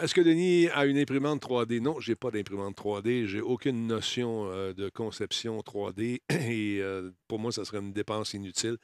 Est-ce 0.02 0.14
que 0.14 0.20
Denis 0.20 0.68
a 0.68 0.86
une 0.86 0.98
imprimante 0.98 1.42
3D? 1.42 1.80
Non, 1.80 2.00
j'ai 2.00 2.16
pas 2.16 2.30
d'imprimante 2.30 2.76
3D. 2.76 3.26
J'ai 3.26 3.40
aucune 3.40 3.86
notion 3.86 4.46
de 4.72 4.88
conception 4.88 5.58
3D. 5.60 6.20
Et 6.30 6.82
pour 7.26 7.38
moi, 7.38 7.52
ça 7.52 7.64
serait 7.64 7.78
une 7.78 7.92
dépense 7.92 8.34
inutile 8.34 8.78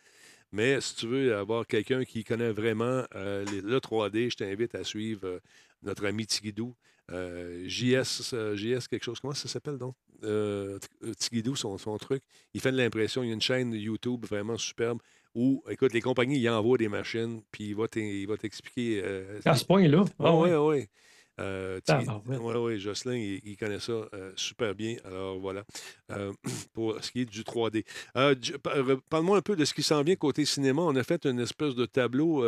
mais 0.53 0.81
si 0.83 0.95
tu 0.95 1.07
veux 1.07 1.35
avoir 1.35 1.67
quelqu'un 1.67 2.05
qui 2.05 2.25
connaît 2.25 2.53
vraiment 2.53 3.05
euh, 3.15 3.45
le 3.47 3.79
3D, 3.79 4.31
je 4.31 4.37
t'invite 4.37 4.75
à 4.75 4.85
suivre 4.85 5.27
euh, 5.27 5.41
notre 5.83 6.07
ami 6.07 6.27
Tigidou. 6.27 6.75
Euh, 7.11 7.65
JS, 7.67 8.35
JS, 8.55 8.87
quelque 8.89 9.05
chose. 9.05 9.19
Comment 9.19 9.35
ça 9.35 9.49
s'appelle 9.49 9.79
donc? 9.79 9.97
Tigidou, 11.19 11.57
son, 11.57 11.79
son, 11.79 11.97
truc. 11.97 12.23
Il 12.55 12.61
fait 12.61 12.71
de 12.71 12.77
l'impression. 12.77 13.23
Il 13.23 13.29
y 13.29 13.31
a 13.31 13.35
une 13.35 13.41
chaîne 13.41 13.73
YouTube 13.73 14.25
vraiment 14.27 14.57
superbe 14.57 14.99
où, 15.35 15.65
écoute, 15.69 15.95
les 15.95 16.03
compagnies, 16.03 16.39
ils 16.39 16.49
envoient 16.51 16.79
des 16.79 16.89
machines, 16.89 17.43
puis 17.51 17.71
il 17.71 18.27
va 18.27 18.37
t'expliquer. 18.37 19.03
à 19.45 19.57
ce 19.57 19.65
point-là? 19.65 20.05
Ah, 20.19 20.37
oui, 20.37 20.51
oui. 20.51 20.87
Euh, 21.41 21.81
oui, 22.27 22.37
oui, 22.57 22.79
Jocelyn, 22.79 23.17
il, 23.17 23.57
connaît 23.57 23.81
ça 23.81 23.93
euh, 23.93 24.33
super 24.37 24.75
bien. 24.75 24.97
Alors 25.05 25.39
voilà, 25.39 25.65
euh, 26.11 26.33
pour 26.75 26.97
ce 27.03 27.11
qui 27.11 27.23
est 27.23 27.25
du 27.25 27.43
3D. 27.43 27.85
Parle-moi 29.09 29.39
un 29.39 29.43
peu 29.43 29.57
de 29.57 29.65
ce 29.65 29.73
qui 29.73 29.83
s'en 29.83 30.03
vient 30.03 30.15
côté 30.17 30.45
cinéma. 30.45 30.83
On 30.83 30.95
a 30.97 31.03
fait 31.03 31.25
une 31.25 31.41
espèce 31.41 31.75
de 31.75 31.87
tableau, 31.87 32.45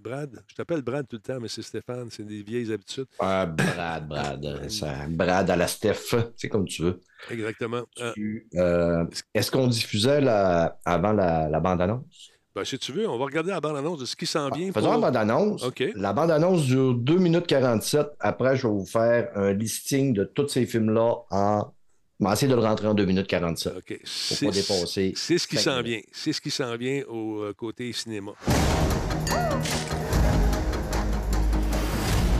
Brad. 0.00 0.42
Je 0.48 0.54
t'appelle 0.54 0.82
Brad 0.82 1.06
tout 1.06 1.16
le 1.16 1.22
temps, 1.22 1.40
mais 1.40 1.48
c'est 1.48 1.62
Stéphane, 1.62 2.08
c'est 2.10 2.26
des 2.26 2.42
vieilles 2.42 2.72
habitudes. 2.72 3.06
Ah, 3.18 3.46
Brad, 3.46 4.08
Brad. 4.08 4.68
Ça, 4.68 5.06
Brad 5.08 5.48
à 5.50 5.56
la 5.56 5.68
Steph, 5.68 6.14
c'est 6.36 6.48
comme 6.48 6.66
tu 6.66 6.82
veux. 6.82 7.00
Exactement. 7.30 7.84
Est-ce 8.16 9.50
qu'on 9.50 9.68
diffusait 9.68 10.20
la, 10.20 10.78
avant 10.84 11.12
la, 11.12 11.48
la 11.48 11.60
bande-annonce? 11.60 12.33
Ben, 12.54 12.64
si 12.64 12.78
tu 12.78 12.92
veux, 12.92 13.08
on 13.08 13.18
va 13.18 13.24
regarder 13.24 13.50
la 13.50 13.60
bande-annonce 13.60 13.98
de 13.98 14.04
ce 14.04 14.14
qui 14.14 14.26
s'en 14.26 14.48
vient. 14.48 14.70
faisons 14.70 14.92
la 14.92 14.98
bande-annonce. 14.98 15.64
La 15.96 16.12
bande-annonce 16.12 16.66
dure 16.66 16.94
2 16.94 17.16
minutes 17.16 17.48
47. 17.48 18.06
Après, 18.20 18.56
je 18.56 18.68
vais 18.68 18.72
vous 18.72 18.86
faire 18.86 19.28
un 19.34 19.52
listing 19.52 20.12
de 20.12 20.22
tous 20.22 20.46
ces 20.46 20.64
films-là 20.64 21.16
en. 21.30 21.72
Je 22.20 22.26
vais 22.26 22.32
essayer 22.32 22.46
de 22.46 22.54
le 22.54 22.62
rentrer 22.62 22.86
en 22.86 22.94
2 22.94 23.06
minutes 23.06 23.26
47. 23.26 23.72
OK. 23.76 24.00
Pour 24.28 24.38
pas 24.38 24.54
dépasser. 24.54 25.14
C'est 25.16 25.36
ce 25.36 25.48
qui 25.48 25.56
s'en 25.56 25.82
vient. 25.82 25.98
C'est 26.12 26.32
ce 26.32 26.40
qui 26.40 26.52
s'en 26.52 26.76
vient 26.76 27.02
au 27.08 27.42
euh, 27.42 27.52
côté 27.54 27.92
cinéma. 27.92 28.30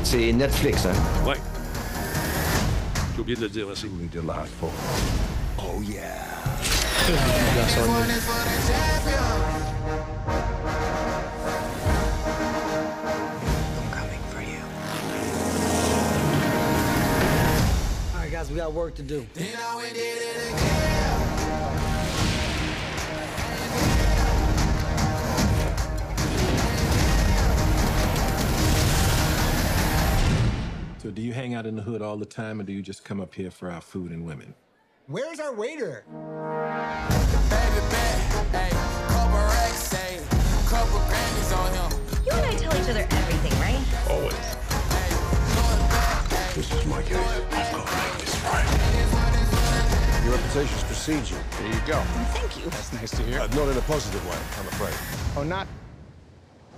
C'est 0.05 0.33
Netflix, 0.33 0.87
hein? 0.87 0.93
Ouais. 1.27 1.41
J'ai 3.17 3.21
oublié 3.21 3.37
de 3.37 3.43
le 3.43 3.49
dire 3.49 3.67
aussi. 3.67 3.89
Oh 5.59 5.83
yeah. 5.83 6.21
guys, 18.45 18.51
we 18.51 18.57
got 18.57 18.73
work 18.73 18.95
to 18.95 19.03
do. 19.03 19.27
So 30.99 31.11
do 31.11 31.21
you 31.21 31.33
hang 31.33 31.55
out 31.55 31.67
in 31.67 31.77
the 31.77 31.83
hood 31.83 32.01
all 32.03 32.17
the 32.17 32.25
time, 32.25 32.61
or 32.61 32.65
do 32.65 32.73
you 32.73 32.83
just 32.83 33.05
come 33.05 33.21
up 33.21 33.35
here 33.35 33.51
for 33.51 33.71
our 33.71 33.81
food 33.81 34.11
and 34.11 34.25
women? 34.25 34.55
Where's 35.07 35.39
our 35.39 35.53
waiter? 35.55 36.05
Baby, 37.51 37.81
hey, 38.53 39.14
couple 39.35 39.49
racks, 39.51 39.93
hey, 39.93 40.21
couple 40.71 41.01
Grammys 41.11 41.51
on 41.57 41.71
him. 41.75 41.91
You 42.25 42.33
and 42.33 42.47
I 42.47 42.55
tell 42.55 42.75
each 42.81 42.89
other 42.89 43.07
everything, 43.11 43.55
right? 43.61 43.83
Always. 44.11 44.39
This 46.55 46.73
is 46.73 46.87
my 46.87 47.03
case. 47.03 47.17
I've 47.19 47.51
got 47.51 47.87
to 47.87 47.97
make 47.99 48.15
this 48.23 48.35
right. 48.45 48.69
Your 50.25 50.35
reputation's 50.35 50.85
precede 50.85 51.29
you. 51.29 51.37
There 51.59 51.67
you 51.67 51.81
go. 51.87 52.01
Thank 52.33 52.57
you. 52.59 52.71
That's 52.71 52.93
nice 52.93 53.11
to 53.11 53.23
hear. 53.25 53.41
Uh, 53.41 53.47
not 53.49 53.69
in 53.69 53.77
a 53.77 53.83
positive 53.83 54.25
way, 54.29 54.39
I'm 54.59 54.69
afraid. 54.69 54.95
Oh, 55.37 55.43
not? 55.43 55.67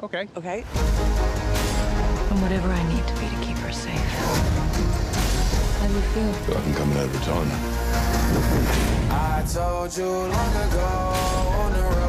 Okay. 0.03 0.29
Okay. 0.37 0.65
And 2.31 2.43
whatever 2.43 2.69
I 2.73 2.83
need 2.93 3.07
to 3.07 3.15
be 3.15 3.29
to 3.29 3.37
keep 3.47 3.59
her 3.59 3.73
safe. 3.73 4.01
How 5.81 5.87
do 5.87 5.95
you 5.95 6.01
feel? 6.01 6.33
feel 6.33 6.55
like 6.55 6.67
I'm 6.67 6.75
coming 6.75 6.97
out 6.99 7.05
of 7.05 7.15
retirement. 7.15 7.61
I 9.13 9.45
told 9.47 9.97
you 9.97 10.07
long 10.07 10.57
ago 10.69 10.89
on 11.61 11.73
the 11.73 11.83
road, 11.83 12.06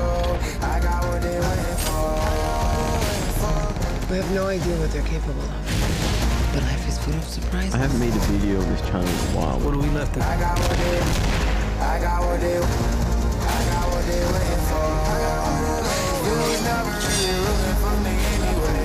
We 4.10 4.16
have 4.16 4.32
no 4.32 4.48
idea 4.48 4.74
what 4.80 4.90
they're 4.92 5.04
capable 5.04 5.44
of. 5.44 5.52
But 6.56 6.64
life 6.64 6.88
is 6.88 6.98
full 6.98 7.14
of 7.14 7.28
surprises. 7.28 7.76
I 7.76 7.78
haven't 7.78 8.00
made 8.00 8.16
a 8.16 8.24
video 8.32 8.58
of 8.58 8.68
this 8.72 8.80
channel 8.88 9.04
in 9.04 9.14
a 9.14 9.36
while. 9.36 9.60
What 9.60 9.76
are 9.76 9.84
we 9.84 9.90
left 9.92 10.16
with? 10.16 10.24
I 10.24 10.40
got 10.40 10.56
what 10.58 10.72
they, 10.80 11.04
I 11.84 12.00
got 12.00 12.24
what 12.24 12.40
they, 12.40 12.56
I 12.56 13.60
got 13.68 13.86
what 13.92 14.04
they 14.08 14.24
waiting 14.32 14.64
for. 14.72 14.90
You 16.24 16.34
was 16.40 16.62
never 16.64 16.98
really 17.04 17.36
rooting 17.36 17.78
for 17.84 17.96
me 18.00 18.16
anyway. 18.48 18.80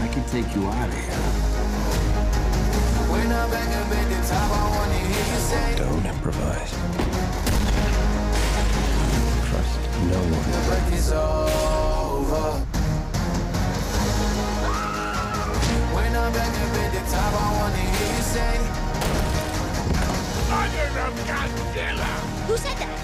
I 0.00 0.08
can 0.14 0.24
take 0.30 0.48
you 0.54 0.70
out 0.70 0.86
of 0.86 0.94
here. 0.94 1.18
When 3.10 3.26
I'm 3.26 3.50
back 3.50 3.68
up 3.74 3.90
at 3.90 4.06
the 4.06 4.20
top, 4.22 4.48
I 4.48 4.64
wanna 4.70 5.02
hear 5.02 5.18
you 5.34 5.40
say, 5.50 5.82
Don't 5.82 6.06
improvise. 6.06 7.33
Trust 9.64 9.80
no 10.10 10.18
one. 10.18 10.44
The 10.52 10.60
break 10.68 10.88
is 10.98 11.08
over. 11.12 12.46
When 15.94 16.16
I'm 16.16 16.32
back 16.32 16.48
up 16.48 16.76
at 16.82 16.90
the 16.92 17.02
top, 17.10 17.32
I 17.32 17.42
wanna 17.58 17.76
hear 17.76 18.10
you 18.16 18.22
say, 18.22 18.54
Under 20.60 20.86
the 20.96 21.06
Godzilla! 21.28 22.12
Who 22.46 22.54
said 22.56 22.76
that? 22.78 22.98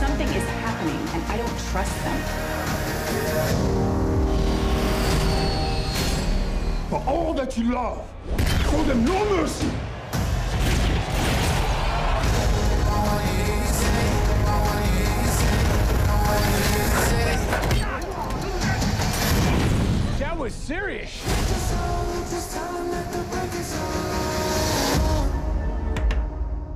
Something 0.00 0.28
is 0.28 0.48
happening, 0.64 1.02
and 1.14 1.22
I 1.32 1.36
don't 1.36 1.58
trust 1.70 1.96
them. 2.04 2.20
For 6.90 7.00
all 7.06 7.34
that 7.34 7.56
you 7.56 7.72
love, 7.72 8.02
show 8.70 8.82
them 8.84 9.04
no 9.04 9.24
mercy! 9.36 9.70
Serious. 20.64 21.20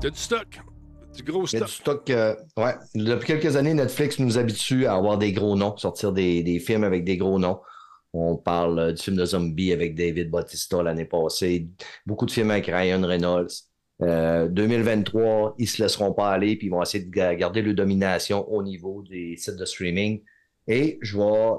T'as 0.01 0.11
du 0.11 0.19
stock. 0.19 0.61
Du 1.17 1.23
gros 1.23 1.47
stock. 1.47 1.65
Du 1.65 1.73
stock 1.73 2.11
euh, 2.11 2.37
ouais. 2.59 2.75
Depuis 2.95 3.27
quelques 3.27 3.57
années, 3.57 3.73
Netflix 3.73 4.19
nous 4.19 4.37
habitue 4.37 4.85
à 4.85 4.95
avoir 4.95 5.17
des 5.17 5.33
gros 5.33 5.57
noms, 5.57 5.75
sortir 5.79 6.13
des, 6.13 6.43
des 6.43 6.59
films 6.59 6.85
avec 6.85 7.05
des 7.05 7.17
gros 7.17 7.39
noms. 7.39 7.61
On 8.13 8.37
parle 8.37 8.79
euh, 8.79 8.93
du 8.93 9.03
film 9.03 9.17
de 9.17 9.25
zombie 9.25 9.73
avec 9.73 9.95
David 9.95 10.31
Bautista 10.31 10.83
l'année 10.83 11.07
passée, 11.07 11.69
beaucoup 12.05 12.27
de 12.27 12.31
films 12.31 12.51
avec 12.51 12.67
Ryan 12.67 13.03
Reynolds. 13.03 13.49
Euh, 14.03 14.49
2023, 14.49 15.55
ils 15.59 15.67
se 15.67 15.83
laisseront 15.83 16.13
pas 16.13 16.31
aller, 16.31 16.57
puis 16.57 16.67
ils 16.67 16.71
vont 16.71 16.83
essayer 16.83 17.05
de 17.05 17.11
garder 17.11 17.63
leur 17.63 17.75
domination 17.75 18.47
au 18.53 18.63
niveau 18.63 19.03
des 19.09 19.37
sites 19.39 19.57
de 19.57 19.65
streaming. 19.65 20.23
Et 20.69 20.99
je 21.01 21.17
vais 21.17 21.57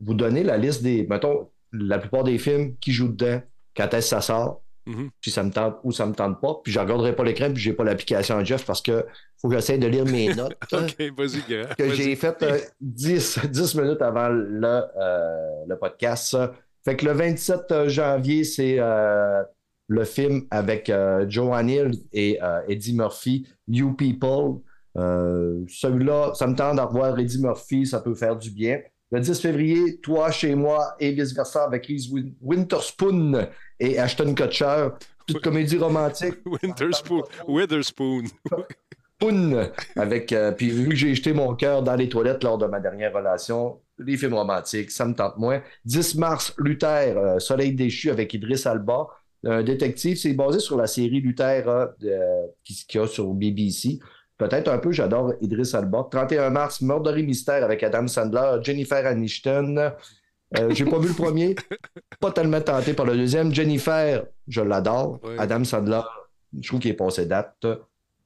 vous 0.00 0.14
donnez 0.14 0.42
la 0.42 0.56
liste 0.56 0.82
des, 0.82 1.06
mettons, 1.08 1.48
la 1.72 1.98
plupart 1.98 2.24
des 2.24 2.38
films 2.38 2.76
qui 2.80 2.92
jouent 2.92 3.12
dedans, 3.12 3.40
quand 3.76 3.94
est-ce 3.94 4.06
que 4.06 4.16
ça 4.16 4.20
sort, 4.20 4.62
mhm. 4.86 5.10
si 5.22 5.30
ça 5.30 5.42
me 5.42 5.50
tente 5.50 5.76
ou 5.84 5.92
ça 5.92 6.06
me 6.06 6.14
tente 6.14 6.40
pas, 6.40 6.60
puis 6.62 6.72
je 6.72 6.80
regarderai 6.80 7.14
pas 7.14 7.24
l'écran, 7.24 7.52
puis 7.52 7.62
j'ai 7.62 7.72
pas 7.72 7.84
l'application 7.84 8.36
à 8.36 8.44
Jeff 8.44 8.64
parce 8.64 8.82
que 8.82 9.04
faut 9.40 9.48
que 9.48 9.54
j'essaie 9.54 9.78
de 9.78 9.86
lire 9.86 10.04
mes 10.04 10.28
notes. 10.34 10.56
OK, 10.72 10.96
vas-y, 11.16 11.76
Que 11.76 11.94
j'ai 11.94 12.16
fait 12.16 12.44
10, 12.80 13.38
euh, 13.38 13.82
minutes 13.82 14.02
avant 14.02 14.28
le, 14.28 14.82
euh, 14.98 15.64
le 15.66 15.78
podcast. 15.78 16.36
Fait 16.84 16.96
que 16.96 17.04
le 17.04 17.12
27 17.12 17.60
euh, 17.70 17.88
janvier, 17.88 18.44
c'est 18.44 18.78
le 19.92 20.04
film 20.04 20.46
avec 20.50 20.90
Joanne 21.28 21.68
Hill 21.68 21.90
et 22.12 22.38
Eddie 22.68 22.94
Murphy, 22.94 23.46
You 23.66 23.92
People. 23.94 24.62
Celui-là, 24.94 26.32
ça 26.34 26.46
me 26.46 26.54
tente 26.54 26.76
de 26.76 26.80
revoir 26.80 27.18
Eddie 27.18 27.42
Murphy, 27.42 27.86
ça 27.86 28.00
peut 28.00 28.14
faire 28.14 28.36
du 28.36 28.50
bien. 28.50 28.80
Le 29.12 29.20
10 29.20 29.40
février, 29.40 29.96
toi 30.00 30.30
chez 30.30 30.54
moi 30.54 30.94
et 31.00 31.10
vice-versa 31.10 31.64
avec 31.64 31.86
Reese 31.86 32.08
Winterspoon 32.40 33.48
et 33.80 33.98
Ashton 33.98 34.34
Kutcher. 34.34 34.88
Toute 35.26 35.42
comédie 35.42 35.78
romantique. 35.78 36.36
Winterspoon. 36.62 37.22
Witherspoon. 37.48 38.24
Spoon. 39.20 39.68
Avec, 39.96 40.32
euh, 40.32 40.52
puis 40.52 40.70
vu 40.70 40.88
que 40.90 40.94
j'ai 40.94 41.14
jeté 41.14 41.32
mon 41.32 41.54
cœur 41.54 41.82
dans 41.82 41.96
les 41.96 42.08
toilettes 42.08 42.44
lors 42.44 42.56
de 42.56 42.66
ma 42.66 42.80
dernière 42.80 43.12
relation, 43.12 43.80
les 43.98 44.16
films 44.16 44.34
romantiques, 44.34 44.90
ça 44.90 45.04
me 45.04 45.14
tente 45.14 45.36
moins. 45.38 45.60
10 45.84 46.14
mars, 46.14 46.54
Luther, 46.58 47.18
euh, 47.18 47.38
Soleil 47.38 47.74
déchu 47.74 48.10
avec 48.10 48.32
Idriss 48.32 48.66
Alba. 48.66 49.08
Un 49.44 49.62
détective, 49.62 50.18
c'est 50.18 50.34
basé 50.34 50.60
sur 50.60 50.76
la 50.76 50.86
série 50.86 51.20
Luther 51.20 51.68
euh, 51.68 51.86
qui, 52.62 52.74
qui 52.86 52.98
a 52.98 53.06
sur 53.06 53.32
BBC. 53.34 53.98
Peut-être 54.40 54.68
un 54.68 54.78
peu, 54.78 54.90
j'adore 54.90 55.34
Idriss 55.42 55.74
Alba. 55.74 56.08
31 56.10 56.48
mars, 56.48 56.80
Murdery 56.80 57.24
Mystère 57.24 57.62
avec 57.62 57.82
Adam 57.82 58.06
Sandler, 58.06 58.56
Jennifer 58.62 59.06
Aniston. 59.06 59.92
Euh, 60.56 60.70
j'ai 60.70 60.86
pas 60.86 60.98
vu 60.98 61.08
le 61.08 61.14
premier, 61.14 61.54
pas 62.20 62.32
tellement 62.32 62.62
tenté 62.62 62.94
par 62.94 63.04
le 63.04 63.16
deuxième. 63.16 63.54
Jennifer, 63.54 64.24
je 64.48 64.62
l'adore. 64.62 65.20
Adam 65.38 65.62
Sandler, 65.62 66.00
je 66.58 66.66
trouve 66.66 66.80
qu'il 66.80 66.90
est 66.90 66.94
passé 66.94 67.26
date. 67.26 67.66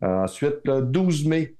ensuite, 0.00 0.60
le 0.64 0.82
12 0.82 1.26
mai, 1.26 1.56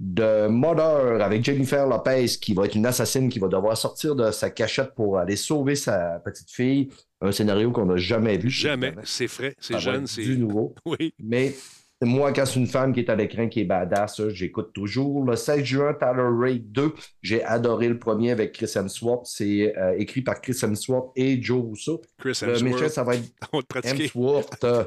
de 0.00 0.46
Mother 0.46 1.20
avec 1.20 1.44
Jennifer 1.44 1.86
Lopez, 1.86 2.26
qui 2.40 2.54
va 2.54 2.66
être 2.66 2.76
une 2.76 2.86
assassine 2.86 3.28
qui 3.28 3.40
va 3.40 3.48
devoir 3.48 3.76
sortir 3.76 4.14
de 4.14 4.30
sa 4.30 4.50
cachette 4.50 4.94
pour 4.94 5.18
aller 5.18 5.34
sauver 5.34 5.74
sa 5.74 6.20
petite 6.24 6.50
fille. 6.50 6.88
Un 7.20 7.32
scénario 7.32 7.72
qu'on 7.72 7.86
n'a 7.86 7.96
jamais 7.96 8.38
vu. 8.38 8.48
Jamais. 8.48 8.94
C'est 9.02 9.26
frais, 9.26 9.56
c'est 9.58 9.80
jeune, 9.80 10.06
c'est. 10.06 10.22
Du 10.22 10.38
nouveau. 10.38 10.74
Oui. 10.86 11.12
Mais 11.18 11.54
moi, 12.00 12.32
quand 12.32 12.46
c'est 12.46 12.60
une 12.60 12.66
femme 12.68 12.92
qui 12.92 13.00
est 13.00 13.10
à 13.10 13.16
l'écran 13.16 13.48
qui 13.48 13.60
est 13.60 13.64
badass, 13.64 14.28
j'écoute 14.28 14.72
toujours. 14.72 15.24
Le 15.24 15.34
16 15.34 15.64
juin, 15.64 15.94
Tyler 15.94 16.28
Ray 16.38 16.60
2. 16.60 16.94
J'ai 17.22 17.42
adoré 17.42 17.88
le 17.88 17.98
premier 17.98 18.30
avec 18.30 18.52
Chris 18.52 18.70
Hemsworth. 18.74 19.26
C'est 19.26 19.76
euh, 19.76 19.96
écrit 19.98 20.22
par 20.22 20.40
Chris 20.40 20.56
Hemsworth 20.62 21.10
et 21.16 21.42
Joe 21.42 21.64
Russo. 21.68 22.00
Chris 22.18 22.30
Hemsworth. 22.30 22.60
Le 22.60 22.70
méchant, 22.70 22.88
ça 22.88 23.02
va 23.02 23.16
être 23.16 23.28
Hemsworth. 23.84 24.62
Euh, 24.64 24.84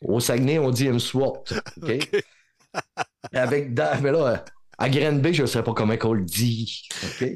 au 0.00 0.20
Saguenay, 0.20 0.58
on 0.58 0.70
dit 0.70 0.86
Hemsworth. 0.86 1.54
OK? 1.82 2.08
avec 3.32 3.70
mais 4.02 4.12
là, 4.12 4.44
à 4.78 4.88
Granby, 4.88 5.34
je 5.34 5.42
ne 5.42 5.46
sais 5.46 5.62
pas 5.62 5.72
comment 5.74 5.94
on 6.04 6.12
le 6.12 6.24
dit. 6.24 6.88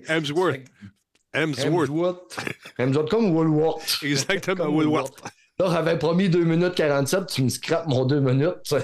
Hemsworth. 0.08 0.60
Hemsworth. 1.32 1.88
Hemsworth. 1.88 2.46
Hemsworth 2.78 3.10
comme 3.10 3.34
Woolworth. 3.34 3.98
Exactement, 4.02 4.66
Woolworth. 4.66 5.20
Là, 5.58 5.70
j'avais 5.72 5.96
promis 5.96 6.28
2 6.28 6.44
minutes 6.44 6.74
47, 6.74 7.26
tu 7.28 7.42
me 7.42 7.48
scrapes 7.48 7.86
mon 7.86 8.04
2 8.04 8.20
minutes. 8.20 8.60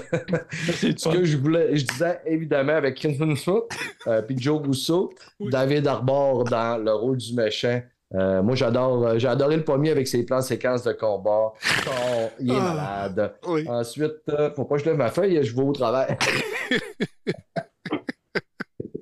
C'est 0.73 0.99
ce 0.99 1.07
que 1.07 1.23
je 1.23 1.37
voulais. 1.37 1.77
Je 1.77 1.85
disais 1.85 2.19
évidemment 2.25 2.73
avec 2.73 2.95
Crimson 2.95 3.35
Foot, 3.35 3.65
euh, 4.07 4.23
puis 4.23 4.35
Joe 4.39 4.59
Rousseau, 4.59 5.13
David 5.39 5.85
Arbor 5.85 6.45
dans 6.45 6.83
le 6.83 6.91
rôle 6.91 7.17
du 7.17 7.35
méchant. 7.35 7.79
Euh, 8.15 8.41
moi, 8.41 8.55
j'adore. 8.55 9.05
Euh, 9.05 9.19
j'ai 9.19 9.27
adoré 9.27 9.57
le 9.57 9.63
premier 9.63 9.91
avec 9.91 10.07
ses 10.07 10.23
plans 10.23 10.41
séquences 10.41 10.83
de 10.83 10.93
combat. 10.93 11.53
Oh, 11.87 12.29
il 12.39 12.51
est 12.51 12.55
ah, 12.59 12.73
malade. 12.73 13.33
Ensuite, 13.67 14.13
faut 14.55 14.65
pas 14.65 14.75
que 14.75 14.81
je 14.81 14.85
lève 14.85 14.97
ma 14.97 15.09
feuille, 15.09 15.43
je 15.43 15.55
vais 15.55 15.61
au 15.61 15.73
travers. 15.73 16.17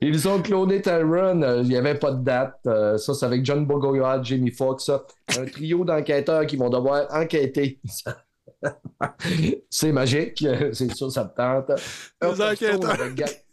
Ils 0.01 0.27
ont 0.27 0.41
cloné 0.41 0.81
Tyrone, 0.81 1.61
il 1.61 1.69
n'y 1.69 1.77
avait 1.77 1.95
pas 1.95 2.11
de 2.11 2.23
date. 2.23 2.59
ça, 2.63 3.13
c'est 3.13 3.25
avec 3.25 3.45
John 3.45 3.65
Bogoyard, 3.65 4.23
Jamie 4.23 4.51
Foxx. 4.51 4.89
Un 5.37 5.45
trio 5.45 5.85
d'enquêteurs 5.85 6.45
qui 6.47 6.57
vont 6.57 6.69
devoir 6.69 7.07
enquêter. 7.13 7.79
c'est 9.69 9.91
magique, 9.91 10.45
c'est 10.73 10.93
sûr, 10.93 11.11
ça 11.11 11.23
me 11.23 11.29
tente. 11.35 11.79
Des 12.21 12.41
enquêteurs, 12.41 12.97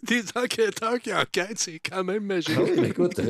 des 0.03 0.23
enquêteurs 0.35 0.99
qui 1.01 1.12
enquêtent, 1.12 1.59
c'est 1.59 1.79
quand 1.79 2.05
même 2.05 2.25
magique. 2.25 2.59
Ah 2.59 2.87
écoute, 2.87 3.20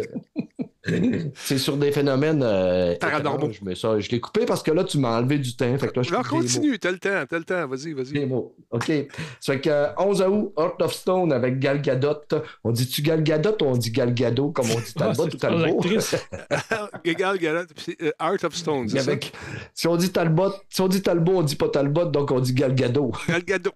c'est 1.34 1.58
sur 1.58 1.76
des 1.76 1.92
phénomènes 1.92 2.42
euh, 2.42 2.96
paranormaux. 2.96 3.50
Je, 3.50 4.00
je 4.00 4.10
l'ai 4.10 4.20
coupé 4.20 4.44
parce 4.46 4.62
que 4.62 4.70
là, 4.70 4.84
tu 4.84 4.98
m'as 4.98 5.18
enlevé 5.18 5.38
du 5.38 5.56
temps. 5.56 5.76
Fait 5.78 5.88
que 5.88 5.96
là, 5.96 6.02
je 6.02 6.10
Alors, 6.10 6.28
continue, 6.28 6.78
t'as 6.78 6.90
le 6.90 6.98
temps, 6.98 7.24
t'as 7.28 7.38
le 7.38 7.44
temps. 7.44 7.66
Vas-y, 7.66 7.92
vas-y. 7.92 8.28
OK. 8.70 8.92
Ça 9.40 9.52
fait 9.52 9.60
que 9.60 10.00
11 10.00 10.22
août, 10.22 10.52
Heart 10.56 10.82
of 10.82 10.94
Stone 10.94 11.32
avec 11.32 11.58
Gal 11.58 11.80
Gadot. 11.82 12.20
On 12.64 12.72
dit-tu 12.72 13.02
Gal 13.02 13.22
Gadot 13.22 13.56
ou 13.62 13.66
on 13.66 13.76
dit 13.76 13.90
Gal 13.90 14.14
Gadot 14.14 14.50
comme 14.50 14.66
on 14.70 14.80
dit 14.80 14.94
Talbot 14.96 15.26
ou 15.26 15.36
Talbot? 15.36 15.80
Gal 17.04 17.38
Gadot, 17.38 17.72
euh, 18.02 18.10
Heart 18.20 18.44
of 18.44 18.54
Stone, 18.54 18.88
c'est 18.88 19.00
avec... 19.00 19.32
Si 19.74 19.86
on 19.86 19.96
dit 19.96 20.10
Talbot, 20.10 20.52
si 20.68 20.80
on 20.80 20.88
dit 20.88 21.02
Talbot, 21.02 21.36
on 21.36 21.42
dit 21.42 21.56
pas 21.56 21.68
Talbot, 21.68 22.06
donc 22.06 22.30
on 22.30 22.40
dit 22.40 22.52
Gal 22.52 22.74
Gadot. 22.74 23.12
Gal 23.28 23.44
Gadot. 23.44 23.72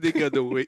des 0.00 0.12
cadeaux, 0.12 0.50
oui. 0.52 0.66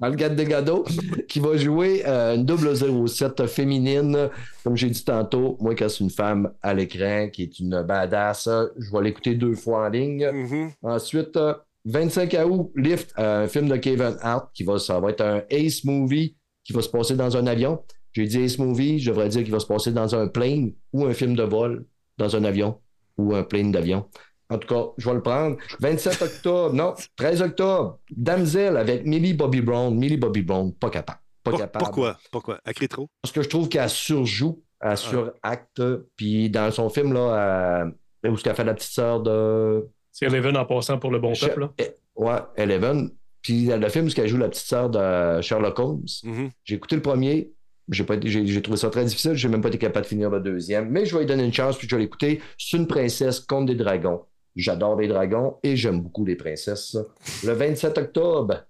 Gal 0.00 0.34
Gadot, 0.34 0.84
qui 1.28 1.40
va 1.40 1.56
jouer 1.56 2.02
euh, 2.06 2.36
une 2.36 2.44
double 2.44 2.74
07 3.08 3.46
féminine 3.46 4.30
comme 4.64 4.76
j'ai 4.76 4.90
dit 4.90 5.04
tantôt, 5.04 5.56
moi, 5.60 5.74
quand 5.74 5.88
c'est 5.88 6.04
une 6.04 6.10
femme 6.10 6.52
à 6.62 6.74
l'écran 6.74 7.28
qui 7.32 7.44
est 7.44 7.58
une 7.58 7.82
badass, 7.82 8.48
je 8.76 8.90
vais 8.90 9.04
l'écouter 9.04 9.34
deux 9.34 9.54
fois 9.54 9.86
en 9.86 9.88
ligne. 9.88 10.24
Mm-hmm. 10.24 10.72
Ensuite, 10.82 11.38
25 11.84 12.34
euh, 12.34 12.44
août, 12.44 12.72
Lift, 12.76 13.12
euh, 13.18 13.44
un 13.44 13.48
film 13.48 13.68
de 13.68 13.76
Kevin 13.76 14.16
Hart, 14.20 14.50
qui 14.52 14.64
va, 14.64 14.78
ça 14.78 15.00
va 15.00 15.10
être 15.10 15.20
un 15.22 15.42
Ace 15.50 15.84
Movie 15.84 16.36
qui 16.64 16.72
va 16.72 16.82
se 16.82 16.88
passer 16.88 17.16
dans 17.16 17.36
un 17.36 17.46
avion. 17.46 17.82
J'ai 18.12 18.26
dit 18.26 18.42
Ace 18.42 18.58
Movie, 18.58 18.98
je 18.98 19.10
devrais 19.10 19.28
dire 19.28 19.42
qu'il 19.42 19.52
va 19.52 19.60
se 19.60 19.66
passer 19.66 19.92
dans 19.92 20.14
un 20.14 20.28
plane 20.28 20.72
ou 20.92 21.06
un 21.06 21.14
film 21.14 21.34
de 21.34 21.42
vol 21.42 21.86
dans 22.18 22.36
un 22.36 22.44
avion 22.44 22.80
ou 23.16 23.34
un 23.34 23.42
plane 23.42 23.72
d'avion. 23.72 24.06
En 24.50 24.58
tout 24.58 24.68
cas, 24.68 24.86
je 24.96 25.08
vais 25.08 25.14
le 25.14 25.22
prendre. 25.22 25.56
27 25.80 26.22
octobre, 26.22 26.74
non, 26.74 26.94
13 27.16 27.42
octobre, 27.42 28.00
Damsel 28.10 28.76
avec 28.76 29.04
Millie 29.04 29.34
Bobby 29.34 29.60
Brown. 29.60 29.94
Millie 29.94 30.16
Bobby 30.16 30.42
Brown, 30.42 30.72
pas 30.72 30.90
capable. 30.90 31.20
Pourquoi? 31.50 32.16
Pourquoi? 32.30 32.60
Elle 32.64 32.74
crie 32.74 32.88
trop? 32.88 33.08
Parce 33.22 33.32
que 33.32 33.42
je 33.42 33.48
trouve 33.48 33.68
qu'elle 33.68 33.88
surjoue, 33.88 34.62
elle 34.80 34.90
ah. 34.90 34.96
suracte. 34.96 35.82
Puis 36.16 36.50
dans 36.50 36.70
son 36.70 36.88
film, 36.88 37.12
là, 37.12 37.86
où 38.24 38.36
ce 38.36 38.44
qu'elle 38.44 38.54
fait 38.54 38.64
la 38.64 38.74
petite 38.74 38.92
sœur 38.92 39.20
de. 39.20 39.88
C'est 40.12 40.26
Eleven 40.26 40.56
en 40.56 40.64
passant 40.64 40.98
pour 40.98 41.10
le 41.10 41.18
bon 41.18 41.32
peuple, 41.32 41.60
là. 41.60 41.72
Eh, 41.78 41.90
ouais, 42.16 42.38
Eleven. 42.56 43.10
Puis 43.42 43.66
le 43.66 43.88
film 43.88 44.06
où 44.06 44.10
elle 44.16 44.28
joue 44.28 44.36
la 44.36 44.48
petite 44.48 44.66
sœur 44.66 44.90
de 44.90 45.40
Sherlock 45.40 45.78
Holmes. 45.78 46.04
Mm-hmm. 46.24 46.50
J'ai 46.64 46.74
écouté 46.74 46.96
le 46.96 47.02
premier. 47.02 47.52
J'ai, 47.90 48.04
pas 48.04 48.16
j'ai, 48.22 48.62
trouvé 48.62 48.76
ça 48.76 48.90
très 48.90 49.04
difficile. 49.04 49.34
J'ai 49.34 49.48
même 49.48 49.62
pas 49.62 49.68
été 49.68 49.78
capable 49.78 50.04
de 50.04 50.08
finir 50.08 50.28
le 50.28 50.40
deuxième. 50.40 50.90
Mais 50.90 51.06
je 51.06 51.14
vais 51.14 51.20
lui 51.20 51.26
donner 51.26 51.44
une 51.44 51.52
chance, 51.52 51.78
puis 51.78 51.88
je 51.88 51.96
vais 51.96 52.02
l'écouter. 52.02 52.42
C'est 52.58 52.76
une 52.76 52.86
princesse 52.86 53.40
contre 53.40 53.66
des 53.66 53.76
dragons. 53.76 54.24
J'adore 54.56 54.96
les 54.96 55.08
dragons 55.08 55.56
et 55.62 55.76
j'aime 55.76 56.00
beaucoup 56.00 56.26
les 56.26 56.36
princesses. 56.36 56.96
Le 57.44 57.52
27 57.52 57.96
octobre, 57.96 58.64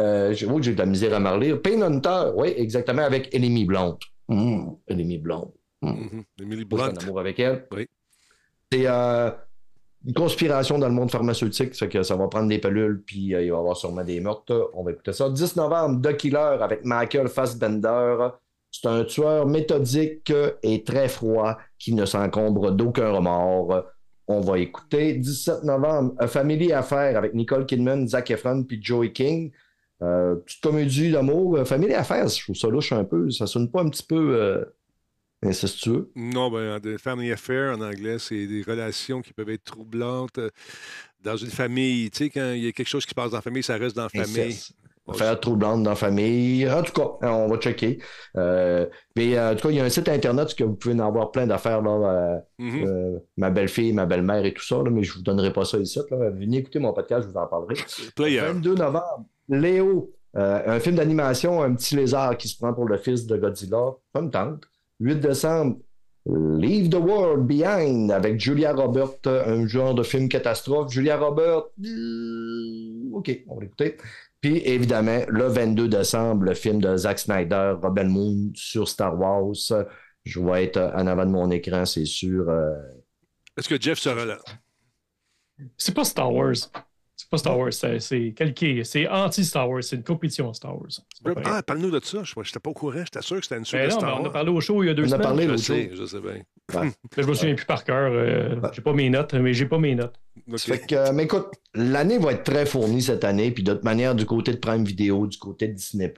euh, 0.00 0.32
j'ai 0.32 0.46
de 0.46 0.78
la 0.78 0.86
misère 0.86 1.14
à 1.14 1.20
marler. 1.20 1.54
Pain 1.56 1.82
Hunter, 1.82 2.32
oui, 2.34 2.52
exactement, 2.56 3.02
avec 3.02 3.34
Enemy 3.34 3.66
Blunt. 3.66 3.98
Mmh, 4.28 4.70
Enemy 4.90 5.18
Blunt. 5.18 5.52
Mmh. 5.82 5.90
Mmh. 6.38 6.64
Blunt. 6.64 6.94
amour 7.02 7.20
avec 7.20 7.38
elle. 7.38 7.66
Oui. 7.72 7.86
C'est 8.72 8.86
euh, 8.86 9.30
une 10.06 10.14
conspiration 10.14 10.78
dans 10.78 10.88
le 10.88 10.94
monde 10.94 11.10
pharmaceutique, 11.10 11.74
ça 11.74 11.86
que 11.86 12.02
ça 12.02 12.16
va 12.16 12.28
prendre 12.28 12.48
des 12.48 12.58
pelules, 12.58 13.02
puis 13.04 13.34
euh, 13.34 13.42
il 13.42 13.50
va 13.50 13.56
y 13.56 13.58
avoir 13.58 13.76
sûrement 13.76 14.04
des 14.04 14.20
meurtres. 14.20 14.70
On 14.74 14.82
va 14.82 14.92
écouter 14.92 15.12
ça. 15.12 15.28
10 15.28 15.56
novembre, 15.56 16.00
The 16.08 16.16
Killer 16.16 16.56
avec 16.60 16.84
Michael 16.84 17.28
Fassbender. 17.28 18.28
C'est 18.70 18.86
un 18.86 19.04
tueur 19.04 19.46
méthodique 19.46 20.32
et 20.62 20.84
très 20.84 21.08
froid 21.08 21.58
qui 21.78 21.92
ne 21.92 22.06
s'encombre 22.06 22.70
d'aucun 22.70 23.10
remords. 23.10 23.84
On 24.28 24.40
va 24.40 24.60
écouter 24.60 25.14
17 25.14 25.64
novembre, 25.64 26.14
A 26.18 26.28
Family 26.28 26.72
Affair 26.72 27.18
avec 27.18 27.34
Nicole 27.34 27.66
Kidman, 27.66 28.06
Zac 28.06 28.30
Efron 28.30 28.62
puis 28.62 28.78
Joey 28.80 29.10
King. 29.12 29.50
Euh, 30.02 30.36
petite 30.36 30.62
comédie 30.62 31.12
d'amour, 31.12 31.56
euh, 31.56 31.64
famille 31.64 31.92
affaires, 31.92 32.26
je 32.28 32.42
trouve 32.42 32.56
ça 32.56 32.68
louche 32.68 32.92
un 32.92 33.04
peu. 33.04 33.30
Ça 33.30 33.46
sonne 33.46 33.70
pas 33.70 33.82
un 33.82 33.88
petit 33.90 34.02
peu 34.02 34.34
euh, 34.34 34.64
incestueux? 35.42 36.10
Non, 36.16 36.50
ben, 36.50 36.80
family 36.98 37.32
affair 37.32 37.76
en 37.76 37.82
anglais, 37.82 38.18
c'est 38.18 38.46
des 38.46 38.62
relations 38.62 39.20
qui 39.20 39.32
peuvent 39.32 39.50
être 39.50 39.64
troublantes 39.64 40.40
dans 41.22 41.36
une 41.36 41.50
famille. 41.50 42.10
Tu 42.10 42.24
sais, 42.24 42.30
quand 42.30 42.52
il 42.52 42.64
y 42.64 42.68
a 42.68 42.72
quelque 42.72 42.88
chose 42.88 43.04
qui 43.04 43.14
passe 43.14 43.30
dans 43.30 43.38
la 43.38 43.42
famille, 43.42 43.62
ça 43.62 43.76
reste 43.76 43.96
dans 43.96 44.08
la 44.12 44.24
famille. 44.24 44.56
Faire 45.12 45.40
troublante 45.40 45.82
dans 45.82 45.90
la 45.90 45.96
famille. 45.96 46.70
En 46.70 46.84
tout 46.84 46.92
cas, 46.92 47.28
on 47.28 47.48
va 47.48 47.56
checker. 47.56 47.98
mais 48.36 49.38
en 49.38 49.56
tout 49.56 49.66
cas, 49.66 49.70
il 49.70 49.76
y 49.76 49.80
a 49.80 49.84
un 49.84 49.88
site 49.88 50.08
internet 50.08 50.54
que 50.54 50.62
vous 50.62 50.76
pouvez 50.76 50.94
en 50.94 51.00
avoir 51.00 51.32
plein 51.32 51.48
d'affaires. 51.48 51.82
là. 51.82 52.42
Mm-hmm. 52.60 53.20
ma 53.36 53.50
belle-fille, 53.50 53.92
ma 53.92 54.06
belle-mère 54.06 54.44
et 54.44 54.54
tout 54.54 54.64
ça, 54.64 54.76
mais 54.88 55.02
je 55.02 55.10
ne 55.12 55.16
vous 55.16 55.22
donnerai 55.22 55.52
pas 55.52 55.64
ça 55.64 55.78
ici. 55.78 55.98
Là. 56.10 56.30
Venez 56.30 56.58
écouter 56.58 56.78
mon 56.78 56.92
podcast, 56.92 57.26
je 57.26 57.32
vous 57.32 57.38
en 57.38 57.48
parlerai. 57.48 57.74
Le 58.18 58.52
22 58.52 58.76
novembre. 58.76 59.26
Léo, 59.50 60.14
euh, 60.36 60.62
un 60.66 60.80
film 60.80 60.96
d'animation, 60.96 61.62
un 61.62 61.74
petit 61.74 61.96
lézard 61.96 62.36
qui 62.36 62.48
se 62.48 62.56
prend 62.56 62.72
pour 62.72 62.86
le 62.86 62.96
fils 62.96 63.26
de 63.26 63.36
Godzilla. 63.36 63.96
Ça 64.14 64.22
me 64.22 64.30
tente. 64.30 64.64
8 65.00 65.16
décembre, 65.16 65.78
Leave 66.26 66.90
the 66.90 66.96
World 66.96 67.46
Behind 67.46 68.12
avec 68.12 68.38
Julia 68.38 68.72
Roberts, 68.72 69.26
un 69.26 69.66
genre 69.66 69.94
de 69.94 70.02
film 70.02 70.28
catastrophe. 70.28 70.92
Julia 70.92 71.16
Roberts, 71.16 71.70
euh, 71.84 73.10
OK, 73.12 73.40
on 73.48 73.56
va 73.56 73.62
l'écouter. 73.62 73.96
Puis 74.40 74.62
évidemment, 74.64 75.20
le 75.28 75.46
22 75.46 75.88
décembre, 75.88 76.44
le 76.44 76.54
film 76.54 76.80
de 76.80 76.96
Zack 76.96 77.18
Snyder, 77.18 77.74
Rebel 77.82 78.08
Moon 78.08 78.52
sur 78.54 78.88
Star 78.88 79.18
Wars. 79.18 79.54
Je 80.24 80.40
vais 80.40 80.64
être 80.64 80.78
en 80.94 81.06
avant 81.06 81.26
de 81.26 81.30
mon 81.30 81.50
écran, 81.50 81.84
c'est 81.84 82.04
sûr. 82.04 82.48
Euh. 82.48 82.70
Est-ce 83.56 83.68
que 83.68 83.80
Jeff 83.80 83.98
sera 83.98 84.24
là? 84.24 84.38
C'est 85.76 85.94
pas 85.94 86.04
Star 86.04 86.32
Wars 86.32 86.54
pas 87.30 87.38
Star 87.38 87.56
Wars, 87.56 87.72
c'est 87.72 88.32
calqué. 88.36 88.82
C'est 88.84 89.08
anti-Star 89.08 89.70
Wars, 89.70 89.84
c'est 89.84 89.96
une 89.96 90.02
compétition 90.02 90.52
Star 90.52 90.76
Wars. 90.76 90.90
Ah, 91.44 91.62
parle-nous 91.62 91.90
de 91.90 92.00
ça. 92.04 92.22
Je 92.24 92.38
n'étais 92.38 92.58
pas 92.58 92.70
au 92.70 92.74
courant, 92.74 93.04
j'étais 93.04 93.22
sûr 93.22 93.36
que 93.36 93.42
c'était 93.44 93.58
une 93.58 93.64
suite 93.64 93.80
ben 93.80 93.86
de 93.86 93.92
Star 93.92 94.10
Wars. 94.14 94.22
On 94.22 94.26
a 94.26 94.30
parlé 94.30 94.50
au 94.50 94.60
show 94.60 94.82
il 94.82 94.88
y 94.88 94.90
a 94.90 94.94
deux 94.94 95.06
semaines. 95.06 95.20
On 95.20 95.24
a 95.24 95.28
parlé 95.28 95.48
je 95.48 95.56
sais, 95.56 95.90
je 95.94 96.04
sais 96.04 96.20
bien. 96.20 96.42
Je 97.16 97.26
me 97.26 97.34
souviens 97.34 97.54
plus 97.54 97.66
par 97.66 97.84
cœur. 97.84 98.10
Euh, 98.12 98.56
j'ai 98.72 98.82
pas 98.82 98.92
mes 98.92 99.10
notes, 99.10 99.34
mais 99.34 99.52
j'ai 99.52 99.66
pas 99.66 99.78
mes 99.78 99.94
notes. 99.94 100.14
que, 100.46 101.12
mais 101.12 101.24
écoute, 101.24 101.46
l'année 101.74 102.18
va 102.18 102.32
être 102.32 102.44
très 102.44 102.66
fournie 102.66 103.02
cette 103.02 103.24
année, 103.24 103.50
puis 103.50 103.62
d'autre 103.62 103.84
manière, 103.84 104.14
du 104.14 104.26
côté 104.26 104.52
de 104.52 104.56
Prime 104.56 104.84
Video, 104.84 105.26
du 105.26 105.38
côté 105.38 105.68
de 105.68 105.74
Disney+. 105.74 106.12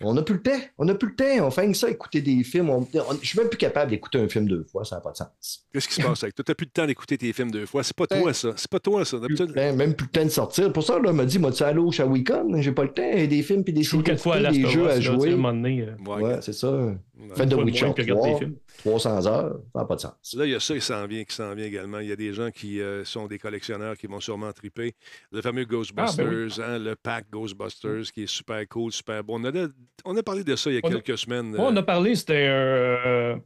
On 0.00 0.14
n'a 0.14 0.22
plus 0.22 0.34
le 0.34 0.42
temps. 0.42 0.60
On 0.78 0.84
n'a 0.84 0.94
plus 0.94 1.08
le 1.08 1.14
temps. 1.14 1.46
On 1.46 1.50
fait 1.50 1.66
que 1.66 1.76
ça, 1.76 1.90
écouter 1.90 2.20
des 2.20 2.42
films. 2.44 2.86
Je 2.92 3.00
je 3.22 3.26
suis 3.26 3.38
même 3.38 3.48
plus 3.48 3.58
capable 3.58 3.90
d'écouter 3.90 4.18
un 4.18 4.28
film 4.28 4.48
deux 4.48 4.64
fois, 4.64 4.84
ça 4.84 4.96
n'a 4.96 5.00
pas 5.00 5.12
de 5.12 5.16
sens. 5.16 5.66
Qu'est-ce 5.72 5.88
qui 5.88 5.94
se 5.94 6.02
passe 6.02 6.22
avec 6.22 6.34
toi? 6.34 6.44
Tu 6.44 6.50
n'as 6.50 6.54
plus 6.54 6.66
le 6.66 6.70
temps 6.70 6.86
d'écouter 6.86 7.18
tes 7.18 7.32
films 7.32 7.50
deux 7.50 7.66
fois. 7.66 7.82
C'est 7.82 7.96
pas 7.96 8.06
toi, 8.06 8.32
ça. 8.32 8.50
C'est 8.56 8.70
pas 8.70 8.80
toi, 8.80 9.04
ça. 9.04 9.18
même 9.18 9.94
plus 9.94 10.06
le 10.06 10.10
temps 10.10 10.24
de 10.24 10.28
sortir. 10.30 10.72
Pour 10.72 10.82
ça, 10.82 10.98
là, 10.98 11.12
m'a 11.12 11.24
dit, 11.24 11.38
moi, 11.38 11.52
tu 11.52 11.62
allé 11.62 11.78
au 11.78 11.90
Shawicon? 11.90 12.60
J'ai 12.60 12.72
pas 12.72 12.84
le 12.84 12.92
temps. 12.92 13.02
des 13.02 13.42
films 13.42 13.64
puis 13.64 13.72
des 13.72 13.84
séries, 13.84 14.62
des 14.62 14.66
jeux 14.68 14.88
à 14.88 15.00
jouer. 15.00 15.32
Euh, 15.32 15.96
ouais, 16.06 16.38
c'est 16.40 16.52
ça. 16.52 16.94
Fait 17.34 17.46
de 17.46 17.56
Witcher 17.56 17.92
3, 17.96 18.40
300 18.84 19.26
heures, 19.26 19.60
ça 19.72 19.80
n'a 19.80 19.84
pas 19.84 19.94
de 19.94 20.00
sens. 20.00 20.34
Là, 20.36 20.44
il 20.44 20.50
y 20.50 20.54
a 20.54 20.60
ça 20.60 20.74
qui 20.74 20.80
s'en 20.80 21.06
vient, 21.06 21.22
qui 21.24 21.34
s'en 21.34 21.54
vient 21.54 21.66
également. 21.66 22.00
Il 22.00 22.08
y 22.08 22.12
a 22.12 22.16
des 22.16 22.32
gens 22.32 22.50
qui 22.50 22.80
euh, 22.80 23.04
sont 23.04 23.28
des 23.28 23.38
collectionneurs 23.38 23.96
qui 23.96 24.08
vont 24.08 24.18
sûrement 24.18 24.52
triper. 24.52 24.94
Le 25.30 25.40
fameux 25.40 25.64
Ghostbusters, 25.64 26.26
ah, 26.26 26.58
ben 26.58 26.64
hein, 26.64 26.78
le 26.78 26.96
pack 26.96 27.26
Ghostbusters 27.30 28.10
qui 28.12 28.24
est 28.24 28.26
super 28.26 28.66
cool, 28.68 28.90
super 28.90 29.22
bon. 29.22 29.40
On 29.40 29.44
a, 29.44 29.68
on 30.04 30.16
a 30.16 30.22
parlé 30.22 30.42
de 30.42 30.56
ça 30.56 30.70
il 30.70 30.74
y 30.74 30.78
a 30.78 30.82
quelques 30.82 31.16
semaines. 31.16 31.54
on 31.58 31.76
a 31.76 31.82
parlé, 31.82 32.14
c'était 32.14 32.46
un. 32.46 32.50
Euh, 32.50 33.36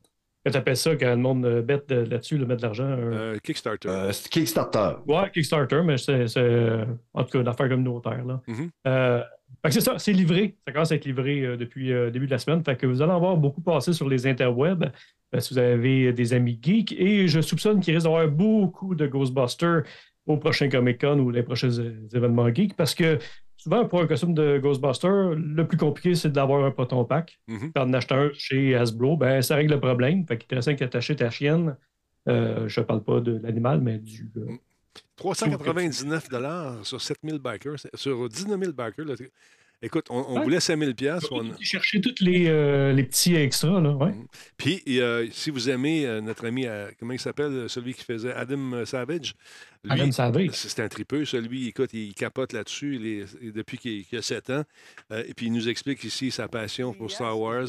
tu 0.51 0.57
appelles 0.57 0.77
ça 0.77 0.95
quand 0.95 1.11
le 1.11 1.17
monde 1.17 1.63
bête 1.63 1.91
là-dessus, 1.91 2.39
le 2.39 2.47
mettre 2.47 2.63
de 2.63 2.67
l'argent? 2.67 2.89
Euh, 2.89 3.37
Kickstarter. 3.43 3.89
Euh, 3.89 4.13
Kickstarter. 4.31 4.93
Ouais, 5.07 5.31
Kickstarter, 5.33 5.83
mais 5.85 5.99
c'est 5.99 6.25
en 7.13 7.25
tout 7.25 7.31
cas 7.31 7.41
une 7.41 7.49
affaire 7.49 7.69
communautaire. 7.69 8.25
Là. 8.25 8.41
Mm 8.47 9.23
c'est 9.69 9.81
ça, 9.81 9.99
c'est 9.99 10.13
livré. 10.13 10.57
Ça 10.67 10.73
commence 10.73 10.93
à 10.93 10.97
être 10.97 11.05
livré 11.05 11.43
euh, 11.43 11.57
depuis 11.57 11.89
le 11.89 12.07
euh, 12.07 12.11
début 12.11 12.27
de 12.27 12.31
la 12.31 12.39
semaine. 12.39 12.63
Fait 12.65 12.77
que 12.77 12.87
vous 12.87 13.03
allez 13.03 13.13
en 13.13 13.21
voir 13.21 13.37
beaucoup 13.37 13.61
passer 13.61 13.93
sur 13.93 14.09
les 14.09 14.27
interwebs 14.27 14.91
euh, 15.35 15.41
si 15.41 15.55
vous 15.55 15.59
avez 15.59 16.13
des 16.13 16.35
amis 16.35 16.59
geeks. 16.61 16.93
Et 16.93 17.29
je 17.29 17.41
soupçonne 17.41 17.81
qu'il 17.81 17.95
risque 17.95 18.05
d'avoir 18.05 18.29
beaucoup 18.29 18.95
de 18.95 19.07
Ghostbusters 19.07 19.83
au 20.27 20.37
prochain 20.37 20.69
Comic 20.69 21.01
Con 21.01 21.19
ou 21.21 21.31
les 21.31 21.43
prochains 21.43 21.71
événements 22.15 22.53
geeks 22.53 22.75
parce 22.75 22.95
que 22.95 23.19
souvent, 23.57 23.87
pour 23.87 24.01
un 24.01 24.07
costume 24.07 24.35
de 24.35 24.59
Ghostbuster, 24.59 25.35
le 25.37 25.67
plus 25.67 25.79
compliqué, 25.79 26.15
c'est 26.15 26.33
d'avoir 26.33 26.65
un 26.65 26.71
proton 26.71 27.05
pack. 27.05 27.39
Mm 27.49 27.57
-hmm. 27.57 27.73
Quand 27.75 27.89
on 27.89 27.93
achète 27.93 28.13
un 28.13 28.31
chez 28.35 28.75
Hasbro, 28.75 29.17
ben, 29.17 29.43
ça 29.43 29.57
règle 29.57 29.75
le 29.75 29.81
problème. 29.81 30.27
Fait 30.27 30.39
qu'il 30.39 30.49
te 30.49 30.55
reste 30.55 30.77
qu'à 30.77 30.85
attacher 30.85 31.17
ta 31.17 31.31
chienne 31.31 31.77
je 32.27 32.81
ne 32.81 32.85
parle 32.85 33.05
pas 33.05 33.21
de 33.21 33.39
l'animal, 33.43 33.81
mais 33.81 33.99
du. 33.99 34.29
399 35.17 36.29
sur 36.83 37.01
7000 37.01 37.39
bikers, 37.39 37.77
sur 37.95 38.29
19 38.29 38.61
000 38.61 38.73
bikers. 38.73 39.17
Écoute, 39.83 40.07
on, 40.09 40.25
on 40.29 40.41
voulait 40.41 40.61
5000 40.61 40.95
pièces. 40.95 41.31
On... 41.31 41.55
chercher 41.61 42.01
tous 42.01 42.21
les, 42.21 42.49
euh, 42.49 42.93
les, 42.93 43.03
petits 43.05 43.35
extras. 43.35 43.81
Là, 43.81 43.91
ouais. 43.91 44.13
Mm. 44.13 44.27
Puis, 44.57 44.83
euh, 44.89 45.29
si 45.31 45.51
vous 45.51 45.69
aimez 45.69 46.07
euh, 46.07 46.23
notre 46.23 46.47
ami, 46.47 46.67
comment 46.99 47.13
il 47.13 47.21
s'appelle, 47.21 47.69
celui 47.69 47.93
qui 47.93 48.03
faisait 48.03 48.33
Adam 48.33 48.85
Savage, 48.87 49.35
Adam 49.89 50.13
Savage. 50.13 50.51
C'est 50.53 50.83
un 50.83 50.89
tripeux, 50.89 51.25
celui, 51.25 51.69
écoute, 51.69 51.93
il 51.93 52.15
capote 52.15 52.53
là-dessus 52.53 53.27
depuis 53.55 53.79
qu'il 53.79 54.19
a 54.19 54.23
7 54.23 54.51
ans. 54.51 54.63
et 55.11 55.35
puis, 55.35 55.47
il 55.47 55.53
nous 55.53 55.69
explique 55.69 56.05
ici 56.05 56.31
sa 56.31 56.49
passion 56.49 56.93
pour 56.93 57.11
Star 57.11 57.39
Wars. 57.39 57.69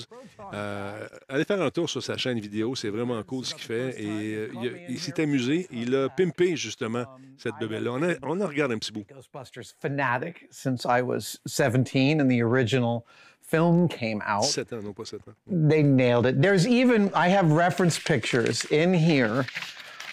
allez 1.30 1.46
faire 1.46 1.62
un 1.62 1.70
tour 1.70 1.90
sur 1.90 2.04
sa 2.04 2.18
chaîne 2.18 2.40
vidéo, 2.40 2.76
c'est 2.76 2.90
vraiment 2.90 3.22
cool 3.24 3.46
ce 3.46 3.54
qu'il 3.54 3.64
fait. 3.64 4.02
Et 4.02 4.50
il, 4.90 5.00
s'est 5.00 5.22
amusé. 5.22 5.68
Il 5.72 5.96
a 5.96 6.10
pimpé, 6.10 6.56
justement, 6.56 7.06
cette 7.38 7.56
bébé-là. 7.60 7.92
On, 7.92 8.38
on 8.38 8.42
a 8.42 8.48
regardé 8.48 8.76
un 8.76 8.80
petit 8.80 8.92
bout. 8.92 9.06
Ghostbusters 9.10 9.74
fanatic 9.80 10.48
since 10.52 10.86
I 10.86 11.02
was 11.02 11.40
17. 11.46 11.88
17 11.88 12.22
and 12.22 12.30
the 12.30 12.42
original 12.42 13.06
film 13.42 13.88
came 13.88 14.22
out. 14.26 14.44
Sept 14.44 14.72
no, 14.72 14.94
pas 14.94 15.06
sept 15.06 15.22
They 15.48 15.84
nailed 15.84 16.26
it. 16.26 16.42
There's 16.42 16.68
even, 16.68 17.12
I 17.14 17.30
have 17.30 17.52
reference 17.52 17.98
pictures 18.00 18.66
in 18.66 18.94
here 18.94 19.46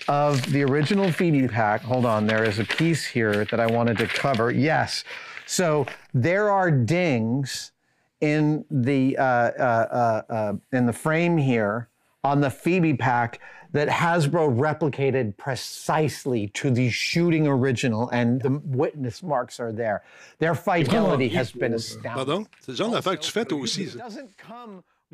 of 0.09 0.51
the 0.53 0.63
original 0.63 1.07
Feedy 1.07 1.51
pack. 1.51 1.83
Hold 1.83 2.07
on, 2.07 2.27
there 2.27 2.45
is 2.45 2.59
a 2.59 2.65
piece 2.65 3.05
here 3.05 3.45
that 3.47 3.61
I 3.61 3.67
wanted 3.67 3.99
to 3.99 4.07
cover. 4.07 4.51
Yes. 4.51 5.05
So 5.47 5.87
there 6.13 6.51
are 6.51 6.71
dings 6.71 7.73
in 8.21 8.65
the 8.71 9.17
uh, 9.19 9.23
uh, 9.23 10.23
uh, 10.31 10.33
uh 10.33 10.53
in 10.73 10.87
the 10.87 10.93
frame 10.93 11.37
here 11.37 11.89
on 12.23 12.41
the 12.41 12.51
Phoebe 12.51 12.95
pack 12.95 13.41
that 13.73 13.89
Hasbro 13.89 14.57
replicated 14.57 15.37
precisely 15.37 16.47
to 16.55 16.71
the 16.71 16.91
shooting 16.91 17.47
original, 17.47 18.09
and 18.11 18.41
the 18.41 18.61
witness 18.65 19.23
marks 19.23 19.59
are 19.59 19.73
there. 19.73 20.05
Their 20.39 20.55
fidelity 20.55 21.29
has 21.31 21.51
been 21.51 21.75
astounding. 21.75 22.13
Pardon? 22.13 22.47
C'est 22.61 22.69
le 22.69 22.77
genre 22.77 22.93
d'affaire 22.93 23.17
que 23.17 23.25
tu 23.25 23.33
fais 23.33 23.45
toi 23.45 23.59
aussi. 23.59 23.89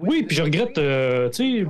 Oui, 0.00 0.22
puis 0.22 0.36
je 0.36 0.42
regrette, 0.42 0.78
euh, 0.78 1.28
tu 1.30 1.64
sais, 1.64 1.66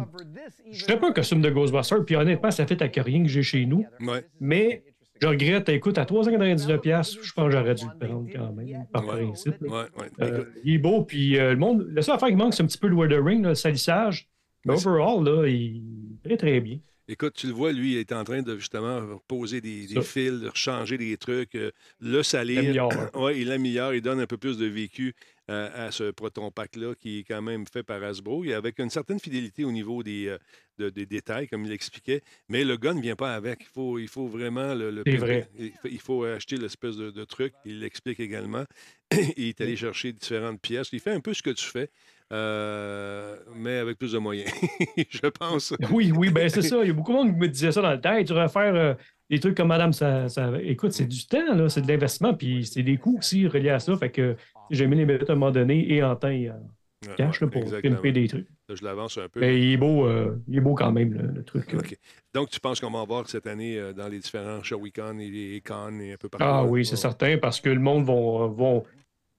je 0.73 0.85
ferais 0.85 0.99
pas 0.99 1.09
un 1.09 1.13
costume 1.13 1.41
de 1.41 1.51
Ghostbuster, 1.51 1.97
puis 2.07 2.17
honnêtement, 2.17 2.51
ça 2.51 2.67
fait 2.67 2.81
à 2.83 3.03
rien 3.03 3.23
que 3.23 3.29
j'ai 3.29 3.43
chez 3.43 3.67
nous. 3.67 3.85
Ouais. 4.01 4.25
Mais 4.41 4.85
je 5.21 5.27
regrette, 5.27 5.69
écoute, 5.69 5.99
à 5.99 6.05
399$, 6.05 7.19
je 7.23 7.33
pense 7.33 7.45
que 7.47 7.51
j'aurais 7.51 7.75
dû 7.75 7.85
le 7.85 8.07
prendre 8.07 8.27
quand 8.33 8.53
même, 8.53 8.87
par 8.93 9.07
ouais. 9.07 9.25
principe. 9.25 9.61
Ouais. 9.61 9.87
Euh, 10.21 10.45
il 10.65 10.75
est 10.75 10.79
beau, 10.79 11.03
puis 11.03 11.39
euh, 11.39 11.51
le 11.53 11.59
monde, 11.59 11.87
la 11.93 12.03
seule 12.03 12.15
affaire 12.15 12.29
qui 12.29 12.37
manque, 12.37 12.55
c'est 12.55 12.63
un 12.63 12.67
petit 12.67 12.79
peu 12.79 12.89
le 12.89 12.97
weathering, 12.97 13.43
le 13.43 13.55
salissage. 13.55 14.29
Mais 14.65 14.75
overall, 14.75 15.25
là, 15.25 15.47
il 15.47 15.83
est 16.25 16.29
très, 16.29 16.37
très 16.37 16.61
bien. 16.61 16.79
Écoute, 17.11 17.35
tu 17.35 17.49
le 17.49 17.53
vois, 17.53 17.73
lui, 17.73 17.95
il 17.95 17.99
est 17.99 18.13
en 18.13 18.23
train 18.23 18.41
de 18.41 18.57
justement 18.57 19.21
poser 19.27 19.61
des, 19.61 19.89
fils, 20.01 20.39
de 20.39 20.51
changer 20.55 20.97
des 20.97 21.17
trucs, 21.17 21.57
euh, 21.57 21.73
le 21.99 22.23
salir. 22.23 22.89
Oui, 23.15 23.41
il 23.41 23.49
l'améliore, 23.49 23.95
il 23.95 24.01
donne 24.01 24.21
un 24.21 24.29
peu 24.29 24.37
plus 24.37 24.57
de 24.57 24.67
vécu 24.67 25.13
euh, 25.51 25.89
à 25.89 25.91
ce 25.91 26.13
Proton 26.13 26.53
Pack-là, 26.53 26.95
qui 26.95 27.19
est 27.19 27.25
quand 27.25 27.43
même 27.43 27.67
fait 27.67 27.83
par 27.83 28.01
Hasbro, 28.05 28.45
et 28.45 28.55
avec 28.55 28.79
une 28.79 28.91
certaine 28.91 29.19
fidélité 29.19 29.65
au 29.65 29.73
niveau 29.73 30.05
des, 30.05 30.37
euh, 30.79 30.91
des 30.93 31.05
détails, 31.05 31.49
comme 31.49 31.65
il 31.65 31.71
l'expliquait. 31.71 32.21
Mais 32.49 32.63
le 32.63 32.77
gun 32.77 32.95
ne 32.95 33.03
vient 33.03 33.17
pas 33.17 33.35
avec. 33.35 33.59
Il 33.63 33.73
faut, 33.75 33.99
il 33.99 34.07
faut 34.07 34.29
vraiment 34.29 34.73
le. 34.73 35.03
Vrai. 35.17 35.51
Il, 35.85 36.01
faut 36.01 36.23
acheter 36.23 36.59
l'espèce 36.59 36.97
de, 36.97 37.25
truc. 37.25 37.55
Il 37.65 37.81
l'explique 37.81 38.21
également. 38.21 38.65
il 39.37 39.49
est 39.49 39.61
allé 39.61 39.75
chercher 39.75 40.13
différentes 40.13 40.61
pièces. 40.61 40.91
Il 40.93 41.01
fait 41.01 41.11
un 41.11 41.21
peu 41.21 41.35
ce 41.35 41.43
que 41.43 41.51
tu 41.51 41.65
fais. 41.65 41.91
Euh, 42.33 43.37
mais 43.57 43.79
avec 43.79 43.99
plus 43.99 44.13
de 44.13 44.19
moyens, 44.19 44.51
je 45.11 45.27
pense. 45.27 45.75
Oui, 45.91 46.13
oui, 46.17 46.31
ben 46.31 46.49
c'est 46.49 46.63
ça. 46.63 46.79
Il 46.83 46.89
y 46.89 46.91
a 46.91 46.93
beaucoup 46.93 47.13
de 47.13 47.17
monde 47.17 47.33
qui 47.33 47.39
me 47.41 47.49
disait 47.49 47.73
ça 47.73 47.83
dans 47.83 47.91
le 47.91 48.01
temps. 48.01 48.17
tu 48.19 48.25
devrais 48.25 48.49
faire 48.49 48.75
euh, 48.75 48.95
des 49.29 49.41
trucs 49.41 49.57
comme 49.57 49.69
Madame, 49.69 49.93
ça, 49.93 50.29
écoute, 50.63 50.93
c'est 50.93 51.07
du 51.07 51.27
temps, 51.27 51.55
là, 51.55 51.69
c'est 51.69 51.83
de 51.83 51.89
l'investissement, 51.89 52.35
puis 52.35 52.65
c'est 52.65 52.85
des 52.85 52.99
coûts 52.99 53.19
aussi 53.19 53.49
reliés 53.49 53.71
à 53.71 53.81
ça. 53.81 53.97
Fait 53.97 54.11
que 54.11 54.37
j'ai 54.71 54.87
mis 54.87 54.97
les 54.97 55.07
mettre 55.07 55.31
à 55.31 55.33
un 55.33 55.37
moment 55.37 55.51
donné 55.51 55.93
et 55.93 56.05
en 56.05 56.15
temps 56.15 56.29
et 56.29 56.51
en 56.51 57.15
cash 57.17 57.41
pour 57.41 57.51
payer 57.51 58.13
des 58.13 58.29
trucs. 58.29 58.47
je 58.73 58.85
l'avance 58.85 59.19
un 59.19 59.29
peu. 59.29 59.41
Mais 59.41 59.61
il, 59.61 59.73
est 59.73 59.77
beau, 59.77 60.07
euh, 60.07 60.41
il 60.47 60.59
est 60.59 60.61
beau 60.61 60.75
quand 60.75 60.93
même, 60.93 61.33
le, 61.35 61.43
truc. 61.43 61.99
Donc, 62.33 62.51
tu 62.51 62.61
penses 62.61 62.81
qu'on 62.81 62.91
va 62.91 63.01
en 63.01 63.07
voir 63.07 63.29
cette 63.29 63.49
année 63.49 63.81
dans 63.97 64.07
les 64.07 64.21
différents 64.21 64.63
Shawicon 64.63 65.19
et 65.19 65.31
les 65.31 65.61
Con 65.67 65.99
et 65.99 66.13
un 66.13 66.17
peu 66.17 66.29
partout? 66.29 66.47
Ah 66.47 66.65
oui, 66.65 66.87
c'est 66.87 66.95
certain, 66.95 67.39
parce 67.39 67.61
que 67.61 67.71
le 67.71 67.81
monde 67.81 68.05
va, 68.05 68.83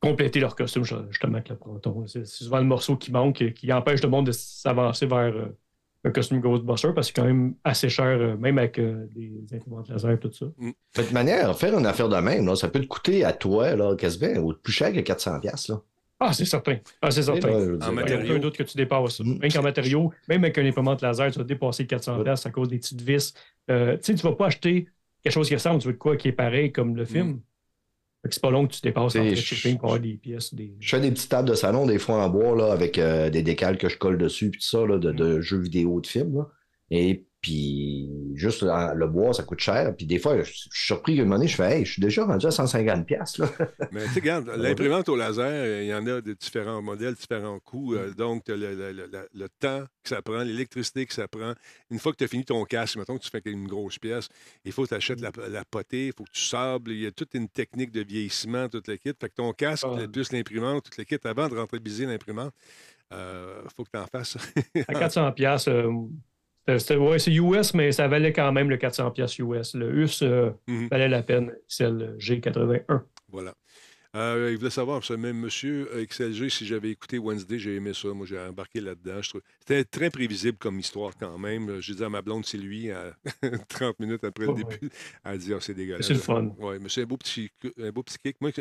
compléter 0.01 0.39
leur 0.39 0.55
costume, 0.55 0.83
justement, 0.83 1.35
avec 1.35 1.49
le 1.49 1.55
Proton. 1.55 2.05
C'est 2.07 2.25
souvent 2.25 2.57
le 2.57 2.65
morceau 2.65 2.97
qui 2.97 3.11
manque, 3.11 3.53
qui 3.53 3.71
empêche 3.71 4.01
le 4.01 4.09
monde 4.09 4.25
de 4.25 4.31
s'avancer 4.31 5.05
vers 5.05 5.35
euh, 5.35 5.57
un 6.03 6.09
costume 6.09 6.41
Ghostbuster 6.41 6.89
parce 6.95 7.11
que 7.11 7.15
c'est 7.15 7.21
quand 7.21 7.27
même 7.27 7.53
assez 7.63 7.87
cher, 7.87 8.05
euh, 8.05 8.35
même 8.35 8.57
avec 8.57 8.79
euh, 8.79 9.07
des 9.15 9.43
imprimantes 9.53 9.89
laser 9.89 10.11
et 10.11 10.19
tout 10.19 10.31
ça. 10.31 10.47
Mm. 10.57 10.71
De 10.97 11.01
toute 11.03 11.11
manière, 11.11 11.55
faire 11.57 11.77
une 11.77 11.85
affaire 11.85 12.09
de 12.09 12.17
même, 12.17 12.53
ça 12.55 12.67
peut 12.67 12.81
te 12.81 12.87
coûter 12.87 13.23
à 13.23 13.31
toi, 13.31 13.75
là, 13.75 13.95
quasiment, 13.95 14.39
ou 14.41 14.53
plus 14.53 14.73
cher 14.73 14.91
que 14.91 14.99
400$. 14.99 15.71
Là. 15.71 15.81
Ah, 16.19 16.33
c'est 16.33 16.45
certain. 16.45 16.77
Ah, 17.01 17.11
c'est 17.11 17.23
certain. 17.23 17.77
en 17.79 17.91
matériaux. 17.91 18.25
Il 18.25 18.31
y 18.31 18.35
a 18.35 18.39
d'autre 18.39 18.57
que 18.57 18.63
tu 18.63 18.77
dépasses. 18.77 19.19
Mm. 19.19 19.37
Même 19.37 19.51
qu'en 19.51 19.61
matériaux, 19.61 20.11
même 20.27 20.43
avec 20.43 20.57
un 20.57 20.65
imprimante 20.65 21.03
laser, 21.03 21.31
tu 21.31 21.37
vas 21.37 21.45
dépasser 21.45 21.83
400$ 21.83 22.47
à 22.47 22.49
cause 22.49 22.69
des 22.69 22.79
petites 22.79 23.01
vis. 23.01 23.33
tu 23.67 23.73
sais, 24.01 24.15
tu 24.15 24.25
ne 24.25 24.31
vas 24.31 24.35
pas 24.35 24.47
acheter 24.47 24.87
quelque 25.21 25.33
chose 25.33 25.47
qui 25.47 25.53
ressemble, 25.53 25.79
tu 25.79 25.87
veux 25.87 25.93
de 25.93 25.99
quoi 25.99 26.17
qui 26.17 26.29
est 26.29 26.33
pareil 26.33 26.71
comme 26.71 26.95
le 26.95 27.05
film. 27.05 27.39
C'est 28.29 28.41
pas 28.41 28.51
long 28.51 28.67
que 28.67 28.73
tu 28.73 28.81
dépasses 28.81 29.15
en 29.15 29.35
shipping 29.35 29.77
pour 29.77 29.89
avoir 29.89 29.99
des 29.99 30.13
pièces. 30.13 30.53
Des... 30.53 30.75
Je 30.79 30.95
fais 30.95 31.01
des 31.01 31.11
petites 31.11 31.29
tables 31.29 31.49
de 31.49 31.55
salon, 31.55 31.87
des 31.87 31.97
fois 31.97 32.23
en 32.23 32.29
bois, 32.29 32.55
là, 32.55 32.71
avec 32.71 32.99
euh, 32.99 33.31
des 33.31 33.41
décals 33.41 33.77
que 33.77 33.89
je 33.89 33.97
colle 33.97 34.17
dessus, 34.19 34.51
puis 34.51 34.59
tout 34.59 34.67
ça, 34.67 34.85
là, 34.85 34.99
de, 34.99 35.11
de, 35.11 35.37
mm. 35.37 35.41
jeux 35.41 35.59
vidéo, 35.59 35.99
de 35.99 36.07
films. 36.07 36.35
Là. 36.37 36.47
Et 36.91 37.25
puis, 37.41 38.07
juste 38.35 38.61
le 38.61 39.07
bois, 39.07 39.33
ça 39.33 39.41
coûte 39.41 39.59
cher. 39.59 39.95
Puis 39.95 40.05
des 40.05 40.19
fois, 40.19 40.37
je, 40.43 40.51
suis 40.51 40.69
surpris 40.71 41.15
qu'à 41.15 41.21
un 41.21 41.25
moment 41.25 41.37
donné, 41.37 41.47
je 41.47 41.55
fais, 41.55 41.79
hey, 41.79 41.85
je 41.85 41.93
suis 41.93 42.01
déjà 42.01 42.23
rendu 42.23 42.45
à 42.45 42.49
150$. 42.49 43.41
Là. 43.41 43.49
Mais 43.91 44.05
tu 44.13 44.19
regarde, 44.19 44.47
l'imprimante 44.57 45.09
au 45.09 45.15
laser, 45.15 45.81
il 45.81 45.87
y 45.87 45.93
en 45.93 46.05
a 46.05 46.21
de 46.21 46.33
différents 46.33 46.83
modèles, 46.83 47.15
différents 47.15 47.59
coûts. 47.59 47.95
Euh, 47.95 48.13
donc, 48.13 48.47
le, 48.47 48.55
le, 48.55 48.91
le, 48.91 49.27
le, 49.33 49.49
temps 49.59 49.85
que 50.03 50.09
ça 50.09 50.21
prend, 50.21 50.43
l'électricité 50.43 51.07
que 51.07 51.13
ça 51.15 51.27
prend. 51.27 51.53
Une 51.89 51.97
fois 51.97 52.11
que 52.11 52.17
tu 52.17 52.25
as 52.25 52.27
fini 52.27 52.45
ton 52.45 52.63
casque, 52.63 52.97
mettons 52.97 53.17
que 53.17 53.23
tu 53.23 53.31
fais 53.31 53.41
une 53.45 53.67
grosse 53.67 53.97
pièce, 53.97 54.29
il 54.63 54.71
faut 54.71 54.83
que 54.83 54.89
tu 54.89 54.95
achètes 54.95 55.21
la, 55.21 55.31
la, 55.49 55.65
potée, 55.65 56.07
il 56.07 56.13
faut 56.13 56.25
que 56.25 56.31
tu 56.31 56.43
sables. 56.43 56.91
Il 56.91 57.01
y 57.01 57.07
a 57.07 57.11
toute 57.11 57.33
une 57.33 57.49
technique 57.49 57.91
de 57.91 58.03
vieillissement, 58.03 58.69
toute 58.69 58.87
la 58.87 58.97
kit. 58.97 59.13
Fait 59.19 59.29
que 59.29 59.35
ton 59.35 59.51
casque, 59.53 59.87
plus 60.13 60.31
l'imprimante, 60.31 60.83
toute 60.83 60.97
la 60.97 61.05
kit, 61.05 61.17
avant 61.23 61.49
de 61.49 61.55
rentabiliser 61.55 62.05
l'imprimante, 62.05 62.53
il 63.09 63.17
euh, 63.17 63.67
faut 63.75 63.83
que 63.83 63.89
tu 63.91 63.97
en 63.97 64.05
fasses. 64.05 64.37
à 64.87 64.93
400$, 65.07 65.69
euh, 65.69 65.91
oui, 66.67 67.19
c'est 67.19 67.33
US, 67.33 67.73
mais 67.73 67.91
ça 67.91 68.07
valait 68.07 68.33
quand 68.33 68.51
même 68.51 68.69
le 68.69 68.77
400 68.77 69.11
pièces 69.11 69.37
US. 69.39 69.73
Le 69.73 69.93
US 70.03 70.21
euh, 70.21 70.51
mhm. 70.67 70.87
valait 70.89 71.09
la 71.09 71.23
peine, 71.23 71.53
c'est 71.67 71.89
le 71.89 72.17
G81. 72.17 73.01
Voilà. 73.29 73.53
Euh, 74.13 74.49
il 74.51 74.57
voulait 74.57 74.69
savoir, 74.69 75.01
ce 75.05 75.13
même 75.13 75.37
monsieur 75.37 75.89
XLG, 76.05 76.49
si 76.49 76.65
j'avais 76.65 76.89
écouté 76.89 77.17
Wednesday, 77.17 77.57
j'ai 77.57 77.75
aimé 77.75 77.93
ça. 77.93 78.09
Moi, 78.09 78.25
j'ai 78.25 78.37
embarqué 78.37 78.81
là-dedans. 78.81 79.21
C'était 79.59 79.85
très 79.85 80.09
prévisible 80.09 80.57
comme 80.57 80.79
histoire 80.79 81.13
quand 81.17 81.37
même. 81.37 81.79
J'ai 81.79 81.95
dit 81.95 82.03
à 82.03 82.09
ma 82.09 82.21
blonde, 82.21 82.45
c'est 82.45 82.57
lui, 82.57 82.91
à 82.91 83.15
30 83.69 83.99
minutes 84.01 84.23
après 84.25 84.47
le 84.47 84.53
début. 84.53 84.89
Elle 85.23 85.31
a 85.31 85.37
dit, 85.37 85.53
oh, 85.53 85.61
c'est 85.61 85.73
dégueulasse. 85.73 86.07
C'est 86.07 86.13
le 86.13 86.19
fun. 86.19 86.53
Oui, 86.59 86.75
mais 86.81 86.89
c'est 86.89 87.03
un 87.03 87.05
beau 87.05 87.15
petit, 87.15 87.49
un 87.79 87.91
beau 87.91 88.03
petit 88.03 88.17
kick. 88.17 88.35
Moi, 88.41 88.51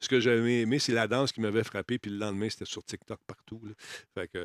ce 0.00 0.08
que 0.08 0.18
j'avais 0.18 0.62
aimé, 0.62 0.80
c'est 0.80 0.92
la 0.92 1.06
danse 1.06 1.30
qui 1.30 1.40
m'avait 1.40 1.64
frappé. 1.64 1.98
Puis 1.98 2.10
le 2.10 2.18
lendemain, 2.18 2.50
c'était 2.50 2.64
sur 2.64 2.82
TikTok 2.82 3.20
partout. 3.28 3.62
Fait 4.12 4.26
que 4.26 4.44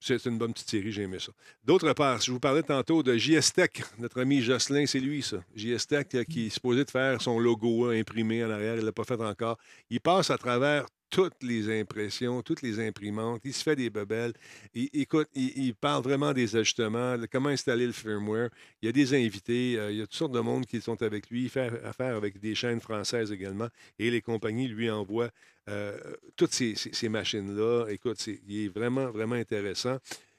c'est 0.00 0.24
une 0.26 0.38
bonne 0.38 0.52
petite 0.52 0.70
série, 0.70 0.92
j'ai 0.92 1.02
aimé 1.02 1.18
ça. 1.18 1.32
D'autre 1.64 1.92
part, 1.92 2.20
je 2.20 2.30
vous 2.30 2.40
parlais 2.40 2.62
tantôt 2.62 3.02
de 3.02 3.16
JS 3.16 3.52
Tech, 3.54 3.70
notre 3.98 4.20
ami 4.20 4.42
Jocelyn, 4.42 4.86
c'est 4.86 5.00
lui, 5.00 5.22
ça. 5.22 5.38
JS 5.54 5.86
Tech 5.88 6.06
euh, 6.14 6.24
qui 6.24 6.46
est 6.46 6.50
supposé 6.50 6.84
de 6.84 6.90
faire 6.90 7.20
son 7.20 7.38
logo 7.38 7.90
imprimé 7.90 8.44
en 8.44 8.50
arrière, 8.50 8.74
il 8.74 8.80
ne 8.80 8.86
l'a 8.86 8.92
pas 8.92 9.04
fait 9.04 9.20
encore. 9.20 9.58
Il 9.90 10.00
passe 10.00 10.30
à 10.30 10.38
travers 10.38 10.86
toutes 11.10 11.42
les 11.42 11.80
impressions, 11.80 12.42
toutes 12.42 12.62
les 12.62 12.84
imprimantes. 12.86 13.42
Il 13.44 13.52
se 13.52 13.62
fait 13.62 13.76
des 13.76 13.90
bebelles. 13.90 14.32
Il, 14.74 14.88
écoute, 14.92 15.28
il, 15.34 15.74
parle 15.74 16.02
vraiment 16.02 16.32
des 16.32 16.56
ajustements, 16.56 17.16
de 17.16 17.26
comment 17.26 17.48
installer 17.48 17.86
le 17.86 17.92
firmware. 17.92 18.50
Il 18.82 18.86
y 18.86 18.88
a 18.88 18.92
des 18.92 19.14
invités, 19.14 19.78
euh, 19.78 19.92
il 19.92 19.98
y 19.98 20.02
a 20.02 20.06
toutes 20.06 20.14
sortes 20.14 20.32
de 20.32 20.40
monde 20.40 20.66
qui 20.66 20.80
sont 20.80 21.00
avec 21.02 21.30
lui. 21.30 21.44
Il 21.44 21.50
fait 21.50 21.82
affaire 21.84 22.16
avec 22.16 22.40
des 22.40 22.54
chaînes 22.54 22.80
françaises 22.80 23.32
également. 23.32 23.68
Et 23.98 24.10
les 24.10 24.20
compagnies 24.20 24.68
lui 24.68 24.90
envoient 24.90 25.30
euh, 25.68 25.98
toutes 26.36 26.52
ces, 26.52 26.74
ces 26.76 27.08
machines-là. 27.08 27.86
Écoute, 27.90 28.24
il 28.26 28.64
est 28.64 28.68
vraiment, 28.68 29.10
vraiment 29.10 29.34
intéressant. 29.34 29.98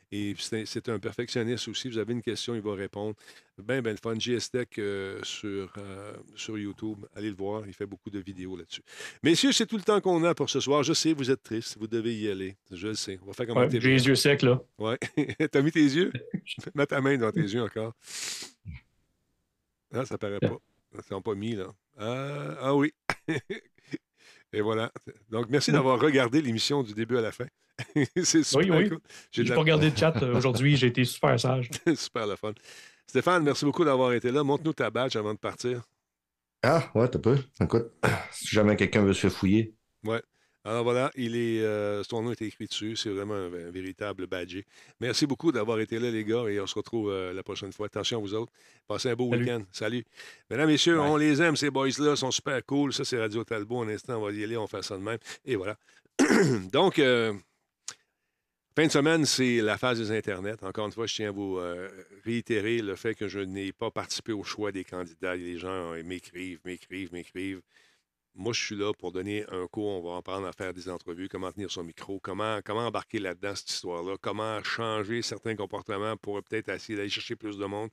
Et 0.10 0.36
c'est 0.40 0.88
un 0.88 1.00
perfectionniste 1.00 1.68
aussi. 1.68 1.90
Vous 1.90 1.98
avez 1.98 2.14
une 2.14 2.22
question, 2.22 2.56
il 2.56 2.62
va 2.62 2.74
répondre. 2.76 3.14
Ben, 3.58 3.82
ben, 3.82 3.92
le 3.92 3.98
fun. 3.98 4.18
Euh, 4.78 5.20
sur, 5.24 5.74
euh, 5.78 6.14
sur 6.36 6.58
YouTube. 6.58 7.06
Allez 7.14 7.30
le 7.30 7.36
voir. 7.36 7.68
Il 7.68 7.74
fait 7.74 7.86
beaucoup 7.86 8.10
de 8.10 8.20
vidéos 8.20 8.56
là-dessus. 8.56 8.82
Messieurs, 9.22 9.52
c'est 9.52 9.66
tout 9.66 9.76
le 9.76 9.84
temps 9.84 10.00
qu'on 10.00 10.24
a 10.24 10.34
pour 10.34 10.50
ce 10.50 10.62
soir. 10.62 10.84
Je 10.84 10.94
sais, 10.94 11.12
vous 11.12 11.30
êtes 11.30 11.44
triste. 11.44 11.78
Vous 11.78 11.88
devez 11.88 12.16
y 12.16 12.30
aller. 12.30 12.56
Je 12.72 12.88
le 12.88 12.94
sais. 12.94 13.20
On 13.22 13.26
va 13.26 13.34
faire 13.34 13.48
comme 13.48 13.58
ouais, 13.58 13.70
J'ai 13.70 13.80
les 13.80 14.08
yeux 14.08 14.16
secs, 14.16 14.44
là. 14.44 14.62
Oui. 14.78 14.96
T'as 15.52 15.62
mis 15.62 15.72
tes 15.72 15.84
yeux? 15.84 16.14
Mets 16.76 16.86
ta 16.86 17.02
main 17.02 17.18
dans 17.18 17.32
tes 17.32 17.42
yeux 17.42 17.62
encore. 17.62 17.94
Ah, 19.94 20.06
ça 20.06 20.18
paraît 20.18 20.40
pas. 20.40 20.58
Ils 20.96 21.04
sont 21.04 21.22
pas 21.22 21.36
mis, 21.36 21.56
là. 21.56 21.68
Ah, 21.98 22.56
ah 22.62 22.76
oui. 22.76 22.94
Et 24.54 24.62
voilà. 24.62 24.92
Donc, 25.48 25.54
merci 25.54 25.72
d'avoir 25.72 25.98
regardé 25.98 26.42
l'émission 26.42 26.84
du 26.84 26.94
début 26.94 27.18
à 27.18 27.22
la 27.22 27.32
fin. 27.32 27.46
c'est 28.22 28.44
super 28.44 28.76
oui, 28.76 28.90
oui. 28.92 28.98
J'ai 29.32 29.46
pas 29.46 29.56
regardé 29.56 29.90
le 29.90 29.96
chat 29.96 30.22
aujourd'hui, 30.36 30.76
j'ai 30.76 30.88
été 30.88 31.06
super 31.06 31.40
sage. 31.40 31.70
super 31.96 32.28
le 32.28 32.36
fun. 32.36 32.52
Stéphane, 33.08 33.44
merci 33.44 33.64
beaucoup 33.64 33.86
d'avoir 33.86 34.12
été 34.12 34.30
là. 34.30 34.44
Montre-nous 34.44 34.74
ta 34.74 34.90
badge 34.90 35.16
avant 35.16 35.34
de 35.34 35.40
partir. 35.40 35.84
Ah, 36.64 36.92
ouais, 36.96 37.10
tu 37.10 37.18
peux. 37.20 37.38
Écoute, 37.62 37.86
si 38.30 38.54
jamais 38.54 38.76
quelqu'un 38.76 39.04
veut 39.04 39.14
se 39.14 39.22
faire 39.22 39.32
fouiller. 39.32 39.74
Ouais. 40.04 40.22
Alors 40.68 40.84
voilà, 40.84 41.12
il 41.16 41.38
est, 41.38 41.62
euh, 41.62 42.04
son 42.04 42.24
nom 42.24 42.32
est 42.32 42.42
écrit 42.42 42.66
dessus. 42.66 42.98
C'est 42.98 43.10
vraiment 43.10 43.36
un, 43.36 43.72
véritable 43.72 44.28
badge. 44.28 44.58
Merci 45.00 45.26
beaucoup 45.26 45.54
d'avoir 45.54 45.80
été 45.80 45.98
là, 45.98 46.12
les 46.12 46.26
gars, 46.26 46.44
et 46.50 46.60
on 46.60 46.68
se 46.68 46.76
retrouve 46.76 47.10
euh, 47.10 47.32
la 47.32 47.42
prochaine 47.42 47.72
fois. 47.72 47.86
Attention, 47.86 48.20
vous 48.20 48.34
autres. 48.34 48.52
Passez 48.86 49.10
un 49.10 49.16
beau 49.16 49.30
week-end. 49.30 49.62
Salut. 49.72 50.04
Mesdames, 50.50 50.68
Messieurs, 50.68 51.00
on 51.00 51.16
les 51.16 51.42
aime, 51.42 51.56
ces 51.56 51.70
boys-là. 51.70 52.12
Ils 52.12 52.18
sont 52.18 52.32
super 52.32 52.66
cool. 52.66 52.92
Ça, 52.92 53.06
c'est 53.06 53.18
Radio 53.18 53.46
Talbot. 53.46 53.84
Un 53.84 53.88
instant, 53.88 54.18
on 54.18 54.26
va 54.26 54.34
y 54.34 54.44
aller, 54.44 54.58
on 54.58 54.68
fait 54.68 54.84
ça 54.84 54.98
de 54.98 55.04
même. 55.04 55.20
Et 55.46 55.56
voilà. 55.56 55.78
Donc, 56.74 57.00
euh, 57.00 57.34
Fin 58.76 58.88
de 58.88 58.92
semaine, 58.92 59.26
c'est 59.26 59.62
la 59.62 59.78
phase 59.78 60.00
des 60.00 60.12
Internets. 60.12 60.64
Encore 60.64 60.86
une 60.86 60.92
fois, 60.92 61.08
je 61.08 61.16
tiens 61.16 61.30
à 61.30 61.32
vous 61.32 61.60
réitérer 62.26 62.80
le 62.80 62.96
fait 62.96 63.16
que 63.16 63.28
je 63.28 63.40
n'ai 63.40 63.72
pas 63.72 63.90
participé 63.90 64.34
au 64.34 64.44
choix 64.44 64.72
des 64.72 64.84
candidats. 64.84 65.36
Les 65.36 65.58
gens 65.58 65.94
m'écrivent, 66.04 66.60
m'écrivent, 66.64 67.12
m'écrivent. 67.12 67.62
Moi, 68.38 68.54
je 68.54 68.64
suis 68.64 68.76
là 68.76 68.94
pour 68.94 69.12
donner 69.12 69.46
un 69.50 69.66
cours. 69.66 69.88
On 69.88 70.12
va 70.12 70.18
apprendre 70.18 70.46
à 70.46 70.54
faire 70.54 70.72
des 70.72 70.90
entrevues, 70.90 71.28
comment 71.28 71.52
tenir 71.52 71.72
son 71.72 71.84
micro, 71.84 72.20
comment, 72.20 72.60
comment 72.64 72.86
embarquer 72.86 73.18
là-dedans, 73.18 73.56
cette 73.56 73.72
histoire-là, 73.72 74.16
comment 74.22 74.62
changer 74.64 75.24
certains 75.24 75.56
comportements 75.56 76.16
pour 76.18 76.44
peut-être 76.44 76.70
essayer 76.70 76.96
d'aller 76.96 77.10
chercher 77.10 77.36
plus 77.36 77.58
de 77.58 77.66
monde. 77.66 77.90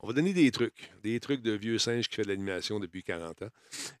On 0.00 0.06
va 0.06 0.14
donner 0.14 0.32
des 0.32 0.50
trucs, 0.50 0.90
des 1.02 1.20
trucs 1.20 1.42
de 1.42 1.52
vieux 1.52 1.78
singe 1.78 2.08
qui 2.08 2.16
fait 2.16 2.22
de 2.22 2.28
l'animation 2.28 2.80
depuis 2.80 3.02
40 3.02 3.42
ans. 3.42 3.48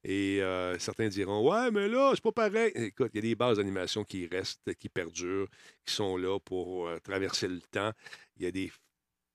Et 0.02 0.42
euh, 0.42 0.78
certains 0.78 1.08
diront 1.08 1.46
Ouais, 1.46 1.70
mais 1.70 1.86
là, 1.88 2.12
c'est 2.14 2.24
pas 2.24 2.32
pareil. 2.32 2.72
Écoute, 2.74 3.10
il 3.12 3.16
y 3.16 3.18
a 3.18 3.22
des 3.22 3.34
bases 3.34 3.58
d'animation 3.58 4.04
qui 4.04 4.26
restent, 4.26 4.74
qui 4.74 4.88
perdurent, 4.88 5.48
qui 5.84 5.92
sont 5.94 6.16
là 6.16 6.38
pour 6.40 6.88
euh, 6.88 6.98
traverser 6.98 7.48
le 7.48 7.60
temps. 7.60 7.92
Il 8.38 8.44
y 8.44 8.46
a 8.46 8.50
des 8.50 8.72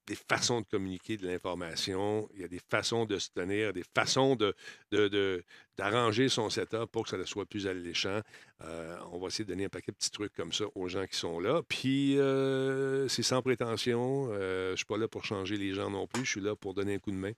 des 0.09 0.15
façons 0.15 0.61
de 0.61 0.65
communiquer 0.65 1.17
de 1.17 1.27
l'information, 1.27 2.27
il 2.33 2.41
y 2.41 2.43
a 2.43 2.47
des 2.47 2.59
façons 2.67 3.05
de 3.05 3.19
se 3.19 3.29
tenir, 3.29 3.73
des 3.73 3.85
façons 3.93 4.35
de, 4.35 4.55
d'arranger 5.79 6.27
son 6.27 6.49
setup 6.49 6.87
pour 6.91 7.03
que 7.03 7.09
ça 7.09 7.25
soit 7.25 7.45
plus 7.45 7.65
alléchant. 7.65 8.19
Euh, 8.65 8.97
on 9.13 9.19
va 9.19 9.27
essayer 9.27 9.45
de 9.45 9.49
donner 9.49 9.65
un 9.65 9.69
paquet 9.69 9.93
de 9.93 9.97
petits 9.97 10.11
trucs 10.11 10.33
comme 10.33 10.51
ça 10.51 10.65
aux 10.75 10.89
gens 10.89 11.05
qui 11.07 11.17
sont 11.17 11.39
là. 11.39 11.61
Puis, 11.67 12.19
euh, 12.19 13.07
c'est 13.07 13.23
sans 13.23 13.41
prétention. 13.41 14.27
Euh, 14.31 14.67
je 14.67 14.71
ne 14.71 14.75
suis 14.75 14.85
pas 14.85 14.97
là 14.97 15.07
pour 15.07 15.23
changer 15.23 15.55
les 15.55 15.73
gens 15.73 15.89
non 15.89 16.05
plus. 16.05 16.25
Je 16.25 16.31
suis 16.31 16.41
là 16.41 16.53
pour 16.55 16.73
donner 16.73 16.95
un 16.95 16.99
coup 16.99 17.11
de 17.11 17.15
main. 17.15 17.31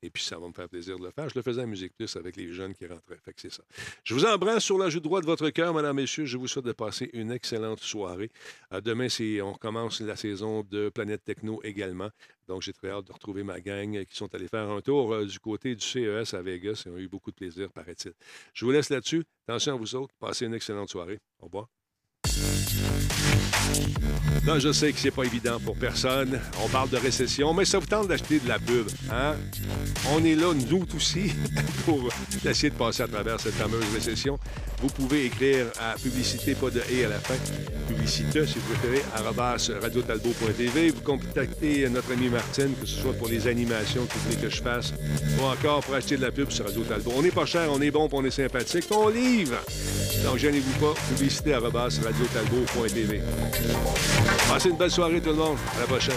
Et 0.00 0.10
puis, 0.10 0.22
ça 0.22 0.38
va 0.38 0.46
me 0.46 0.52
faire 0.52 0.68
plaisir 0.68 0.96
de 0.96 1.04
le 1.04 1.10
faire. 1.10 1.28
Je 1.28 1.34
le 1.34 1.42
faisais 1.42 1.62
à 1.62 1.66
Musique 1.66 1.92
Plus 1.96 2.14
avec 2.14 2.36
les 2.36 2.52
jeunes 2.52 2.72
qui 2.72 2.86
rentraient. 2.86 3.18
Fait 3.24 3.32
que 3.32 3.40
c'est 3.40 3.52
ça. 3.52 3.64
Je 4.04 4.14
vous 4.14 4.24
embrasse 4.24 4.62
sur 4.62 4.78
la 4.78 4.88
joue 4.90 5.00
droite 5.00 5.24
de 5.24 5.28
votre 5.28 5.50
cœur, 5.50 5.74
mesdames, 5.74 5.96
messieurs. 5.96 6.24
Je 6.24 6.38
vous 6.38 6.46
souhaite 6.46 6.66
de 6.66 6.72
passer 6.72 7.10
une 7.12 7.32
excellente 7.32 7.80
soirée. 7.80 8.30
demain, 8.84 9.08
on 9.42 9.54
commence 9.54 10.00
la 10.00 10.14
saison 10.14 10.62
de 10.62 10.88
Planète 10.90 11.24
Techno 11.24 11.60
également. 11.64 12.10
Donc, 12.48 12.62
j'ai 12.62 12.72
très 12.72 12.90
hâte 12.90 13.06
de 13.06 13.12
retrouver 13.12 13.42
ma 13.42 13.60
gang 13.60 14.04
qui 14.04 14.16
sont 14.16 14.34
allés 14.34 14.48
faire 14.48 14.70
un 14.70 14.80
tour 14.80 15.24
du 15.24 15.38
côté 15.38 15.74
du 15.74 15.84
CES 15.84 16.34
à 16.34 16.42
Vegas 16.42 16.84
et 16.86 16.88
ont 16.90 16.98
eu 16.98 17.08
beaucoup 17.08 17.30
de 17.30 17.36
plaisir 17.36 17.70
par 17.70 17.84
je 18.54 18.64
vous 18.64 18.70
laisse 18.70 18.90
là-dessus. 18.90 19.24
Attention 19.46 19.74
à 19.74 19.76
vous 19.76 19.94
autres. 19.94 20.14
Passez 20.18 20.46
une 20.46 20.54
excellente 20.54 20.90
soirée. 20.90 21.18
Au 21.40 21.46
revoir. 21.46 21.68
Là, 24.48 24.58
je 24.58 24.72
sais 24.72 24.92
que 24.92 24.98
c'est 24.98 25.10
pas 25.10 25.24
évident 25.24 25.58
pour 25.62 25.76
personne. 25.76 26.40
On 26.64 26.68
parle 26.68 26.88
de 26.88 26.96
récession, 26.96 27.52
mais 27.52 27.66
ça 27.66 27.78
vous 27.78 27.86
tente 27.86 28.08
d'acheter 28.08 28.38
de 28.38 28.48
la 28.48 28.58
pub, 28.58 28.86
hein? 29.10 29.34
On 30.10 30.24
est 30.24 30.34
là, 30.34 30.54
nous 30.54 30.86
aussi, 30.96 31.34
pour 31.84 32.08
essayer 32.48 32.70
de 32.70 32.74
passer 32.74 33.02
à 33.02 33.08
travers 33.08 33.38
cette 33.38 33.54
fameuse 33.54 33.84
récession. 33.92 34.38
Vous 34.80 34.88
pouvez 34.88 35.26
écrire 35.26 35.66
à 35.80 35.96
publicité, 35.96 36.54
pas 36.54 36.70
de 36.70 36.80
et 36.90 37.04
à 37.04 37.08
la 37.08 37.18
fin, 37.18 37.34
publicité, 37.88 38.46
si 38.46 38.54
vous 38.58 38.74
préférez, 38.74 39.02
radiotalbo.tv. 39.82 40.90
Vous 40.90 41.02
contactez 41.02 41.88
notre 41.90 42.12
ami 42.12 42.28
Martine, 42.28 42.72
que 42.80 42.86
ce 42.86 43.02
soit 43.02 43.12
pour 43.14 43.28
les 43.28 43.48
animations 43.48 44.06
que 44.06 44.14
vous 44.14 44.20
voulez 44.30 44.36
que 44.36 44.48
je 44.48 44.62
fasse, 44.62 44.94
ou 45.38 45.44
encore 45.44 45.80
pour 45.80 45.94
acheter 45.94 46.16
de 46.16 46.22
la 46.22 46.30
pub 46.30 46.50
sur 46.50 46.64
Radio 46.64 46.82
Talbot. 46.84 47.12
On 47.16 47.22
n'est 47.22 47.30
pas 47.30 47.44
cher, 47.44 47.68
on 47.70 47.82
est 47.82 47.90
bon, 47.90 48.08
on 48.12 48.24
est 48.24 48.30
sympathique, 48.30 48.84
on 48.92 49.08
livre. 49.08 49.56
Donc, 50.24 50.38
gênez-vous 50.38 50.78
pas, 50.78 50.94
publicité 51.10 51.54
radiotalbo.tv. 51.54 53.20
Passez 54.48 54.70
une 54.70 54.76
belle 54.76 54.90
soirée 54.90 55.20
tout 55.20 55.30
le 55.30 55.36
monde. 55.36 55.56
À 55.76 55.80
la 55.80 55.86
prochaine. 55.86 56.14